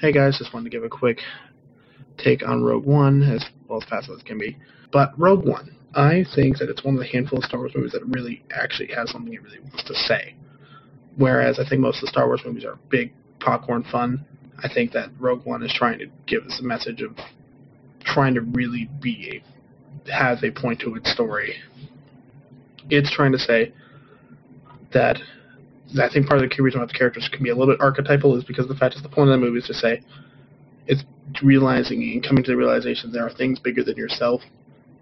Hey 0.00 0.10
guys, 0.10 0.36
just 0.36 0.52
wanted 0.52 0.64
to 0.64 0.76
give 0.76 0.82
a 0.82 0.88
quick 0.88 1.20
take 2.18 2.46
on 2.46 2.62
Rogue 2.62 2.84
One, 2.84 3.22
as 3.22 3.44
well 3.68 3.82
as 3.82 3.88
fast 3.88 4.10
as 4.10 4.22
can 4.22 4.38
be. 4.38 4.56
But 4.92 5.18
Rogue 5.18 5.46
One, 5.46 5.76
I 5.94 6.24
think 6.34 6.58
that 6.58 6.68
it's 6.68 6.84
one 6.84 6.94
of 6.94 7.00
the 7.00 7.06
handful 7.06 7.38
of 7.38 7.44
Star 7.44 7.60
Wars 7.60 7.72
movies 7.74 7.92
that 7.92 8.04
really 8.06 8.44
actually 8.52 8.88
has 8.94 9.10
something 9.10 9.32
it 9.32 9.42
really 9.42 9.60
wants 9.60 9.84
to 9.84 9.94
say. 9.94 10.34
Whereas 11.16 11.58
I 11.58 11.68
think 11.68 11.80
most 11.80 11.98
of 11.98 12.02
the 12.02 12.06
Star 12.08 12.26
Wars 12.26 12.42
movies 12.44 12.64
are 12.64 12.78
big 12.90 13.12
popcorn 13.40 13.84
fun. 13.90 14.24
I 14.62 14.68
think 14.72 14.92
that 14.92 15.10
Rogue 15.18 15.44
One 15.44 15.62
is 15.62 15.72
trying 15.74 15.98
to 15.98 16.06
give 16.26 16.44
us 16.44 16.60
a 16.60 16.64
message 16.64 17.02
of 17.02 17.16
trying 18.04 18.34
to 18.34 18.40
really 18.40 18.88
be 19.00 19.42
a 20.06 20.10
has 20.10 20.42
a 20.42 20.50
point 20.50 20.80
to 20.80 20.94
its 20.96 21.10
story. 21.12 21.54
It's 22.90 23.10
trying 23.14 23.32
to 23.32 23.38
say 23.38 23.72
that 24.92 25.18
I 26.00 26.08
think 26.12 26.26
part 26.26 26.42
of 26.42 26.48
the 26.48 26.54
key 26.54 26.62
reason 26.62 26.80
why 26.80 26.86
the 26.86 26.92
characters 26.92 27.28
can 27.32 27.42
be 27.42 27.50
a 27.50 27.54
little 27.54 27.72
bit 27.72 27.80
archetypal 27.80 28.36
is 28.36 28.44
because 28.44 28.68
the 28.68 28.74
fact 28.74 28.96
is 28.96 29.02
the 29.02 29.08
point 29.08 29.30
of 29.30 29.40
the 29.40 29.46
movie 29.46 29.58
is 29.58 29.66
to 29.66 29.74
say 29.74 30.02
it's 30.86 31.04
realizing 31.42 32.02
and 32.02 32.26
coming 32.26 32.44
to 32.44 32.50
the 32.50 32.56
realization 32.56 33.10
there 33.12 33.26
are 33.26 33.32
things 33.32 33.58
bigger 33.58 33.82
than 33.82 33.96
yourself 33.96 34.42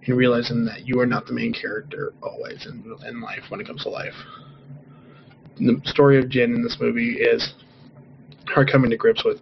and 0.07 0.17
realizing 0.17 0.65
that 0.65 0.87
you 0.87 0.99
are 1.01 1.07
not 1.07 1.27
the 1.27 1.33
main 1.33 1.53
character 1.53 2.13
always 2.23 2.67
in, 2.67 2.85
in 3.07 3.21
life 3.21 3.43
when 3.49 3.61
it 3.61 3.67
comes 3.67 3.83
to 3.85 3.89
life. 3.89 4.15
The 5.59 5.81
story 5.85 6.19
of 6.19 6.27
Jyn 6.27 6.55
in 6.57 6.63
this 6.63 6.79
movie 6.81 7.15
is 7.21 7.55
her 8.55 8.65
coming 8.65 8.91
to 8.91 8.97
grips 8.97 9.25
with 9.25 9.41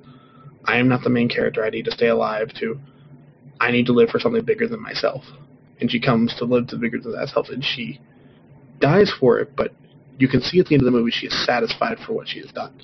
I 0.64 0.76
am 0.76 0.88
not 0.88 1.02
the 1.02 1.10
main 1.10 1.28
character, 1.28 1.64
I 1.64 1.70
need 1.70 1.86
to 1.86 1.90
stay 1.90 2.08
alive 2.08 2.52
to 2.60 2.78
I 3.60 3.70
need 3.70 3.86
to 3.86 3.92
live 3.92 4.08
for 4.10 4.18
something 4.18 4.44
bigger 4.44 4.66
than 4.68 4.82
myself. 4.82 5.22
And 5.80 5.90
she 5.90 6.00
comes 6.00 6.34
to 6.38 6.44
live 6.44 6.66
to 6.68 6.76
bigger 6.76 6.98
than 6.98 7.12
that 7.12 7.28
self 7.28 7.48
and 7.48 7.64
she 7.64 8.00
dies 8.80 9.12
for 9.18 9.38
it, 9.38 9.54
but 9.56 9.72
you 10.18 10.28
can 10.28 10.40
see 10.40 10.60
at 10.60 10.66
the 10.66 10.74
end 10.74 10.82
of 10.82 10.86
the 10.86 10.90
movie 10.90 11.10
she 11.10 11.26
is 11.26 11.46
satisfied 11.46 11.98
for 12.06 12.12
what 12.12 12.28
she 12.28 12.40
has 12.40 12.50
done. 12.52 12.74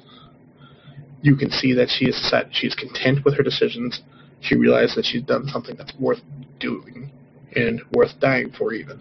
You 1.22 1.36
can 1.36 1.51
see 1.51 1.72
that 1.74 1.88
she 1.88 2.06
is 2.06 2.30
set, 2.30 2.48
she 2.52 2.66
is 2.66 2.74
content 2.74 3.24
with 3.24 3.36
her 3.36 3.43
decisions. 3.43 4.02
She 4.40 4.55
realizes 4.55 4.97
that 4.97 5.05
she's 5.06 5.22
done 5.22 5.48
something 5.48 5.76
that's 5.76 5.94
worth 5.98 6.20
doing 6.60 7.10
and 7.55 7.80
worth 7.93 8.20
dying 8.20 8.52
for, 8.56 8.72
even. 8.72 9.01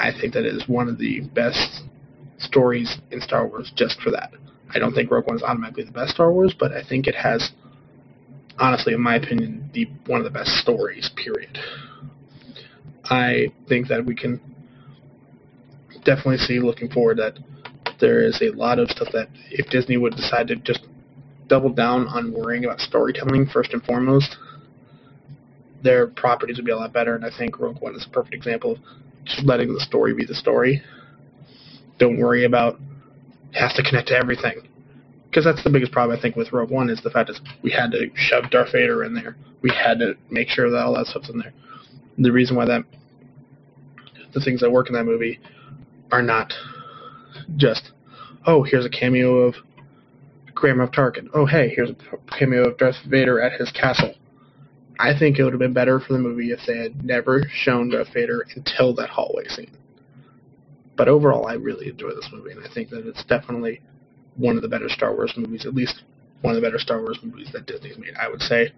I 0.00 0.10
think 0.18 0.32
that 0.34 0.46
is 0.46 0.66
one 0.66 0.88
of 0.88 0.98
the 0.98 1.20
best 1.34 1.82
stories 2.38 2.98
in 3.10 3.20
Star 3.20 3.46
Wars 3.46 3.70
just 3.76 4.00
for 4.00 4.10
that. 4.10 4.32
I 4.74 4.78
don't 4.78 4.94
think 4.94 5.10
Rogue 5.10 5.26
One 5.26 5.36
is 5.36 5.42
automatically 5.42 5.84
the 5.84 5.92
best 5.92 6.14
Star 6.14 6.32
Wars, 6.32 6.54
but 6.58 6.72
I 6.72 6.82
think 6.82 7.06
it 7.06 7.14
has, 7.14 7.50
honestly, 8.58 8.94
in 8.94 9.00
my 9.00 9.16
opinion, 9.16 9.70
the 9.74 9.86
one 10.06 10.20
of 10.20 10.24
the 10.24 10.30
best 10.30 10.50
stories. 10.52 11.10
Period. 11.16 11.58
I 13.04 13.48
think 13.68 13.88
that 13.88 14.04
we 14.06 14.14
can 14.14 14.40
definitely 16.04 16.38
see 16.38 16.60
looking 16.60 16.88
forward 16.88 17.18
that 17.18 17.38
there 18.00 18.24
is 18.24 18.40
a 18.42 18.50
lot 18.56 18.78
of 18.78 18.90
stuff 18.90 19.08
that 19.12 19.28
if 19.50 19.70
Disney 19.70 19.96
would 19.96 20.16
decide 20.16 20.48
to 20.48 20.56
just 20.56 20.86
double 21.48 21.70
down 21.70 22.06
on 22.08 22.32
worrying 22.32 22.64
about 22.64 22.80
storytelling 22.80 23.46
first 23.46 23.72
and 23.72 23.82
foremost, 23.82 24.36
their 25.82 26.06
properties 26.06 26.56
would 26.56 26.66
be 26.66 26.72
a 26.72 26.76
lot 26.76 26.92
better. 26.92 27.14
And 27.14 27.24
I 27.24 27.30
think 27.36 27.58
Rogue 27.58 27.80
One 27.80 27.94
is 27.94 28.06
a 28.06 28.10
perfect 28.10 28.34
example 28.34 28.72
of 28.72 28.78
just 29.24 29.44
letting 29.44 29.72
the 29.72 29.80
story 29.80 30.14
be 30.14 30.24
the 30.24 30.34
story. 30.34 30.82
Don't 31.98 32.18
worry 32.18 32.44
about 32.44 32.78
has 33.52 33.72
to 33.74 33.82
connect 33.82 34.08
to 34.08 34.16
everything. 34.16 34.62
Because 35.28 35.44
that's 35.44 35.62
the 35.62 35.70
biggest 35.70 35.92
problem 35.92 36.18
I 36.18 36.20
think 36.20 36.36
with 36.36 36.52
Rogue 36.52 36.70
One 36.70 36.90
is 36.90 37.00
the 37.02 37.10
fact 37.10 37.28
that 37.28 37.40
we 37.62 37.70
had 37.70 37.90
to 37.92 38.10
shove 38.14 38.50
Darth 38.50 38.72
Vader 38.72 39.04
in 39.04 39.14
there. 39.14 39.36
We 39.62 39.70
had 39.70 39.98
to 40.00 40.14
make 40.30 40.48
sure 40.48 40.70
that 40.70 40.78
all 40.78 40.94
that 40.94 41.06
stuff's 41.06 41.30
in 41.30 41.38
there. 41.38 41.52
The 42.18 42.32
reason 42.32 42.56
why 42.56 42.64
that 42.66 42.84
the 44.34 44.40
things 44.40 44.60
that 44.60 44.70
work 44.70 44.88
in 44.88 44.94
that 44.94 45.04
movie 45.04 45.40
are 46.12 46.22
not 46.22 46.52
just, 47.56 47.90
oh, 48.46 48.62
here's 48.62 48.86
a 48.86 48.90
cameo 48.90 49.36
of 49.38 49.54
Grand 50.54 50.78
Moff 50.78 50.94
Tarkin. 50.94 51.28
Oh, 51.34 51.46
hey, 51.46 51.72
here's 51.74 51.90
a 51.90 51.94
cameo 52.38 52.68
of 52.68 52.78
Darth 52.78 52.96
Vader 53.08 53.40
at 53.40 53.58
his 53.58 53.70
castle. 53.72 54.14
I 54.98 55.18
think 55.18 55.38
it 55.38 55.44
would 55.44 55.54
have 55.54 55.60
been 55.60 55.72
better 55.72 55.98
for 55.98 56.12
the 56.12 56.18
movie 56.18 56.50
if 56.50 56.60
they 56.66 56.76
had 56.76 57.04
never 57.04 57.44
shown 57.50 57.90
Darth 57.90 58.12
Vader 58.12 58.46
until 58.54 58.94
that 58.96 59.08
hallway 59.08 59.48
scene. 59.48 59.76
But 60.96 61.08
overall, 61.08 61.46
I 61.46 61.54
really 61.54 61.88
enjoy 61.88 62.10
this 62.10 62.28
movie, 62.30 62.50
and 62.50 62.62
I 62.62 62.72
think 62.72 62.90
that 62.90 63.06
it's 63.06 63.24
definitely 63.24 63.80
one 64.36 64.56
of 64.56 64.62
the 64.62 64.68
better 64.68 64.90
Star 64.90 65.14
Wars 65.14 65.32
movies, 65.36 65.64
at 65.64 65.74
least 65.74 66.02
one 66.42 66.54
of 66.54 66.60
the 66.60 66.66
better 66.66 66.78
Star 66.78 67.00
Wars 67.00 67.18
movies 67.22 67.48
that 67.52 67.66
Disney's 67.66 67.96
made. 67.96 68.14
I 68.20 68.28
would 68.28 68.42
say 68.42 68.72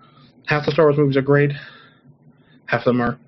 half 0.47 0.65
the 0.65 0.73
Star 0.73 0.87
Wars 0.87 0.99
movies 0.99 1.17
are 1.17 1.23
great, 1.23 1.51
half 2.67 2.81
of 2.81 2.85
them 2.85 3.01
are 3.01 3.19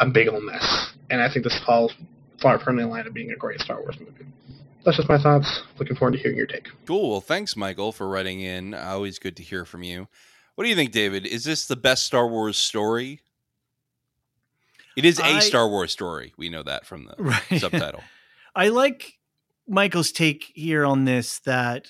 a 0.00 0.06
big 0.06 0.28
old 0.28 0.44
mess. 0.44 0.92
And 1.10 1.22
I 1.22 1.32
think 1.32 1.44
this 1.44 1.58
falls 1.64 1.94
far 2.42 2.58
from 2.58 2.76
the 2.76 2.86
line 2.86 3.06
of 3.06 3.14
being 3.14 3.30
a 3.30 3.36
great 3.36 3.60
Star 3.60 3.80
Wars 3.80 3.96
movie. 3.98 4.26
That's 4.84 4.96
just 4.96 5.08
my 5.08 5.18
thoughts. 5.18 5.62
Looking 5.78 5.96
forward 5.96 6.12
to 6.12 6.18
hearing 6.18 6.36
your 6.36 6.46
take. 6.46 6.68
cool. 6.86 7.10
Well, 7.10 7.20
thanks, 7.20 7.54
Michael, 7.56 7.92
for 7.92 8.08
writing 8.08 8.40
in. 8.40 8.72
Always 8.74 9.18
good 9.18 9.36
to 9.36 9.42
hear 9.42 9.64
from 9.64 9.82
you. 9.82 10.08
What 10.54 10.64
do 10.64 10.70
you 10.70 10.76
think, 10.76 10.92
David? 10.92 11.26
Is 11.26 11.44
this 11.44 11.66
the 11.66 11.76
best 11.76 12.04
Star 12.06 12.26
Wars 12.28 12.56
story? 12.56 13.20
It 14.96 15.04
is 15.04 15.18
a 15.18 15.24
I- 15.24 15.38
Star 15.40 15.68
Wars 15.68 15.92
story. 15.92 16.32
We 16.36 16.48
know 16.48 16.62
that 16.62 16.86
from 16.86 17.04
the 17.06 17.14
Right. 17.22 17.42
subtitle. 17.60 18.02
I 18.54 18.68
like 18.68 19.18
Michael's 19.68 20.12
take 20.12 20.50
here 20.54 20.84
on 20.84 21.04
this 21.04 21.38
that 21.40 21.88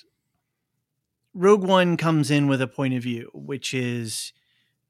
Rogue 1.33 1.63
One 1.63 1.97
comes 1.97 2.29
in 2.29 2.47
with 2.47 2.61
a 2.61 2.67
point 2.67 2.93
of 2.93 3.03
view, 3.03 3.29
which 3.33 3.73
is 3.73 4.33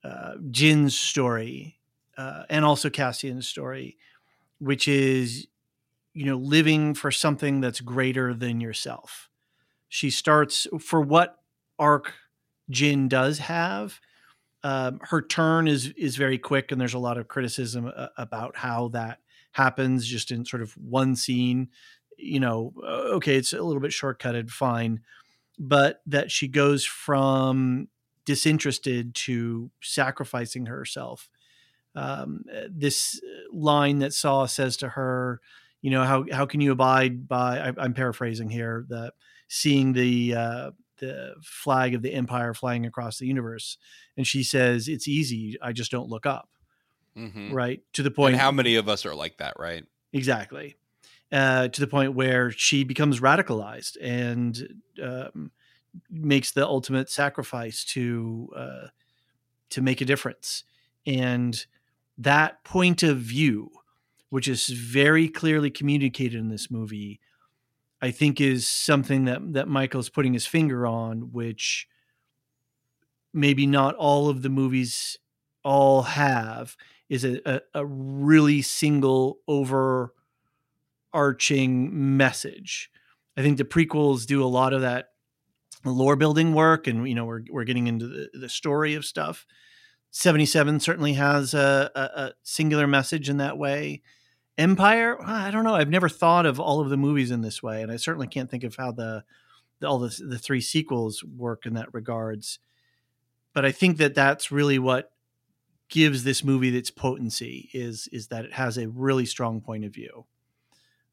uh, 0.04 0.34
Jyn's 0.50 0.98
story 0.98 1.78
uh, 2.18 2.44
and 2.50 2.66
also 2.66 2.90
Cassian's 2.90 3.48
story, 3.48 3.98
which 4.60 4.88
is, 4.88 5.48
you 6.14 6.26
know, 6.26 6.38
living 6.38 6.94
for 6.94 7.12
something 7.12 7.62
that's 7.62 7.82
greater 7.82 8.34
than 8.34 8.60
yourself. 8.60 9.30
She 9.90 10.10
starts 10.10 10.68
for 10.80 11.02
what 11.02 11.38
arc 11.80 12.14
Jyn 12.72 13.10
does 13.10 13.40
have. 13.40 14.00
Um, 14.64 15.00
her 15.04 15.22
turn 15.22 15.68
is 15.68 15.90
is 15.98 16.16
very 16.16 16.38
quick, 16.38 16.72
and 16.72 16.80
there's 16.80 16.94
a 16.94 17.00
lot 17.00 17.18
of 17.18 17.28
criticism 17.28 17.92
uh, 17.94 18.08
about 18.18 18.56
how 18.56 18.90
that 18.90 19.20
happens 19.52 20.06
just 20.06 20.32
in 20.32 20.46
sort 20.46 20.62
of 20.62 20.74
one 20.74 21.16
scene. 21.16 21.70
You 22.18 22.40
know, 22.40 22.74
okay, 22.86 23.36
it's 23.36 23.54
a 23.54 23.64
little 23.64 23.82
bit 23.82 23.92
shortcutted, 23.92 24.50
fine, 24.52 25.02
but 25.58 26.02
that 26.06 26.32
she 26.32 26.48
goes 26.48 26.86
from 26.86 27.88
disinterested 28.26 29.16
to 29.16 29.72
sacrificing 29.82 30.68
herself. 30.68 31.28
Um, 31.96 32.46
this 32.70 33.20
line 33.52 34.00
that 34.00 34.14
Saw 34.14 34.46
says 34.46 34.78
to 34.78 34.90
her, 34.90 35.42
you 35.82 35.90
know, 35.92 36.04
how 36.04 36.26
how 36.32 36.46
can 36.46 36.62
you 36.62 36.72
abide 36.72 37.28
by? 37.28 37.60
I, 37.60 37.74
I'm 37.78 37.94
paraphrasing 37.94 38.50
here. 38.50 38.86
The 38.88 39.14
seeing 39.48 39.94
the 39.94 40.36
uh, 40.36 40.72
the 40.98 41.36
flag 41.42 41.94
of 41.96 42.02
the 42.02 42.14
empire 42.14 42.54
flying 42.54 42.86
across 42.86 43.18
the 43.18 43.28
universe, 43.28 43.78
and 44.16 44.26
she 44.26 44.44
says, 44.44 44.88
"It's 44.88 45.08
easy. 45.08 45.58
I 45.62 45.74
just 45.74 45.92
don't 45.92 46.10
look 46.10 46.26
up." 46.26 46.50
hmm 47.16 47.52
Right 47.52 47.82
to 47.94 48.04
the 48.04 48.12
point. 48.12 48.34
And 48.34 48.42
how 48.42 48.52
many 48.52 48.76
of 48.76 48.88
us 48.88 49.06
are 49.06 49.16
like 49.16 49.38
that, 49.38 49.56
right? 49.60 49.84
Exactly. 50.14 50.76
Uh, 51.32 51.70
to 51.70 51.82
the 51.82 51.88
point 51.88 52.14
where 52.14 52.52
she 52.52 52.84
becomes 52.84 53.22
radicalized 53.22 53.96
and 54.02 54.82
um, 55.02 55.52
makes 56.10 56.52
the 56.52 56.66
ultimate 56.66 57.10
sacrifice 57.10 57.84
to 57.86 58.50
uh, 58.56 58.88
to 59.70 59.82
make 59.82 60.02
a 60.02 60.06
difference. 60.06 60.64
And 61.06 61.66
that 62.18 62.64
point 62.64 63.02
of 63.02 63.18
view, 63.18 63.72
which 64.32 64.48
is 64.48 64.68
very 64.68 65.28
clearly 65.28 65.70
communicated 65.70 66.40
in 66.40 66.48
this 66.48 66.72
movie, 66.72 67.20
I 68.02 68.12
think 68.12 68.42
is 68.42 68.66
something 68.66 69.26
that 69.26 69.54
that 69.54 69.68
Michael's 69.68 70.10
putting 70.10 70.34
his 70.34 70.48
finger 70.48 70.88
on, 70.88 71.34
which 71.34 71.88
maybe 73.34 73.68
not 73.68 73.94
all 73.96 74.30
of 74.30 74.42
the 74.42 74.50
movies 74.50 75.18
all 75.64 76.04
have 76.04 76.78
is 77.10 77.26
a, 77.26 77.42
a, 77.46 77.62
a 77.76 77.86
really 77.86 78.62
single 78.62 79.40
overarching 81.14 82.18
message. 82.18 82.90
I 83.36 83.42
think 83.42 83.58
the 83.58 83.66
prequels 83.66 84.26
do 84.26 84.42
a 84.42 84.46
lot 84.46 84.72
of 84.72 84.80
that 84.80 85.10
lore 85.84 86.16
building 86.16 86.54
work, 86.54 86.88
and 86.88 87.06
you 87.06 87.16
know 87.16 87.26
we're 87.26 87.44
we're 87.50 87.66
getting 87.66 87.88
into 87.88 88.08
the, 88.08 88.30
the 88.34 88.50
story 88.50 88.96
of 88.96 89.04
stuff. 89.04 89.46
Seventy 90.10 90.46
seven 90.46 90.80
certainly 90.80 91.14
has 91.14 91.54
a, 91.54 91.92
a, 91.94 92.00
a, 92.00 92.32
singular 92.44 92.88
message 92.88 93.30
in 93.30 93.38
that 93.38 93.58
way. 93.58 94.02
Empire, 94.62 95.18
I 95.22 95.50
don't 95.50 95.64
know. 95.64 95.74
I've 95.74 95.90
never 95.90 96.08
thought 96.08 96.46
of 96.46 96.60
all 96.60 96.82
of 96.82 96.90
the 96.90 96.98
movies 96.98 97.32
in 97.32 97.42
this 97.42 97.64
way, 97.64 97.82
and 97.82 97.92
I 97.92 97.96
certainly 97.96 98.28
can't 98.28 98.50
think 98.50 98.64
of 98.64 98.76
how 98.76 98.92
the, 98.92 99.24
the 99.80 99.88
all 99.88 99.98
the 99.98 100.16
the 100.24 100.38
three 100.38 100.62
sequels 100.62 101.24
work 101.24 101.66
in 101.66 101.74
that 101.74 101.94
regards. 101.94 102.60
But 103.54 103.66
I 103.66 103.72
think 103.72 103.98
that 103.98 104.14
that's 104.14 104.52
really 104.52 104.78
what 104.78 105.12
gives 105.90 106.24
this 106.24 106.44
movie 106.44 106.76
its 106.78 106.92
potency 106.92 107.70
is 107.74 108.08
is 108.12 108.28
that 108.28 108.46
it 108.46 108.54
has 108.54 108.78
a 108.78 108.88
really 108.88 109.26
strong 109.26 109.62
point 109.62 109.84
of 109.84 109.94
view. 109.94 110.26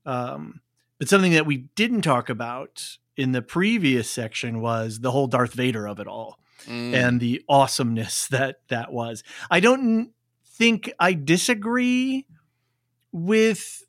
Um, 0.04 0.60
but 0.98 1.08
something 1.08 1.32
that 1.32 1.46
we 1.46 1.68
didn't 1.74 2.02
talk 2.02 2.28
about 2.28 2.98
in 3.16 3.32
the 3.32 3.42
previous 3.42 4.10
section 4.10 4.60
was 4.60 5.00
the 5.00 5.10
whole 5.10 5.26
Darth 5.26 5.54
Vader 5.54 5.88
of 5.88 6.00
it 6.00 6.06
all 6.06 6.38
mm. 6.66 6.92
and 6.92 7.18
the 7.18 7.42
awesomeness 7.48 8.26
that 8.30 8.60
that 8.68 8.92
was. 8.92 9.24
I 9.50 9.60
don't 9.60 10.12
think 10.44 10.92
I 11.00 11.14
disagree 11.14 12.26
with 13.24 13.84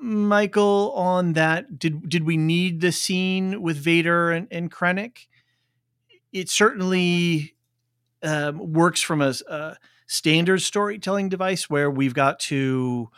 Michael 0.00 0.92
on 0.94 1.34
that. 1.34 1.78
Did 1.78 2.08
did 2.08 2.24
we 2.24 2.36
need 2.36 2.80
the 2.80 2.92
scene 2.92 3.62
with 3.62 3.76
Vader 3.76 4.30
and, 4.30 4.48
and 4.50 4.70
Krennic? 4.70 5.26
It 6.32 6.48
certainly 6.48 7.54
um, 8.22 8.72
works 8.72 9.00
from 9.00 9.20
a, 9.20 9.34
a, 9.48 9.76
standard 10.06 10.60
storytelling 10.60 11.28
device 11.28 11.70
where 11.70 11.90
we've 11.90 12.14
got 12.14 12.40
to 12.40 13.08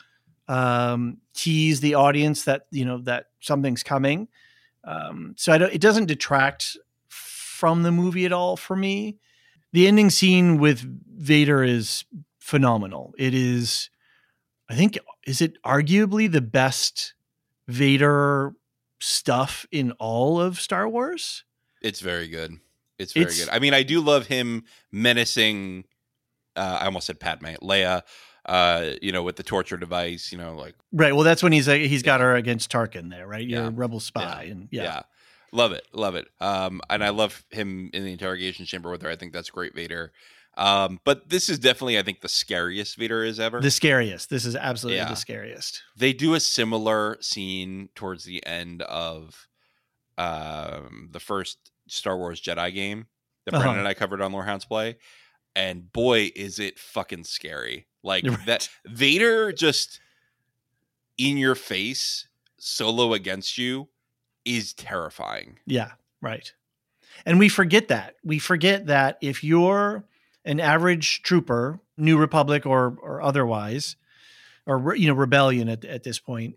um, 0.48 1.18
tease 1.34 1.80
the 1.80 1.94
audience 1.94 2.44
that 2.44 2.66
you 2.70 2.84
know 2.84 2.98
that 2.98 3.26
something's 3.40 3.82
coming. 3.82 4.28
Um, 4.84 5.34
so 5.36 5.52
it 5.52 5.80
doesn't 5.80 6.06
detract 6.06 6.76
from 7.08 7.82
the 7.84 7.92
movie 7.92 8.26
at 8.26 8.32
all 8.32 8.56
for 8.56 8.74
me. 8.74 9.18
The 9.72 9.86
ending 9.86 10.10
scene 10.10 10.58
with 10.58 10.80
Vader 11.16 11.62
is 11.62 12.04
phenomenal. 12.40 13.14
It 13.16 13.34
is, 13.34 13.88
I 14.72 14.74
think, 14.74 14.98
is 15.26 15.42
it 15.42 15.62
arguably 15.62 16.32
the 16.32 16.40
best 16.40 17.12
Vader 17.68 18.54
stuff 19.00 19.66
in 19.70 19.92
all 19.92 20.40
of 20.40 20.58
Star 20.58 20.88
Wars? 20.88 21.44
It's 21.82 22.00
very 22.00 22.26
good. 22.26 22.58
It's 22.98 23.12
very 23.12 23.26
it's, 23.26 23.44
good. 23.44 23.52
I 23.52 23.58
mean, 23.58 23.74
I 23.74 23.82
do 23.82 24.00
love 24.00 24.28
him 24.28 24.64
menacing. 24.90 25.84
Uh, 26.56 26.78
I 26.80 26.86
almost 26.86 27.06
said 27.06 27.20
Padme, 27.20 27.48
Leia. 27.62 28.00
Uh, 28.46 28.94
you 29.02 29.12
know, 29.12 29.22
with 29.22 29.36
the 29.36 29.42
torture 29.42 29.76
device. 29.76 30.32
You 30.32 30.38
know, 30.38 30.56
like 30.56 30.74
right. 30.90 31.14
Well, 31.14 31.22
that's 31.22 31.42
when 31.42 31.52
he's 31.52 31.68
uh, 31.68 31.74
he's 31.74 32.02
got 32.02 32.20
her 32.20 32.34
against 32.34 32.72
Tarkin 32.72 33.10
there, 33.10 33.26
right? 33.26 33.46
You're 33.46 33.60
yeah. 33.60 33.68
a 33.68 33.70
rebel 33.70 34.00
spy, 34.00 34.44
yeah. 34.46 34.50
and 34.50 34.68
yeah. 34.72 34.82
yeah. 34.82 35.02
Love 35.52 35.72
it, 35.72 35.86
love 35.92 36.14
it. 36.14 36.28
Um, 36.40 36.80
and 36.88 37.04
I 37.04 37.10
love 37.10 37.44
him 37.50 37.90
in 37.92 38.04
the 38.04 38.12
interrogation 38.12 38.64
chamber 38.64 38.90
with 38.90 39.02
her. 39.02 39.10
I 39.10 39.16
think 39.16 39.34
that's 39.34 39.50
great, 39.50 39.74
Vader. 39.74 40.12
Um, 40.56 41.00
but 41.04 41.30
this 41.30 41.48
is 41.48 41.58
definitely, 41.58 41.98
I 41.98 42.02
think, 42.02 42.20
the 42.20 42.28
scariest 42.28 42.96
Vader 42.96 43.24
is 43.24 43.40
ever. 43.40 43.60
The 43.60 43.70
scariest. 43.70 44.28
This 44.28 44.44
is 44.44 44.54
absolutely 44.54 44.98
yeah. 44.98 45.08
the 45.08 45.14
scariest. 45.14 45.82
They 45.96 46.12
do 46.12 46.34
a 46.34 46.40
similar 46.40 47.16
scene 47.20 47.88
towards 47.94 48.24
the 48.24 48.44
end 48.46 48.82
of 48.82 49.48
um, 50.18 51.08
the 51.10 51.20
first 51.20 51.70
Star 51.88 52.16
Wars 52.16 52.40
Jedi 52.40 52.74
game 52.74 53.06
that 53.46 53.54
uh-huh. 53.54 53.62
Brandon 53.62 53.80
and 53.80 53.88
I 53.88 53.94
covered 53.94 54.20
on 54.20 54.32
Lorehounds 54.32 54.64
Play. 54.64 54.98
And 55.56 55.92
boy, 55.92 56.30
is 56.36 56.58
it 56.58 56.78
fucking 56.78 57.24
scary. 57.24 57.86
Like 58.02 58.24
right. 58.26 58.38
that 58.46 58.68
Vader 58.86 59.52
just 59.52 60.00
in 61.16 61.36
your 61.36 61.54
face, 61.54 62.28
solo 62.58 63.14
against 63.14 63.58
you, 63.58 63.88
is 64.44 64.72
terrifying. 64.72 65.58
Yeah, 65.66 65.92
right. 66.20 66.52
And 67.24 67.38
we 67.38 67.48
forget 67.48 67.88
that. 67.88 68.16
We 68.24 68.38
forget 68.38 68.86
that 68.86 69.18
if 69.20 69.44
you're 69.44 70.04
an 70.44 70.60
average 70.60 71.22
trooper, 71.22 71.80
New 71.96 72.18
Republic 72.18 72.66
or 72.66 72.96
or 73.00 73.22
otherwise, 73.22 73.96
or 74.66 74.94
you 74.94 75.08
know 75.08 75.14
rebellion 75.14 75.68
at 75.68 75.84
at 75.84 76.02
this 76.02 76.18
point, 76.18 76.56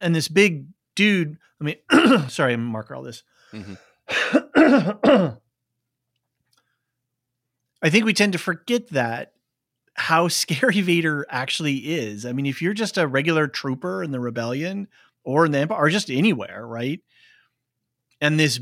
and 0.00 0.14
this 0.14 0.28
big 0.28 0.66
dude. 0.94 1.38
I 1.60 1.64
mean, 1.64 1.76
sorry, 2.28 2.54
I'm 2.54 2.64
marker 2.64 2.94
all 2.94 3.02
this. 3.02 3.22
Mm-hmm. 3.52 3.74
I 7.82 7.90
think 7.90 8.04
we 8.04 8.14
tend 8.14 8.32
to 8.32 8.38
forget 8.38 8.88
that 8.90 9.32
how 9.94 10.28
scary 10.28 10.80
Vader 10.82 11.26
actually 11.28 11.76
is. 11.76 12.24
I 12.24 12.32
mean, 12.32 12.46
if 12.46 12.62
you're 12.62 12.74
just 12.74 12.96
a 12.98 13.06
regular 13.06 13.48
trooper 13.48 14.02
in 14.02 14.12
the 14.12 14.20
rebellion 14.20 14.88
or 15.24 15.46
in 15.46 15.52
the 15.52 15.58
empire 15.58 15.78
or 15.78 15.90
just 15.90 16.10
anywhere, 16.10 16.66
right? 16.66 17.00
And 18.20 18.38
this 18.38 18.60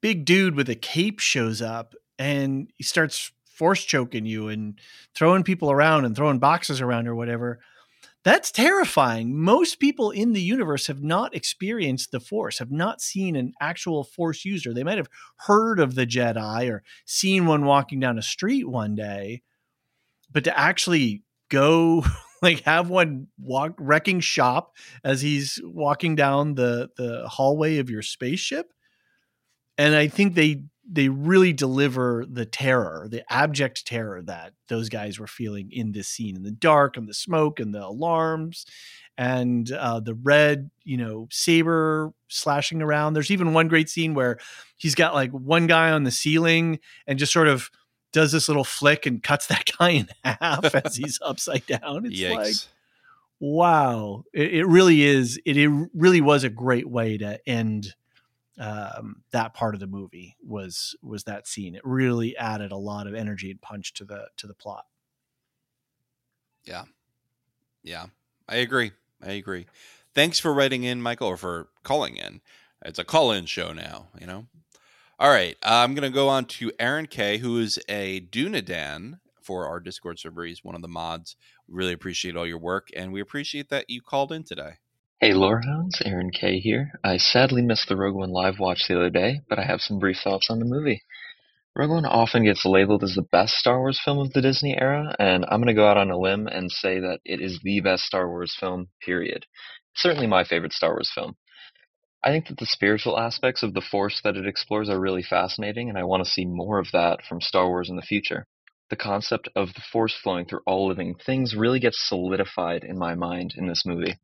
big 0.00 0.24
dude 0.24 0.54
with 0.54 0.68
a 0.68 0.74
cape 0.74 1.20
shows 1.20 1.60
up 1.60 1.94
and 2.18 2.72
he 2.76 2.84
starts 2.84 3.32
force 3.60 3.84
choking 3.84 4.24
you 4.24 4.48
and 4.48 4.80
throwing 5.14 5.42
people 5.42 5.70
around 5.70 6.06
and 6.06 6.16
throwing 6.16 6.38
boxes 6.38 6.80
around 6.80 7.06
or 7.06 7.14
whatever. 7.14 7.60
That's 8.24 8.50
terrifying. 8.50 9.38
Most 9.38 9.80
people 9.80 10.12
in 10.12 10.32
the 10.32 10.40
universe 10.40 10.86
have 10.86 11.02
not 11.02 11.34
experienced 11.34 12.10
the 12.10 12.20
Force, 12.20 12.58
have 12.58 12.70
not 12.70 13.02
seen 13.02 13.36
an 13.36 13.52
actual 13.60 14.02
Force 14.02 14.46
user. 14.46 14.72
They 14.72 14.82
might 14.82 14.96
have 14.96 15.10
heard 15.40 15.78
of 15.78 15.94
the 15.94 16.06
Jedi 16.06 16.70
or 16.70 16.82
seen 17.04 17.44
one 17.44 17.66
walking 17.66 18.00
down 18.00 18.16
a 18.16 18.22
street 18.22 18.66
one 18.66 18.94
day, 18.94 19.42
but 20.32 20.44
to 20.44 20.58
actually 20.58 21.22
go 21.50 22.02
like 22.42 22.60
have 22.60 22.88
one 22.88 23.26
walk 23.38 23.74
wrecking 23.78 24.20
shop 24.20 24.72
as 25.04 25.20
he's 25.20 25.60
walking 25.62 26.16
down 26.16 26.54
the 26.54 26.88
the 26.96 27.28
hallway 27.28 27.76
of 27.76 27.90
your 27.90 28.00
spaceship 28.00 28.72
and 29.76 29.94
i 29.94 30.08
think 30.08 30.34
they 30.34 30.62
they 30.92 31.08
really 31.08 31.52
deliver 31.52 32.26
the 32.28 32.44
terror, 32.44 33.06
the 33.08 33.22
abject 33.32 33.86
terror 33.86 34.20
that 34.22 34.52
those 34.68 34.88
guys 34.88 35.20
were 35.20 35.28
feeling 35.28 35.70
in 35.70 35.92
this 35.92 36.08
scene, 36.08 36.34
in 36.34 36.42
the 36.42 36.50
dark 36.50 36.96
and 36.96 37.08
the 37.08 37.14
smoke 37.14 37.60
and 37.60 37.72
the 37.72 37.84
alarms 37.84 38.66
and 39.16 39.70
uh, 39.70 40.00
the 40.00 40.14
red, 40.14 40.70
you 40.82 40.96
know, 40.96 41.28
saber 41.30 42.12
slashing 42.28 42.82
around. 42.82 43.12
There's 43.12 43.30
even 43.30 43.54
one 43.54 43.68
great 43.68 43.88
scene 43.88 44.14
where 44.14 44.38
he's 44.76 44.96
got 44.96 45.14
like 45.14 45.30
one 45.30 45.68
guy 45.68 45.90
on 45.92 46.02
the 46.02 46.10
ceiling 46.10 46.80
and 47.06 47.20
just 47.20 47.32
sort 47.32 47.46
of 47.46 47.70
does 48.12 48.32
this 48.32 48.48
little 48.48 48.64
flick 48.64 49.06
and 49.06 49.22
cuts 49.22 49.46
that 49.48 49.70
guy 49.78 49.90
in 49.90 50.08
half 50.24 50.74
as 50.74 50.96
he's 50.96 51.20
upside 51.24 51.66
down. 51.66 52.06
It's 52.06 52.18
Yikes. 52.18 52.34
like, 52.34 52.56
wow, 53.38 54.24
it, 54.32 54.54
it 54.54 54.66
really 54.66 55.02
is. 55.02 55.40
It, 55.44 55.56
it 55.56 55.68
really 55.94 56.20
was 56.20 56.42
a 56.42 56.50
great 56.50 56.88
way 56.88 57.16
to 57.18 57.38
end 57.48 57.94
um, 58.58 59.22
that 59.30 59.54
part 59.54 59.74
of 59.74 59.80
the 59.80 59.86
movie 59.86 60.36
was 60.42 60.96
was 61.02 61.24
that 61.24 61.46
scene. 61.46 61.74
It 61.74 61.82
really 61.84 62.36
added 62.36 62.72
a 62.72 62.76
lot 62.76 63.06
of 63.06 63.14
energy 63.14 63.50
and 63.50 63.60
punch 63.60 63.94
to 63.94 64.04
the 64.04 64.28
to 64.38 64.46
the 64.46 64.54
plot. 64.54 64.86
Yeah, 66.64 66.84
yeah, 67.82 68.06
I 68.48 68.56
agree. 68.56 68.92
I 69.22 69.32
agree. 69.32 69.66
Thanks 70.14 70.38
for 70.38 70.52
writing 70.52 70.84
in, 70.84 71.00
Michael, 71.00 71.28
or 71.28 71.36
for 71.36 71.68
calling 71.82 72.16
in. 72.16 72.40
It's 72.84 72.98
a 72.98 73.04
call-in 73.04 73.46
show 73.46 73.72
now. 73.72 74.08
You 74.20 74.26
know. 74.26 74.46
All 75.18 75.30
right, 75.30 75.56
I'm 75.62 75.94
to 75.94 76.08
go 76.08 76.28
on 76.28 76.46
to 76.46 76.72
Aaron 76.80 77.06
K, 77.06 77.38
who 77.38 77.58
is 77.58 77.78
a 77.88 78.20
Dunedain 78.20 79.20
for 79.42 79.66
our 79.66 79.78
Discord 79.78 80.18
server. 80.18 80.44
He's 80.44 80.64
one 80.64 80.74
of 80.74 80.80
the 80.80 80.88
mods. 80.88 81.36
We 81.68 81.74
really 81.74 81.92
appreciate 81.92 82.36
all 82.36 82.46
your 82.46 82.58
work, 82.58 82.88
and 82.96 83.12
we 83.12 83.20
appreciate 83.20 83.68
that 83.68 83.90
you 83.90 84.00
called 84.00 84.32
in 84.32 84.44
today. 84.44 84.78
Hey 85.22 85.34
Lorehounds, 85.34 86.00
Aaron 86.02 86.30
K 86.30 86.60
here. 86.60 86.92
I 87.04 87.18
sadly 87.18 87.60
missed 87.60 87.90
the 87.90 87.96
Rogue 87.98 88.14
One 88.14 88.30
live 88.30 88.58
watch 88.58 88.88
the 88.88 88.96
other 88.96 89.10
day, 89.10 89.42
but 89.50 89.58
I 89.58 89.64
have 89.64 89.82
some 89.82 89.98
brief 89.98 90.16
thoughts 90.24 90.46
on 90.48 90.60
the 90.60 90.64
movie. 90.64 91.02
Rogue 91.76 91.90
One 91.90 92.06
often 92.06 92.44
gets 92.44 92.64
labeled 92.64 93.04
as 93.04 93.16
the 93.16 93.28
best 93.30 93.52
Star 93.56 93.80
Wars 93.80 94.00
film 94.02 94.16
of 94.16 94.32
the 94.32 94.40
Disney 94.40 94.78
era, 94.80 95.14
and 95.18 95.44
I'm 95.44 95.60
going 95.60 95.66
to 95.66 95.74
go 95.74 95.86
out 95.86 95.98
on 95.98 96.10
a 96.10 96.18
limb 96.18 96.46
and 96.46 96.72
say 96.72 97.00
that 97.00 97.18
it 97.26 97.38
is 97.38 97.60
the 97.62 97.80
best 97.80 98.04
Star 98.04 98.30
Wars 98.30 98.56
film, 98.58 98.88
period. 99.04 99.44
Certainly 99.94 100.26
my 100.26 100.42
favorite 100.42 100.72
Star 100.72 100.92
Wars 100.92 101.12
film. 101.14 101.36
I 102.24 102.30
think 102.30 102.48
that 102.48 102.56
the 102.56 102.64
spiritual 102.64 103.18
aspects 103.18 103.62
of 103.62 103.74
the 103.74 103.82
Force 103.82 104.22
that 104.24 104.38
it 104.38 104.46
explores 104.46 104.88
are 104.88 104.98
really 104.98 105.22
fascinating, 105.22 105.90
and 105.90 105.98
I 105.98 106.04
want 106.04 106.24
to 106.24 106.30
see 106.30 106.46
more 106.46 106.78
of 106.78 106.92
that 106.94 107.20
from 107.28 107.42
Star 107.42 107.68
Wars 107.68 107.90
in 107.90 107.96
the 107.96 108.00
future. 108.00 108.46
The 108.88 108.96
concept 108.96 109.50
of 109.54 109.74
the 109.74 109.82
Force 109.92 110.16
flowing 110.16 110.46
through 110.46 110.62
all 110.66 110.88
living 110.88 111.14
things 111.14 111.54
really 111.54 111.78
gets 111.78 112.08
solidified 112.08 112.84
in 112.84 112.98
my 112.98 113.14
mind 113.14 113.52
in 113.54 113.66
this 113.66 113.82
movie. 113.84 114.14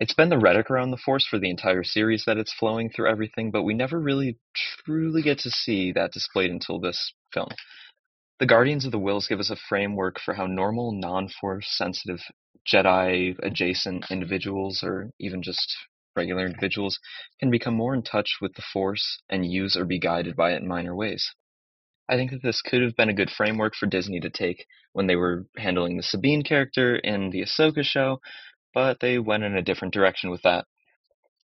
It's 0.00 0.14
been 0.14 0.28
the 0.28 0.38
rhetoric 0.38 0.70
around 0.70 0.90
the 0.90 0.96
Force 0.96 1.24
for 1.24 1.38
the 1.38 1.50
entire 1.50 1.84
series 1.84 2.24
that 2.24 2.36
it's 2.36 2.52
flowing 2.52 2.90
through 2.90 3.08
everything, 3.08 3.52
but 3.52 3.62
we 3.62 3.74
never 3.74 4.00
really 4.00 4.38
truly 4.84 5.22
get 5.22 5.38
to 5.40 5.50
see 5.50 5.92
that 5.92 6.12
displayed 6.12 6.50
until 6.50 6.80
this 6.80 7.12
film. 7.32 7.50
The 8.40 8.46
Guardians 8.46 8.84
of 8.84 8.90
the 8.90 8.98
Whills 8.98 9.28
give 9.28 9.38
us 9.38 9.50
a 9.50 9.56
framework 9.56 10.18
for 10.18 10.34
how 10.34 10.46
normal, 10.46 10.90
non 10.90 11.28
Force 11.28 11.68
sensitive, 11.68 12.20
Jedi 12.66 13.36
adjacent 13.40 14.10
individuals, 14.10 14.82
or 14.82 15.12
even 15.20 15.42
just 15.42 15.76
regular 16.16 16.46
individuals, 16.46 16.98
can 17.38 17.52
become 17.52 17.74
more 17.74 17.94
in 17.94 18.02
touch 18.02 18.38
with 18.40 18.54
the 18.54 18.62
Force 18.72 19.22
and 19.28 19.46
use 19.46 19.76
or 19.76 19.84
be 19.84 20.00
guided 20.00 20.34
by 20.34 20.54
it 20.54 20.62
in 20.62 20.66
minor 20.66 20.96
ways. 20.96 21.32
I 22.08 22.16
think 22.16 22.32
that 22.32 22.42
this 22.42 22.60
could 22.62 22.82
have 22.82 22.96
been 22.96 23.08
a 23.08 23.14
good 23.14 23.30
framework 23.30 23.76
for 23.76 23.86
Disney 23.86 24.18
to 24.20 24.30
take 24.30 24.66
when 24.92 25.06
they 25.06 25.16
were 25.16 25.46
handling 25.56 25.96
the 25.96 26.02
Sabine 26.02 26.42
character 26.42 26.96
in 26.96 27.30
the 27.30 27.42
Ahsoka 27.42 27.84
show, 27.84 28.20
but 28.74 29.00
they 29.00 29.18
went 29.18 29.44
in 29.44 29.56
a 29.56 29.62
different 29.62 29.94
direction 29.94 30.30
with 30.30 30.42
that. 30.42 30.66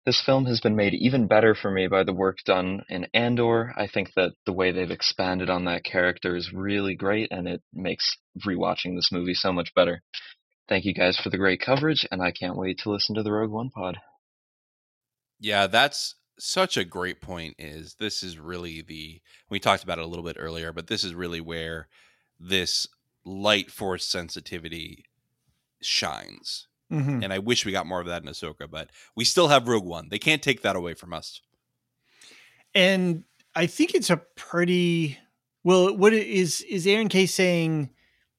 This 0.06 0.20
film 0.20 0.46
has 0.46 0.60
been 0.60 0.76
made 0.76 0.94
even 0.94 1.26
better 1.26 1.54
for 1.54 1.70
me 1.70 1.86
by 1.86 2.04
the 2.04 2.12
work 2.12 2.38
done 2.44 2.82
in 2.88 3.06
Andor. 3.12 3.72
I 3.76 3.86
think 3.86 4.12
that 4.16 4.32
the 4.46 4.52
way 4.52 4.72
they've 4.72 4.90
expanded 4.90 5.50
on 5.50 5.66
that 5.66 5.84
character 5.84 6.34
is 6.34 6.52
really 6.52 6.94
great, 6.94 7.28
and 7.30 7.46
it 7.46 7.62
makes 7.72 8.16
rewatching 8.44 8.96
this 8.96 9.12
movie 9.12 9.34
so 9.34 9.52
much 9.52 9.74
better. 9.74 10.02
Thank 10.68 10.84
you 10.84 10.94
guys 10.94 11.18
for 11.18 11.28
the 11.28 11.36
great 11.36 11.60
coverage, 11.60 12.06
and 12.10 12.22
I 12.22 12.32
can't 12.32 12.56
wait 12.56 12.78
to 12.78 12.90
listen 12.90 13.14
to 13.16 13.22
the 13.22 13.32
Rogue 13.32 13.50
One 13.50 13.70
pod. 13.70 13.98
Yeah, 15.38 15.66
that's 15.66 16.14
such 16.38 16.76
a 16.76 16.84
great 16.84 17.20
point. 17.20 17.56
Is 17.58 17.96
this 17.98 18.22
is 18.22 18.38
really 18.38 18.80
the 18.80 19.20
we 19.50 19.60
talked 19.60 19.84
about 19.84 19.98
it 19.98 20.04
a 20.04 20.08
little 20.08 20.24
bit 20.24 20.36
earlier, 20.38 20.72
but 20.72 20.86
this 20.86 21.04
is 21.04 21.14
really 21.14 21.40
where 21.40 21.88
this 22.38 22.86
light 23.24 23.70
force 23.70 24.06
sensitivity 24.06 25.04
shines. 25.82 26.68
Mhm. 26.90 27.22
And 27.22 27.32
I 27.32 27.38
wish 27.38 27.64
we 27.64 27.72
got 27.72 27.86
more 27.86 28.00
of 28.00 28.06
that 28.08 28.22
in 28.22 28.28
Ahsoka, 28.28 28.68
but 28.70 28.90
we 29.14 29.24
still 29.24 29.48
have 29.48 29.68
Rogue 29.68 29.84
One. 29.84 30.08
They 30.08 30.18
can't 30.18 30.42
take 30.42 30.62
that 30.62 30.74
away 30.76 30.94
from 30.94 31.12
us. 31.12 31.40
And 32.74 33.24
I 33.54 33.66
think 33.66 33.94
it's 33.94 34.10
a 34.10 34.16
pretty 34.36 35.18
well. 35.64 35.96
What 35.96 36.12
is 36.12 36.60
is 36.62 36.86
Aaron 36.86 37.08
K 37.08 37.26
saying? 37.26 37.90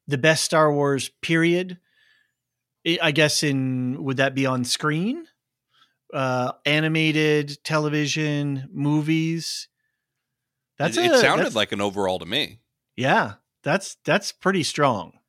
The 0.07 0.17
best 0.17 0.43
Star 0.43 0.71
Wars 0.73 1.09
period. 1.21 1.79
I 2.85 2.97
I 3.01 3.11
guess 3.11 3.43
in 3.43 4.03
would 4.03 4.17
that 4.17 4.35
be 4.35 4.45
on 4.45 4.65
screen, 4.65 5.27
uh, 6.13 6.53
animated 6.65 7.63
television, 7.63 8.67
movies? 8.73 9.67
That's 10.77 10.97
it, 10.97 11.11
a- 11.11 11.15
it 11.15 11.19
sounded 11.21 11.39
that's- 11.45 11.55
like 11.55 11.71
an 11.71 11.79
overall 11.81 12.19
to 12.19 12.25
me. 12.25 12.59
Yeah, 12.97 13.35
that's 13.63 13.95
that's 14.03 14.31
pretty 14.31 14.63
strong. 14.63 15.19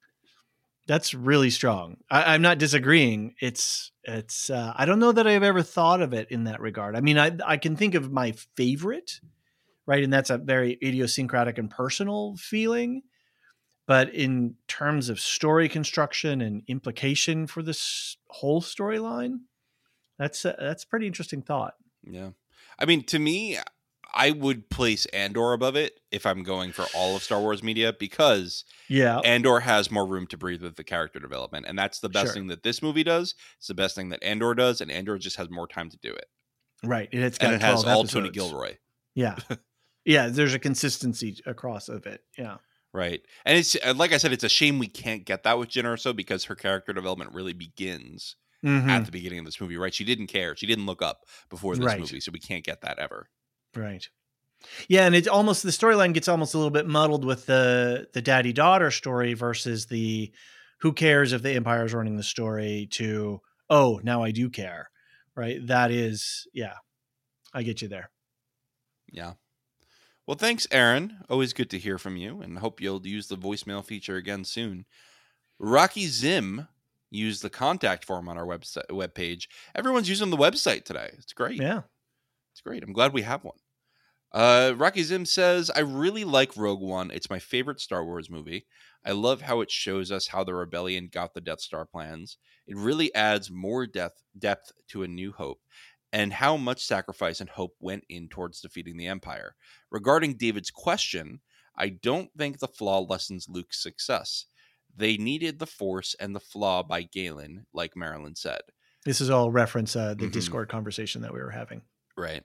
That's 0.87 1.15
really 1.15 1.51
strong. 1.51 1.99
I, 2.11 2.35
I'm 2.35 2.43
not 2.43 2.59
disagreeing. 2.59 3.35
It's 3.41 3.93
it's. 4.03 4.51
Uh, 4.51 4.73
I 4.77 4.85
don't 4.85 4.99
know 4.99 5.13
that 5.13 5.27
I've 5.27 5.43
ever 5.43 5.63
thought 5.63 6.03
of 6.03 6.13
it 6.13 6.31
in 6.31 6.45
that 6.45 6.61
regard. 6.61 6.97
I 6.97 7.01
mean, 7.01 7.19
I 7.19 7.33
I 7.45 7.57
can 7.57 7.77
think 7.77 7.95
of 7.95 8.11
my 8.11 8.33
favorite, 8.57 9.21
right, 9.87 10.03
and 10.03 10.13
that's 10.13 10.31
a 10.31 10.39
very 10.39 10.79
idiosyncratic 10.83 11.59
and 11.59 11.71
personal 11.71 12.37
feeling. 12.37 13.03
But 13.87 14.15
in 14.15 14.57
terms 14.69 15.09
of 15.09 15.21
story 15.21 15.69
construction 15.69 16.41
and 16.41 16.63
implication 16.69 17.47
for 17.47 17.63
this 17.63 18.17
whole 18.29 18.63
storyline, 18.63 19.41
that's 20.19 20.45
a, 20.45 20.57
that's 20.59 20.85
a 20.85 20.87
pretty 20.87 21.07
interesting 21.07 21.43
thought. 21.43 21.75
Yeah. 22.05 22.31
I 22.79 22.85
mean, 22.85 23.05
to 23.05 23.19
me, 23.19 23.59
I 24.15 24.31
would 24.31 24.69
place 24.71 25.07
Andor 25.07 25.53
above 25.53 25.75
it 25.77 26.01
if 26.11 26.27
I'm 26.27 26.43
going 26.43 26.73
for 26.73 26.85
all 26.95 27.17
of 27.17 27.23
Star 27.23 27.41
Wars 27.41 27.63
media 27.63 27.93
because 27.99 28.65
Yeah, 28.89 29.19
Andor 29.21 29.61
has 29.61 29.91
more 29.91 30.07
room 30.07 30.27
to 30.29 30.37
breathe 30.37 30.63
with 30.63 30.77
the 30.77 30.85
character 30.85 31.19
development. 31.19 31.67
And 31.67 31.79
that's 31.79 32.01
the 32.01 32.09
best 32.09 32.27
Sure. 32.29 32.35
thing 32.35 32.47
that 32.49 32.63
this 32.63 32.83
movie 32.83 33.05
does. 33.05 33.35
It's 33.59 33.69
the 33.69 33.75
best 33.75 33.95
thing 33.95 34.11
that 34.11 34.23
Andor 34.23 34.55
does. 34.55 34.81
And 34.81 34.91
Andor 34.91 35.17
just 35.19 35.37
has 35.37 35.49
more 35.51 35.67
time 35.67 35.89
to 35.91 35.97
do 35.99 36.13
it. 36.13 36.27
right. 36.85 37.09
And 37.13 37.23
it's 37.23 37.39
got 37.39 37.53
And 37.55 37.63
it 37.63 37.65
has 37.65 37.83
12 37.83 37.97
all 37.97 38.05
Tony. 38.05 38.31
Gilroy. 38.31 38.77
Yeah. 39.15 39.37
yeah, 40.05 40.29
there's 40.29 40.55
a 40.55 40.59
consistency 40.59 41.39
across 41.47 41.89
of 41.89 42.07
it. 42.07 42.23
Yeah. 42.37 42.57
Right. 42.93 43.23
And 43.47 43.57
it's 43.57 43.77
uh, 43.83 43.95
like 43.97 44.13
I 44.13 44.19
said, 44.19 44.33
it's 44.33 44.45
a 44.45 44.49
shame 44.49 44.79
we 44.79 44.89
can't 44.89 45.25
get 45.25 45.45
that 45.45 45.59
with 45.59 45.71
Jyn 45.71 45.85
Erso 45.85 46.15
because 46.15 46.45
her 46.45 46.55
character 46.55 46.93
development 46.93 47.33
really 47.33 47.53
begins 47.55 48.37
Mhm. 48.65 48.89
at 48.89 49.07
the 49.07 49.11
beginning 49.13 49.39
of 49.41 49.45
this 49.47 49.61
movie, 49.61 49.77
right? 49.77 49.95
She 49.95 50.05
didn't 50.05 50.27
care. 50.29 50.55
She 50.55 50.67
didn't 50.67 50.87
look 50.87 51.03
up 51.03 51.25
before 51.51 51.75
this 51.77 51.85
Right. 51.87 51.99
movie. 51.99 52.21
So 52.21 52.31
we 52.33 52.39
can't 52.39 52.65
get 52.65 52.83
that 52.83 52.99
ever. 52.99 53.29
Right. 53.75 54.07
Yeah, 54.89 55.07
and 55.07 55.15
it's 55.15 55.29
almost 55.29 55.63
the 55.63 55.71
storyline 55.71 56.15
gets 56.15 56.29
almost 56.29 56.55
a 56.55 56.59
little 56.59 56.71
bit 56.71 56.87
muddled 56.87 57.25
with 57.25 57.47
the 57.47 58.07
the 58.13 58.23
daddy 58.23 58.53
daughter 58.53 58.91
story 58.91 59.35
versus 59.35 59.87
the 59.87 60.33
who 60.81 60.93
cares 60.93 61.33
if 61.33 61.43
the 61.43 61.55
empire 61.55 61.85
is 61.85 61.95
running 61.95 62.17
the 62.17 62.23
story 62.23 62.89
to 62.93 63.41
oh 63.71 64.01
now 64.05 64.23
I 64.23 64.31
do 64.31 64.49
care, 64.51 64.89
right? 65.35 65.65
That 65.67 65.91
is 65.91 66.47
yeah, 66.53 66.75
I 67.53 67.63
get 67.63 67.83
you 67.83 67.89
there. 67.89 68.11
Yeah. 69.11 69.33
Well, 70.27 70.37
thanks, 70.37 70.67
Aaron. 70.71 71.19
Always 71.29 71.53
good 71.53 71.71
to 71.71 71.79
hear 71.79 71.99
from 71.99 72.17
you, 72.17 72.41
and 72.41 72.59
hope 72.59 72.81
you'll 72.81 73.05
use 73.07 73.27
the 73.27 73.37
voicemail 73.37 73.85
feature 73.85 74.17
again 74.17 74.45
soon. 74.45 74.87
Rocky 75.59 76.07
Zim 76.07 76.69
used 77.11 77.43
the 77.43 77.51
contact 77.51 78.05
form 78.05 78.29
on 78.29 78.39
our 78.39 78.47
website 78.47 78.89
webpage. 78.89 79.49
Everyone's 79.75 80.09
using 80.09 80.31
the 80.31 80.37
website 80.37 80.85
today. 80.85 81.11
It's 81.19 81.33
great. 81.33 81.61
Yeah, 81.61 81.83
It's 82.53 82.61
great. 82.61 82.83
I'm 82.83 82.93
glad 82.93 83.13
we 83.13 83.23
have 83.23 83.45
one. 83.45 83.57
Uh, 84.33 84.73
Rocky 84.77 85.03
Zim 85.03 85.27
says, 85.27 85.71
I 85.75 85.81
really 85.81 86.25
like 86.25 86.57
Rogue 86.57 86.81
One. 86.81 87.11
It's 87.11 87.29
my 87.31 87.39
favorite 87.39 87.81
Star 87.81 88.05
Wars 88.05 88.31
movie. 88.31 88.67
I 89.05 89.13
love 89.13 89.43
how 89.43 89.61
it 89.61 89.71
shows 89.71 90.11
us 90.11 90.29
how 90.29 90.45
the 90.45 90.55
rebellion 90.55 91.09
got 91.13 91.35
the 91.35 91.41
Death 91.41 91.61
Star 91.61 91.85
plans. 91.85 92.39
It 92.67 92.77
really 92.77 93.15
adds 93.15 93.51
more 93.51 93.87
depth 93.87 94.23
depth 94.39 94.73
to 94.89 95.03
A 95.03 95.09
New 95.09 95.33
Hope 95.33 95.61
and 96.13 96.33
how 96.35 96.57
much 96.57 96.85
sacrifice 96.85 97.41
and 97.41 97.51
hope 97.51 97.75
went 97.81 98.05
in 98.09 98.29
towards 98.29 98.61
defeating 98.61 98.97
the 98.97 99.07
Empire. 99.09 99.55
Regarding 99.91 100.35
David's 100.35 100.71
question, 100.71 101.41
I 101.77 101.89
don't 101.89 102.31
think 102.37 102.59
the 102.59 102.69
flaw 102.69 103.01
lessens 103.01 103.49
Luke's 103.49 103.83
success. 103.83 104.47
They 104.95 105.17
needed 105.17 105.59
the 105.59 105.67
Force 105.67 106.15
and 106.21 106.35
the 106.37 106.41
flaw 106.41 106.83
by 106.83 107.03
Galen, 107.03 107.67
like 107.73 107.97
Marilyn 107.97 108.37
said. 108.37 108.61
this 109.05 109.21
is 109.21 109.31
all 109.31 109.51
reference 109.51 109.97
uh, 109.97 110.15
the 110.15 110.27
Mhm. 110.27 110.33
Discord 110.33 110.69
conversation 110.69 111.23
that 111.23 111.33
we 111.35 111.41
were 111.41 111.51
having. 111.51 111.83
Right. 112.17 112.45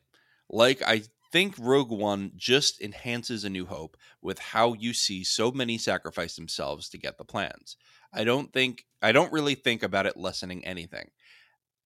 Like 0.49 0.81
I 0.81 1.03
think 1.31 1.55
Rogue 1.57 1.91
One 1.91 2.31
just 2.35 2.81
enhances 2.81 3.43
A 3.43 3.49
New 3.49 3.65
Hope 3.65 3.97
with 4.21 4.39
how 4.39 4.73
you 4.73 4.93
see 4.93 5.23
so 5.23 5.51
many 5.51 5.77
sacrifice 5.77 6.35
themselves 6.35 6.89
to 6.89 6.97
get 6.97 7.17
the 7.17 7.25
plans. 7.25 7.77
I 8.13 8.23
don't 8.23 8.51
think 8.51 8.85
I 9.01 9.11
don't 9.11 9.33
really 9.33 9.55
think 9.55 9.83
about 9.83 10.05
it 10.05 10.17
lessening 10.17 10.65
anything. 10.65 11.09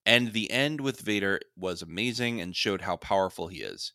And 0.05 0.34
the 0.34 0.49
end 0.49 0.81
with 0.81 1.01
Vader 1.01 1.39
was 1.55 1.81
amazing 1.81 2.41
and 2.41 2.55
showed 2.55 2.81
how 2.81 2.97
powerful 2.97 3.47
he 3.47 3.59
is 3.59 3.93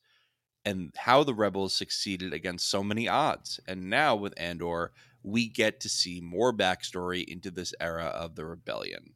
and 0.64 0.92
how 0.96 1.22
the 1.24 1.34
rebels 1.34 1.74
succeeded 1.74 2.32
against 2.32 2.68
so 2.68 2.82
many 2.82 3.08
odds. 3.08 3.60
And 3.66 3.88
now 3.88 4.16
with 4.16 4.34
Andor, 4.36 4.92
we 5.22 5.48
get 5.48 5.80
to 5.80 5.88
see 5.88 6.20
more 6.20 6.52
backstory 6.52 7.24
into 7.24 7.50
this 7.50 7.72
era 7.80 8.06
of 8.06 8.34
the 8.34 8.44
rebellion. 8.44 9.14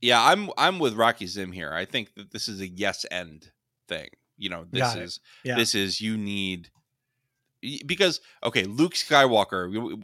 Yeah, 0.00 0.24
I'm 0.24 0.50
I'm 0.56 0.78
with 0.78 0.94
Rocky 0.94 1.26
Zim 1.26 1.52
here. 1.52 1.72
I 1.72 1.84
think 1.84 2.14
that 2.14 2.30
this 2.32 2.48
is 2.48 2.60
a 2.60 2.68
yes 2.68 3.04
end 3.10 3.50
thing. 3.88 4.08
You 4.38 4.48
know, 4.50 4.64
this 4.70 4.80
Got 4.80 4.98
is 4.98 5.20
Yeah. 5.44 5.56
this 5.56 5.74
is 5.74 6.00
you 6.00 6.16
need 6.16 6.70
because 7.86 8.20
okay, 8.44 8.64
Luke 8.64 8.94
Skywalker. 8.94 10.02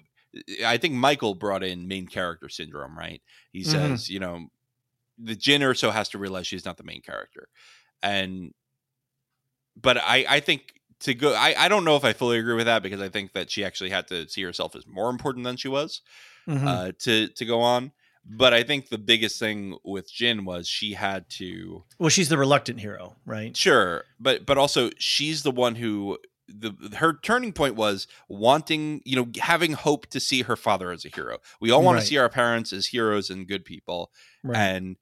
I 0.65 0.79
think 0.79 0.95
Michael 0.95 1.35
brought 1.35 1.63
in 1.63 1.87
main 1.87 2.09
character 2.09 2.49
syndrome, 2.49 2.99
right? 2.99 3.23
He 3.53 3.63
Mhm. 3.63 3.71
says, 3.71 4.09
you 4.11 4.19
know, 4.19 4.49
the 5.19 5.37
Jyn 5.37 5.61
Erso 5.61 5.93
has 5.93 6.09
to 6.11 6.19
realize 6.19 6.47
she's 6.47 6.65
not 6.65 6.77
the 6.77 6.85
main 6.85 7.03
character, 7.03 7.49
and 8.03 8.55
but 9.77 9.97
I 9.99 10.25
I 10.29 10.41
think 10.41 10.75
to 11.01 11.15
go 11.15 11.35
I 11.35 11.55
I 11.57 11.69
don't 11.69 11.85
know 11.85 11.97
if 11.97 12.05
I 12.05 12.13
fully 12.13 12.39
agree 12.39 12.55
with 12.55 12.67
that 12.67 12.83
because 12.83 13.01
I 13.01 13.09
think 13.09 13.33
that 13.33 13.51
she 13.51 13.65
actually 13.65 13.91
had 13.91 14.07
to 14.09 14.29
see 14.29 14.43
herself 14.43 14.77
as 14.77 14.87
more 14.87 15.11
important 15.11 15.45
than 15.45 15.57
she 15.57 15.69
was 15.69 16.03
Mhm. 16.47 16.67
uh, 16.67 16.93
to 17.01 17.29
to 17.29 17.45
go 17.45 17.61
on. 17.61 17.93
But 18.27 18.55
I 18.55 18.63
think 18.63 18.89
the 18.89 18.99
biggest 18.99 19.39
thing 19.39 19.77
with 19.85 20.11
Jyn 20.11 20.45
was 20.45 20.67
she 20.67 20.95
had 20.95 21.29
to 21.31 21.85
well, 21.99 22.09
she's 22.09 22.29
the 22.31 22.39
reluctant 22.39 22.81
hero, 22.81 23.17
right? 23.27 23.57
Sure, 23.57 24.05
but 24.19 24.47
but 24.47 24.57
also 24.59 24.91
she's 24.99 25.43
the 25.43 25.51
one 25.51 25.75
who 25.75 26.19
the 26.49 26.73
her 26.99 27.19
turning 27.23 27.53
point 27.53 27.75
was 27.75 28.07
wanting, 28.29 29.03
you 29.05 29.17
know, 29.17 29.29
having 29.41 29.73
hope 29.73 30.07
to 30.09 30.21
see 30.21 30.43
her 30.43 30.57
father 30.57 30.91
as 30.91 31.05
a 31.05 31.09
hero. 31.09 31.39
We 31.61 31.71
all 31.71 31.83
want 31.83 31.97
Right. 31.97 32.01
to 32.03 32.07
see 32.07 32.17
our 32.19 32.29
parents 32.29 32.73
as 32.73 32.87
heroes 32.89 33.29
and 33.31 33.47
good 33.47 33.65
people, 33.65 34.11
Right. 34.43 34.57
and 34.59 34.97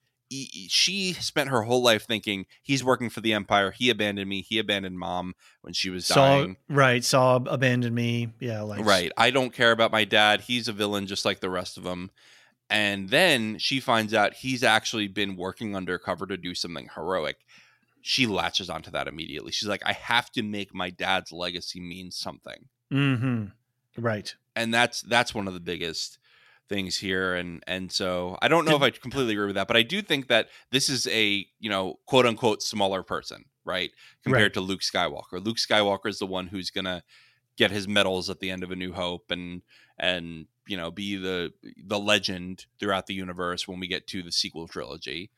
she 0.68 1.12
spent 1.12 1.50
her 1.50 1.62
whole 1.62 1.82
life 1.82 2.06
thinking 2.06 2.46
he's 2.62 2.82
working 2.82 3.10
for 3.10 3.20
the 3.20 3.32
empire. 3.34 3.70
He 3.70 3.90
abandoned 3.90 4.28
me. 4.28 4.40
He 4.42 4.58
abandoned 4.58 4.98
mom 4.98 5.34
when 5.60 5.74
she 5.74 5.90
was 5.90 6.06
saw 6.06 6.14
dying. 6.38 6.56
right, 6.68 7.04
saw 7.04 7.36
abandoned 7.36 7.94
me. 7.94 8.28
Yeah, 8.40 8.62
like 8.62 8.84
Right. 8.84 9.12
I 9.16 9.30
don't 9.30 9.52
care 9.52 9.72
about 9.72 9.92
my 9.92 10.04
dad. 10.04 10.42
He's 10.42 10.68
a 10.68 10.72
villain 10.72 11.06
just 11.06 11.24
like 11.24 11.40
the 11.40 11.50
rest 11.50 11.76
of 11.76 11.84
them. 11.84 12.10
And 12.72 13.10
then 13.10 13.58
she 13.58 13.80
finds 13.80 14.14
out 14.14 14.34
he's 14.34 14.64
actually 14.64 15.06
been 15.06 15.36
working 15.36 15.76
undercover 15.76 16.26
to 16.26 16.36
do 16.36 16.54
something 16.54 16.88
heroic. 16.94 17.36
She 18.00 18.26
latches 18.26 18.70
onto 18.70 18.90
that 18.90 19.06
immediately. 19.06 19.52
She's 19.52 19.68
like, 19.68 19.82
I 19.86 19.92
have 19.92 20.30
to 20.32 20.42
make 20.42 20.74
my 20.74 20.90
dad's 20.90 21.30
legacy 21.30 21.80
mean 21.80 22.10
something. 22.10 22.68
Mm-hmm. 22.92 23.44
Right. 23.98 24.34
And 24.56 24.72
that's 24.72 25.02
that's 25.02 25.34
one 25.34 25.46
of 25.46 25.54
the 25.54 25.60
biggest 25.60 26.18
things 26.68 26.96
here. 26.96 27.34
And 27.34 27.62
and 27.66 27.92
so 27.92 28.38
I 28.40 28.48
don't 28.48 28.64
know 28.64 28.76
if 28.76 28.82
I 28.82 28.90
completely 28.90 29.34
agree 29.34 29.46
with 29.46 29.54
that, 29.56 29.68
but 29.68 29.76
I 29.76 29.82
do 29.82 30.02
think 30.02 30.28
that 30.28 30.48
this 30.70 30.88
is 30.88 31.06
a, 31.08 31.46
you 31.60 31.70
know, 31.70 31.98
quote 32.06 32.26
unquote 32.26 32.62
smaller 32.62 33.02
person, 33.02 33.44
right? 33.64 33.90
Compared 34.24 34.42
Right. 34.44 34.54
to 34.54 34.60
Luke 34.60 34.80
Skywalker. 34.80 35.44
Luke 35.44 35.58
Skywalker 35.58 36.06
is 36.08 36.18
the 36.18 36.26
one 36.26 36.46
who's 36.46 36.70
gonna 36.70 37.02
get 37.56 37.70
his 37.70 37.86
medals 37.86 38.30
at 38.30 38.40
the 38.40 38.50
end 38.50 38.62
of 38.62 38.70
A 38.70 38.76
New 38.76 38.92
Hope 38.92 39.30
and 39.30 39.62
and 39.98 40.46
you 40.66 40.76
know 40.76 40.90
be 40.90 41.16
the 41.16 41.52
the 41.84 41.98
legend 41.98 42.66
throughout 42.78 43.06
the 43.06 43.14
universe 43.14 43.66
when 43.68 43.80
we 43.80 43.86
get 43.88 44.06
to 44.08 44.22
the 44.22 44.32
sequel 44.32 44.68
trilogy. 44.68 45.30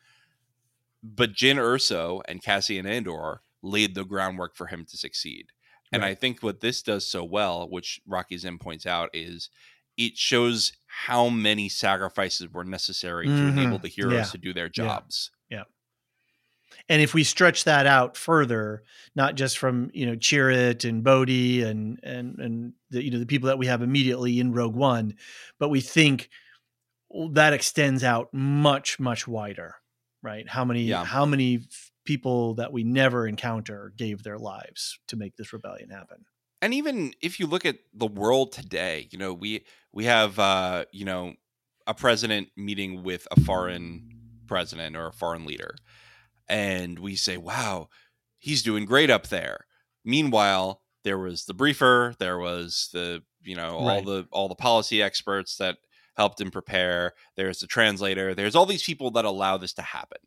But 1.03 1.33
Jyn 1.33 1.57
Erso 1.57 2.23
and 2.27 2.43
Cassian 2.43 2.87
Andor 2.87 3.43
laid 3.63 3.95
the 3.95 4.05
groundwork 4.05 4.57
for 4.57 4.67
him 4.67 4.85
to 4.87 4.97
succeed. 4.97 5.47
And 5.93 6.05
I 6.05 6.15
think 6.15 6.43
what 6.43 6.61
this 6.61 6.83
does 6.83 7.07
so 7.07 7.23
well, 7.23 7.69
which 7.69 8.01
Rocky 8.05 8.37
Zim 8.37 8.59
points 8.59 8.85
out, 8.85 9.11
is 9.13 9.49
it 9.97 10.17
shows 10.17 10.73
how 10.87 11.29
many 11.29 11.69
sacrifices 11.69 12.49
were 12.53 12.65
necessary 12.65 13.27
to 13.27 13.33
Mhm. 13.33 13.49
enable 13.53 13.79
the 13.79 13.89
heroes 13.89 14.15
Yeah. 14.15 14.25
to 14.33 14.39
do 14.39 14.53
their 14.53 14.71
Yeah. 14.75 14.85
And 16.89 17.01
if 17.03 17.15
we 17.15 17.25
stretch 17.25 17.65
that 17.65 17.87
out 17.87 18.17
further, 18.17 18.83
not 19.15 19.35
just 19.35 19.59
from 19.59 19.91
you 19.95 20.07
know 20.07 20.17
Chirrut 20.17 20.89
and 20.89 21.03
Bodhi 21.05 21.63
and 21.63 21.99
and 22.03 22.39
and 22.39 22.73
the 22.91 23.03
you 23.03 23.11
know 23.11 23.19
the 23.19 23.27
people 23.27 23.49
that 23.49 23.59
we 23.59 23.67
have 23.67 23.83
immediately 23.83 24.39
in 24.41 24.53
Rogue 24.53 24.75
One, 24.75 25.15
but 25.59 25.69
we 25.69 25.81
think 25.81 26.29
that 27.33 27.53
extends 27.53 28.03
out 28.03 28.29
much 28.33 28.99
much 28.99 29.27
wider, 29.29 29.77
right? 30.23 30.49
How 30.49 30.65
many 30.65 30.85
Yeah. 30.85 31.05
how 31.05 31.25
many 31.27 31.61
people 32.05 32.55
that 32.55 32.73
we 32.73 32.85
never 32.85 33.27
encounter 33.27 33.93
gave 33.97 34.23
their 34.23 34.39
lives 34.39 34.99
to 35.09 35.17
make 35.17 35.37
this 35.37 35.53
rebellion 35.53 35.91
happen? 35.91 36.25
and 36.63 36.73
even 36.73 37.13
if 37.21 37.39
you 37.41 37.47
look 37.47 37.67
at 37.67 37.77
the 37.93 38.07
world 38.07 38.53
today 38.53 39.09
you 39.11 39.19
know 39.19 39.35
we 39.35 39.65
we 39.93 40.05
have 40.05 40.39
uh 40.39 40.85
you 40.93 41.05
know 41.05 41.35
a 41.87 41.93
president 41.93 42.49
meeting 42.57 43.03
with 43.03 43.27
a 43.31 43.41
foreign 43.41 44.09
president 44.47 44.97
or 44.97 45.09
a 45.09 45.13
foreign 45.13 45.45
leader 45.45 45.75
and 46.49 46.99
we 46.99 47.17
say 47.17 47.37
wow 47.37 47.89
he's 48.39 48.63
doing 48.63 48.85
great 48.85 49.09
up 49.09 49.29
there. 49.29 49.65
Meanwhile 50.05 50.83
there 51.03 51.19
was 51.19 51.45
the 51.47 51.55
briefer 51.55 52.15
there 52.19 52.39
was 52.39 52.89
the 52.93 53.23
you 53.43 53.57
know 53.57 53.77
all 53.79 53.87
Right. 53.87 54.05
the 54.05 54.27
all 54.31 54.49
the 54.49 54.55
policy 54.55 55.03
experts 55.03 55.57
that 55.57 55.79
helped 56.17 56.41
him 56.41 56.51
prepare. 56.51 57.13
There's 57.37 57.59
the 57.61 57.67
translator. 57.67 58.35
There's 58.35 58.55
all 58.55 58.67
these 58.67 58.83
people 58.85 59.11
that 59.13 59.25
allow 59.25 59.57
this 59.57 59.73
to 59.75 59.83
happen. 59.83 60.19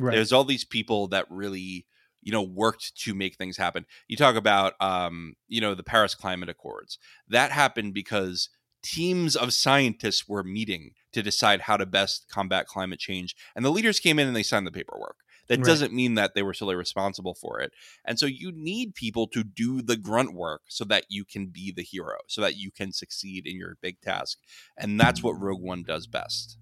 Right. 0.00 0.14
there's 0.14 0.32
all 0.32 0.44
these 0.44 0.64
people 0.64 1.08
that 1.08 1.26
really 1.30 1.86
you 2.22 2.32
know 2.32 2.42
worked 2.42 2.96
to 3.02 3.14
make 3.14 3.36
things 3.36 3.56
happen. 3.58 3.84
You 4.08 4.16
talk 4.16 4.36
about 4.36 4.72
um 4.80 5.34
you 5.48 5.60
know 5.60 5.74
the 5.74 5.82
paris 5.84 6.14
climate 6.14 6.48
accords. 6.48 6.98
That 7.28 7.52
happened 7.52 7.92
because 7.94 8.48
teams 8.82 9.36
of 9.36 9.52
scientists 9.52 10.26
were 10.28 10.42
meeting 10.42 10.90
to 11.12 11.22
decide 11.22 11.62
how 11.62 11.76
to 11.76 11.86
best 11.86 12.26
combat 12.28 12.66
climate 12.66 12.98
change 12.98 13.36
and 13.54 13.64
the 13.64 13.70
leaders 13.70 14.00
came 14.00 14.18
in 14.18 14.26
and 14.26 14.34
they 14.34 14.42
signed 14.42 14.66
the 14.66 14.72
paperwork 14.72 15.18
that 15.52 15.58
Right. 15.60 15.66
doesn't 15.66 15.92
mean 15.92 16.14
that 16.14 16.34
they 16.34 16.42
were 16.42 16.54
solely 16.54 16.74
responsible 16.74 17.34
for 17.34 17.60
it 17.60 17.72
and 18.04 18.18
so 18.18 18.26
you 18.26 18.50
need 18.52 18.94
people 18.94 19.26
to 19.28 19.44
do 19.44 19.82
the 19.82 19.96
grunt 19.96 20.32
work 20.34 20.62
so 20.68 20.84
that 20.84 21.04
you 21.08 21.24
can 21.24 21.46
be 21.46 21.70
the 21.70 21.82
hero 21.82 22.16
so 22.26 22.40
that 22.40 22.56
you 22.56 22.70
can 22.70 22.92
succeed 22.92 23.46
in 23.46 23.56
your 23.56 23.76
big 23.80 24.00
task 24.00 24.38
and 24.76 24.98
that's 24.98 25.22
what 25.22 25.38
rogue 25.40 25.60
one 25.62 25.82
does 25.82 26.06
best 26.06 26.56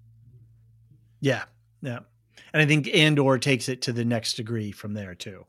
Yeah, 1.21 1.43
yeah, 1.81 1.99
and 2.53 2.61
I 2.61 2.65
think 2.65 2.87
Andor 2.93 3.37
takes 3.37 3.69
it 3.69 3.81
to 3.83 3.93
the 3.93 4.03
next 4.05 4.33
degree 4.35 4.71
from 4.71 4.93
there 4.93 5.13
too, 5.15 5.45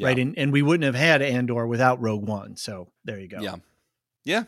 right? 0.00 0.18
And 0.18 0.38
and 0.38 0.52
we 0.52 0.62
wouldn't 0.62 0.84
have 0.84 0.94
had 0.94 1.20
Andor 1.22 1.66
without 1.66 2.00
Rogue 2.00 2.26
One. 2.28 2.56
So 2.56 2.92
there 3.04 3.18
you 3.18 3.26
go. 3.28 3.40
Yeah. 3.40 3.56
Yeah. 4.24 4.44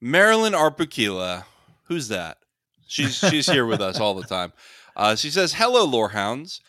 Marilyn 0.00 0.52
Arpukila. 0.52 1.44
Who's 1.84 2.08
that? 2.08 2.38
She's 2.86 3.16
she's 3.16 3.46
here 3.50 3.66
with 3.66 3.80
us 3.80 3.98
all 4.00 4.14
the 4.14 4.26
time. 4.26 4.52
Uh, 4.96 5.14
she 5.14 5.30
says, 5.30 5.54
"Hello, 5.54 5.84
Lorehounds. 5.84 6.60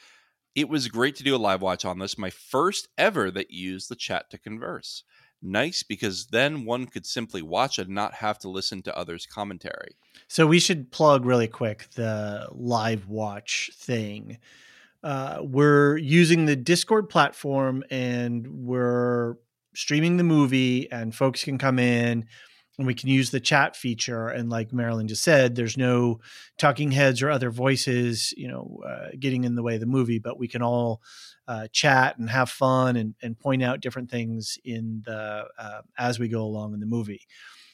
It 0.54 0.70
was 0.70 0.88
great 0.88 1.16
to 1.16 1.24
do 1.24 1.36
a 1.36 1.38
live 1.38 1.62
watch 1.62 1.86
on 1.86 2.00
this. 2.00 2.18
My 2.18 2.30
first 2.30 2.90
ever 2.98 3.32
that 3.32 3.52
used 3.52 3.90
the 3.90 3.96
chat 3.96 4.30
to 4.32 4.38
converse. 4.38 5.04
Nice 5.42 5.84
because 5.84 6.28
then 6.28 6.66
one 6.66 6.88
could 6.88 7.06
simply 7.06 7.44
watch 7.44 7.78
and 7.78 7.90
not 7.90 8.16
have 8.16 8.40
to 8.40 8.50
listen 8.50 8.82
to 8.82 8.98
others' 8.98 9.28
commentary. 9.28 9.96
So 10.28 10.48
we 10.48 10.60
should 10.60 10.92
plug 10.92 11.26
really 11.26 11.48
quick 11.48 11.88
the 11.96 12.48
live 12.52 13.08
watch 13.08 13.70
thing. 13.76 14.40
Uh, 15.04 15.38
we're 15.42 15.98
using 15.98 16.46
the 16.46 16.56
Discord 16.56 17.08
platform 17.08 17.84
and 17.92 18.66
we're 18.66 19.36
streaming 19.76 20.18
the 20.18 20.24
movie, 20.24 20.92
and 20.92 21.14
folks 21.14 21.44
can 21.44 21.60
come 21.60 21.78
in 21.78 22.26
and 22.78 22.86
we 22.86 22.94
can 22.94 23.10
use 23.10 23.32
the 23.32 23.40
chat 23.40 23.76
feature. 23.76 24.28
And 24.28 24.50
like 24.50 24.72
Marilyn 24.72 25.08
just 25.08 25.24
said, 25.24 25.56
there's 25.56 25.78
no 25.78 26.20
talking 26.58 26.92
heads 26.92 27.22
or 27.22 27.32
other 27.32 27.50
voices, 27.50 28.34
you 28.38 28.48
know, 28.48 28.80
uh, 28.88 29.10
getting 29.20 29.44
in 29.44 29.56
the 29.56 29.64
way 29.64 29.76
of 29.76 29.80
the 29.80 29.88
movie, 29.88 30.20
but 30.20 30.38
we 30.38 30.48
can 30.48 30.62
all 30.62 31.02
uh, 31.48 31.68
chat 31.72 32.18
and 32.18 32.30
have 32.30 32.50
fun 32.50 32.96
and, 32.96 33.16
and 33.22 33.40
point 33.40 33.64
out 33.64 33.82
different 33.82 34.12
things 34.12 34.58
in 34.64 35.02
the 35.06 35.46
uh, 35.58 35.82
as 35.98 36.20
we 36.20 36.28
go 36.28 36.42
along 36.42 36.74
in 36.74 36.80
the 36.80 36.86
movie. 36.86 37.22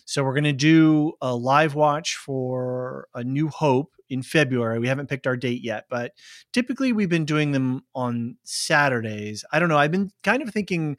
So 0.05 0.23
we're 0.23 0.33
going 0.33 0.43
to 0.43 0.53
do 0.53 1.13
a 1.21 1.35
live 1.35 1.75
watch 1.75 2.15
for 2.15 3.07
A 3.13 3.23
New 3.23 3.47
Hope 3.47 3.93
in 4.09 4.21
February. 4.21 4.79
We 4.79 4.89
haven't 4.89 5.07
picked 5.07 5.27
our 5.27 5.37
date 5.37 5.63
yet, 5.63 5.85
but 5.89 6.11
typically 6.51 6.91
we've 6.91 7.09
been 7.09 7.25
doing 7.25 7.51
them 7.51 7.83
on 7.95 8.37
Saturdays. 8.43 9.45
I 9.51 9.59
don't 9.59 9.69
know. 9.69 9.77
I've 9.77 9.91
been 9.91 10.11
kind 10.23 10.41
of 10.41 10.49
thinking 10.49 10.97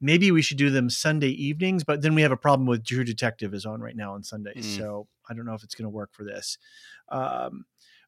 maybe 0.00 0.30
we 0.30 0.42
should 0.42 0.58
do 0.58 0.70
them 0.70 0.90
Sunday 0.90 1.30
evenings, 1.30 1.84
but 1.84 2.02
then 2.02 2.14
we 2.14 2.22
have 2.22 2.32
a 2.32 2.36
problem 2.36 2.66
with 2.66 2.84
True 2.84 3.04
Detective 3.04 3.54
is 3.54 3.66
on 3.66 3.80
right 3.80 3.96
now 3.96 4.14
on 4.14 4.22
Sundays. 4.22 4.66
Mm. 4.66 4.76
So 4.78 5.08
I 5.28 5.34
don't 5.34 5.46
know 5.46 5.54
if 5.54 5.64
it's 5.64 5.74
going 5.74 5.86
to 5.86 5.90
work 5.90 6.10
for 6.12 6.24
this. 6.24 6.58
Um, 7.08 7.64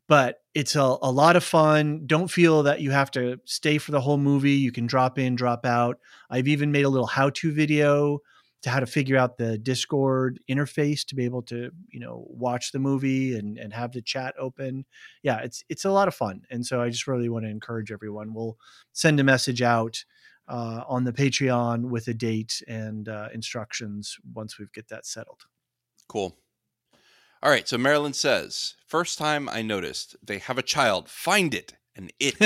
but 0.09 0.39
it's 0.55 0.75
a, 0.75 0.81
a 0.81 1.11
lot 1.11 1.37
of 1.37 1.45
fun. 1.45 2.03
Don't 2.07 2.29
feel 2.29 2.65
that 2.65 2.81
you 2.81 2.91
have 2.91 3.13
to 3.13 3.39
stay 3.45 3.79
for 3.79 3.93
the 3.93 4.01
whole 4.01 4.19
movie. 4.19 4.53
You 4.53 4.73
can 4.73 4.87
drop 4.87 5.19
in, 5.19 5.37
drop 5.37 5.65
out. 5.65 5.99
I've 6.29 6.49
even 6.49 6.73
made 6.73 6.85
a 6.85 6.89
little 6.89 7.07
how 7.07 7.31
to 7.31 7.53
video 7.53 8.19
to 8.63 8.71
how 8.71 8.81
to 8.81 8.87
figure 8.87 9.17
out 9.17 9.39
the 9.39 9.57
Discord 9.57 10.41
interface 10.51 11.07
to 11.07 11.15
be 11.15 11.25
able 11.25 11.43
to, 11.43 11.71
you 11.89 12.01
know, 12.01 12.27
watch 12.29 12.73
the 12.73 12.79
movie 12.79 13.39
and, 13.39 13.57
and 13.57 13.73
have 13.73 13.93
the 13.93 14.03
chat 14.03 14.35
open. 14.39 14.85
Yeah, 15.23 15.39
it's 15.39 15.63
it's 15.69 15.85
a 15.85 15.91
lot 15.91 16.09
of 16.09 16.15
fun. 16.15 16.43
And 16.51 16.67
so 16.67 16.83
I 16.83 16.91
just 16.91 17.07
really 17.07 17.29
want 17.29 17.45
to 17.45 17.51
encourage 17.51 17.93
everyone. 17.93 18.35
We'll 18.35 18.59
send 18.93 19.21
a 19.21 19.25
message 19.25 19.63
out 19.63 20.05
uh, 20.51 20.83
on 20.89 21.05
the 21.05 21.13
Patreon 21.13 21.85
with 21.85 22.09
a 22.09 22.15
date 22.15 22.61
and 22.67 23.09
uh, 23.09 23.29
instructions 23.33 24.17
once 24.35 24.59
we 24.59 24.67
get 24.75 24.89
that 24.89 25.07
settled. 25.07 25.43
Cool. 26.09 26.37
All 27.43 27.51
right. 27.51 27.69
So 27.69 27.79
Marilyn 27.79 28.13
says, 28.13 28.75
first 28.87 29.17
time 29.17 29.49
I 29.49 29.63
noticed 29.63 30.17
they 30.23 30.39
have 30.39 30.59
a 30.59 30.63
child. 30.63 31.09
Find 31.09 31.55
it. 31.55 31.75
And 31.95 32.13
it. 32.19 32.37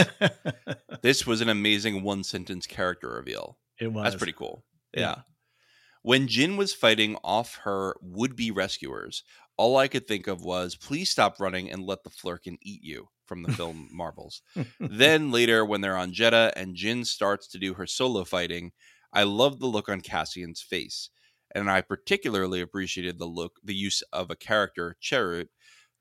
this 1.03 1.27
was 1.27 1.41
an 1.41 1.49
amazing 1.49 2.03
one 2.03 2.23
sentence 2.23 2.67
character 2.67 3.09
reveal. 3.09 3.59
it 3.81 3.93
was. 3.93 4.05
That's 4.05 4.17
pretty 4.17 4.33
cool. 4.33 4.65
Yeah. 4.93 5.01
Yeah. 5.01 5.15
When 6.03 6.29
Jyn 6.29 6.59
was 6.59 6.75
fighting 6.75 7.17
off 7.25 7.57
her 7.65 7.97
would 8.03 8.37
be 8.37 8.51
rescuers, 8.51 9.25
all 9.57 9.79
I 9.79 9.89
could 9.89 10.07
think 10.07 10.27
of 10.27 10.45
was, 10.45 10.77
please 10.77 11.11
stop 11.11 11.41
running 11.41 11.71
and 11.71 11.83
let 11.83 12.05
the 12.05 12.11
Flerken 12.11 12.59
eat 12.61 12.83
you 12.83 13.09
from 13.27 13.43
the 13.43 13.53
film 13.53 13.89
Marvels. 13.93 14.43
then 14.79 15.31
later, 15.31 15.65
when 15.65 15.81
they're 15.81 15.97
on 15.97 16.13
Jedha 16.13 16.53
and 16.57 16.77
Jyn 16.77 17.07
starts 17.07 17.47
to 17.49 17.59
do 17.59 17.75
her 17.75 17.87
solo 17.87 18.25
fighting, 18.25 18.73
I 19.13 19.23
love 19.23 19.61
the 19.61 19.67
look 19.67 19.89
on 19.89 20.01
Cassian's 20.01 20.61
face. 20.61 21.11
And 21.55 21.71
I 21.71 21.83
particularly 21.83 22.61
appreciated 22.61 23.19
the 23.19 23.27
look, 23.27 23.61
the 23.63 23.75
use 23.75 24.03
of 24.13 24.31
a 24.31 24.37
character, 24.37 24.97
Chirrut, 25.01 25.49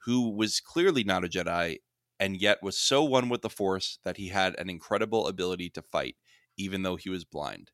who 0.05 0.29
was 0.29 0.59
clearly 0.59 1.03
not 1.03 1.23
a 1.23 1.29
Jedi 1.29 1.77
and 2.19 2.41
yet 2.41 2.63
was 2.63 2.77
so 2.77 3.03
one 3.03 3.29
with 3.29 3.41
the 3.41 3.49
Force 3.49 3.99
that 4.03 4.17
he 4.17 4.29
had 4.29 4.57
an 4.57 4.69
incredible 4.69 5.27
ability 5.27 5.69
to 5.71 5.81
fight, 5.81 6.15
even 6.57 6.83
though 6.83 6.95
he 6.95 7.09
was 7.09 7.25
blind. 7.25 7.71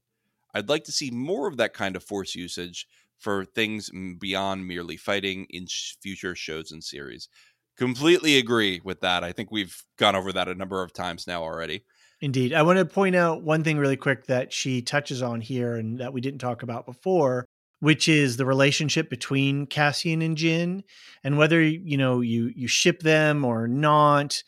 I'd 0.54 0.70
like 0.70 0.84
to 0.86 0.92
see 0.92 1.12
more 1.12 1.48
of 1.48 1.58
that 1.58 1.74
kind 1.74 1.96
of 1.96 2.04
Force 2.04 2.36
usage 2.36 2.88
for 3.18 3.46
things 3.46 3.92
beyond 4.18 4.68
merely 4.68 4.98
fighting 4.98 5.46
in 5.50 5.68
sh- 5.68 5.96
future 6.02 6.36
shows 6.36 6.72
and 6.72 6.84
series. 6.84 7.30
Completely 7.80 8.38
agree 8.38 8.82
with 8.84 9.00
that. 9.00 9.24
I 9.24 9.32
think 9.32 9.52
we've 9.52 9.82
gone 9.98 10.14
over 10.14 10.34
that 10.34 10.50
a 10.50 10.54
number 10.54 10.84
of 10.84 10.92
times 10.92 11.26
now 11.26 11.42
already. 11.44 11.86
Indeed. 12.20 12.52
I 12.52 12.62
want 12.64 12.78
to 12.78 12.84
point 12.84 13.16
out 13.16 13.42
one 13.42 13.64
thing 13.64 13.78
really 13.78 13.96
quick 13.96 14.26
that 14.26 14.52
she 14.52 14.82
touches 14.82 15.22
on 15.22 15.40
here 15.40 15.78
and 15.78 15.98
that 16.00 16.12
we 16.12 16.20
didn't 16.20 16.42
talk 16.42 16.62
about 16.62 16.86
before, 16.86 17.46
which 17.80 18.10
is 18.10 18.36
the 18.36 18.46
relationship 18.46 19.10
between 19.10 19.66
Cassian 19.66 20.22
and 20.22 20.36
Jyn 20.36 20.82
and 21.24 21.38
whether 21.38 21.62
you 21.62 21.96
know 21.96 22.20
you 22.20 22.52
you 22.54 22.68
ship 22.68 23.00
them 23.00 23.46
or 23.46 23.66
not. 23.66 24.44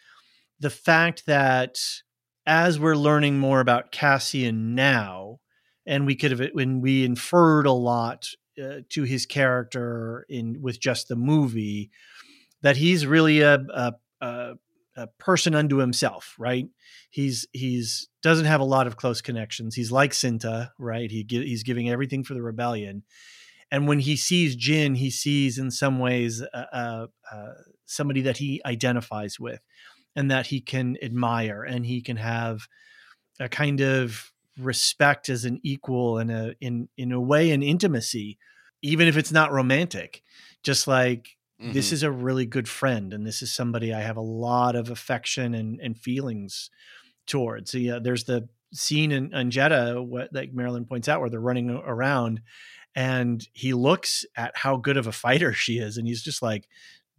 The 0.59 0.69
fact 0.69 1.25
that 1.25 1.77
as 2.45 2.81
we're 2.81 2.95
learning 2.95 3.39
more 3.39 3.61
about 3.61 3.93
Cassian 3.93 4.75
now, 4.75 5.39
and 5.85 6.05
we 6.05 6.15
could 6.15 6.31
have 6.31 6.49
when 6.51 6.81
we 6.81 7.05
inferred 7.05 7.65
a 7.65 7.71
lot 7.71 8.27
uh, 8.61 8.79
to 8.89 9.03
his 9.03 9.25
character 9.25 10.25
in 10.27 10.61
with 10.61 10.81
just 10.81 11.07
the 11.07 11.15
movie, 11.15 11.91
that 12.61 12.77
he's 12.77 13.05
really 13.05 13.41
a 13.41 13.55
a, 13.73 13.93
a 14.21 14.53
a 14.97 15.07
person 15.19 15.55
unto 15.55 15.77
himself, 15.77 16.35
right? 16.37 16.67
He's 17.09 17.47
he's 17.53 18.09
doesn't 18.21 18.45
have 18.45 18.61
a 18.61 18.65
lot 18.65 18.87
of 18.87 18.97
close 18.97 19.21
connections. 19.21 19.75
He's 19.75 19.91
like 19.91 20.11
Cinta, 20.11 20.69
right? 20.77 21.09
He 21.09 21.25
he's 21.29 21.63
giving 21.63 21.89
everything 21.89 22.23
for 22.23 22.33
the 22.33 22.41
rebellion, 22.41 23.03
and 23.71 23.87
when 23.87 23.99
he 23.99 24.15
sees 24.15 24.55
Jyn, 24.55 24.97
he 24.97 25.09
sees 25.09 25.57
in 25.57 25.71
some 25.71 25.99
ways 25.99 26.41
uh, 26.41 26.65
uh, 26.73 27.07
uh, 27.31 27.53
somebody 27.85 28.21
that 28.21 28.37
he 28.37 28.61
identifies 28.65 29.39
with, 29.39 29.61
and 30.15 30.29
that 30.29 30.47
he 30.47 30.59
can 30.59 30.97
admire, 31.01 31.63
and 31.63 31.85
he 31.85 32.01
can 32.01 32.17
have 32.17 32.67
a 33.39 33.47
kind 33.47 33.81
of 33.81 34.31
respect 34.59 35.29
as 35.29 35.45
an 35.45 35.59
equal 35.63 36.17
and 36.17 36.29
a 36.31 36.55
in 36.59 36.89
in 36.97 37.11
a 37.13 37.21
way 37.21 37.51
an 37.51 37.63
intimacy, 37.63 38.37
even 38.81 39.07
if 39.07 39.15
it's 39.15 39.31
not 39.31 39.51
romantic. 39.51 40.21
Just 40.63 40.85
like 40.85 41.37
this 41.61 41.89
Mhm. 41.89 41.93
is 41.93 42.03
a 42.03 42.11
really 42.11 42.45
good 42.45 42.67
friend 42.67 43.13
and 43.13 43.25
this 43.25 43.41
is 43.41 43.53
somebody 43.53 43.93
i 43.93 44.01
have 44.01 44.17
a 44.17 44.21
lot 44.21 44.75
of 44.75 44.89
affection 44.89 45.53
and, 45.53 45.79
and 45.79 45.97
feelings 45.99 46.69
towards 47.27 47.71
so 47.71 47.77
yeah 47.77 47.99
there's 48.01 48.23
the 48.25 48.49
scene 48.73 49.11
in, 49.11 49.33
in 49.33 49.49
jedha 49.51 50.03
what 50.05 50.33
like 50.33 50.53
marilyn 50.53 50.85
points 50.85 51.07
out 51.07 51.19
where 51.21 51.29
they're 51.29 51.39
running 51.39 51.69
around 51.69 52.41
and 52.95 53.47
he 53.53 53.73
looks 53.73 54.25
at 54.35 54.51
how 54.57 54.75
good 54.75 54.97
of 54.97 55.07
a 55.07 55.11
fighter 55.11 55.53
she 55.53 55.77
is 55.77 55.97
and 55.97 56.07
he's 56.07 56.23
just 56.23 56.41
like 56.41 56.67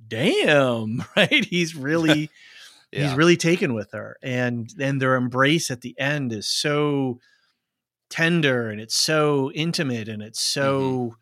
damn 0.08 1.04
right 1.16 1.44
he's 1.44 1.74
really 1.76 2.28
Yeah. 2.94 3.08
He's 3.08 3.16
really 3.16 3.38
taken 3.38 3.72
with 3.72 3.92
her, 3.92 4.18
and 4.22 4.68
then 4.76 4.98
their 4.98 5.14
embrace 5.14 5.70
at 5.70 5.80
the 5.80 5.98
end 5.98 6.30
is 6.30 6.46
so 6.46 7.20
tender 8.10 8.68
and 8.68 8.82
it's 8.82 8.94
so 8.94 9.50
intimate 9.52 10.08
and 10.10 10.22
it's 10.22 10.42
so 10.42 11.16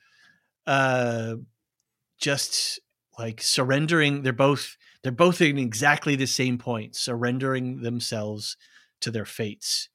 uh 0.67 1.37
just 2.21 2.81
like 3.21 3.43
surrendering 3.43 4.23
they're 4.23 4.33
both 4.33 4.77
they're 5.03 5.13
both 5.13 5.41
in 5.41 5.59
exactly 5.59 6.17
the 6.17 6.27
same 6.27 6.59
point 6.59 6.97
surrendering 6.97 7.83
themselves 7.83 8.57
to 9.01 9.11
their 9.11 9.25
fates 9.25 9.89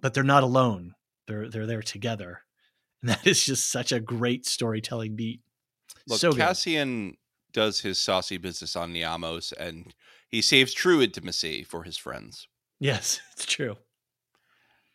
but 0.00 0.14
they're 0.14 0.24
not 0.24 0.42
alone. 0.42 0.94
They're 1.26 1.48
they're 1.48 1.66
there 1.66 1.82
together. 1.82 2.42
And 3.02 3.10
that 3.10 3.26
is 3.26 3.44
just 3.44 3.70
such 3.70 3.92
a 3.92 4.00
great 4.00 4.46
storytelling 4.46 5.16
beat. 5.16 5.40
Look, 6.06 6.20
so 6.20 6.32
good. 6.32 6.38
Cassian 6.40 7.16
does 7.52 7.80
his 7.80 7.98
saucy 7.98 8.36
business 8.36 8.76
on 8.76 8.92
Niamos, 8.92 9.52
and 9.58 9.94
he 10.28 10.42
saves 10.42 10.72
true 10.72 11.00
intimacy 11.02 11.64
for 11.64 11.84
his 11.84 11.96
friends. 11.96 12.46
yes 12.78 13.20
it's 13.32 13.46
true. 13.46 13.76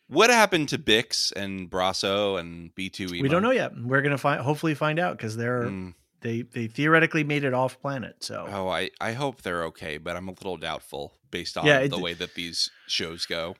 What 0.07 0.29
happened 0.29 0.69
to 0.69 0.77
Bix 0.77 1.31
and 1.31 1.69
Brasso 1.69 2.39
and 2.39 2.73
b2e 2.75 3.21
we 3.21 3.27
don't 3.27 3.41
know 3.41 3.51
yet. 3.51 3.71
We're 3.75 4.01
gonna 4.01 4.17
find 4.17 4.41
hopefully 4.41 4.75
find 4.75 4.99
out 4.99 5.17
because 5.17 5.35
they're 5.35 5.63
Mm, 5.63 5.93
they 6.21 6.41
they 6.43 6.67
theoretically 6.67 7.23
made 7.23 7.43
it 7.43 7.53
off 7.53 7.79
planet 7.81 8.23
so. 8.23 8.47
Oh, 8.49 8.67
I, 8.69 8.89
I 8.99 9.13
hope 9.13 9.41
they're 9.41 9.63
okay, 9.65 9.97
but 9.97 10.15
I'm 10.15 10.27
a 10.27 10.31
little 10.31 10.57
doubtful 10.57 11.13
based 11.31 11.57
on 11.57 11.65
Yeah, 11.65 11.79
it- 11.79 11.89
the 11.89 11.99
way 11.99 12.13
that 12.13 12.33
these 12.35 12.69
shows 12.87 13.25
go. 13.25 13.55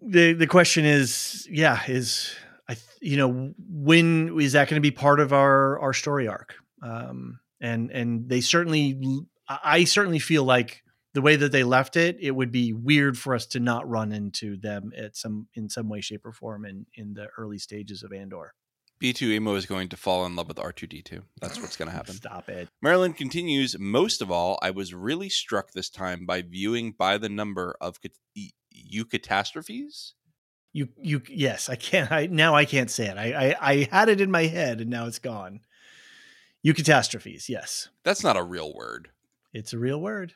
the 0.00 0.32
the 0.34 0.46
question 0.46 0.84
is 0.84 1.46
yeah 1.50 1.80
is 1.88 2.34
i 2.68 2.76
you 3.00 3.16
know 3.16 3.54
when 3.58 4.38
is 4.38 4.52
that 4.52 4.68
going 4.68 4.76
to 4.80 4.86
be 4.86 4.90
part 4.90 5.20
of 5.20 5.32
our 5.32 5.78
our 5.80 5.92
story 5.94 6.28
arc? 6.28 6.54
Um 6.82 7.40
and 7.60 7.90
and 7.90 8.28
they 8.28 8.40
certainly 8.42 8.98
i 9.48 9.58
I 9.78 9.84
certainly 9.84 10.18
feel 10.18 10.44
like 10.44 10.82
the 11.14 11.22
way 11.22 11.36
that 11.36 11.50
they 11.52 11.64
left 11.64 11.96
it 11.96 12.16
it 12.20 12.32
would 12.32 12.52
be 12.52 12.72
weird 12.74 13.16
for 13.16 13.34
us 13.34 13.46
to 13.46 13.60
not 13.60 13.88
run 13.88 14.12
into 14.12 14.56
them 14.58 14.90
at 14.96 15.16
some 15.16 15.46
in 15.54 15.68
some 15.70 15.88
way 15.88 16.00
shape 16.02 16.26
or 16.26 16.32
form 16.32 16.66
in 16.66 16.84
in 16.94 17.14
the 17.14 17.28
early 17.38 17.58
stages 17.58 18.02
of 18.02 18.12
andor 18.12 18.52
B2 19.02 19.22
Emo 19.32 19.54
is 19.54 19.66
going 19.66 19.88
to 19.90 19.96
fall 19.96 20.24
in 20.26 20.36
love 20.36 20.48
with 20.48 20.56
R2D2. 20.56 21.22
That's 21.40 21.60
what's 21.60 21.76
going 21.76 21.90
to 21.90 21.94
happen. 21.94 22.14
stop 22.14 22.48
it 22.48 22.68
Marilyn 22.80 23.12
continues. 23.12 23.78
Most 23.78 24.22
of 24.22 24.30
all, 24.30 24.58
I 24.62 24.70
was 24.70 24.94
really 24.94 25.28
struck 25.28 25.72
this 25.72 25.90
time 25.90 26.24
by 26.26 26.42
viewing 26.42 26.92
by 26.92 27.18
the 27.18 27.28
number 27.28 27.76
of 27.80 28.00
cat- 28.00 28.12
e- 28.34 28.52
eucatastrophes. 28.94 30.12
you 30.72 30.88
you 31.00 31.22
yes 31.30 31.68
i 31.70 31.76
can't 31.76 32.12
i 32.12 32.26
now 32.26 32.54
i 32.54 32.64
can't 32.66 32.90
say 32.90 33.06
it 33.06 33.16
i 33.16 33.32
i, 33.32 33.70
I 33.72 33.88
had 33.90 34.08
it 34.10 34.20
in 34.20 34.30
my 34.30 34.42
head 34.44 34.80
and 34.82 34.90
now 34.90 35.06
it's 35.06 35.18
gone 35.18 35.60
you 36.62 36.74
catastrophes 36.74 37.48
yes 37.48 37.88
That's 38.04 38.22
not 38.24 38.36
a 38.36 38.42
real 38.42 38.74
word. 38.74 39.10
It's 39.54 39.72
a 39.72 39.78
real 39.78 40.00
word. 40.00 40.34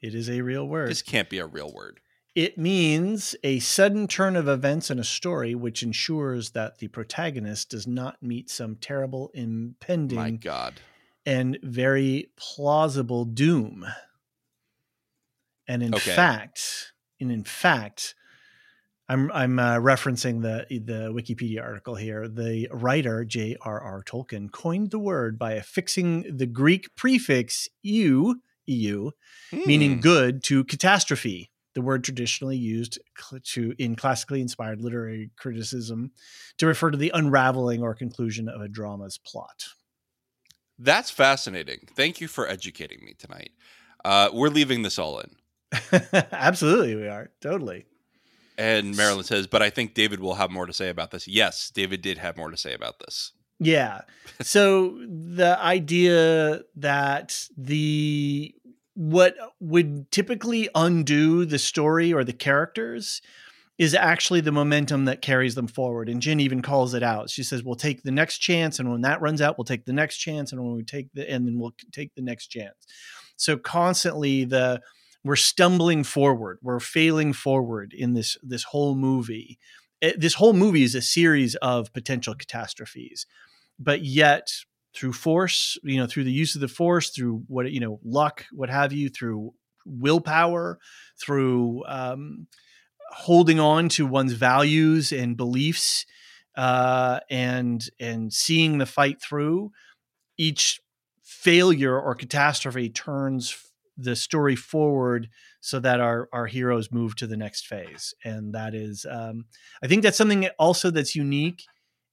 It 0.00 0.14
is 0.14 0.28
a 0.30 0.40
real 0.40 0.66
word. 0.66 0.88
This 0.90 1.02
can't 1.02 1.28
be 1.30 1.38
a 1.38 1.46
real 1.46 1.70
word. 1.72 2.00
It 2.34 2.56
means 2.56 3.34
a 3.42 3.58
sudden 3.58 4.06
turn 4.06 4.36
of 4.36 4.46
events 4.48 4.90
in 4.90 4.98
a 4.98 5.04
story 5.04 5.54
which 5.54 5.82
ensures 5.82 6.50
that 6.52 6.78
the 6.78 6.88
protagonist 6.88 7.70
does 7.70 7.86
not 7.86 8.22
meet 8.22 8.48
some 8.48 8.76
terrible, 8.76 9.30
My 9.34 9.40
impending, 9.40 10.36
God. 10.38 10.80
and 11.26 11.58
very 11.62 12.30
plausible 12.36 13.24
doom. 13.24 13.84
And 15.66 15.82
in 15.82 15.92
Okay. 15.92 16.14
fact, 16.14 16.92
and 17.20 17.32
in 17.32 17.44
fact, 17.44 18.14
I'm 19.08 19.30
I'm 19.32 19.58
uh, 19.58 19.76
referencing 19.78 20.42
the 20.42 20.66
the 20.70 21.10
Wikipedia 21.12 21.60
article 21.62 21.96
here. 21.96 22.28
The 22.28 22.68
writer 22.72 23.24
J.R.R. 23.24 24.04
Tolkien 24.04 24.52
coined 24.52 24.92
the 24.92 25.00
word 25.00 25.36
by 25.36 25.52
affixing 25.54 26.36
the 26.36 26.46
Greek 26.46 26.94
prefix 26.94 27.68
"eu" 27.82 28.36
"eu," 28.66 29.10
meaning 29.52 29.96
Hmm. 29.96 30.00
good 30.00 30.44
to 30.44 30.62
catastrophe 30.64 31.50
the 31.80 31.86
word 31.86 32.04
traditionally 32.04 32.58
used 32.58 32.98
to 33.42 33.74
in 33.78 33.96
classically 33.96 34.42
inspired 34.42 34.82
literary 34.82 35.30
criticism 35.38 36.10
to 36.58 36.66
refer 36.66 36.90
to 36.90 36.98
the 36.98 37.10
unraveling 37.14 37.80
or 37.80 37.94
conclusion 37.94 38.50
of 38.50 38.60
a 38.60 38.68
drama's 38.68 39.16
plot 39.16 39.64
That's 40.78 41.10
fascinating. 41.10 41.88
Thank 41.96 42.20
you 42.20 42.28
for 42.28 42.46
educating 42.46 43.02
me 43.02 43.14
tonight. 43.18 43.52
Uh, 44.04 44.28
we're 44.30 44.48
leaving 44.50 44.82
this 44.82 44.98
all 44.98 45.20
in. 45.20 45.30
absolutely 46.32 46.96
we 46.96 47.08
are 47.08 47.30
totally 47.40 47.86
And 48.58 48.94
Marilyn 48.94 49.24
says, 49.24 49.46
but 49.46 49.62
I 49.62 49.70
think 49.70 49.94
David 49.94 50.20
will 50.20 50.34
have 50.34 50.50
more 50.50 50.66
to 50.66 50.74
say 50.74 50.90
about 50.90 51.12
this. 51.12 51.26
Yes, 51.26 51.70
David 51.70 52.02
did 52.02 52.18
have 52.18 52.36
more 52.36 52.50
to 52.50 52.58
say 52.58 52.74
about 52.74 52.98
this. 52.98 53.32
yeah 53.58 54.02
so 54.42 54.98
the 55.06 55.56
idea 55.62 56.60
that 56.76 57.46
the 57.56 58.54
what 59.00 59.34
would 59.60 60.10
typically 60.10 60.68
undo 60.74 61.46
the 61.46 61.58
story 61.58 62.12
or 62.12 62.22
the 62.22 62.34
characters 62.34 63.22
is 63.78 63.94
actually 63.94 64.42
the 64.42 64.52
momentum 64.52 65.06
that 65.06 65.22
carries 65.22 65.54
them 65.54 65.66
forward. 65.66 66.10
And 66.10 66.20
Jyn 66.20 66.38
even 66.38 66.60
calls 66.60 66.92
it 66.92 67.02
out. 67.02 67.30
She 67.30 67.42
says, 67.42 67.64
"We'll 67.64 67.76
take 67.76 68.02
the 68.02 68.10
next 68.10 68.40
chance, 68.40 68.78
and 68.78 68.90
when 68.90 69.00
that 69.00 69.22
runs 69.22 69.40
out, 69.40 69.56
we'll 69.56 69.64
take 69.64 69.86
the 69.86 69.94
next 69.94 70.18
chance, 70.18 70.52
and 70.52 70.62
when 70.62 70.76
we 70.76 70.84
take 70.84 71.10
the, 71.14 71.28
and 71.30 71.46
then 71.46 71.58
we'll 71.58 71.74
take 71.92 72.14
the 72.14 72.20
next 72.20 72.48
chance." 72.48 72.76
So 73.36 73.56
constantly, 73.56 74.44
the 74.44 74.82
we're 75.24 75.34
stumbling 75.36 76.04
forward, 76.04 76.58
we're 76.60 76.78
failing 76.78 77.32
forward 77.32 77.94
in 77.96 78.12
this 78.12 78.36
this 78.42 78.64
whole 78.64 78.94
movie. 78.94 79.58
It- 80.02 80.20
this 80.20 80.34
whole 80.34 80.52
movie 80.52 80.82
is 80.82 80.94
a 80.94 81.00
series 81.00 81.54
of 81.56 81.90
potential 81.94 82.34
catastrophes, 82.34 83.24
but 83.78 84.04
yet 84.04 84.50
through 84.94 85.12
force, 85.12 85.78
you 85.82 85.98
know, 85.98 86.06
through 86.06 86.24
the 86.24 86.32
use 86.32 86.54
of 86.54 86.60
the 86.60 86.68
force, 86.68 87.10
through 87.10 87.42
what 87.46 87.70
you 87.70 87.80
know, 87.80 88.00
luck, 88.04 88.46
what 88.52 88.70
have 88.70 88.92
you, 88.92 89.08
through 89.08 89.52
willpower, 89.84 90.78
through 91.20 91.84
um, 91.86 92.46
holding 93.10 93.60
on 93.60 93.88
to 93.90 94.06
one's 94.06 94.32
values 94.32 95.12
and 95.12 95.36
beliefs 95.36 96.06
uh, 96.56 97.20
and 97.30 97.88
and 97.98 98.32
seeing 98.32 98.78
the 98.78 98.86
fight 98.86 99.20
through 99.20 99.70
each 100.36 100.80
failure 101.22 101.98
or 101.98 102.14
catastrophe 102.14 102.88
turns 102.88 103.56
the 103.96 104.16
story 104.16 104.56
forward 104.56 105.28
so 105.60 105.78
that 105.78 106.00
our 106.00 106.28
our 106.32 106.46
heroes 106.46 106.90
move 106.90 107.14
to 107.16 107.26
the 107.26 107.36
next 107.36 107.66
phase. 107.66 108.14
And 108.24 108.54
that 108.54 108.74
is 108.74 109.06
um, 109.08 109.44
i 109.82 109.86
think 109.86 110.02
that's 110.02 110.18
something 110.18 110.48
also 110.58 110.90
that's 110.90 111.14
unique 111.14 111.64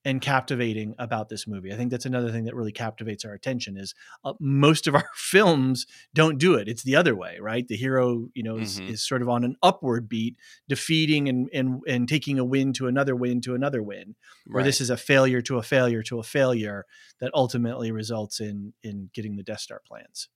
and 0.07 0.21
captivating 0.21 0.95
about 0.97 1.27
this 1.29 1.45
movie 1.47 1.71
i 1.73 1.75
think 1.75 1.91
that's 1.91 2.05
another 2.05 2.31
thing 2.31 2.45
that 2.45 2.55
really 2.55 2.71
captivates 2.71 3.25
our 3.25 3.33
attention 3.33 3.77
is 3.77 3.93
uh, 4.23 4.33
most 4.39 4.87
of 4.87 4.95
our 4.95 5.09
films 5.15 5.85
don't 6.13 6.37
do 6.37 6.55
it 6.55 6.67
it's 6.67 6.83
the 6.83 6.95
other 6.95 7.15
way 7.15 7.37
right 7.41 7.67
the 7.67 7.75
hero 7.75 8.29
you 8.33 8.43
know 8.43 8.57
is, 8.57 8.79
Mhm. 8.79 8.89
is 8.89 9.01
sort 9.07 9.21
of 9.21 9.29
on 9.29 9.43
an 9.43 9.55
upward 9.61 10.07
beat 10.07 10.35
defeating 10.69 11.27
and 11.29 11.49
and 11.53 11.81
and 11.87 12.07
taking 12.07 12.39
a 12.39 12.45
win 12.45 12.73
to 12.73 12.87
another 12.87 13.15
win 13.15 13.41
to 13.41 13.53
another 13.55 13.81
win 13.83 14.15
where 14.47 14.63
this 14.63 14.79
is 14.81 14.89
a 14.89 14.97
failure 14.97 15.41
to 15.41 15.57
a 15.57 15.63
failure 15.63 16.01
to 16.03 16.19
a 16.19 16.23
failure 16.23 16.85
that 17.19 17.31
ultimately 17.33 17.91
results 17.91 18.39
in 18.39 18.73
in 18.83 19.09
getting 19.13 19.35
the 19.35 19.43
Death 19.43 19.61
Star 19.61 19.81
plans. 19.87 20.29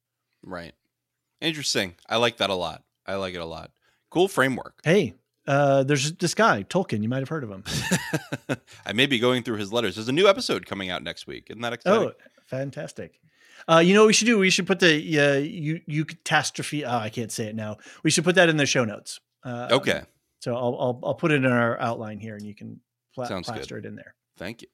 right. 0.44 0.74
Interesting. 1.40 1.96
I 2.08 2.18
like 2.18 2.38
that 2.38 2.50
a 2.52 2.56
lot. 2.56 2.84
I 3.06 3.16
like 3.16 3.34
it 3.34 3.42
a 3.42 3.46
lot. 3.46 3.72
Cool 4.12 4.28
framework. 4.28 4.80
Hey, 4.84 5.16
uh, 5.48 5.84
there's 5.84 6.14
this 6.14 6.34
guy 6.34 6.64
Tolkien. 6.64 7.02
You 7.02 7.10
might 7.10 7.20
have 7.20 7.30
heard 7.30 7.44
of 7.44 7.50
him. 7.50 7.64
I 8.86 8.94
may 8.94 9.06
be 9.06 9.20
going 9.20 9.44
through 9.44 9.58
his 9.58 9.72
letters. 9.74 9.96
There's 9.96 10.08
a 10.08 10.14
new 10.14 10.28
episode 10.28 10.66
coming 10.66 10.90
out 10.90 11.04
next 11.04 11.28
week. 11.28 11.48
Isn't 11.50 11.62
that 11.62 11.74
exciting? 11.74 12.10
Oh, 12.10 12.12
fantastic! 12.46 13.20
Uh, 13.68 13.80
you 13.80 13.94
know 13.94 14.02
what 14.02 14.08
we 14.08 14.14
should 14.14 14.26
do? 14.28 14.38
We 14.38 14.50
should 14.50 14.68
put 14.68 14.80
the 14.80 15.20
uh, 15.20 15.38
you 15.38 15.82
you 15.88 16.06
catastrophe. 16.06 16.86
Oh, 16.86 16.98
I 16.98 17.10
can't 17.10 17.32
say 17.32 17.48
it 17.48 17.56
now. 17.56 17.78
We 18.04 18.12
should 18.12 18.24
put 18.24 18.36
that 18.36 18.50
in 18.50 18.58
the 18.58 18.66
show 18.66 18.86
notes. 18.86 19.20
Uh, 19.44 19.70
okay. 19.72 20.04
So 20.40 20.56
I'll, 20.56 20.78
I'll 20.80 21.00
I'll 21.04 21.16
put 21.16 21.32
it 21.32 21.44
in 21.44 21.52
our 21.52 21.80
outline 21.80 22.20
here, 22.20 22.36
and 22.36 22.46
you 22.46 22.56
can 22.56 22.80
pla- 23.14 23.26
Sounds 23.26 23.48
good. 23.48 23.56
plaster 23.56 23.78
it 23.78 23.86
in 23.86 23.96
there. 23.96 24.16
Thank 24.38 24.62
you. 24.62 24.68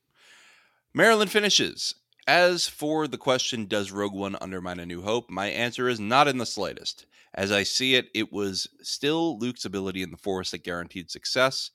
Marilyn 0.93 1.27
finishes. 1.27 1.95
As 2.27 2.67
for 2.67 3.07
the 3.07 3.17
question, 3.17 3.67
does 3.67 3.93
Rogue 3.93 4.13
One 4.13 4.35
undermine 4.41 4.81
A 4.81 4.85
New 4.85 5.01
Hope? 5.01 5.29
My 5.29 5.47
answer 5.47 5.87
is 5.87 5.97
not 5.97 6.27
in 6.27 6.37
the 6.37 6.45
slightest. 6.45 7.05
As 7.33 7.53
I 7.53 7.63
see 7.63 7.95
it, 7.95 8.09
it 8.13 8.33
was 8.33 8.67
still 8.81 9.39
Luke's 9.39 9.63
ability 9.63 10.03
in 10.03 10.11
the 10.11 10.17
Force 10.17 10.51
that 10.51 10.65
guaranteed 10.65 11.09
success. 11.09 11.71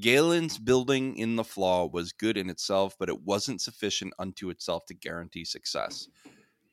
Galen's 0.00 0.56
building 0.56 1.16
in 1.16 1.36
the 1.36 1.44
flaw 1.44 1.84
was 1.84 2.12
good 2.12 2.38
in 2.38 2.48
itself, 2.48 2.96
but 2.98 3.10
it 3.10 3.24
wasn't 3.24 3.60
sufficient 3.60 4.14
unto 4.18 4.48
itself 4.48 4.86
to 4.86 4.94
guarantee 4.94 5.44
success. 5.44 6.08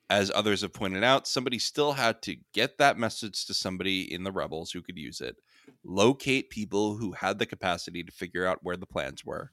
As 0.10 0.32
others 0.34 0.62
have 0.62 0.72
pointed 0.72 1.04
out, 1.04 1.28
somebody 1.28 1.60
still 1.60 1.92
had 1.92 2.22
to 2.22 2.38
get 2.54 2.78
that 2.78 2.98
message 2.98 3.46
to 3.48 3.54
somebody 3.54 4.14
in 4.14 4.24
the 4.24 4.32
Rebels 4.32 4.72
who 4.72 4.82
could 4.82 4.98
use 4.98 5.20
it, 5.20 5.36
locate 5.84 6.50
people 6.50 6.96
who 6.96 7.12
had 7.12 7.40
the 7.40 7.46
capacity 7.46 8.04
to 8.04 8.12
figure 8.14 8.46
out 8.46 8.60
where 8.64 8.78
the 8.78 8.86
plans 8.86 9.26
were, 9.26 9.52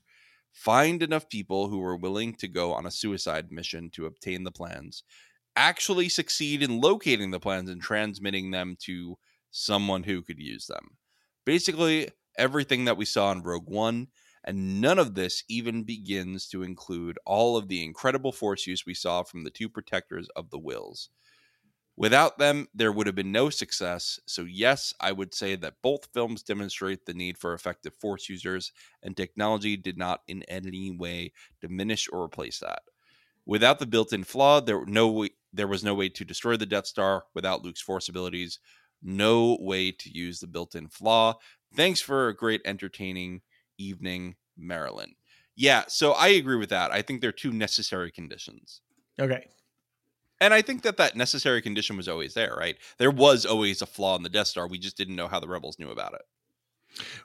find 0.54 1.02
enough 1.02 1.28
people 1.28 1.68
who 1.68 1.78
were 1.78 1.96
willing 1.96 2.32
to 2.32 2.48
go 2.48 2.72
on 2.72 2.86
a 2.86 2.90
suicide 2.90 3.50
mission 3.50 3.90
to 3.90 4.06
obtain 4.06 4.44
the 4.44 4.52
plans, 4.52 5.02
actually 5.56 6.08
succeed 6.08 6.62
in 6.62 6.80
locating 6.80 7.32
the 7.32 7.40
plans 7.40 7.68
and 7.68 7.82
transmitting 7.82 8.52
them 8.52 8.76
to 8.80 9.18
someone 9.50 10.04
who 10.04 10.22
could 10.22 10.38
use 10.38 10.66
them. 10.66 10.96
Basically, 11.44 12.08
everything 12.38 12.84
that 12.84 12.96
we 12.96 13.04
saw 13.04 13.32
in 13.32 13.42
Rogue 13.42 13.68
One, 13.68 14.08
and 14.44 14.80
none 14.80 14.98
of 14.98 15.14
this 15.14 15.42
even 15.48 15.82
begins 15.82 16.46
to 16.48 16.62
include 16.62 17.18
all 17.26 17.56
of 17.56 17.68
the 17.68 17.82
incredible 17.84 18.32
force 18.32 18.66
use 18.66 18.86
we 18.86 18.94
saw 18.94 19.22
from 19.22 19.42
the 19.42 19.50
two 19.50 19.68
protectors 19.68 20.28
of 20.36 20.50
the 20.50 20.58
Whills. 20.58 21.08
Without 21.96 22.38
them, 22.38 22.66
there 22.74 22.90
would 22.90 23.06
have 23.06 23.14
been 23.14 23.30
no 23.30 23.50
success. 23.50 24.18
So, 24.26 24.42
yes, 24.42 24.92
I 25.00 25.12
would 25.12 25.32
say 25.32 25.54
that 25.56 25.80
both 25.80 26.08
films 26.12 26.42
demonstrate 26.42 27.06
the 27.06 27.14
need 27.14 27.38
for 27.38 27.54
effective 27.54 27.94
Force 27.94 28.28
users, 28.28 28.72
and 29.02 29.16
technology 29.16 29.76
did 29.76 29.96
not 29.96 30.22
in 30.26 30.42
any 30.44 30.90
way 30.90 31.32
diminish 31.60 32.08
or 32.12 32.24
replace 32.24 32.58
that. 32.58 32.82
Without 33.46 33.78
the 33.78 33.86
built-in 33.86 34.24
flaw, 34.24 34.60
there 34.60 34.84
no 34.86 35.08
way, 35.08 35.30
there 35.52 35.68
was 35.68 35.84
no 35.84 35.94
way 35.94 36.08
to 36.08 36.24
destroy 36.24 36.56
the 36.56 36.66
Death 36.66 36.86
Star 36.86 37.24
without 37.34 37.62
Luke's 37.62 37.80
Force 37.80 38.08
abilities. 38.08 38.58
No 39.02 39.56
way 39.60 39.92
to 39.92 40.10
use 40.10 40.40
the 40.40 40.46
built-in 40.48 40.88
flaw. 40.88 41.34
Thanks 41.76 42.00
for 42.00 42.28
a 42.28 42.36
great, 42.36 42.62
entertaining 42.64 43.42
evening, 43.78 44.34
Marilyn. 44.56 45.14
Yeah, 45.54 45.84
so 45.86 46.12
I 46.12 46.28
agree 46.28 46.56
with 46.56 46.70
that. 46.70 46.90
I 46.90 47.02
think 47.02 47.20
they're 47.20 47.30
two 47.30 47.52
necessary 47.52 48.10
conditions. 48.10 48.80
Okay. 49.20 49.46
And 50.40 50.52
I 50.52 50.62
think 50.62 50.82
that 50.82 50.96
that 50.96 51.16
necessary 51.16 51.62
condition 51.62 51.96
was 51.96 52.08
always 52.08 52.34
there, 52.34 52.54
right? 52.58 52.76
There 52.98 53.10
was 53.10 53.46
always 53.46 53.80
a 53.80 53.86
flaw 53.86 54.16
in 54.16 54.22
the 54.22 54.28
Death 54.28 54.48
Star. 54.48 54.66
We 54.66 54.78
just 54.78 54.96
didn't 54.96 55.16
know 55.16 55.28
how 55.28 55.40
the 55.40 55.48
rebels 55.48 55.78
knew 55.78 55.90
about 55.90 56.14
it. 56.14 56.22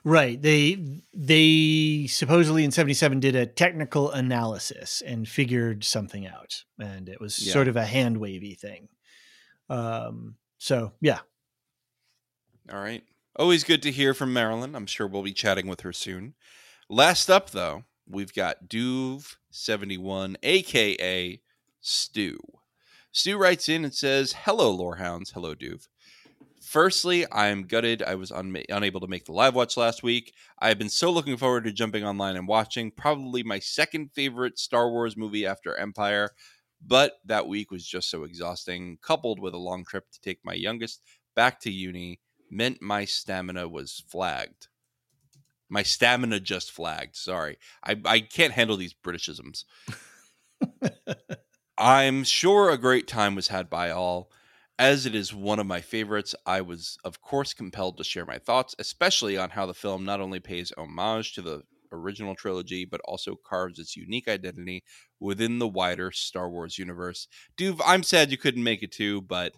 Right. 0.02 0.40
They 0.40 1.02
they 1.14 2.06
supposedly 2.08 2.64
in 2.64 2.70
77 2.72 3.20
did 3.20 3.36
a 3.36 3.46
technical 3.46 4.10
analysis 4.10 5.00
and 5.04 5.28
figured 5.28 5.84
something 5.84 6.26
out. 6.26 6.64
And 6.78 7.08
it 7.08 7.20
was 7.20 7.38
Yeah. 7.44 7.52
sort 7.52 7.68
of 7.68 7.76
a 7.76 7.84
hand 7.84 8.16
wavy 8.18 8.54
thing. 8.54 8.88
Um 9.68 10.36
so 10.58 10.92
yeah. 11.00 11.20
All 12.72 12.80
right. 12.80 13.04
Always 13.36 13.62
good 13.64 13.82
to 13.84 13.92
hear 13.92 14.12
from 14.12 14.32
Marilyn. 14.32 14.74
I'm 14.74 14.86
sure 14.86 15.06
we'll 15.06 15.22
be 15.22 15.32
chatting 15.32 15.66
with 15.68 15.82
her 15.82 15.92
soon. 15.92 16.34
Last 16.88 17.30
up, 17.30 17.50
though, 17.50 17.84
we've 18.08 18.34
got 18.34 18.68
Duve71, 18.68 20.36
aka 20.42 21.40
Stu. 21.80 22.38
Stu 23.12 23.36
writes 23.38 23.68
in 23.68 23.84
and 23.84 23.94
says, 23.94 24.34
Hello, 24.44 24.70
Lorehounds. 24.70 25.32
Hello, 25.32 25.54
Duve. 25.54 25.88
Firstly, 26.62 27.26
I'm 27.32 27.64
gutted 27.64 28.02
I 28.02 28.14
was 28.14 28.30
unma- 28.30 28.66
unable 28.68 29.00
to 29.00 29.08
make 29.08 29.24
the 29.24 29.32
live 29.32 29.54
watch 29.54 29.76
last 29.76 30.02
week. 30.02 30.32
I 30.60 30.68
have 30.68 30.78
been 30.78 30.90
so 30.90 31.10
looking 31.10 31.36
forward 31.36 31.64
to 31.64 31.72
jumping 31.72 32.04
online 32.04 32.36
and 32.36 32.46
watching 32.46 32.92
probably 32.92 33.42
my 33.42 33.58
second 33.58 34.10
favorite 34.12 34.58
Star 34.58 34.90
Wars 34.90 35.16
movie 35.16 35.44
after 35.46 35.74
Empire, 35.76 36.30
but 36.86 37.14
that 37.24 37.48
week 37.48 37.70
was 37.70 37.86
just 37.86 38.10
so 38.10 38.22
exhausting, 38.24 38.98
coupled 39.02 39.40
with 39.40 39.54
a 39.54 39.58
long 39.58 39.84
trip 39.84 40.04
to 40.12 40.20
take 40.20 40.38
my 40.44 40.54
youngest 40.54 41.02
back 41.34 41.60
to 41.60 41.70
uni, 41.70 42.20
meant 42.50 42.80
my 42.80 43.04
stamina 43.04 43.66
was 43.66 44.04
flagged. 44.08 44.68
My 45.68 45.82
stamina 45.82 46.40
just 46.40 46.70
flagged. 46.70 47.16
Sorry. 47.16 47.58
I, 47.82 48.00
I 48.04 48.20
can't 48.20 48.52
handle 48.52 48.76
these 48.76 48.94
Britishisms. 48.94 49.64
I'm 51.80 52.24
sure 52.24 52.70
a 52.70 52.78
great 52.78 53.08
time 53.08 53.34
was 53.34 53.48
had 53.48 53.70
by 53.70 53.90
all. 53.90 54.30
As 54.78 55.06
it 55.06 55.14
is 55.14 55.34
one 55.34 55.58
of 55.58 55.66
my 55.66 55.80
favorites, 55.80 56.34
I 56.44 56.60
was, 56.60 56.98
of 57.04 57.22
course, 57.22 57.54
compelled 57.54 57.96
to 57.96 58.04
share 58.04 58.26
my 58.26 58.38
thoughts, 58.38 58.74
especially 58.78 59.38
on 59.38 59.50
how 59.50 59.64
the 59.64 59.74
film 59.74 60.04
not 60.04 60.20
only 60.20 60.40
pays 60.40 60.72
homage 60.76 61.32
to 61.34 61.42
the 61.42 61.62
original 61.90 62.34
trilogy, 62.34 62.84
but 62.84 63.00
also 63.06 63.34
carves 63.34 63.78
its 63.78 63.96
unique 63.96 64.28
identity 64.28 64.84
within 65.20 65.58
the 65.58 65.68
wider 65.68 66.12
Star 66.12 66.50
Wars 66.50 66.78
universe. 66.78 67.28
I'm 67.84 68.02
sad 68.02 68.30
you 68.30 68.36
couldn't 68.36 68.62
make 68.62 68.82
it 68.82 68.92
too, 68.92 69.22
but 69.22 69.54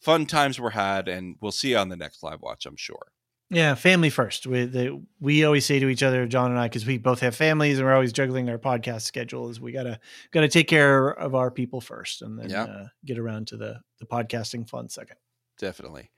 fun 0.00 0.26
times 0.26 0.60
were 0.60 0.70
had, 0.70 1.08
and 1.08 1.36
we'll 1.40 1.52
see 1.52 1.70
you 1.70 1.78
on 1.78 1.88
the 1.88 1.96
next 1.96 2.22
live 2.22 2.42
watch, 2.42 2.64
I'm 2.66 2.76
sure. 2.76 3.08
Yeah, 3.48 3.76
family 3.76 4.10
first. 4.10 4.46
We 4.46 4.64
the, 4.64 5.02
we 5.20 5.44
always 5.44 5.64
say 5.64 5.78
to 5.78 5.88
each 5.88 6.02
other, 6.02 6.26
John 6.26 6.50
and 6.50 6.58
I, 6.58 6.66
because 6.66 6.84
we 6.84 6.98
both 6.98 7.20
have 7.20 7.36
families 7.36 7.78
and 7.78 7.86
we're 7.86 7.94
always 7.94 8.12
juggling 8.12 8.48
our 8.50 8.58
podcast 8.58 9.02
schedules. 9.02 9.60
We 9.60 9.70
gotta 9.72 10.00
gotta 10.32 10.48
take 10.48 10.66
care 10.68 11.08
of 11.08 11.34
our 11.36 11.50
people 11.52 11.80
first, 11.80 12.22
and 12.22 12.38
then 12.38 12.50
Yeah. 12.50 12.64
uh, 12.64 12.86
get 13.04 13.18
around 13.18 13.46
to 13.48 13.56
the 13.56 13.80
the 14.00 14.06
podcasting 14.06 14.68
fun 14.68 14.88
second. 14.88 15.16
Definitely. 15.58 16.10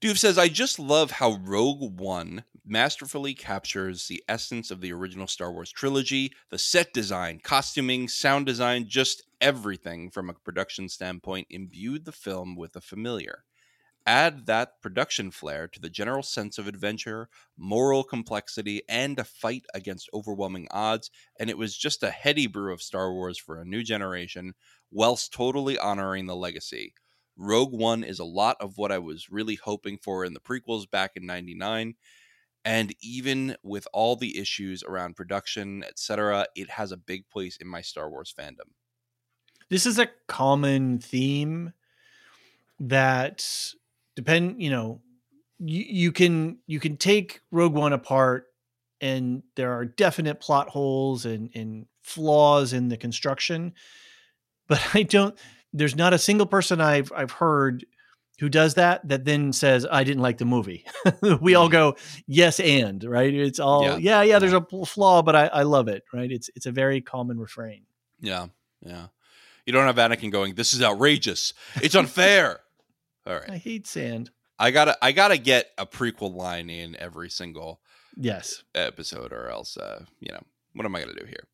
Duve 0.00 0.18
says, 0.18 0.36
I 0.38 0.48
just 0.48 0.78
love 0.80 1.12
how 1.12 1.38
Rogue 1.44 2.00
One 2.00 2.42
masterfully 2.64 3.34
captures 3.34 4.08
the 4.08 4.22
essence 4.28 4.70
of 4.72 4.80
the 4.80 4.92
original 4.92 5.26
Star 5.28 5.52
Wars 5.52 5.70
trilogy 5.70 6.32
the 6.50 6.58
set 6.58 6.92
design, 6.92 7.40
costuming, 7.42 8.08
sound 8.08 8.46
design, 8.46 8.86
just 8.88 9.22
everything 9.40 10.10
from 10.10 10.28
a 10.30 10.34
production 10.34 10.88
standpoint 10.88 11.46
imbued 11.50 12.04
the 12.04 12.12
film 12.12 12.56
with 12.56 12.72
the 12.72 12.80
familiar. 12.80 13.44
Add 14.04 14.46
that 14.46 14.80
production 14.82 15.30
flair 15.30 15.68
to 15.68 15.80
the 15.80 15.90
general 15.90 16.22
sense 16.22 16.58
of 16.58 16.66
adventure, 16.66 17.28
moral 17.56 18.02
complexity, 18.02 18.82
and 18.88 19.18
a 19.18 19.24
fight 19.24 19.64
against 19.74 20.10
overwhelming 20.12 20.66
odds, 20.70 21.10
and 21.38 21.48
it 21.48 21.56
was 21.56 21.76
just 21.76 22.02
a 22.02 22.10
heady 22.10 22.46
brew 22.46 22.72
of 22.72 22.82
Star 22.82 23.12
Wars 23.12 23.38
for 23.38 23.60
a 23.60 23.64
new 23.64 23.82
generation, 23.82 24.54
whilst 24.90 25.32
totally 25.32 25.78
honoring 25.78 26.26
the 26.26 26.34
legacy. 26.34 26.94
Rogue 27.36 27.72
One 27.72 28.04
is 28.04 28.18
a 28.18 28.24
lot 28.24 28.56
of 28.60 28.76
what 28.76 28.92
I 28.92 28.98
was 28.98 29.30
really 29.30 29.54
hoping 29.54 29.98
for 29.98 30.24
in 30.24 30.34
the 30.34 30.40
prequels 30.40 30.90
back 30.90 31.12
in 31.14 31.24
99. 31.26 31.94
And 32.64 32.94
even 33.02 33.56
with 33.62 33.88
all 33.92 34.16
the 34.16 34.38
issues 34.38 34.82
around 34.82 35.16
production, 35.16 35.82
etc., 35.84 36.46
it 36.54 36.70
has 36.70 36.92
a 36.92 36.96
big 36.96 37.28
place 37.28 37.56
in 37.56 37.66
my 37.66 37.80
Star 37.80 38.08
Wars 38.10 38.32
fandom. 38.38 38.70
This 39.68 39.86
is 39.86 39.98
a 39.98 40.10
common 40.28 40.98
theme 40.98 41.72
that 42.78 43.74
depend. 44.16 44.62
You 44.62 44.70
know, 44.70 45.00
you, 45.58 45.84
you 45.86 46.12
can 46.12 46.58
you 46.66 46.80
can 46.80 46.96
take 46.96 47.40
Rogue 47.50 47.74
One 47.74 47.92
apart, 47.92 48.46
and 49.00 49.42
there 49.56 49.72
are 49.72 49.84
definite 49.84 50.40
plot 50.40 50.68
holes 50.68 51.24
and 51.24 51.50
and 51.54 51.86
flaws 52.02 52.72
in 52.72 52.88
the 52.88 52.96
construction. 52.96 53.74
But 54.68 54.82
I 54.94 55.02
don't. 55.02 55.38
There's 55.72 55.96
not 55.96 56.12
a 56.12 56.18
single 56.18 56.46
person 56.46 56.80
I've 56.80 57.12
I've 57.14 57.30
heard 57.30 57.86
who 58.38 58.48
does 58.48 58.74
that 58.74 59.06
that 59.08 59.24
then 59.24 59.52
says 59.52 59.86
I 59.88 60.04
didn't 60.04 60.22
like 60.22 60.38
the 60.38 60.44
movie. 60.44 60.84
we 61.40 61.54
all 61.54 61.66
mm-hmm. 61.66 61.72
go 61.72 61.96
yes 62.26 62.58
and 62.58 63.02
right. 63.04 63.32
It's 63.32 63.60
all 63.60 63.84
Yeah. 63.84 63.96
yeah 63.98 64.22
yeah. 64.22 64.38
there's 64.38 64.52
a 64.52 64.66
flaw, 64.84 65.22
but 65.22 65.36
I, 65.36 65.46
I 65.46 65.62
love 65.62 65.88
it. 65.88 66.02
Right. 66.12 66.30
It's 66.30 66.50
it's 66.56 66.66
a 66.66 66.72
very 66.72 67.00
common 67.00 67.38
refrain. 67.38 67.84
Yeah, 68.20 68.48
yeah. 68.80 69.06
You 69.64 69.72
don't 69.72 69.86
have 69.86 69.96
Anakin 69.96 70.32
going, 70.32 70.54
"This 70.54 70.74
is 70.74 70.82
outrageous. 70.82 71.54
It's 71.76 71.94
unfair." 71.94 72.61
All 73.26 73.34
right, 73.34 73.52
I 73.52 73.58
hate 73.58 73.86
sand. 73.86 74.32
I 74.58 74.70
gotta, 74.70 74.96
I 75.02 75.12
gotta 75.12 75.38
get 75.38 75.70
a 75.78 75.86
prequel 75.86 76.34
line 76.34 76.70
in 76.70 76.96
every 76.96 77.30
single 77.30 77.80
Yes. 78.16 78.64
episode, 78.74 79.32
or 79.32 79.48
else, 79.48 79.76
uh, 79.76 80.06
you 80.20 80.32
know, 80.32 80.42
what 80.74 80.86
am 80.86 80.94
I 80.96 81.00
gonna 81.00 81.14
do 81.14 81.26
here? 81.26 81.48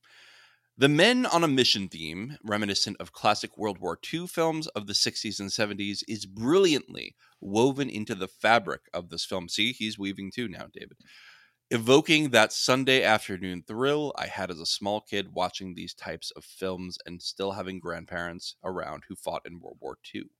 The 0.78 0.89
Men 0.89 1.27
on 1.27 1.45
a 1.45 1.49
Mission 1.49 1.89
theme, 1.89 2.39
reminiscent 2.45 2.97
of 3.01 3.12
classic 3.12 3.59
World 3.59 3.78
War 3.78 3.97
II 3.97 4.28
films 4.28 4.69
of 4.69 4.86
the 4.86 4.95
60s 4.95 5.40
and 5.40 5.53
70s, 5.53 6.05
is 6.09 6.27
brilliantly 6.27 7.16
woven 7.40 7.90
into 7.90 8.15
the 8.15 8.28
fabric 8.28 8.82
of 8.95 9.11
this 9.11 9.24
film. 9.24 9.49
See, 9.49 9.73
he's 9.73 9.99
weaving 9.99 10.32
too 10.32 10.49
now, 10.49 10.69
David. 10.73 10.99
Evoking 11.70 12.31
that 12.31 12.53
Sunday 12.53 13.03
afternoon 13.03 13.62
thrill 13.62 14.15
I 14.19 14.27
had 14.28 14.51
as 14.51 14.61
a 14.61 14.66
small 14.66 15.01
kid 15.01 15.35
watching 15.35 15.74
these 15.74 15.95
types 15.95 16.31
of 16.32 16.45
films 16.45 16.99
and 17.07 17.23
still 17.23 17.53
having 17.53 17.81
grandparents 17.81 18.57
around 18.65 19.05
who 19.09 19.16
fought 19.16 19.47
in 19.47 19.61
World 19.61 19.78
War 19.81 19.99
II. 20.03 20.31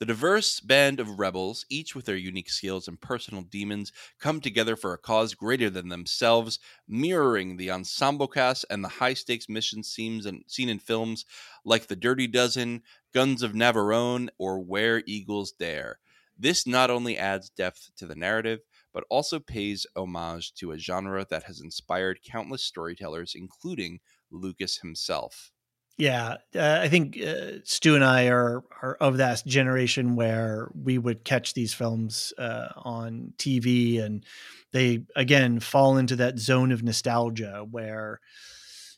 The 0.00 0.06
diverse 0.06 0.60
band 0.60 1.00
of 1.00 1.18
rebels, 1.18 1.64
each 1.70 1.94
with 1.94 2.04
their 2.04 2.16
unique 2.16 2.50
skills 2.50 2.86
and 2.88 3.00
personal 3.00 3.40
demons, 3.42 3.90
come 4.18 4.38
together 4.42 4.76
for 4.76 4.92
a 4.92 4.98
cause 4.98 5.32
greater 5.34 5.70
than 5.70 5.88
themselves, 5.88 6.58
mirroring 6.86 7.56
the 7.56 7.70
ensemble 7.70 8.28
cast 8.28 8.66
and 8.68 8.84
the 8.84 8.88
high 8.88 9.14
stakes 9.14 9.48
mission 9.48 9.82
scenes 9.82 10.26
and 10.26 10.44
seen 10.46 10.68
in 10.68 10.78
films 10.78 11.24
like 11.64 11.86
The 11.86 11.96
Dirty 11.96 12.26
Dozen, 12.26 12.82
Guns 13.14 13.42
of 13.42 13.52
Navarone, 13.52 14.28
or 14.36 14.60
Where 14.60 15.02
Eagles 15.06 15.52
Dare. 15.52 16.00
This 16.36 16.66
not 16.66 16.90
only 16.90 17.16
adds 17.16 17.48
depth 17.48 17.92
to 17.96 18.06
the 18.06 18.16
narrative, 18.16 18.60
but 18.92 19.04
also 19.08 19.38
pays 19.38 19.86
homage 19.96 20.52
to 20.54 20.72
a 20.72 20.78
genre 20.78 21.24
that 21.30 21.44
has 21.44 21.60
inspired 21.60 22.22
countless 22.22 22.64
storytellers, 22.64 23.34
including 23.34 24.00
Lucas 24.30 24.78
himself. 24.78 25.51
Yeah, 25.98 26.36
uh, 26.54 26.78
I 26.82 26.88
think 26.88 27.18
uh, 27.22 27.58
Stu 27.64 27.94
and 27.94 28.04
I 28.04 28.28
are 28.28 28.64
are 28.80 28.94
of 29.00 29.18
that 29.18 29.42
generation 29.46 30.16
where 30.16 30.70
we 30.74 30.98
would 30.98 31.22
catch 31.24 31.54
these 31.54 31.74
films 31.74 32.32
uh, 32.38 32.68
on 32.76 33.34
TV, 33.38 33.98
and 33.98 34.24
they 34.72 35.04
again 35.14 35.60
fall 35.60 35.98
into 35.98 36.16
that 36.16 36.38
zone 36.38 36.72
of 36.72 36.82
nostalgia 36.82 37.64
where 37.70 38.20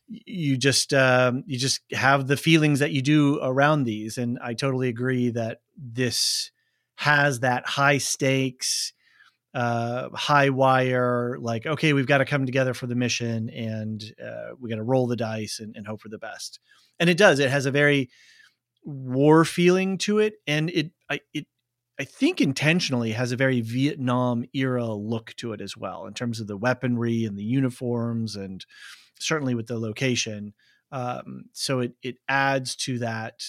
you 0.09 0.57
just 0.59 0.95
um, 0.95 1.45
you 1.47 1.59
just 1.59 1.83
have 1.93 2.29
the 2.29 2.39
feelings 2.39 2.81
that 2.81 2.93
you 2.93 3.03
do 3.03 3.41
around 3.43 3.85
these. 3.85 4.19
And 4.19 4.39
I 4.43 4.55
totally 4.55 4.89
agree 4.89 5.31
that 5.31 5.61
this 5.77 6.53
has 6.97 7.41
that 7.41 7.67
high 7.69 7.99
stakes, 7.99 8.94
uh, 9.55 10.09
high 10.11 10.51
wire. 10.51 11.37
Like, 11.41 11.67
okay, 11.67 11.93
we've 11.93 12.07
got 12.07 12.19
to 12.19 12.25
come 12.25 12.45
together 12.47 12.75
for 12.75 12.87
the 12.87 12.95
mission, 12.95 13.49
and 13.51 14.03
uh, 14.23 14.55
we 14.61 14.69
got 14.69 14.77
to 14.77 14.83
roll 14.83 15.07
the 15.07 15.17
dice 15.17 15.61
and, 15.61 15.75
and 15.77 15.87
hope 15.87 16.01
for 16.01 16.09
the 16.09 16.19
best 16.19 16.59
and 16.99 17.11
it 17.11 17.17
does. 17.17 17.39
It 17.39 17.51
has 17.51 17.67
a 17.67 17.71
very 17.71 18.11
war 18.85 19.45
feeling 19.45 19.99
to 19.99 20.19
it, 20.19 20.35
and 20.47 20.71
it 20.71 20.93
I 21.11 21.21
it 21.33 21.47
I 21.99 22.05
think 22.05 22.41
intentionally 22.41 23.13
has 23.13 23.33
a 23.33 23.37
very 23.37 23.61
Vietnam 23.61 24.45
era 24.53 24.87
look 24.87 25.35
to 25.37 25.53
it 25.53 25.61
as 25.61 25.77
well 25.77 26.07
in 26.07 26.15
terms 26.15 26.41
of 26.41 26.47
the 26.47 26.57
weaponry 26.57 27.25
and 27.25 27.39
the 27.39 27.45
uniforms, 27.45 28.37
and 28.37 28.65
certainly 29.19 29.55
with 29.55 29.67
the 29.67 29.79
location. 29.79 30.55
Um, 30.93 31.47
so 31.53 31.81
it 31.81 31.93
it 32.03 32.17
adds 32.29 32.77
to 32.77 32.99
that 33.01 33.43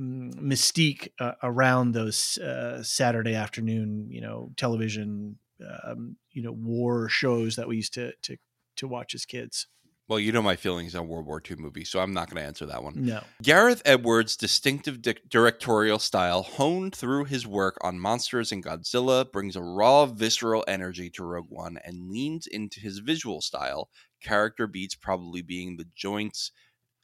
mystique 0.00 1.08
uh, 1.20 1.32
around 1.42 1.92
those 1.92 2.38
uh, 2.38 2.82
Saturday 2.82 3.34
afternoon, 3.34 4.06
you 4.10 4.20
know, 4.20 4.50
television, 4.56 5.36
um, 5.84 6.16
you 6.30 6.42
know, 6.42 6.52
war 6.52 7.08
shows 7.08 7.56
that 7.56 7.68
we 7.68 7.76
used 7.76 7.94
to 7.94 8.12
to 8.22 8.36
to 8.76 8.88
watch 8.88 9.14
as 9.14 9.24
kids. 9.24 9.66
Well, 10.08 10.18
you 10.18 10.32
know 10.32 10.42
my 10.42 10.56
feelings 10.56 10.96
on 10.96 11.06
World 11.06 11.26
War 11.26 11.40
II 11.48 11.58
movies, 11.58 11.88
so 11.88 12.00
I'm 12.00 12.12
not 12.12 12.28
going 12.28 12.42
to 12.42 12.46
answer 12.46 12.66
that 12.66 12.82
one. 12.82 12.94
No. 12.96 13.22
Gareth 13.44 13.80
Edwards' 13.84 14.36
distinctive 14.36 15.00
di- 15.00 15.14
directorial 15.28 16.00
style, 16.00 16.42
honed 16.42 16.96
through 16.96 17.26
his 17.26 17.46
work 17.46 17.78
on 17.80 18.00
Monsters 18.00 18.50
and 18.50 18.64
Godzilla, 18.64 19.30
brings 19.30 19.54
a 19.54 19.62
raw, 19.62 20.06
visceral 20.06 20.64
energy 20.66 21.10
to 21.10 21.22
Rogue 21.22 21.46
One 21.48 21.78
and 21.84 22.10
leans 22.10 22.48
into 22.48 22.80
his 22.80 22.98
visual 22.98 23.40
style, 23.40 23.88
character 24.20 24.66
beats 24.66 24.96
probably 24.96 25.42
being 25.42 25.76
the 25.76 25.86
joints 25.94 26.50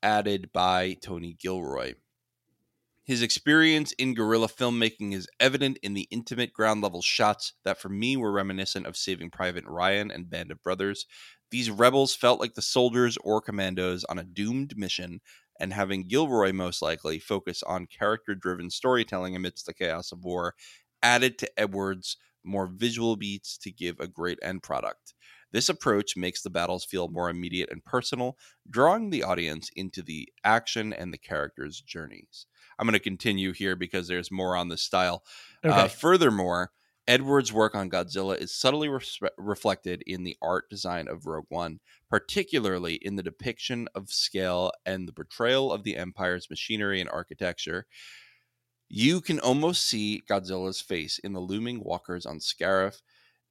added 0.02 0.50
by 0.52 0.96
Tony 1.00 1.36
Gilroy. 1.40 1.94
His 3.06 3.22
experience 3.22 3.92
in 3.92 4.14
guerrilla 4.14 4.48
filmmaking 4.48 5.14
is 5.14 5.28
evident 5.38 5.78
in 5.80 5.94
the 5.94 6.08
intimate 6.10 6.52
ground 6.52 6.82
level 6.82 7.02
shots 7.02 7.52
that 7.64 7.78
for 7.78 7.88
me 7.88 8.16
were 8.16 8.32
reminiscent 8.32 8.84
of 8.84 8.96
Saving 8.96 9.30
Private 9.30 9.64
Ryan 9.64 10.10
and 10.10 10.28
Band 10.28 10.50
of 10.50 10.60
Brothers. 10.60 11.06
These 11.52 11.70
rebels 11.70 12.16
felt 12.16 12.40
like 12.40 12.54
the 12.54 12.62
soldiers 12.62 13.16
or 13.22 13.40
commandos 13.40 14.02
on 14.06 14.18
a 14.18 14.24
doomed 14.24 14.76
mission, 14.76 15.20
and 15.60 15.72
having 15.72 16.08
Gilroy 16.08 16.52
most 16.52 16.82
likely 16.82 17.20
focus 17.20 17.62
on 17.62 17.86
character 17.86 18.34
driven 18.34 18.70
storytelling 18.70 19.36
amidst 19.36 19.66
the 19.66 19.74
chaos 19.74 20.10
of 20.10 20.24
war 20.24 20.56
added 21.00 21.38
to 21.38 21.60
Edwards' 21.60 22.16
more 22.42 22.66
visual 22.66 23.14
beats 23.14 23.56
to 23.58 23.70
give 23.70 24.00
a 24.00 24.08
great 24.08 24.40
end 24.42 24.64
product. 24.64 25.14
This 25.56 25.70
approach 25.70 26.18
makes 26.18 26.42
the 26.42 26.50
battles 26.50 26.84
feel 26.84 27.08
more 27.08 27.30
immediate 27.30 27.70
and 27.72 27.82
personal, 27.82 28.36
drawing 28.68 29.08
the 29.08 29.22
audience 29.22 29.70
into 29.74 30.02
the 30.02 30.28
action 30.44 30.92
and 30.92 31.14
the 31.14 31.18
characters' 31.18 31.80
journeys. 31.80 32.44
I'm 32.78 32.86
going 32.86 32.92
to 32.92 33.00
continue 33.00 33.54
here 33.54 33.74
because 33.74 34.06
there's 34.06 34.30
more 34.30 34.54
on 34.54 34.68
this 34.68 34.82
style. 34.82 35.24
Uh, 35.64 35.88
furthermore, 35.88 36.72
Edwards' 37.08 37.54
work 37.54 37.74
on 37.74 37.88
Godzilla 37.88 38.36
is 38.36 38.54
subtly 38.54 38.88
respe- 38.88 39.30
reflected 39.38 40.02
in 40.06 40.24
the 40.24 40.36
art 40.42 40.68
design 40.68 41.08
of 41.08 41.24
Rogue 41.24 41.46
One, 41.48 41.80
particularly 42.10 42.96
in 42.96 43.16
the 43.16 43.22
depiction 43.22 43.88
of 43.94 44.10
scale 44.10 44.72
and 44.84 45.08
the 45.08 45.12
portrayal 45.14 45.72
of 45.72 45.84
the 45.84 45.96
Empire's 45.96 46.50
machinery 46.50 47.00
and 47.00 47.08
architecture. 47.08 47.86
You 48.90 49.22
can 49.22 49.40
almost 49.40 49.88
see 49.88 50.22
Godzilla's 50.28 50.82
face 50.82 51.18
in 51.18 51.32
the 51.32 51.40
looming 51.40 51.82
walkers 51.82 52.26
on 52.26 52.40
Scarif, 52.40 53.00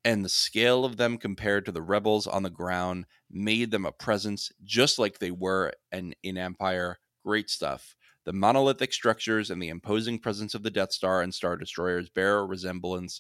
and 0.06 0.24
the 0.24 0.30
scale 0.30 0.86
of 0.86 0.98
them 0.98 1.18
compared 1.18 1.66
to 1.66 1.72
the 1.72 1.82
rebels 1.82 2.28
on 2.28 2.44
the 2.44 2.50
ground 2.52 3.08
made 3.30 3.72
them 3.72 3.88
a 3.88 3.92
presence 3.92 4.52
just 4.64 5.00
like 5.00 5.18
they 5.18 5.32
were 5.32 5.74
and 5.92 6.16
in 6.22 6.38
Empire. 6.38 7.00
Great 7.26 7.50
stuff. 7.50 7.96
The 8.24 8.32
monolithic 8.32 8.94
structures 8.94 9.50
and 9.50 9.62
the 9.62 9.70
imposing 9.70 10.20
presence 10.20 10.54
of 10.54 10.62
the 10.62 10.70
Death 10.70 10.92
Star 10.92 11.24
and 11.24 11.34
Star 11.34 11.58
Destroyers 11.58 12.08
bear 12.10 12.38
a 12.38 12.46
resemblance 12.46 13.20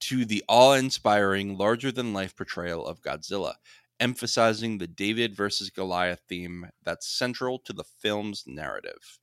to 0.00 0.24
the 0.24 0.42
awe 0.48 0.72
inspiring, 0.72 1.56
larger 1.56 1.92
than 1.92 2.12
life 2.12 2.36
portrayal 2.36 2.84
of 2.84 3.00
Godzilla, 3.00 3.54
emphasizing 4.00 4.78
the 4.78 4.88
David 4.88 5.36
versus 5.36 5.70
Goliath 5.70 6.22
theme 6.28 6.68
that's 6.82 7.06
central 7.16 7.60
to 7.60 7.72
the 7.72 7.84
film's 7.84 8.42
narrative. 8.44 9.20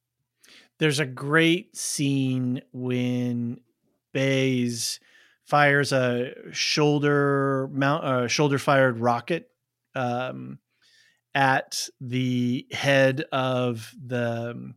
There's 0.79 0.99
a 0.99 1.05
great 1.05 1.75
scene 1.75 2.61
when 2.71 3.59
Baze 4.13 4.99
fires 5.51 5.91
a 5.91 6.31
shoulder 6.53 7.69
mount, 7.73 8.05
uh, 8.05 8.27
shoulder 8.29 8.57
fired 8.57 8.97
rocket 8.99 9.49
um, 9.95 10.59
at 11.35 11.89
the 11.99 12.65
head 12.71 13.25
of 13.33 13.93
the 14.01 14.51
um, 14.51 14.75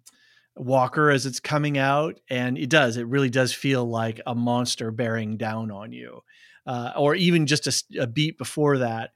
walker 0.57 1.11
as 1.11 1.27
it's 1.27 1.39
coming 1.39 1.79
out, 1.79 2.19
and 2.29 2.59
it 2.59 2.69
does. 2.69 2.97
It 2.97 3.07
really 3.07 3.31
does 3.31 3.53
feel 3.53 3.85
like 3.85 4.21
a 4.27 4.35
monster 4.35 4.91
bearing 4.91 5.37
down 5.37 5.71
on 5.71 5.93
you, 5.93 6.23
uh, 6.67 6.91
or 6.97 7.15
even 7.15 7.47
just 7.47 7.85
a 7.97 8.09
beat 8.09 8.37
before 8.37 8.79
that. 8.79 9.13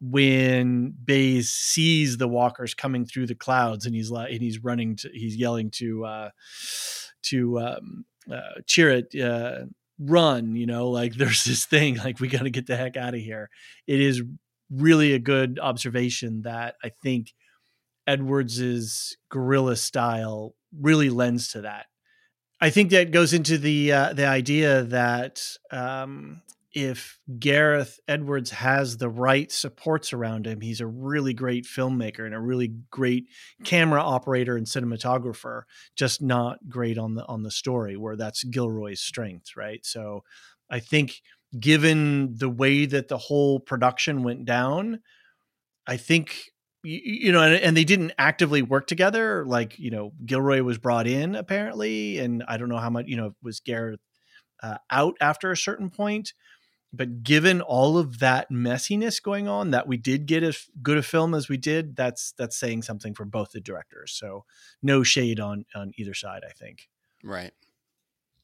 When 0.00 0.94
Baze 1.04 1.50
sees 1.50 2.18
the 2.18 2.28
walkers 2.28 2.72
coming 2.72 3.04
through 3.04 3.26
the 3.26 3.34
clouds, 3.34 3.84
and 3.84 3.96
he's 3.96 4.12
like, 4.12 4.30
and 4.30 4.40
he's 4.40 4.62
running 4.62 4.94
to, 4.98 5.10
he's 5.12 5.34
yelling 5.34 5.72
to, 5.72 6.04
uh, 6.04 6.30
to 7.22 7.58
um, 7.58 8.04
uh, 8.30 8.60
Chirrut, 8.62 9.20
uh, 9.20 9.66
run. 10.00 10.56
You 10.56 10.66
know, 10.66 10.88
like 10.88 11.14
there's 11.16 11.44
this 11.44 11.66
thing, 11.66 11.96
like 11.96 12.20
we 12.20 12.28
got 12.28 12.42
to 12.42 12.50
get 12.50 12.66
the 12.66 12.76
heck 12.76 12.96
out 12.96 13.14
of 13.14 13.20
here. 13.20 13.50
It 13.86 14.00
is 14.00 14.22
really 14.70 15.12
a 15.12 15.18
good 15.18 15.58
observation 15.60 16.42
that 16.42 16.76
I 16.82 16.90
think 17.02 17.32
Edwards's 18.06 19.16
guerrilla 19.30 19.76
style 19.76 20.54
really 20.78 21.10
lends 21.10 21.52
to 21.52 21.62
that. 21.62 21.86
I 22.60 22.70
think 22.70 22.90
that 22.90 23.10
goes 23.10 23.32
into 23.32 23.56
the 23.58 23.92
uh, 23.92 24.12
the 24.12 24.26
idea 24.26 24.82
that 24.84 25.42
um, 25.70 26.42
if 26.72 27.18
Gareth 27.38 27.98
Edwards 28.06 28.50
has 28.50 28.96
the 28.96 29.08
right 29.08 29.50
supports 29.50 30.12
around 30.12 30.46
him, 30.46 30.60
he's 30.60 30.80
a 30.80 30.86
really 30.86 31.34
great 31.34 31.64
filmmaker 31.64 32.24
and 32.24 32.34
a 32.34 32.40
really 32.40 32.74
great 32.90 33.26
camera 33.64 34.00
operator 34.00 34.56
and 34.56 34.66
cinematographer. 34.66 35.62
Just 35.96 36.22
not 36.22 36.58
great 36.68 36.98
on 36.98 37.14
the 37.14 37.24
on 37.26 37.42
the 37.42 37.50
story, 37.50 37.96
where 37.96 38.16
that's 38.16 38.44
Gilroy's 38.44 39.00
strength, 39.00 39.56
right? 39.56 39.84
So, 39.84 40.22
I 40.70 40.80
think 40.80 41.20
given 41.58 42.36
the 42.36 42.48
way 42.48 42.86
that 42.86 43.08
the 43.08 43.18
whole 43.18 43.58
production 43.58 44.22
went 44.22 44.44
down, 44.44 45.00
I 45.86 45.96
think 45.96 46.50
you, 46.82 47.30
know, 47.32 47.42
and, 47.42 47.56
and, 47.56 47.76
they 47.76 47.84
didn't 47.84 48.12
actively 48.16 48.62
work 48.62 48.86
together. 48.86 49.44
Like 49.46 49.78
you 49.78 49.90
know, 49.90 50.12
Gilroy 50.24 50.62
was 50.62 50.78
brought 50.78 51.06
in 51.06 51.34
apparently, 51.34 52.18
and 52.18 52.42
I 52.48 52.56
don't 52.56 52.68
know 52.70 52.78
how 52.78 52.90
much 52.90 53.06
you 53.06 53.16
know 53.16 53.34
was 53.42 53.60
Gareth 53.60 54.00
uh, 54.62 54.78
out 54.90 55.16
after 55.20 55.50
a 55.50 55.56
certain 55.56 55.90
point. 55.90 56.32
But 56.92 57.22
given 57.22 57.60
all 57.60 57.98
of 57.98 58.18
that 58.18 58.50
messiness 58.50 59.22
going 59.22 59.46
on, 59.46 59.70
that 59.70 59.86
we 59.86 59.96
did 59.96 60.26
get 60.26 60.42
as 60.42 60.66
good 60.82 60.98
a 60.98 61.02
film 61.02 61.34
as 61.34 61.48
we 61.48 61.56
did, 61.56 61.94
that's 61.94 62.32
that's 62.32 62.56
saying 62.56 62.82
something 62.82 63.14
for 63.14 63.24
both 63.24 63.52
the 63.52 63.60
directors. 63.60 64.12
So 64.12 64.44
no 64.82 65.02
shade 65.02 65.38
on 65.38 65.66
on 65.74 65.92
either 65.96 66.14
side, 66.14 66.42
I 66.48 66.52
think. 66.52 66.88
Right. 67.22 67.52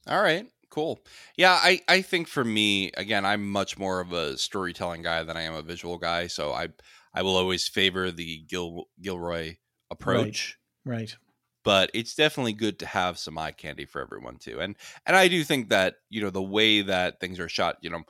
All 0.06 0.22
right. 0.22 0.46
Cool. 0.70 1.00
Yeah, 1.36 1.58
I, 1.60 1.80
I 1.88 2.02
think 2.02 2.28
for 2.28 2.44
me, 2.44 2.90
again, 2.96 3.24
I'm 3.24 3.50
much 3.50 3.78
more 3.78 4.00
of 4.00 4.12
a 4.12 4.36
storytelling 4.36 5.02
guy 5.02 5.22
than 5.22 5.36
I 5.36 5.42
am 5.42 5.54
a 5.54 5.62
visual 5.62 5.96
guy. 5.96 6.26
So 6.26 6.52
I 6.52 6.68
I 7.14 7.22
will 7.22 7.36
always 7.36 7.66
favor 7.66 8.10
the 8.10 8.44
Gil 8.48 8.84
Gilroy 9.00 9.56
approach. 9.90 10.58
Right. 10.84 10.98
right. 10.98 11.16
But 11.64 11.90
it's 11.94 12.14
definitely 12.14 12.52
good 12.52 12.78
to 12.80 12.86
have 12.86 13.18
some 13.18 13.38
eye 13.38 13.50
candy 13.50 13.86
for 13.86 14.00
everyone 14.00 14.36
too. 14.36 14.60
And 14.60 14.76
and 15.04 15.16
I 15.16 15.28
do 15.28 15.42
think 15.42 15.70
that, 15.70 15.96
you 16.10 16.20
know, 16.20 16.30
the 16.30 16.42
way 16.42 16.82
that 16.82 17.20
things 17.20 17.40
are 17.40 17.48
shot, 17.48 17.78
you 17.80 17.90
know, 17.90 18.02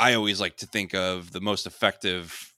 I 0.00 0.14
always 0.14 0.40
like 0.40 0.56
to 0.58 0.66
think 0.66 0.94
of 0.94 1.32
the 1.32 1.40
most 1.40 1.66
effective, 1.66 2.54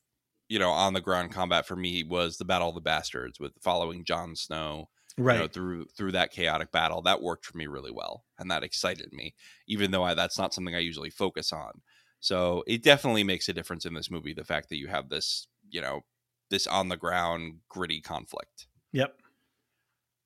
you 0.49 0.59
know, 0.59 0.71
on 0.71 0.95
the 0.95 1.01
ground 1.01 1.33
combat 1.33 1.67
for 1.67 1.75
me 1.75 2.05
was 2.05 2.37
the 2.37 2.45
Battle 2.45 2.69
of 2.69 2.77
the 2.77 2.81
Bastards 2.81 3.41
with 3.41 3.53
following 3.61 4.05
Jon 4.05 4.37
Snow 4.37 4.89
right 5.19 5.35
you 5.35 5.41
know, 5.41 5.49
through 5.49 5.87
through 5.97 6.13
that 6.13 6.31
chaotic 6.31 6.71
battle. 6.73 7.03
That 7.03 7.21
worked 7.21 7.45
for 7.45 7.59
me 7.59 7.67
really 7.67 7.91
well 7.91 8.25
and 8.39 8.51
that 8.51 8.63
excited 8.63 9.13
me 9.13 9.35
even 9.67 9.91
though 9.91 10.05
I, 10.05 10.15
that's 10.15 10.39
not 10.39 10.55
something 10.55 10.75
i 10.75 10.79
usually 10.79 11.11
focus 11.11 11.53
on. 11.53 11.83
So 12.21 12.63
it 12.69 12.83
definitely 12.85 13.25
makes 13.25 13.49
a 13.49 13.53
difference 13.53 13.85
in 13.85 13.95
this 13.95 14.11
movie 14.11 14.33
the 14.33 14.45
fact 14.45 14.69
that 14.69 14.79
you 14.79 14.87
have 14.89 15.09
this 15.09 15.49
you 15.69 15.81
know 15.81 16.03
this 16.51 16.67
on 16.67 16.89
the 16.89 16.97
ground 16.97 17.57
gritty 17.69 18.01
conflict. 18.01 18.69
Yep 18.93 19.22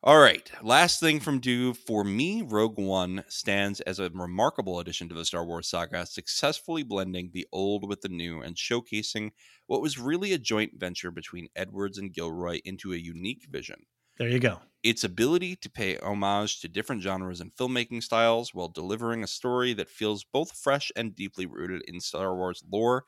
all 0.07 0.19
right 0.19 0.51
last 0.62 1.01
thing 1.01 1.20
from 1.20 1.39
do 1.39 1.74
for 1.74 2.03
me 2.03 2.41
rogue 2.43 2.78
one 2.78 3.23
stands 3.28 3.81
as 3.83 3.99
a 3.99 4.09
remarkable 4.11 4.81
addition 4.81 5.07
to 5.09 5.15
the 5.15 5.24
star 5.24 5.45
wars 5.45 5.69
saga 5.69 6.07
successfully 6.07 6.83
blending 6.83 7.31
the 7.33 7.47
old 7.53 7.87
with 7.87 8.01
the 8.01 8.09
new 8.09 8.41
and 8.41 8.57
showcasing 8.57 9.31
what 9.66 9.83
was 9.83 9.99
really 9.99 10.33
a 10.33 10.39
joint 10.39 10.73
venture 10.77 11.11
between 11.11 11.49
edwards 11.55 11.99
and 11.99 12.15
gilroy 12.15 12.59
into 12.65 12.93
a 12.95 12.97
unique 12.97 13.47
vision 13.51 13.85
there 14.19 14.28
you 14.28 14.39
go 14.39 14.61
its 14.83 15.05
ability 15.05 15.57
to 15.57 15.70
pay 15.70 15.99
homage 15.99 16.61
to 16.61 16.69
different 16.69 17.03
genres 17.03 17.41
and 17.41 17.55
filmmaking 17.55 18.03
styles 18.03 18.55
while 18.55 18.69
delivering 18.69 19.23
a 19.23 19.27
story 19.27 19.74
that 19.74 19.89
feels 19.89 20.24
both 20.24 20.53
fresh 20.57 20.91
and 20.97 21.15
deeply 21.15 21.45
rooted 21.47 21.83
in 21.89 22.01
Star 22.01 22.35
Wars 22.37 22.62
lore 22.70 23.05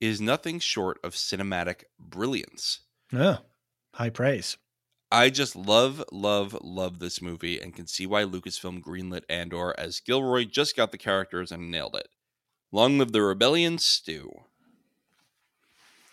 is 0.00 0.20
nothing 0.20 0.58
short 0.60 0.98
of 1.04 1.14
cinematic 1.14 1.84
brilliance. 1.98 2.80
Yeah, 3.12 3.38
high 3.94 4.10
praise. 4.10 4.58
I 5.12 5.28
just 5.28 5.54
love, 5.54 6.02
love, 6.10 6.56
love 6.62 6.98
this 6.98 7.20
movie 7.20 7.60
and 7.60 7.76
can 7.76 7.86
see 7.86 8.06
why 8.06 8.24
Lucasfilm 8.24 8.80
greenlit 8.80 9.24
Andor 9.28 9.74
as 9.76 10.00
Gilroy 10.00 10.46
just 10.46 10.74
got 10.74 10.90
the 10.90 10.96
characters 10.96 11.52
and 11.52 11.70
nailed 11.70 11.94
it. 11.96 12.08
Long 12.72 12.98
live 12.98 13.12
the 13.12 13.20
rebellion, 13.20 13.76
Stu. 13.76 14.30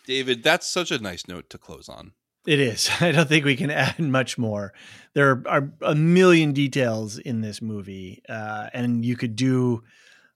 David, 0.05 0.43
that's 0.43 0.67
such 0.67 0.91
a 0.91 0.99
nice 0.99 1.29
note 1.29 1.49
to 1.49 1.57
close 1.57 1.87
on. 1.87 2.11
It 2.45 2.59
is. 2.59 2.89
I 2.99 3.13
don't 3.13 3.29
think 3.29 3.45
we 3.45 3.55
can 3.55 3.71
add 3.71 3.99
much 3.99 4.37
more. 4.37 4.73
There 5.13 5.43
are 5.47 5.71
a 5.81 5.95
million 5.95 6.51
details 6.51 7.17
in 7.17 7.39
this 7.39 7.61
movie, 7.61 8.21
uh, 8.27 8.67
and 8.73 9.05
you 9.05 9.15
could 9.15 9.37
do 9.37 9.81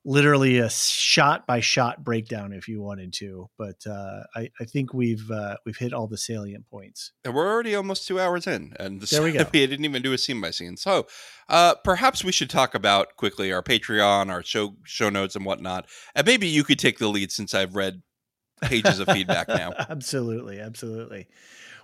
literally 0.06 0.58
a 0.58 0.70
shot 0.70 1.48
by 1.48 1.60
shot 1.60 2.04
breakdown 2.04 2.54
if 2.54 2.68
you 2.68 2.82
wanted 2.82 3.14
to, 3.14 3.50
but 3.58 3.78
uh, 3.88 4.24
I, 4.36 4.50
I 4.60 4.66
think 4.66 4.94
we've 4.94 5.30
uh, 5.32 5.58
we've 5.66 5.78
hit 5.78 5.94
all 5.94 6.08
the 6.08 6.18
salient 6.18 6.70
points. 6.70 7.12
And 7.24 7.34
we're 7.34 7.48
already 7.48 7.76
almost 7.76 8.08
two 8.08 8.20
hours 8.20 8.48
in, 8.48 8.74
and 8.80 9.02
this, 9.02 9.12
There 9.12 9.24
we 9.24 9.32
go. 9.32 9.46
we 9.54 9.66
didn't 9.66 9.86
even 9.86 10.02
do 10.02 10.14
a 10.14 10.18
scene 10.18 10.42
by 10.42 10.52
scene. 10.52 10.78
So, 10.78 11.08
uh, 11.50 11.76
perhaps 11.84 12.24
we 12.24 12.32
should 12.32 12.50
talk 12.50 12.76
about 12.76 13.16
quickly 13.16 13.52
our 13.52 13.64
Patreon, 13.64 14.30
our 14.30 14.44
show 14.44 14.76
show 14.84 15.10
notes, 15.10 15.36
and 15.36 15.46
whatnot. 15.46 15.88
And 16.16 16.26
maybe 16.28 16.48
you 16.48 16.64
could 16.64 16.80
take 16.80 17.00
the 17.00 17.08
lead 17.08 17.32
since 17.32 17.54
I've 17.54 17.76
read 17.76 18.02
pages 18.62 19.00
of 19.00 19.08
feedback 19.10 19.48
now. 19.48 19.74
absolutely, 19.90 20.60
absolutely. 20.60 21.28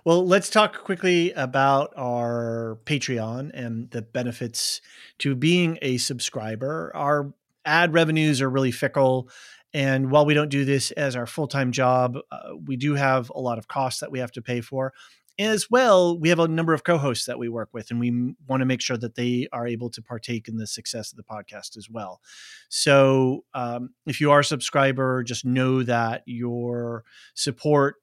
Well, 0.04 0.26
let's 0.26 0.48
talk 0.48 0.82
quickly 0.82 1.30
about 1.32 1.92
our 1.94 2.78
Patreon 2.86 3.50
and 3.52 3.90
the 3.90 4.00
benefits 4.00 4.80
to 5.18 5.34
being 5.34 5.78
a 5.82 5.98
subscriber. 5.98 6.90
Our 6.94 7.34
ad 7.64 7.92
revenues 7.92 8.40
are 8.40 8.50
really 8.50 8.70
fickle. 8.70 9.28
And 9.72 10.10
while 10.10 10.26
we 10.26 10.34
don't 10.34 10.48
do 10.48 10.64
this 10.64 10.90
as 10.92 11.14
our 11.14 11.26
full 11.26 11.46
time 11.46 11.72
job, 11.72 12.18
uh, 12.30 12.56
we 12.64 12.76
do 12.76 12.94
have 12.94 13.30
a 13.30 13.40
lot 13.40 13.58
of 13.58 13.68
costs 13.68 14.00
that 14.00 14.10
we 14.10 14.18
have 14.18 14.32
to 14.32 14.42
pay 14.42 14.60
for. 14.60 14.92
As 15.38 15.70
well, 15.70 16.18
we 16.18 16.28
have 16.28 16.38
a 16.38 16.48
number 16.48 16.74
of 16.74 16.84
co 16.84 16.98
hosts 16.98 17.24
that 17.26 17.38
we 17.38 17.48
work 17.48 17.70
with, 17.72 17.90
and 17.90 17.98
we 17.98 18.34
want 18.46 18.60
to 18.60 18.66
make 18.66 18.82
sure 18.82 18.98
that 18.98 19.14
they 19.14 19.48
are 19.52 19.66
able 19.66 19.88
to 19.90 20.02
partake 20.02 20.48
in 20.48 20.56
the 20.56 20.66
success 20.66 21.12
of 21.12 21.16
the 21.16 21.22
podcast 21.22 21.78
as 21.78 21.88
well. 21.88 22.20
So, 22.68 23.44
um, 23.54 23.90
if 24.06 24.20
you 24.20 24.32
are 24.32 24.40
a 24.40 24.44
subscriber, 24.44 25.22
just 25.22 25.46
know 25.46 25.82
that 25.82 26.24
your 26.26 27.04
support 27.34 27.96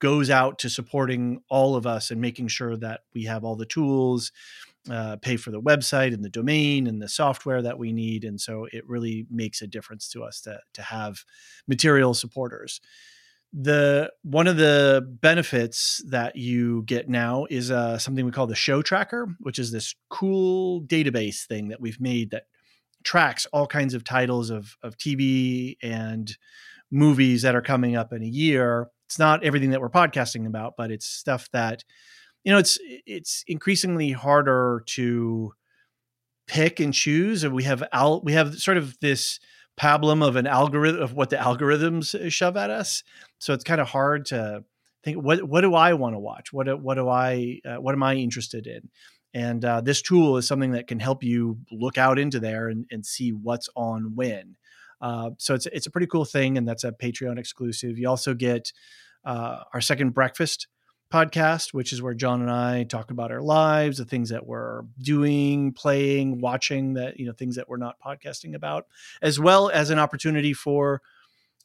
goes 0.00 0.28
out 0.28 0.58
to 0.58 0.68
supporting 0.68 1.40
all 1.48 1.76
of 1.76 1.86
us 1.86 2.10
and 2.10 2.20
making 2.20 2.48
sure 2.48 2.76
that 2.76 3.00
we 3.14 3.24
have 3.24 3.44
all 3.44 3.56
the 3.56 3.64
tools, 3.64 4.32
uh, 4.90 5.16
pay 5.16 5.36
for 5.36 5.50
the 5.50 5.60
website 5.60 6.12
and 6.12 6.24
the 6.24 6.30
domain 6.30 6.86
and 6.86 7.00
the 7.00 7.08
software 7.08 7.62
that 7.62 7.78
we 7.78 7.92
need. 7.92 8.24
And 8.24 8.40
so 8.40 8.66
it 8.72 8.86
really 8.88 9.26
makes 9.30 9.62
a 9.62 9.66
difference 9.66 10.08
to 10.10 10.22
us 10.22 10.40
to, 10.42 10.58
to 10.74 10.82
have 10.82 11.24
material 11.68 12.14
supporters. 12.14 12.80
The 13.52 14.10
one 14.22 14.46
of 14.46 14.56
the 14.56 15.06
benefits 15.20 16.02
that 16.08 16.36
you 16.36 16.84
get 16.86 17.08
now 17.08 17.46
is 17.50 17.70
uh, 17.70 17.98
something 17.98 18.24
we 18.24 18.32
call 18.32 18.46
the 18.46 18.54
show 18.54 18.80
tracker, 18.80 19.28
which 19.40 19.58
is 19.58 19.70
this 19.70 19.94
cool 20.08 20.80
database 20.82 21.44
thing 21.46 21.68
that 21.68 21.80
we've 21.80 22.00
made 22.00 22.30
that 22.30 22.44
tracks 23.04 23.46
all 23.52 23.66
kinds 23.66 23.92
of 23.92 24.04
titles 24.04 24.48
of, 24.48 24.76
of 24.82 24.96
TV 24.96 25.76
and 25.82 26.36
movies 26.90 27.42
that 27.42 27.54
are 27.54 27.62
coming 27.62 27.94
up 27.94 28.12
in 28.12 28.22
a 28.22 28.26
year 28.26 28.88
it's 29.12 29.18
not 29.18 29.44
everything 29.44 29.72
that 29.72 29.80
we're 29.82 29.90
podcasting 29.90 30.46
about, 30.46 30.72
but 30.78 30.90
it's 30.90 31.04
stuff 31.04 31.46
that 31.52 31.84
you 32.44 32.52
know 32.52 32.58
it's 32.58 32.78
it's 33.06 33.44
increasingly 33.46 34.12
harder 34.12 34.82
to 34.86 35.52
pick 36.46 36.80
and 36.80 36.92
choose. 36.92 37.44
And 37.44 37.54
we 37.54 37.64
have 37.64 37.82
al- 37.92 38.20
we 38.22 38.32
have 38.32 38.58
sort 38.58 38.76
of 38.76 38.98
this 39.00 39.40
pablum 39.80 40.26
of 40.26 40.36
an 40.36 40.46
algorithm 40.46 41.02
of 41.02 41.14
what 41.14 41.30
the 41.30 41.36
algorithms 41.36 42.30
shove 42.30 42.56
at 42.56 42.70
us. 42.70 43.02
So 43.38 43.54
it's 43.54 43.64
kind 43.64 43.80
of 43.80 43.88
hard 43.88 44.26
to 44.26 44.64
think 45.04 45.16
what 45.18 45.42
what 45.44 45.62
do 45.62 45.74
I 45.74 45.94
want 45.94 46.14
to 46.14 46.18
watch? 46.18 46.52
What 46.52 46.80
what 46.80 46.94
do 46.94 47.08
I 47.08 47.60
uh, 47.64 47.76
what 47.76 47.94
am 47.94 48.02
I 48.02 48.14
interested 48.14 48.66
in? 48.66 48.88
And 49.34 49.64
uh, 49.64 49.80
this 49.80 50.02
tool 50.02 50.36
is 50.36 50.46
something 50.46 50.72
that 50.72 50.86
can 50.88 51.00
help 51.00 51.24
you 51.24 51.58
look 51.70 51.96
out 51.96 52.18
into 52.18 52.38
there 52.38 52.68
and, 52.68 52.84
and 52.90 53.04
see 53.04 53.30
what's 53.30 53.70
on 53.74 54.14
when. 54.14 54.56
Uh, 55.00 55.30
so 55.38 55.54
it's 55.54 55.66
it's 55.66 55.86
a 55.86 55.90
pretty 55.90 56.06
cool 56.06 56.24
thing, 56.24 56.58
and 56.58 56.68
that's 56.68 56.84
a 56.84 56.92
Patreon 56.92 57.38
exclusive. 57.38 57.98
You 57.98 58.08
also 58.08 58.34
get 58.34 58.72
uh, 59.24 59.62
our 59.72 59.80
second 59.80 60.10
breakfast 60.10 60.68
podcast, 61.12 61.74
which 61.74 61.92
is 61.92 62.00
where 62.00 62.14
John 62.14 62.40
and 62.40 62.50
I 62.50 62.84
talk 62.84 63.10
about 63.10 63.30
our 63.30 63.42
lives, 63.42 63.98
the 63.98 64.04
things 64.04 64.30
that 64.30 64.46
we're 64.46 64.82
doing, 64.98 65.72
playing, 65.72 66.40
watching, 66.40 66.94
that 66.94 67.20
you 67.20 67.26
know 67.26 67.32
things 67.32 67.56
that 67.56 67.68
we're 67.68 67.76
not 67.76 67.96
podcasting 68.04 68.54
about, 68.54 68.86
as 69.20 69.38
well 69.38 69.68
as 69.68 69.90
an 69.90 69.98
opportunity 69.98 70.52
for 70.54 71.02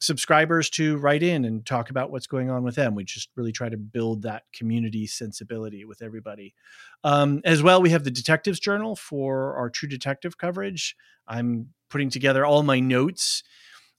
subscribers 0.00 0.70
to 0.70 0.96
write 0.98 1.22
in 1.22 1.44
and 1.44 1.66
talk 1.66 1.90
about 1.90 2.10
what's 2.10 2.26
going 2.26 2.50
on 2.50 2.62
with 2.62 2.76
them. 2.76 2.94
We 2.94 3.04
just 3.04 3.30
really 3.34 3.52
try 3.52 3.68
to 3.68 3.76
build 3.76 4.22
that 4.22 4.44
community 4.52 5.06
sensibility 5.06 5.84
with 5.84 6.02
everybody. 6.02 6.54
Um, 7.02 7.40
as 7.44 7.62
well, 7.62 7.82
we 7.82 7.90
have 7.90 8.04
the 8.04 8.10
Detectives 8.10 8.60
Journal 8.60 8.94
for 8.94 9.56
our 9.56 9.70
True 9.70 9.88
Detective 9.88 10.38
coverage. 10.38 10.94
I'm 11.26 11.70
putting 11.90 12.10
together 12.10 12.44
all 12.46 12.62
my 12.62 12.80
notes 12.80 13.42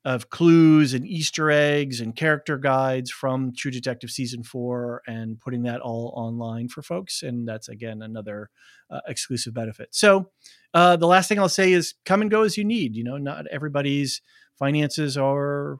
of 0.05 0.30
clues 0.30 0.93
and 0.93 1.05
Easter 1.05 1.51
eggs 1.51 1.99
and 1.99 2.15
character 2.15 2.57
guides 2.57 3.11
from 3.11 3.53
True 3.53 3.71
Detective 3.71 4.09
season 4.09 4.43
four 4.43 5.01
and 5.05 5.39
putting 5.39 5.63
that 5.63 5.81
all 5.81 6.13
online 6.15 6.69
for 6.69 6.81
folks. 6.81 7.21
And 7.21 7.47
that's 7.47 7.67
again 7.67 8.01
another 8.01 8.49
uh, 8.89 9.01
exclusive 9.07 9.53
benefit. 9.53 9.89
So 9.91 10.31
uh, 10.73 10.95
the 10.95 11.07
last 11.07 11.27
thing 11.27 11.39
I'll 11.39 11.49
say 11.49 11.73
is 11.73 11.95
come 12.05 12.21
and 12.21 12.31
go 12.31 12.43
as 12.43 12.57
you 12.57 12.63
need. 12.63 12.95
You 12.95 13.03
know, 13.03 13.17
not 13.17 13.45
everybody's 13.47 14.21
finances 14.57 15.17
are 15.17 15.80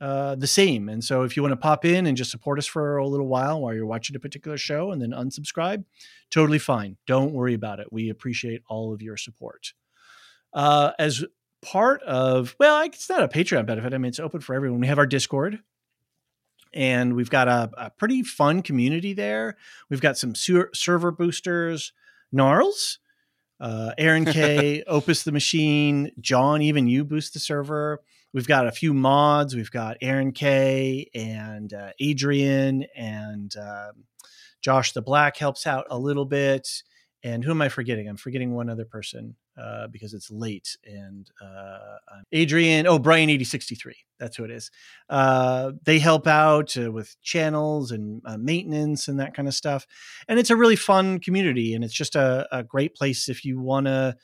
uh, 0.00 0.34
the 0.34 0.46
same. 0.46 0.88
And 0.88 1.02
so 1.02 1.22
if 1.22 1.36
you 1.36 1.42
want 1.42 1.52
to 1.52 1.56
pop 1.56 1.84
in 1.84 2.06
and 2.06 2.16
just 2.16 2.30
support 2.30 2.58
us 2.58 2.66
for 2.66 2.96
a 2.96 3.06
little 3.06 3.28
while 3.28 3.60
while 3.60 3.72
you're 3.72 3.86
watching 3.86 4.16
a 4.16 4.20
particular 4.20 4.56
show 4.56 4.90
and 4.90 5.00
then 5.00 5.10
unsubscribe, 5.10 5.84
totally 6.30 6.58
fine. 6.58 6.96
Don't 7.06 7.32
worry 7.32 7.54
about 7.54 7.78
it. 7.78 7.92
We 7.92 8.08
appreciate 8.08 8.62
all 8.68 8.92
of 8.92 9.00
your 9.00 9.16
support. 9.16 9.72
Uh, 10.52 10.90
as 10.98 11.24
part 11.62 12.02
of, 12.02 12.54
well, 12.58 12.82
it's 12.82 13.08
not 13.08 13.22
a 13.22 13.28
Patreon 13.28 13.66
benefit. 13.66 13.94
I 13.94 13.98
mean, 13.98 14.08
it's 14.08 14.20
open 14.20 14.40
for 14.40 14.54
everyone. 14.54 14.80
We 14.80 14.88
have 14.88 14.98
our 14.98 15.06
Discord 15.06 15.60
and 16.74 17.14
we've 17.14 17.30
got 17.30 17.48
a, 17.48 17.70
a 17.76 17.90
pretty 17.90 18.22
fun 18.22 18.62
community 18.62 19.12
there. 19.12 19.56
We've 19.90 20.00
got 20.00 20.18
some 20.18 20.34
ser- 20.34 20.70
server 20.74 21.10
boosters, 21.10 21.92
Gnarls, 22.32 22.98
uh, 23.60 23.92
Aaron 23.98 24.24
K, 24.24 24.82
Opus 24.86 25.22
the 25.22 25.32
Machine, 25.32 26.12
John, 26.20 26.62
even 26.62 26.88
you 26.88 27.04
boost 27.04 27.34
the 27.34 27.40
server. 27.40 28.00
We've 28.32 28.48
got 28.48 28.66
a 28.66 28.72
few 28.72 28.94
mods. 28.94 29.54
We've 29.54 29.70
got 29.70 29.98
Aaron 30.00 30.32
K 30.32 31.10
and 31.14 31.72
uh, 31.72 31.90
Adrian 32.00 32.86
and 32.96 33.54
uh, 33.56 33.92
Josh 34.62 34.92
the 34.92 35.02
Black 35.02 35.36
helps 35.36 35.66
out 35.66 35.86
a 35.90 35.98
little 35.98 36.24
bit. 36.24 36.82
And 37.22 37.44
who 37.44 37.50
am 37.50 37.62
I 37.62 37.68
forgetting? 37.68 38.08
I'm 38.08 38.16
forgetting 38.16 38.52
one 38.52 38.70
other 38.70 38.86
person 38.86 39.36
uh, 39.60 39.86
because 39.88 40.14
it's 40.14 40.30
late. 40.30 40.76
And 40.84 41.30
uh, 41.40 41.96
Adrian, 42.32 42.86
oh, 42.86 42.98
Brian 42.98 43.28
8063. 43.30 43.94
That's 44.18 44.36
who 44.36 44.44
it 44.44 44.50
is. 44.50 44.70
Uh, 45.10 45.72
they 45.84 45.98
help 45.98 46.26
out 46.26 46.76
uh, 46.76 46.92
with 46.92 47.20
channels 47.22 47.90
and 47.90 48.22
uh, 48.24 48.38
maintenance 48.38 49.08
and 49.08 49.18
that 49.20 49.34
kind 49.34 49.48
of 49.48 49.54
stuff. 49.54 49.86
And 50.28 50.38
it's 50.38 50.50
a 50.50 50.56
really 50.56 50.76
fun 50.76 51.18
community. 51.18 51.74
And 51.74 51.84
it's 51.84 51.94
just 51.94 52.14
a, 52.14 52.46
a 52.52 52.62
great 52.62 52.94
place 52.94 53.28
if 53.28 53.44
you 53.44 53.60
want 53.60 53.86
to 53.86 54.16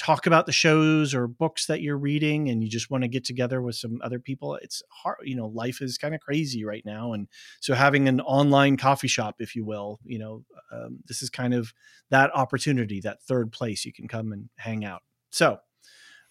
talk 0.00 0.26
about 0.26 0.46
the 0.46 0.52
shows 0.52 1.14
or 1.14 1.26
books 1.26 1.66
that 1.66 1.82
you're 1.82 1.98
reading 1.98 2.48
and 2.48 2.64
you 2.64 2.70
just 2.70 2.90
want 2.90 3.02
to 3.02 3.08
get 3.08 3.22
together 3.22 3.60
with 3.60 3.76
some 3.76 4.00
other 4.02 4.18
people 4.18 4.54
it's 4.62 4.82
hard 4.88 5.18
you 5.22 5.36
know 5.36 5.46
life 5.46 5.82
is 5.82 5.98
kind 5.98 6.14
of 6.14 6.20
crazy 6.20 6.64
right 6.64 6.86
now 6.86 7.12
and 7.12 7.28
so 7.60 7.74
having 7.74 8.08
an 8.08 8.18
online 8.22 8.78
coffee 8.78 9.08
shop 9.08 9.36
if 9.40 9.54
you 9.54 9.62
will 9.62 10.00
you 10.04 10.18
know 10.18 10.42
um, 10.72 11.00
this 11.06 11.22
is 11.22 11.28
kind 11.30 11.52
of 11.52 11.74
that 12.10 12.34
opportunity 12.34 13.00
that 13.00 13.22
third 13.22 13.52
place 13.52 13.84
you 13.84 13.92
can 13.92 14.08
come 14.08 14.32
and 14.32 14.48
hang 14.56 14.84
out. 14.84 15.02
So 15.30 15.58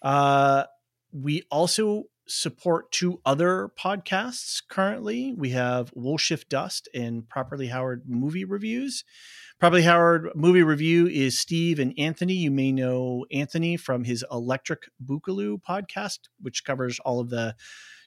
uh, 0.02 0.64
we 1.12 1.42
also 1.50 2.04
support 2.30 2.92
two 2.92 3.20
other 3.26 3.70
podcasts 3.78 4.62
currently 4.68 5.34
we 5.36 5.50
have 5.50 5.90
wool 5.94 6.16
shift 6.16 6.48
dust 6.48 6.88
and 6.94 7.28
properly 7.28 7.66
howard 7.66 8.02
movie 8.06 8.44
reviews 8.44 9.04
Properly 9.60 9.82
Howard 9.82 10.30
movie 10.34 10.62
review 10.62 11.06
is 11.06 11.38
Steve 11.38 11.78
and 11.78 11.92
Anthony. 11.98 12.32
You 12.32 12.50
may 12.50 12.72
know 12.72 13.26
Anthony 13.30 13.76
from 13.76 14.04
his 14.04 14.24
Electric 14.32 14.84
Boogaloo 15.04 15.60
podcast, 15.60 16.20
which 16.40 16.64
covers 16.64 16.98
all 17.00 17.20
of 17.20 17.28
the 17.28 17.54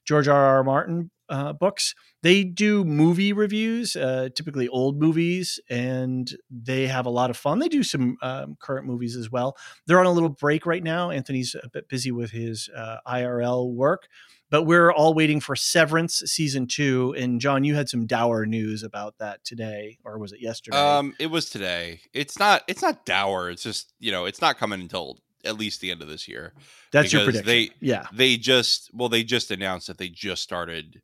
George 0.03 0.27
R. 0.27 0.35
R. 0.35 0.63
Martin 0.63 1.11
uh, 1.29 1.53
books. 1.53 1.95
They 2.21 2.43
do 2.43 2.83
movie 2.85 3.33
reviews, 3.33 3.95
uh, 3.95 4.29
typically 4.33 4.67
old 4.67 4.99
movies, 4.99 5.59
and 5.69 6.31
they 6.49 6.87
have 6.87 7.05
a 7.05 7.09
lot 7.09 7.29
of 7.29 7.37
fun. 7.37 7.59
They 7.59 7.67
do 7.67 7.83
some 7.83 8.17
um, 8.21 8.55
current 8.59 8.87
movies 8.87 9.15
as 9.15 9.29
well. 9.31 9.57
They're 9.87 9.99
on 9.99 10.05
a 10.05 10.11
little 10.11 10.29
break 10.29 10.65
right 10.65 10.83
now. 10.83 11.09
Anthony's 11.09 11.55
a 11.61 11.69
bit 11.69 11.89
busy 11.89 12.11
with 12.11 12.31
his 12.31 12.69
uh, 12.75 12.97
IRL 13.07 13.73
work, 13.73 14.07
but 14.49 14.63
we're 14.63 14.91
all 14.91 15.13
waiting 15.13 15.39
for 15.39 15.55
Severance 15.55 16.23
season 16.25 16.67
two. 16.67 17.13
And 17.17 17.41
John, 17.41 17.63
you 17.63 17.75
had 17.75 17.89
some 17.89 18.05
dour 18.05 18.45
news 18.45 18.83
about 18.83 19.17
that 19.17 19.43
today, 19.43 19.97
or 20.03 20.17
was 20.17 20.31
it 20.31 20.41
yesterday? 20.41 20.77
Um, 20.77 21.13
it 21.19 21.27
was 21.27 21.49
today. 21.49 22.01
It's 22.13 22.39
not. 22.39 22.63
It's 22.67 22.81
not 22.81 23.05
dour. 23.05 23.49
It's 23.49 23.63
just 23.63 23.93
you 23.99 24.11
know, 24.11 24.25
it's 24.25 24.41
not 24.41 24.57
coming 24.57 24.79
until 24.79 25.19
at 25.45 25.57
least 25.57 25.81
the 25.81 25.91
end 25.91 26.01
of 26.01 26.07
this 26.07 26.27
year. 26.27 26.53
That's 26.91 27.11
your 27.11 27.23
prediction. 27.23 27.47
They 27.47 27.69
yeah. 27.81 28.05
they 28.13 28.37
just 28.37 28.89
well 28.93 29.09
they 29.09 29.23
just 29.23 29.51
announced 29.51 29.87
that 29.87 29.97
they 29.97 30.09
just 30.09 30.43
started 30.43 31.01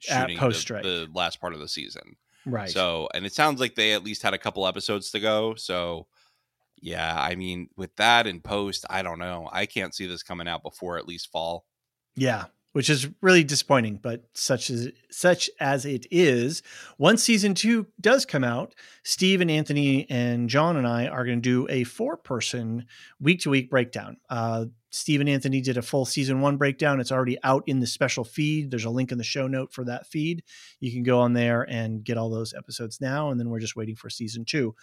shooting 0.00 0.36
the, 0.36 0.40
post-strike. 0.40 0.82
the 0.82 1.08
last 1.14 1.40
part 1.40 1.54
of 1.54 1.60
the 1.60 1.68
season. 1.68 2.16
Right. 2.44 2.70
So 2.70 3.08
and 3.12 3.26
it 3.26 3.32
sounds 3.32 3.60
like 3.60 3.74
they 3.74 3.92
at 3.92 4.04
least 4.04 4.22
had 4.22 4.34
a 4.34 4.38
couple 4.38 4.66
episodes 4.66 5.10
to 5.10 5.20
go. 5.20 5.54
So 5.56 6.06
yeah, 6.80 7.16
I 7.18 7.34
mean 7.34 7.68
with 7.76 7.94
that 7.96 8.26
in 8.26 8.40
post, 8.40 8.84
I 8.88 9.02
don't 9.02 9.18
know. 9.18 9.48
I 9.52 9.66
can't 9.66 9.94
see 9.94 10.06
this 10.06 10.22
coming 10.22 10.46
out 10.46 10.62
before 10.62 10.98
at 10.98 11.08
least 11.08 11.32
fall. 11.32 11.64
Yeah, 12.14 12.44
which 12.72 12.90
is 12.90 13.08
really 13.22 13.42
disappointing, 13.42 13.98
but 14.02 14.24
such 14.34 14.68
as 14.70 14.90
such 15.10 15.48
as 15.60 15.86
it 15.86 16.06
is, 16.10 16.62
once 16.98 17.22
season 17.22 17.54
two 17.54 17.86
does 18.00 18.26
come 18.26 18.44
out, 18.44 18.74
Steve 19.02 19.40
and 19.40 19.50
Anthony 19.50 20.06
and 20.10 20.50
John 20.50 20.76
and 20.76 20.86
I 20.86 21.06
are 21.06 21.24
going 21.24 21.40
to 21.40 21.42
do 21.42 21.66
a 21.70 21.84
four-person 21.84 22.86
week-to-week 23.18 23.70
breakdown. 23.70 24.18
Uh, 24.28 24.66
Steve 24.90 25.20
and 25.20 25.28
Anthony 25.28 25.60
did 25.60 25.76
a 25.76 25.82
full 25.82 26.04
season 26.04 26.40
one 26.40 26.56
breakdown. 26.56 27.00
It's 27.00 27.12
already 27.12 27.38
out 27.42 27.64
in 27.66 27.80
the 27.80 27.86
special 27.86 28.24
feed. 28.24 28.70
There's 28.70 28.84
a 28.84 28.90
link 28.90 29.12
in 29.12 29.18
the 29.18 29.24
show 29.24 29.46
note 29.46 29.72
for 29.72 29.84
that 29.84 30.06
feed. 30.06 30.42
You 30.80 30.92
can 30.92 31.02
go 31.02 31.20
on 31.20 31.32
there 31.32 31.62
and 31.62 32.04
get 32.04 32.16
all 32.16 32.30
those 32.30 32.54
episodes 32.54 33.00
now. 33.00 33.30
And 33.30 33.38
then 33.38 33.50
we're 33.50 33.60
just 33.60 33.76
waiting 33.76 33.96
for 33.96 34.08
season 34.08 34.44
two. 34.44 34.74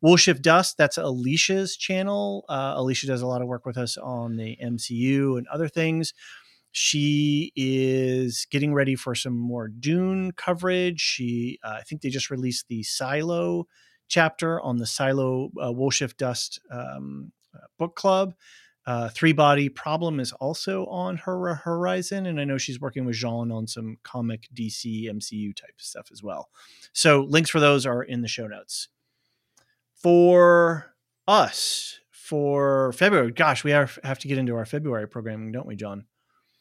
Wool 0.00 0.16
Shift 0.16 0.42
Dust, 0.42 0.76
that's 0.76 0.98
Elysia's 0.98 1.76
channel. 1.76 2.44
Uh, 2.48 2.74
Alicia 2.76 3.06
does 3.06 3.22
a 3.22 3.26
lot 3.26 3.40
of 3.40 3.48
work 3.48 3.64
with 3.64 3.78
us 3.78 3.96
on 3.96 4.36
the 4.36 4.56
MCU 4.62 5.38
and 5.38 5.46
other 5.48 5.68
things. 5.68 6.12
She 6.72 7.52
is 7.54 8.46
getting 8.50 8.72
ready 8.72 8.94
for 8.94 9.14
some 9.14 9.36
more 9.36 9.68
Dune 9.68 10.32
coverage. 10.32 11.00
She, 11.00 11.58
uh, 11.62 11.76
I 11.78 11.82
think 11.82 12.00
they 12.00 12.08
just 12.08 12.30
released 12.30 12.66
the 12.68 12.82
Silo 12.82 13.66
chapter 14.08 14.60
on 14.60 14.78
the 14.78 14.86
Silo 14.86 15.50
uh, 15.62 15.70
Wool 15.70 15.90
Shift 15.90 16.16
Dust 16.16 16.60
um, 16.70 17.32
uh, 17.54 17.66
book 17.78 17.94
club. 17.94 18.34
Uh, 18.84 19.08
Three 19.08 19.32
Body 19.32 19.68
Problem 19.68 20.18
is 20.18 20.32
also 20.32 20.86
on 20.86 21.16
her 21.18 21.54
horizon, 21.54 22.26
and 22.26 22.40
I 22.40 22.44
know 22.44 22.58
she's 22.58 22.80
working 22.80 23.04
with 23.04 23.14
Jean 23.14 23.52
on 23.52 23.66
some 23.66 23.98
comic 24.02 24.48
DC 24.54 25.08
MCU 25.08 25.54
type 25.54 25.74
stuff 25.78 26.08
as 26.10 26.22
well. 26.22 26.50
So 26.92 27.20
links 27.28 27.50
for 27.50 27.60
those 27.60 27.86
are 27.86 28.02
in 28.02 28.22
the 28.22 28.28
show 28.28 28.46
notes. 28.46 28.88
For 29.94 30.94
us, 31.28 32.00
for 32.10 32.92
February, 32.92 33.30
gosh, 33.30 33.62
we 33.62 33.72
are, 33.72 33.88
have 34.02 34.18
to 34.20 34.28
get 34.28 34.38
into 34.38 34.56
our 34.56 34.66
February 34.66 35.06
programming, 35.06 35.52
don't 35.52 35.66
we, 35.66 35.76
John? 35.76 36.06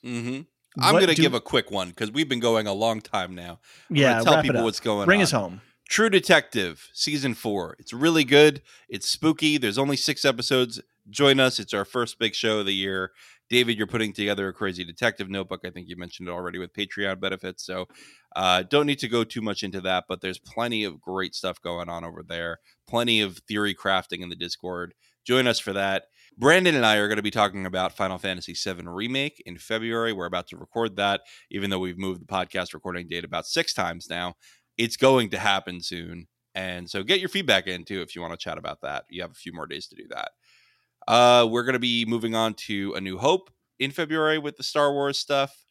Mm-hmm. 0.06 0.42
I'm 0.80 0.94
going 0.94 1.08
to 1.08 1.16
give 1.16 1.34
a 1.34 1.42
quick 1.42 1.72
one 1.72 1.90
because 1.90 2.12
we've 2.12 2.30
been 2.30 2.40
going 2.40 2.68
a 2.68 2.74
long 2.74 3.02
time 3.02 3.36
now. 3.36 3.60
I'm 3.90 3.96
yeah, 3.96 4.22
tell 4.22 4.42
people 4.42 4.64
what's 4.64 4.80
going 4.80 5.02
on. 5.02 5.06
Bring 5.06 5.20
on. 5.20 5.24
us 5.24 5.32
home. 5.32 5.62
True 5.90 6.10
Detective 6.10 6.90
season 6.94 7.34
four. 7.34 7.76
It's 7.78 7.92
really 7.92 8.24
good. 8.24 8.62
It's 8.88 9.10
spooky. 9.10 9.58
There's 9.58 9.78
only 9.78 9.98
six 9.98 10.24
episodes. 10.24 10.80
Join 11.10 11.40
us. 11.40 11.60
It's 11.60 11.74
our 11.74 11.86
first 11.86 12.20
big 12.20 12.36
show 12.36 12.60
of 12.60 12.66
the 12.66 12.74
year. 12.74 13.12
David, 13.50 13.78
you're 13.78 13.88
putting 13.88 14.14
together 14.14 14.48
a 14.48 14.54
crazy 14.54 14.86
detective 14.86 15.30
notebook. 15.30 15.62
I 15.66 15.72
think 15.72 15.90
you 15.90 15.98
mentioned 15.98 16.30
it 16.30 16.32
already 16.32 16.58
with 16.58 16.74
Patreon 16.74 17.20
benefits. 17.20 17.66
So 17.66 17.88
uh, 18.36 18.64
don't 18.64 18.86
need 18.86 19.00
to 19.00 19.10
go 19.10 19.24
too 19.24 19.42
much 19.42 19.62
into 19.64 19.82
that, 19.82 20.06
but 20.08 20.22
there's 20.22 20.40
plenty 20.40 20.86
of 20.86 21.02
great 21.02 21.36
stuff 21.36 21.62
going 21.62 21.90
on 21.90 22.06
over 22.06 22.24
there. 22.24 22.60
Plenty 22.88 23.20
of 23.20 23.40
theory 23.48 23.76
crafting 23.76 24.22
in 24.22 24.30
the 24.30 24.36
Discord. 24.36 24.94
Join 25.26 25.48
us 25.48 25.60
for 25.60 25.74
that. 25.74 26.04
Brandon 26.38 26.76
and 26.76 26.86
I 26.86 26.96
are 26.96 27.08
going 27.08 27.18
to 27.18 27.22
be 27.22 27.30
talking 27.30 27.66
about 27.66 27.96
Final 27.96 28.18
Fantasy 28.18 28.54
VII 28.54 28.88
Remake 28.88 29.44
in 29.46 29.58
February. 29.58 30.14
We're 30.14 30.26
about 30.26 30.48
to 30.48 30.58
record 30.58 30.96
that, 30.96 31.22
even 31.52 31.70
though 31.70 31.80
we've 31.80 31.98
moved 31.98 32.22
the 32.22 32.26
podcast 32.26 32.74
recording 32.74 33.08
date 33.08 33.26
about 33.26 33.46
six 33.46 33.74
times 33.74 34.08
now. 34.10 34.36
It's 34.78 34.98
going 34.98 35.30
to 35.32 35.38
happen 35.38 35.82
soon. 35.82 36.28
And 36.56 36.90
so 36.90 37.04
get 37.04 37.20
your 37.20 37.30
feedback 37.30 37.68
in 37.68 37.86
too 37.86 38.02
if 38.02 38.16
you 38.16 38.22
want 38.22 38.34
to 38.34 38.38
chat 38.38 38.58
about 38.58 38.82
that. 38.82 39.06
You 39.10 39.22
have 39.22 39.32
a 39.32 39.36
few 39.36 39.54
more 39.54 39.68
days 39.68 39.88
to 39.88 39.96
do 39.96 40.04
that. 40.10 40.32
Uh, 41.08 41.48
we're 41.50 41.64
going 41.64 41.74
to 41.74 41.80
be 41.80 42.06
moving 42.06 42.36
on 42.36 42.54
to 42.54 42.94
A 42.96 43.02
New 43.02 43.18
Hope 43.18 43.50
in 43.80 43.92
February 43.92 44.38
with 44.38 44.58
the 44.58 44.64
Star 44.64 44.92
Wars 44.94 45.18
stuff. 45.18 45.66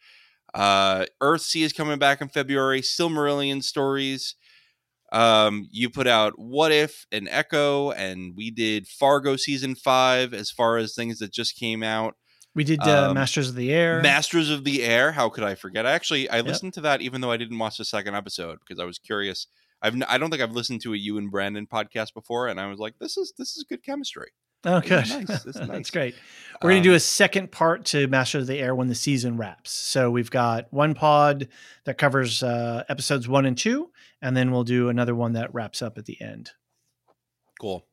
Uh, 0.55 1.07
Earthsea 1.23 1.63
is 1.65 1.73
coming 1.73 1.99
back 1.99 2.21
in 2.21 2.29
February. 2.29 2.81
Silmarillion 2.81 3.63
stories. 3.63 4.35
Um, 5.13 5.69
you 5.73 5.91
put 5.91 6.07
out 6.07 6.39
What 6.39 6.73
If 6.73 7.07
and 7.11 7.29
Echo, 7.31 7.91
and 7.93 8.35
we 8.37 8.51
did 8.51 8.87
Fargo 8.87 9.37
season 9.37 9.75
five 9.75 10.33
as 10.35 10.51
far 10.51 10.77
as 10.77 10.95
things 10.95 11.19
that 11.19 11.33
just 11.33 11.57
came 11.57 11.83
out. 11.83 12.15
We 12.55 12.65
did 12.65 12.81
uh, 12.83 13.11
Um, 13.11 13.15
Masters 13.15 13.49
of 13.49 13.55
the 13.55 13.73
Air. 13.73 14.01
Masters 14.03 14.51
of 14.51 14.65
the 14.65 14.83
Air. 14.85 15.13
How 15.13 15.29
could 15.29 15.45
I 15.45 15.55
forget? 15.55 15.87
Actually, 15.87 16.29
I 16.31 16.41
listened 16.41 16.75
to 16.75 16.81
that 16.83 17.01
even 17.01 17.21
though 17.21 17.31
I 17.31 17.37
didn't 17.37 17.59
watch 17.59 17.79
the 17.79 17.85
second 17.85 18.15
episode 18.17 18.59
because 18.61 18.81
I 18.81 18.85
was 18.85 18.99
curious. 18.99 19.47
I've 19.83 19.95
n- 19.95 20.05
I 20.09 20.19
don't 20.19 20.31
think 20.31 20.43
I've 20.43 20.53
listened 20.53 20.81
to 20.83 20.93
a 20.93 20.97
you 20.97 21.17
and 21.17 21.31
Brandon 21.31 21.67
podcast 21.67 22.13
before, 22.13 22.49
and 22.49 22.61
I 22.61 22.67
was 22.67 22.79
like, 22.79 22.95
this 23.01 23.17
is 23.17 23.33
this 23.39 23.57
is 23.57 23.65
good 23.69 23.85
chemistry. 23.85 24.31
Oh, 24.65 24.81
good. 24.81 25.09
nice. 25.09 25.45
This 25.45 25.57
nice. 25.57 25.69
That's 25.69 25.91
great. 25.91 26.15
We're 26.63 26.71
going 26.71 26.83
to 26.83 26.89
Um, 26.91 26.93
do 26.93 26.97
a 26.97 27.01
second 27.01 27.51
part 27.51 27.87
to 27.87 28.07
Master 28.09 28.39
of 28.39 28.47
the 28.47 28.59
Air 28.59 28.75
when 28.75 28.89
the 28.89 28.95
season 28.95 29.37
wraps. 29.39 29.71
So 29.73 30.11
we've 30.11 30.31
got 30.31 30.71
one 30.73 30.93
pod 30.95 31.49
that 31.85 31.97
covers 31.97 32.43
uh, 32.43 32.85
episodes 32.89 33.27
one 33.27 33.47
and 33.47 33.57
two, 33.57 33.91
and 34.21 34.37
then 34.37 34.51
we'll 34.51 34.65
do 34.65 34.91
another 34.91 35.15
one 35.15 35.33
that 35.33 35.55
wraps 35.55 35.81
up 35.81 35.97
at 35.97 36.05
the 36.05 36.21
end. 36.21 36.51
Cool. 37.59 37.87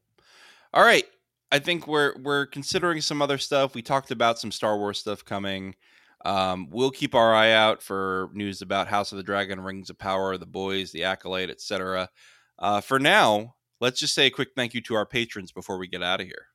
All 0.73 0.84
right. 0.84 1.06
I 1.49 1.60
think 1.60 1.88
we're 1.88 2.14
we're 2.22 2.45
considering 2.45 2.99
some 2.99 3.22
other 3.22 3.38
stuff. 3.38 3.73
We 3.73 3.81
talked 3.81 4.11
about 4.11 4.38
some 4.38 4.52
Star 4.52 4.77
Wars 4.77 4.99
stuff 4.99 5.23
coming. 5.23 5.76
Um, 6.26 6.68
we'll 6.69 6.91
keep 6.91 7.15
our 7.15 7.34
eye 7.34 7.52
out 7.53 7.81
for 7.81 8.30
news 8.34 8.61
about 8.61 8.88
House 8.89 9.14
of 9.14 9.18
the 9.18 9.23
Dragon, 9.23 9.61
Rings 9.61 9.89
of 9.89 9.98
Power, 9.98 10.38
The 10.38 10.45
Boys, 10.45 10.91
The 10.91 11.06
Acolyte, 11.06 11.49
etc. 11.49 12.10
Uh, 12.60 12.81
for 12.81 12.99
now, 12.99 13.56
let's 13.80 13.99
just 14.02 14.14
say 14.14 14.26
a 14.26 14.30
quick 14.31 14.49
thank 14.57 14.73
you 14.73 14.81
to 14.81 14.95
our 14.95 15.06
patrons 15.06 15.53
before 15.53 15.77
we 15.77 15.88
get 15.88 16.03
out 16.03 16.19
of 16.19 16.26
here. 16.27 16.47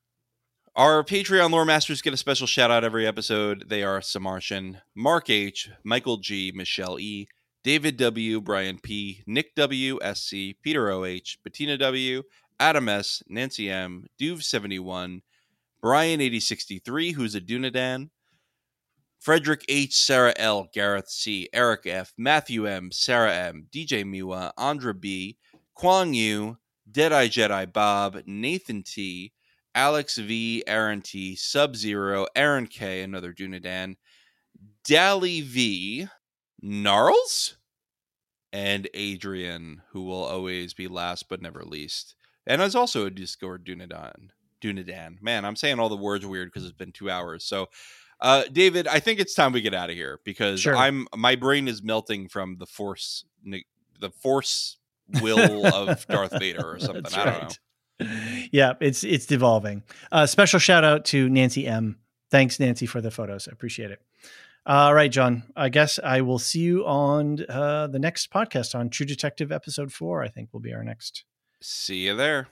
Our 0.75 1.05
Patreon 1.05 1.51
lore 1.51 1.67
masters 1.67 2.01
get 2.01 2.15
a 2.15 2.17
special 2.17 2.47
shout 2.47 2.71
out 2.71 2.83
every 2.83 3.07
episode. 3.07 3.69
They 3.69 3.83
are 3.83 4.01
Samartian, 4.01 4.81
Mark 4.95 5.29
H, 5.29 5.69
Michael 5.85 6.17
G, 6.17 6.51
Michelle 6.55 6.99
E, 6.99 7.29
David 7.63 7.99
W, 7.99 8.41
Brian 8.41 8.79
P, 8.79 9.23
Nick 9.27 9.55
W, 9.55 9.99
SC, 10.15 10.55
Peter 10.63 10.91
OH, 10.91 11.37
Bettina 11.45 11.77
W, 11.77 12.23
Adam 12.59 12.89
S, 12.89 13.23
Nancy 13.29 13.69
M, 13.69 14.07
Duve71, 14.19 15.21
Brian8063, 15.85 17.13
who's 17.13 17.35
a 17.35 17.41
Dunadan, 17.43 18.09
Frederick 19.21 19.67
H, 19.69 19.95
Sarah 19.95 20.33
L, 20.39 20.71
Gareth 20.73 21.11
C, 21.11 21.51
Eric 21.53 21.83
F, 21.85 22.15
Matthew 22.17 22.67
M, 22.67 22.91
Sarah 22.91 23.35
M, 23.35 23.67
DJ 23.71 24.05
Miwa, 24.05 24.53
Andra 24.57 24.95
B, 24.95 25.37
Kwang 25.75 26.15
Yu, 26.15 26.57
Deadeye 26.91 27.29
Jedi 27.29 27.71
Bob, 27.71 28.23
Nathan 28.25 28.83
T, 28.83 29.35
Alex 29.75 30.17
V, 30.19 30.63
Aaron 30.67 31.01
T, 31.03 31.35
Sub 31.37 31.77
Zero, 31.77 32.27
Aaron 32.37 32.67
K, 32.67 33.03
another 33.03 33.33
Dunadan, 33.33 33.97
Dally 34.85 35.41
V, 35.41 36.09
Gnarls, 36.61 37.57
and 38.53 38.89
Adrian, 38.95 39.83
who 39.93 40.03
will 40.03 40.25
always 40.25 40.75
be 40.75 40.89
last 40.89 41.29
but 41.29 41.41
never 41.41 41.65
least. 41.65 42.15
And 42.47 42.61
is 42.61 42.75
also 42.75 43.07
a 43.07 43.11
Discord 43.11 43.65
Dunadan. 43.65 44.31
Dunadan. 44.61 45.21
Man, 45.23 45.45
I'm 45.45 45.57
saying 45.57 45.79
all 45.81 45.89
the 45.89 45.97
words 45.97 46.27
weird 46.27 46.49
because 46.49 46.65
it's 46.65 46.77
been 46.77 46.93
two 46.93 47.11
hours. 47.11 47.45
So, 47.45 47.69
uh, 48.21 48.45
David, 48.53 48.87
I 48.87 49.01
think 49.01 49.19
it's 49.21 49.35
time 49.35 49.53
we 49.53 49.61
get 49.61 49.75
out 49.75 49.91
of 49.91 49.97
here 49.97 50.21
because 50.25 50.61
Sure. 50.61 50.77
I'm 50.77 51.09
my 51.17 51.35
brain 51.35 51.67
is 51.67 51.83
melting 51.83 52.29
from 52.29 52.57
the 52.59 52.67
force, 52.67 53.25
the 53.45 54.11
force 54.11 54.79
will 55.21 55.67
of 55.67 56.07
Darth 56.09 56.39
Vader 56.39 56.65
or 56.65 56.79
something. 56.79 57.03
That's 57.03 57.17
I 57.17 57.25
don't 57.25 57.43
know. 57.43 57.49
Right. 58.07 58.49
Yeah, 58.53 58.75
it's 58.81 59.05
it's 59.05 59.27
devolving. 59.27 59.83
Uh, 60.11 60.27
special 60.27 60.59
shout 60.59 60.85
out 60.85 61.05
to 61.07 61.29
Nancy 61.29 61.67
M. 61.67 61.99
Thanks, 62.31 62.59
Nancy, 62.61 62.87
for 62.87 63.01
the 63.01 63.11
photos. 63.11 63.49
I 63.49 63.53
appreciate 63.53 63.91
it. 63.91 64.01
All 64.65 64.95
right, 64.95 65.11
John. 65.11 65.43
I 65.57 65.69
guess 65.71 65.99
I 66.03 66.21
will 66.21 66.39
see 66.39 66.61
you 66.61 66.87
on 66.87 67.45
uh, 67.49 67.89
the 67.89 67.99
next 67.99 68.33
podcast 68.33 68.75
on 68.75 68.91
True 68.91 69.07
Detective 69.07 69.51
episode 69.51 69.93
four. 69.93 70.23
I 70.23 70.29
think 70.29 70.53
will 70.53 70.61
be 70.61 70.73
our 70.73 70.85
next. 70.85 71.25
See 71.61 72.07
you 72.07 72.17
there. 72.17 72.49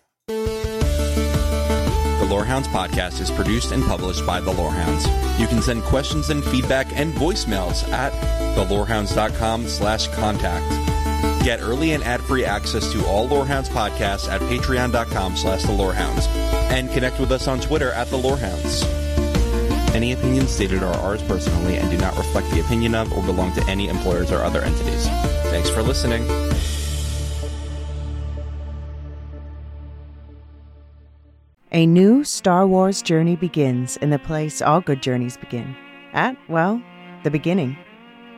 The 2.20 2.26
Lorehounds 2.28 2.68
podcast 2.68 3.20
is 3.20 3.30
produced 3.30 3.72
and 3.72 3.82
published 3.84 4.26
by 4.26 4.40
The 4.40 4.52
Lorehounds. 4.52 5.06
You 5.40 5.46
can 5.46 5.62
send 5.62 5.82
questions 5.84 6.28
and 6.30 6.44
feedback 6.44 6.86
and 6.92 7.14
voicemails 7.14 7.88
at 7.88 8.12
thelorehounds.com 8.56 9.66
slash 9.66 10.08
contact. 10.08 10.99
Get 11.42 11.60
early 11.60 11.92
and 11.92 12.04
ad-free 12.04 12.44
access 12.44 12.92
to 12.92 13.04
all 13.06 13.26
Lorehounds 13.26 13.68
podcasts 13.70 14.28
at 14.28 14.40
patreon.com 14.42 15.36
slash 15.36 15.62
the 15.62 15.72
Lorehounds. 15.72 16.26
And 16.70 16.90
connect 16.90 17.18
with 17.18 17.32
us 17.32 17.48
on 17.48 17.60
Twitter 17.60 17.92
at 17.92 18.08
The 18.08 18.18
Lorehounds. 18.18 18.84
Any 19.94 20.12
opinions 20.12 20.50
stated 20.50 20.82
are 20.82 20.94
ours 20.94 21.22
personally 21.22 21.76
and 21.76 21.90
do 21.90 21.96
not 21.98 22.16
reflect 22.16 22.50
the 22.50 22.60
opinion 22.60 22.94
of 22.94 23.12
or 23.12 23.22
belong 23.22 23.52
to 23.54 23.64
any 23.68 23.88
employers 23.88 24.30
or 24.30 24.42
other 24.44 24.60
entities. 24.60 25.06
Thanks 25.50 25.68
for 25.70 25.82
listening. 25.82 26.24
A 31.72 31.86
new 31.86 32.24
Star 32.24 32.66
Wars 32.66 33.00
journey 33.00 33.36
begins 33.36 33.96
in 33.98 34.10
the 34.10 34.18
place 34.18 34.60
all 34.60 34.80
good 34.80 35.02
journeys 35.02 35.36
begin 35.36 35.74
at, 36.12 36.36
well, 36.48 36.82
the 37.24 37.30
beginning. 37.30 37.76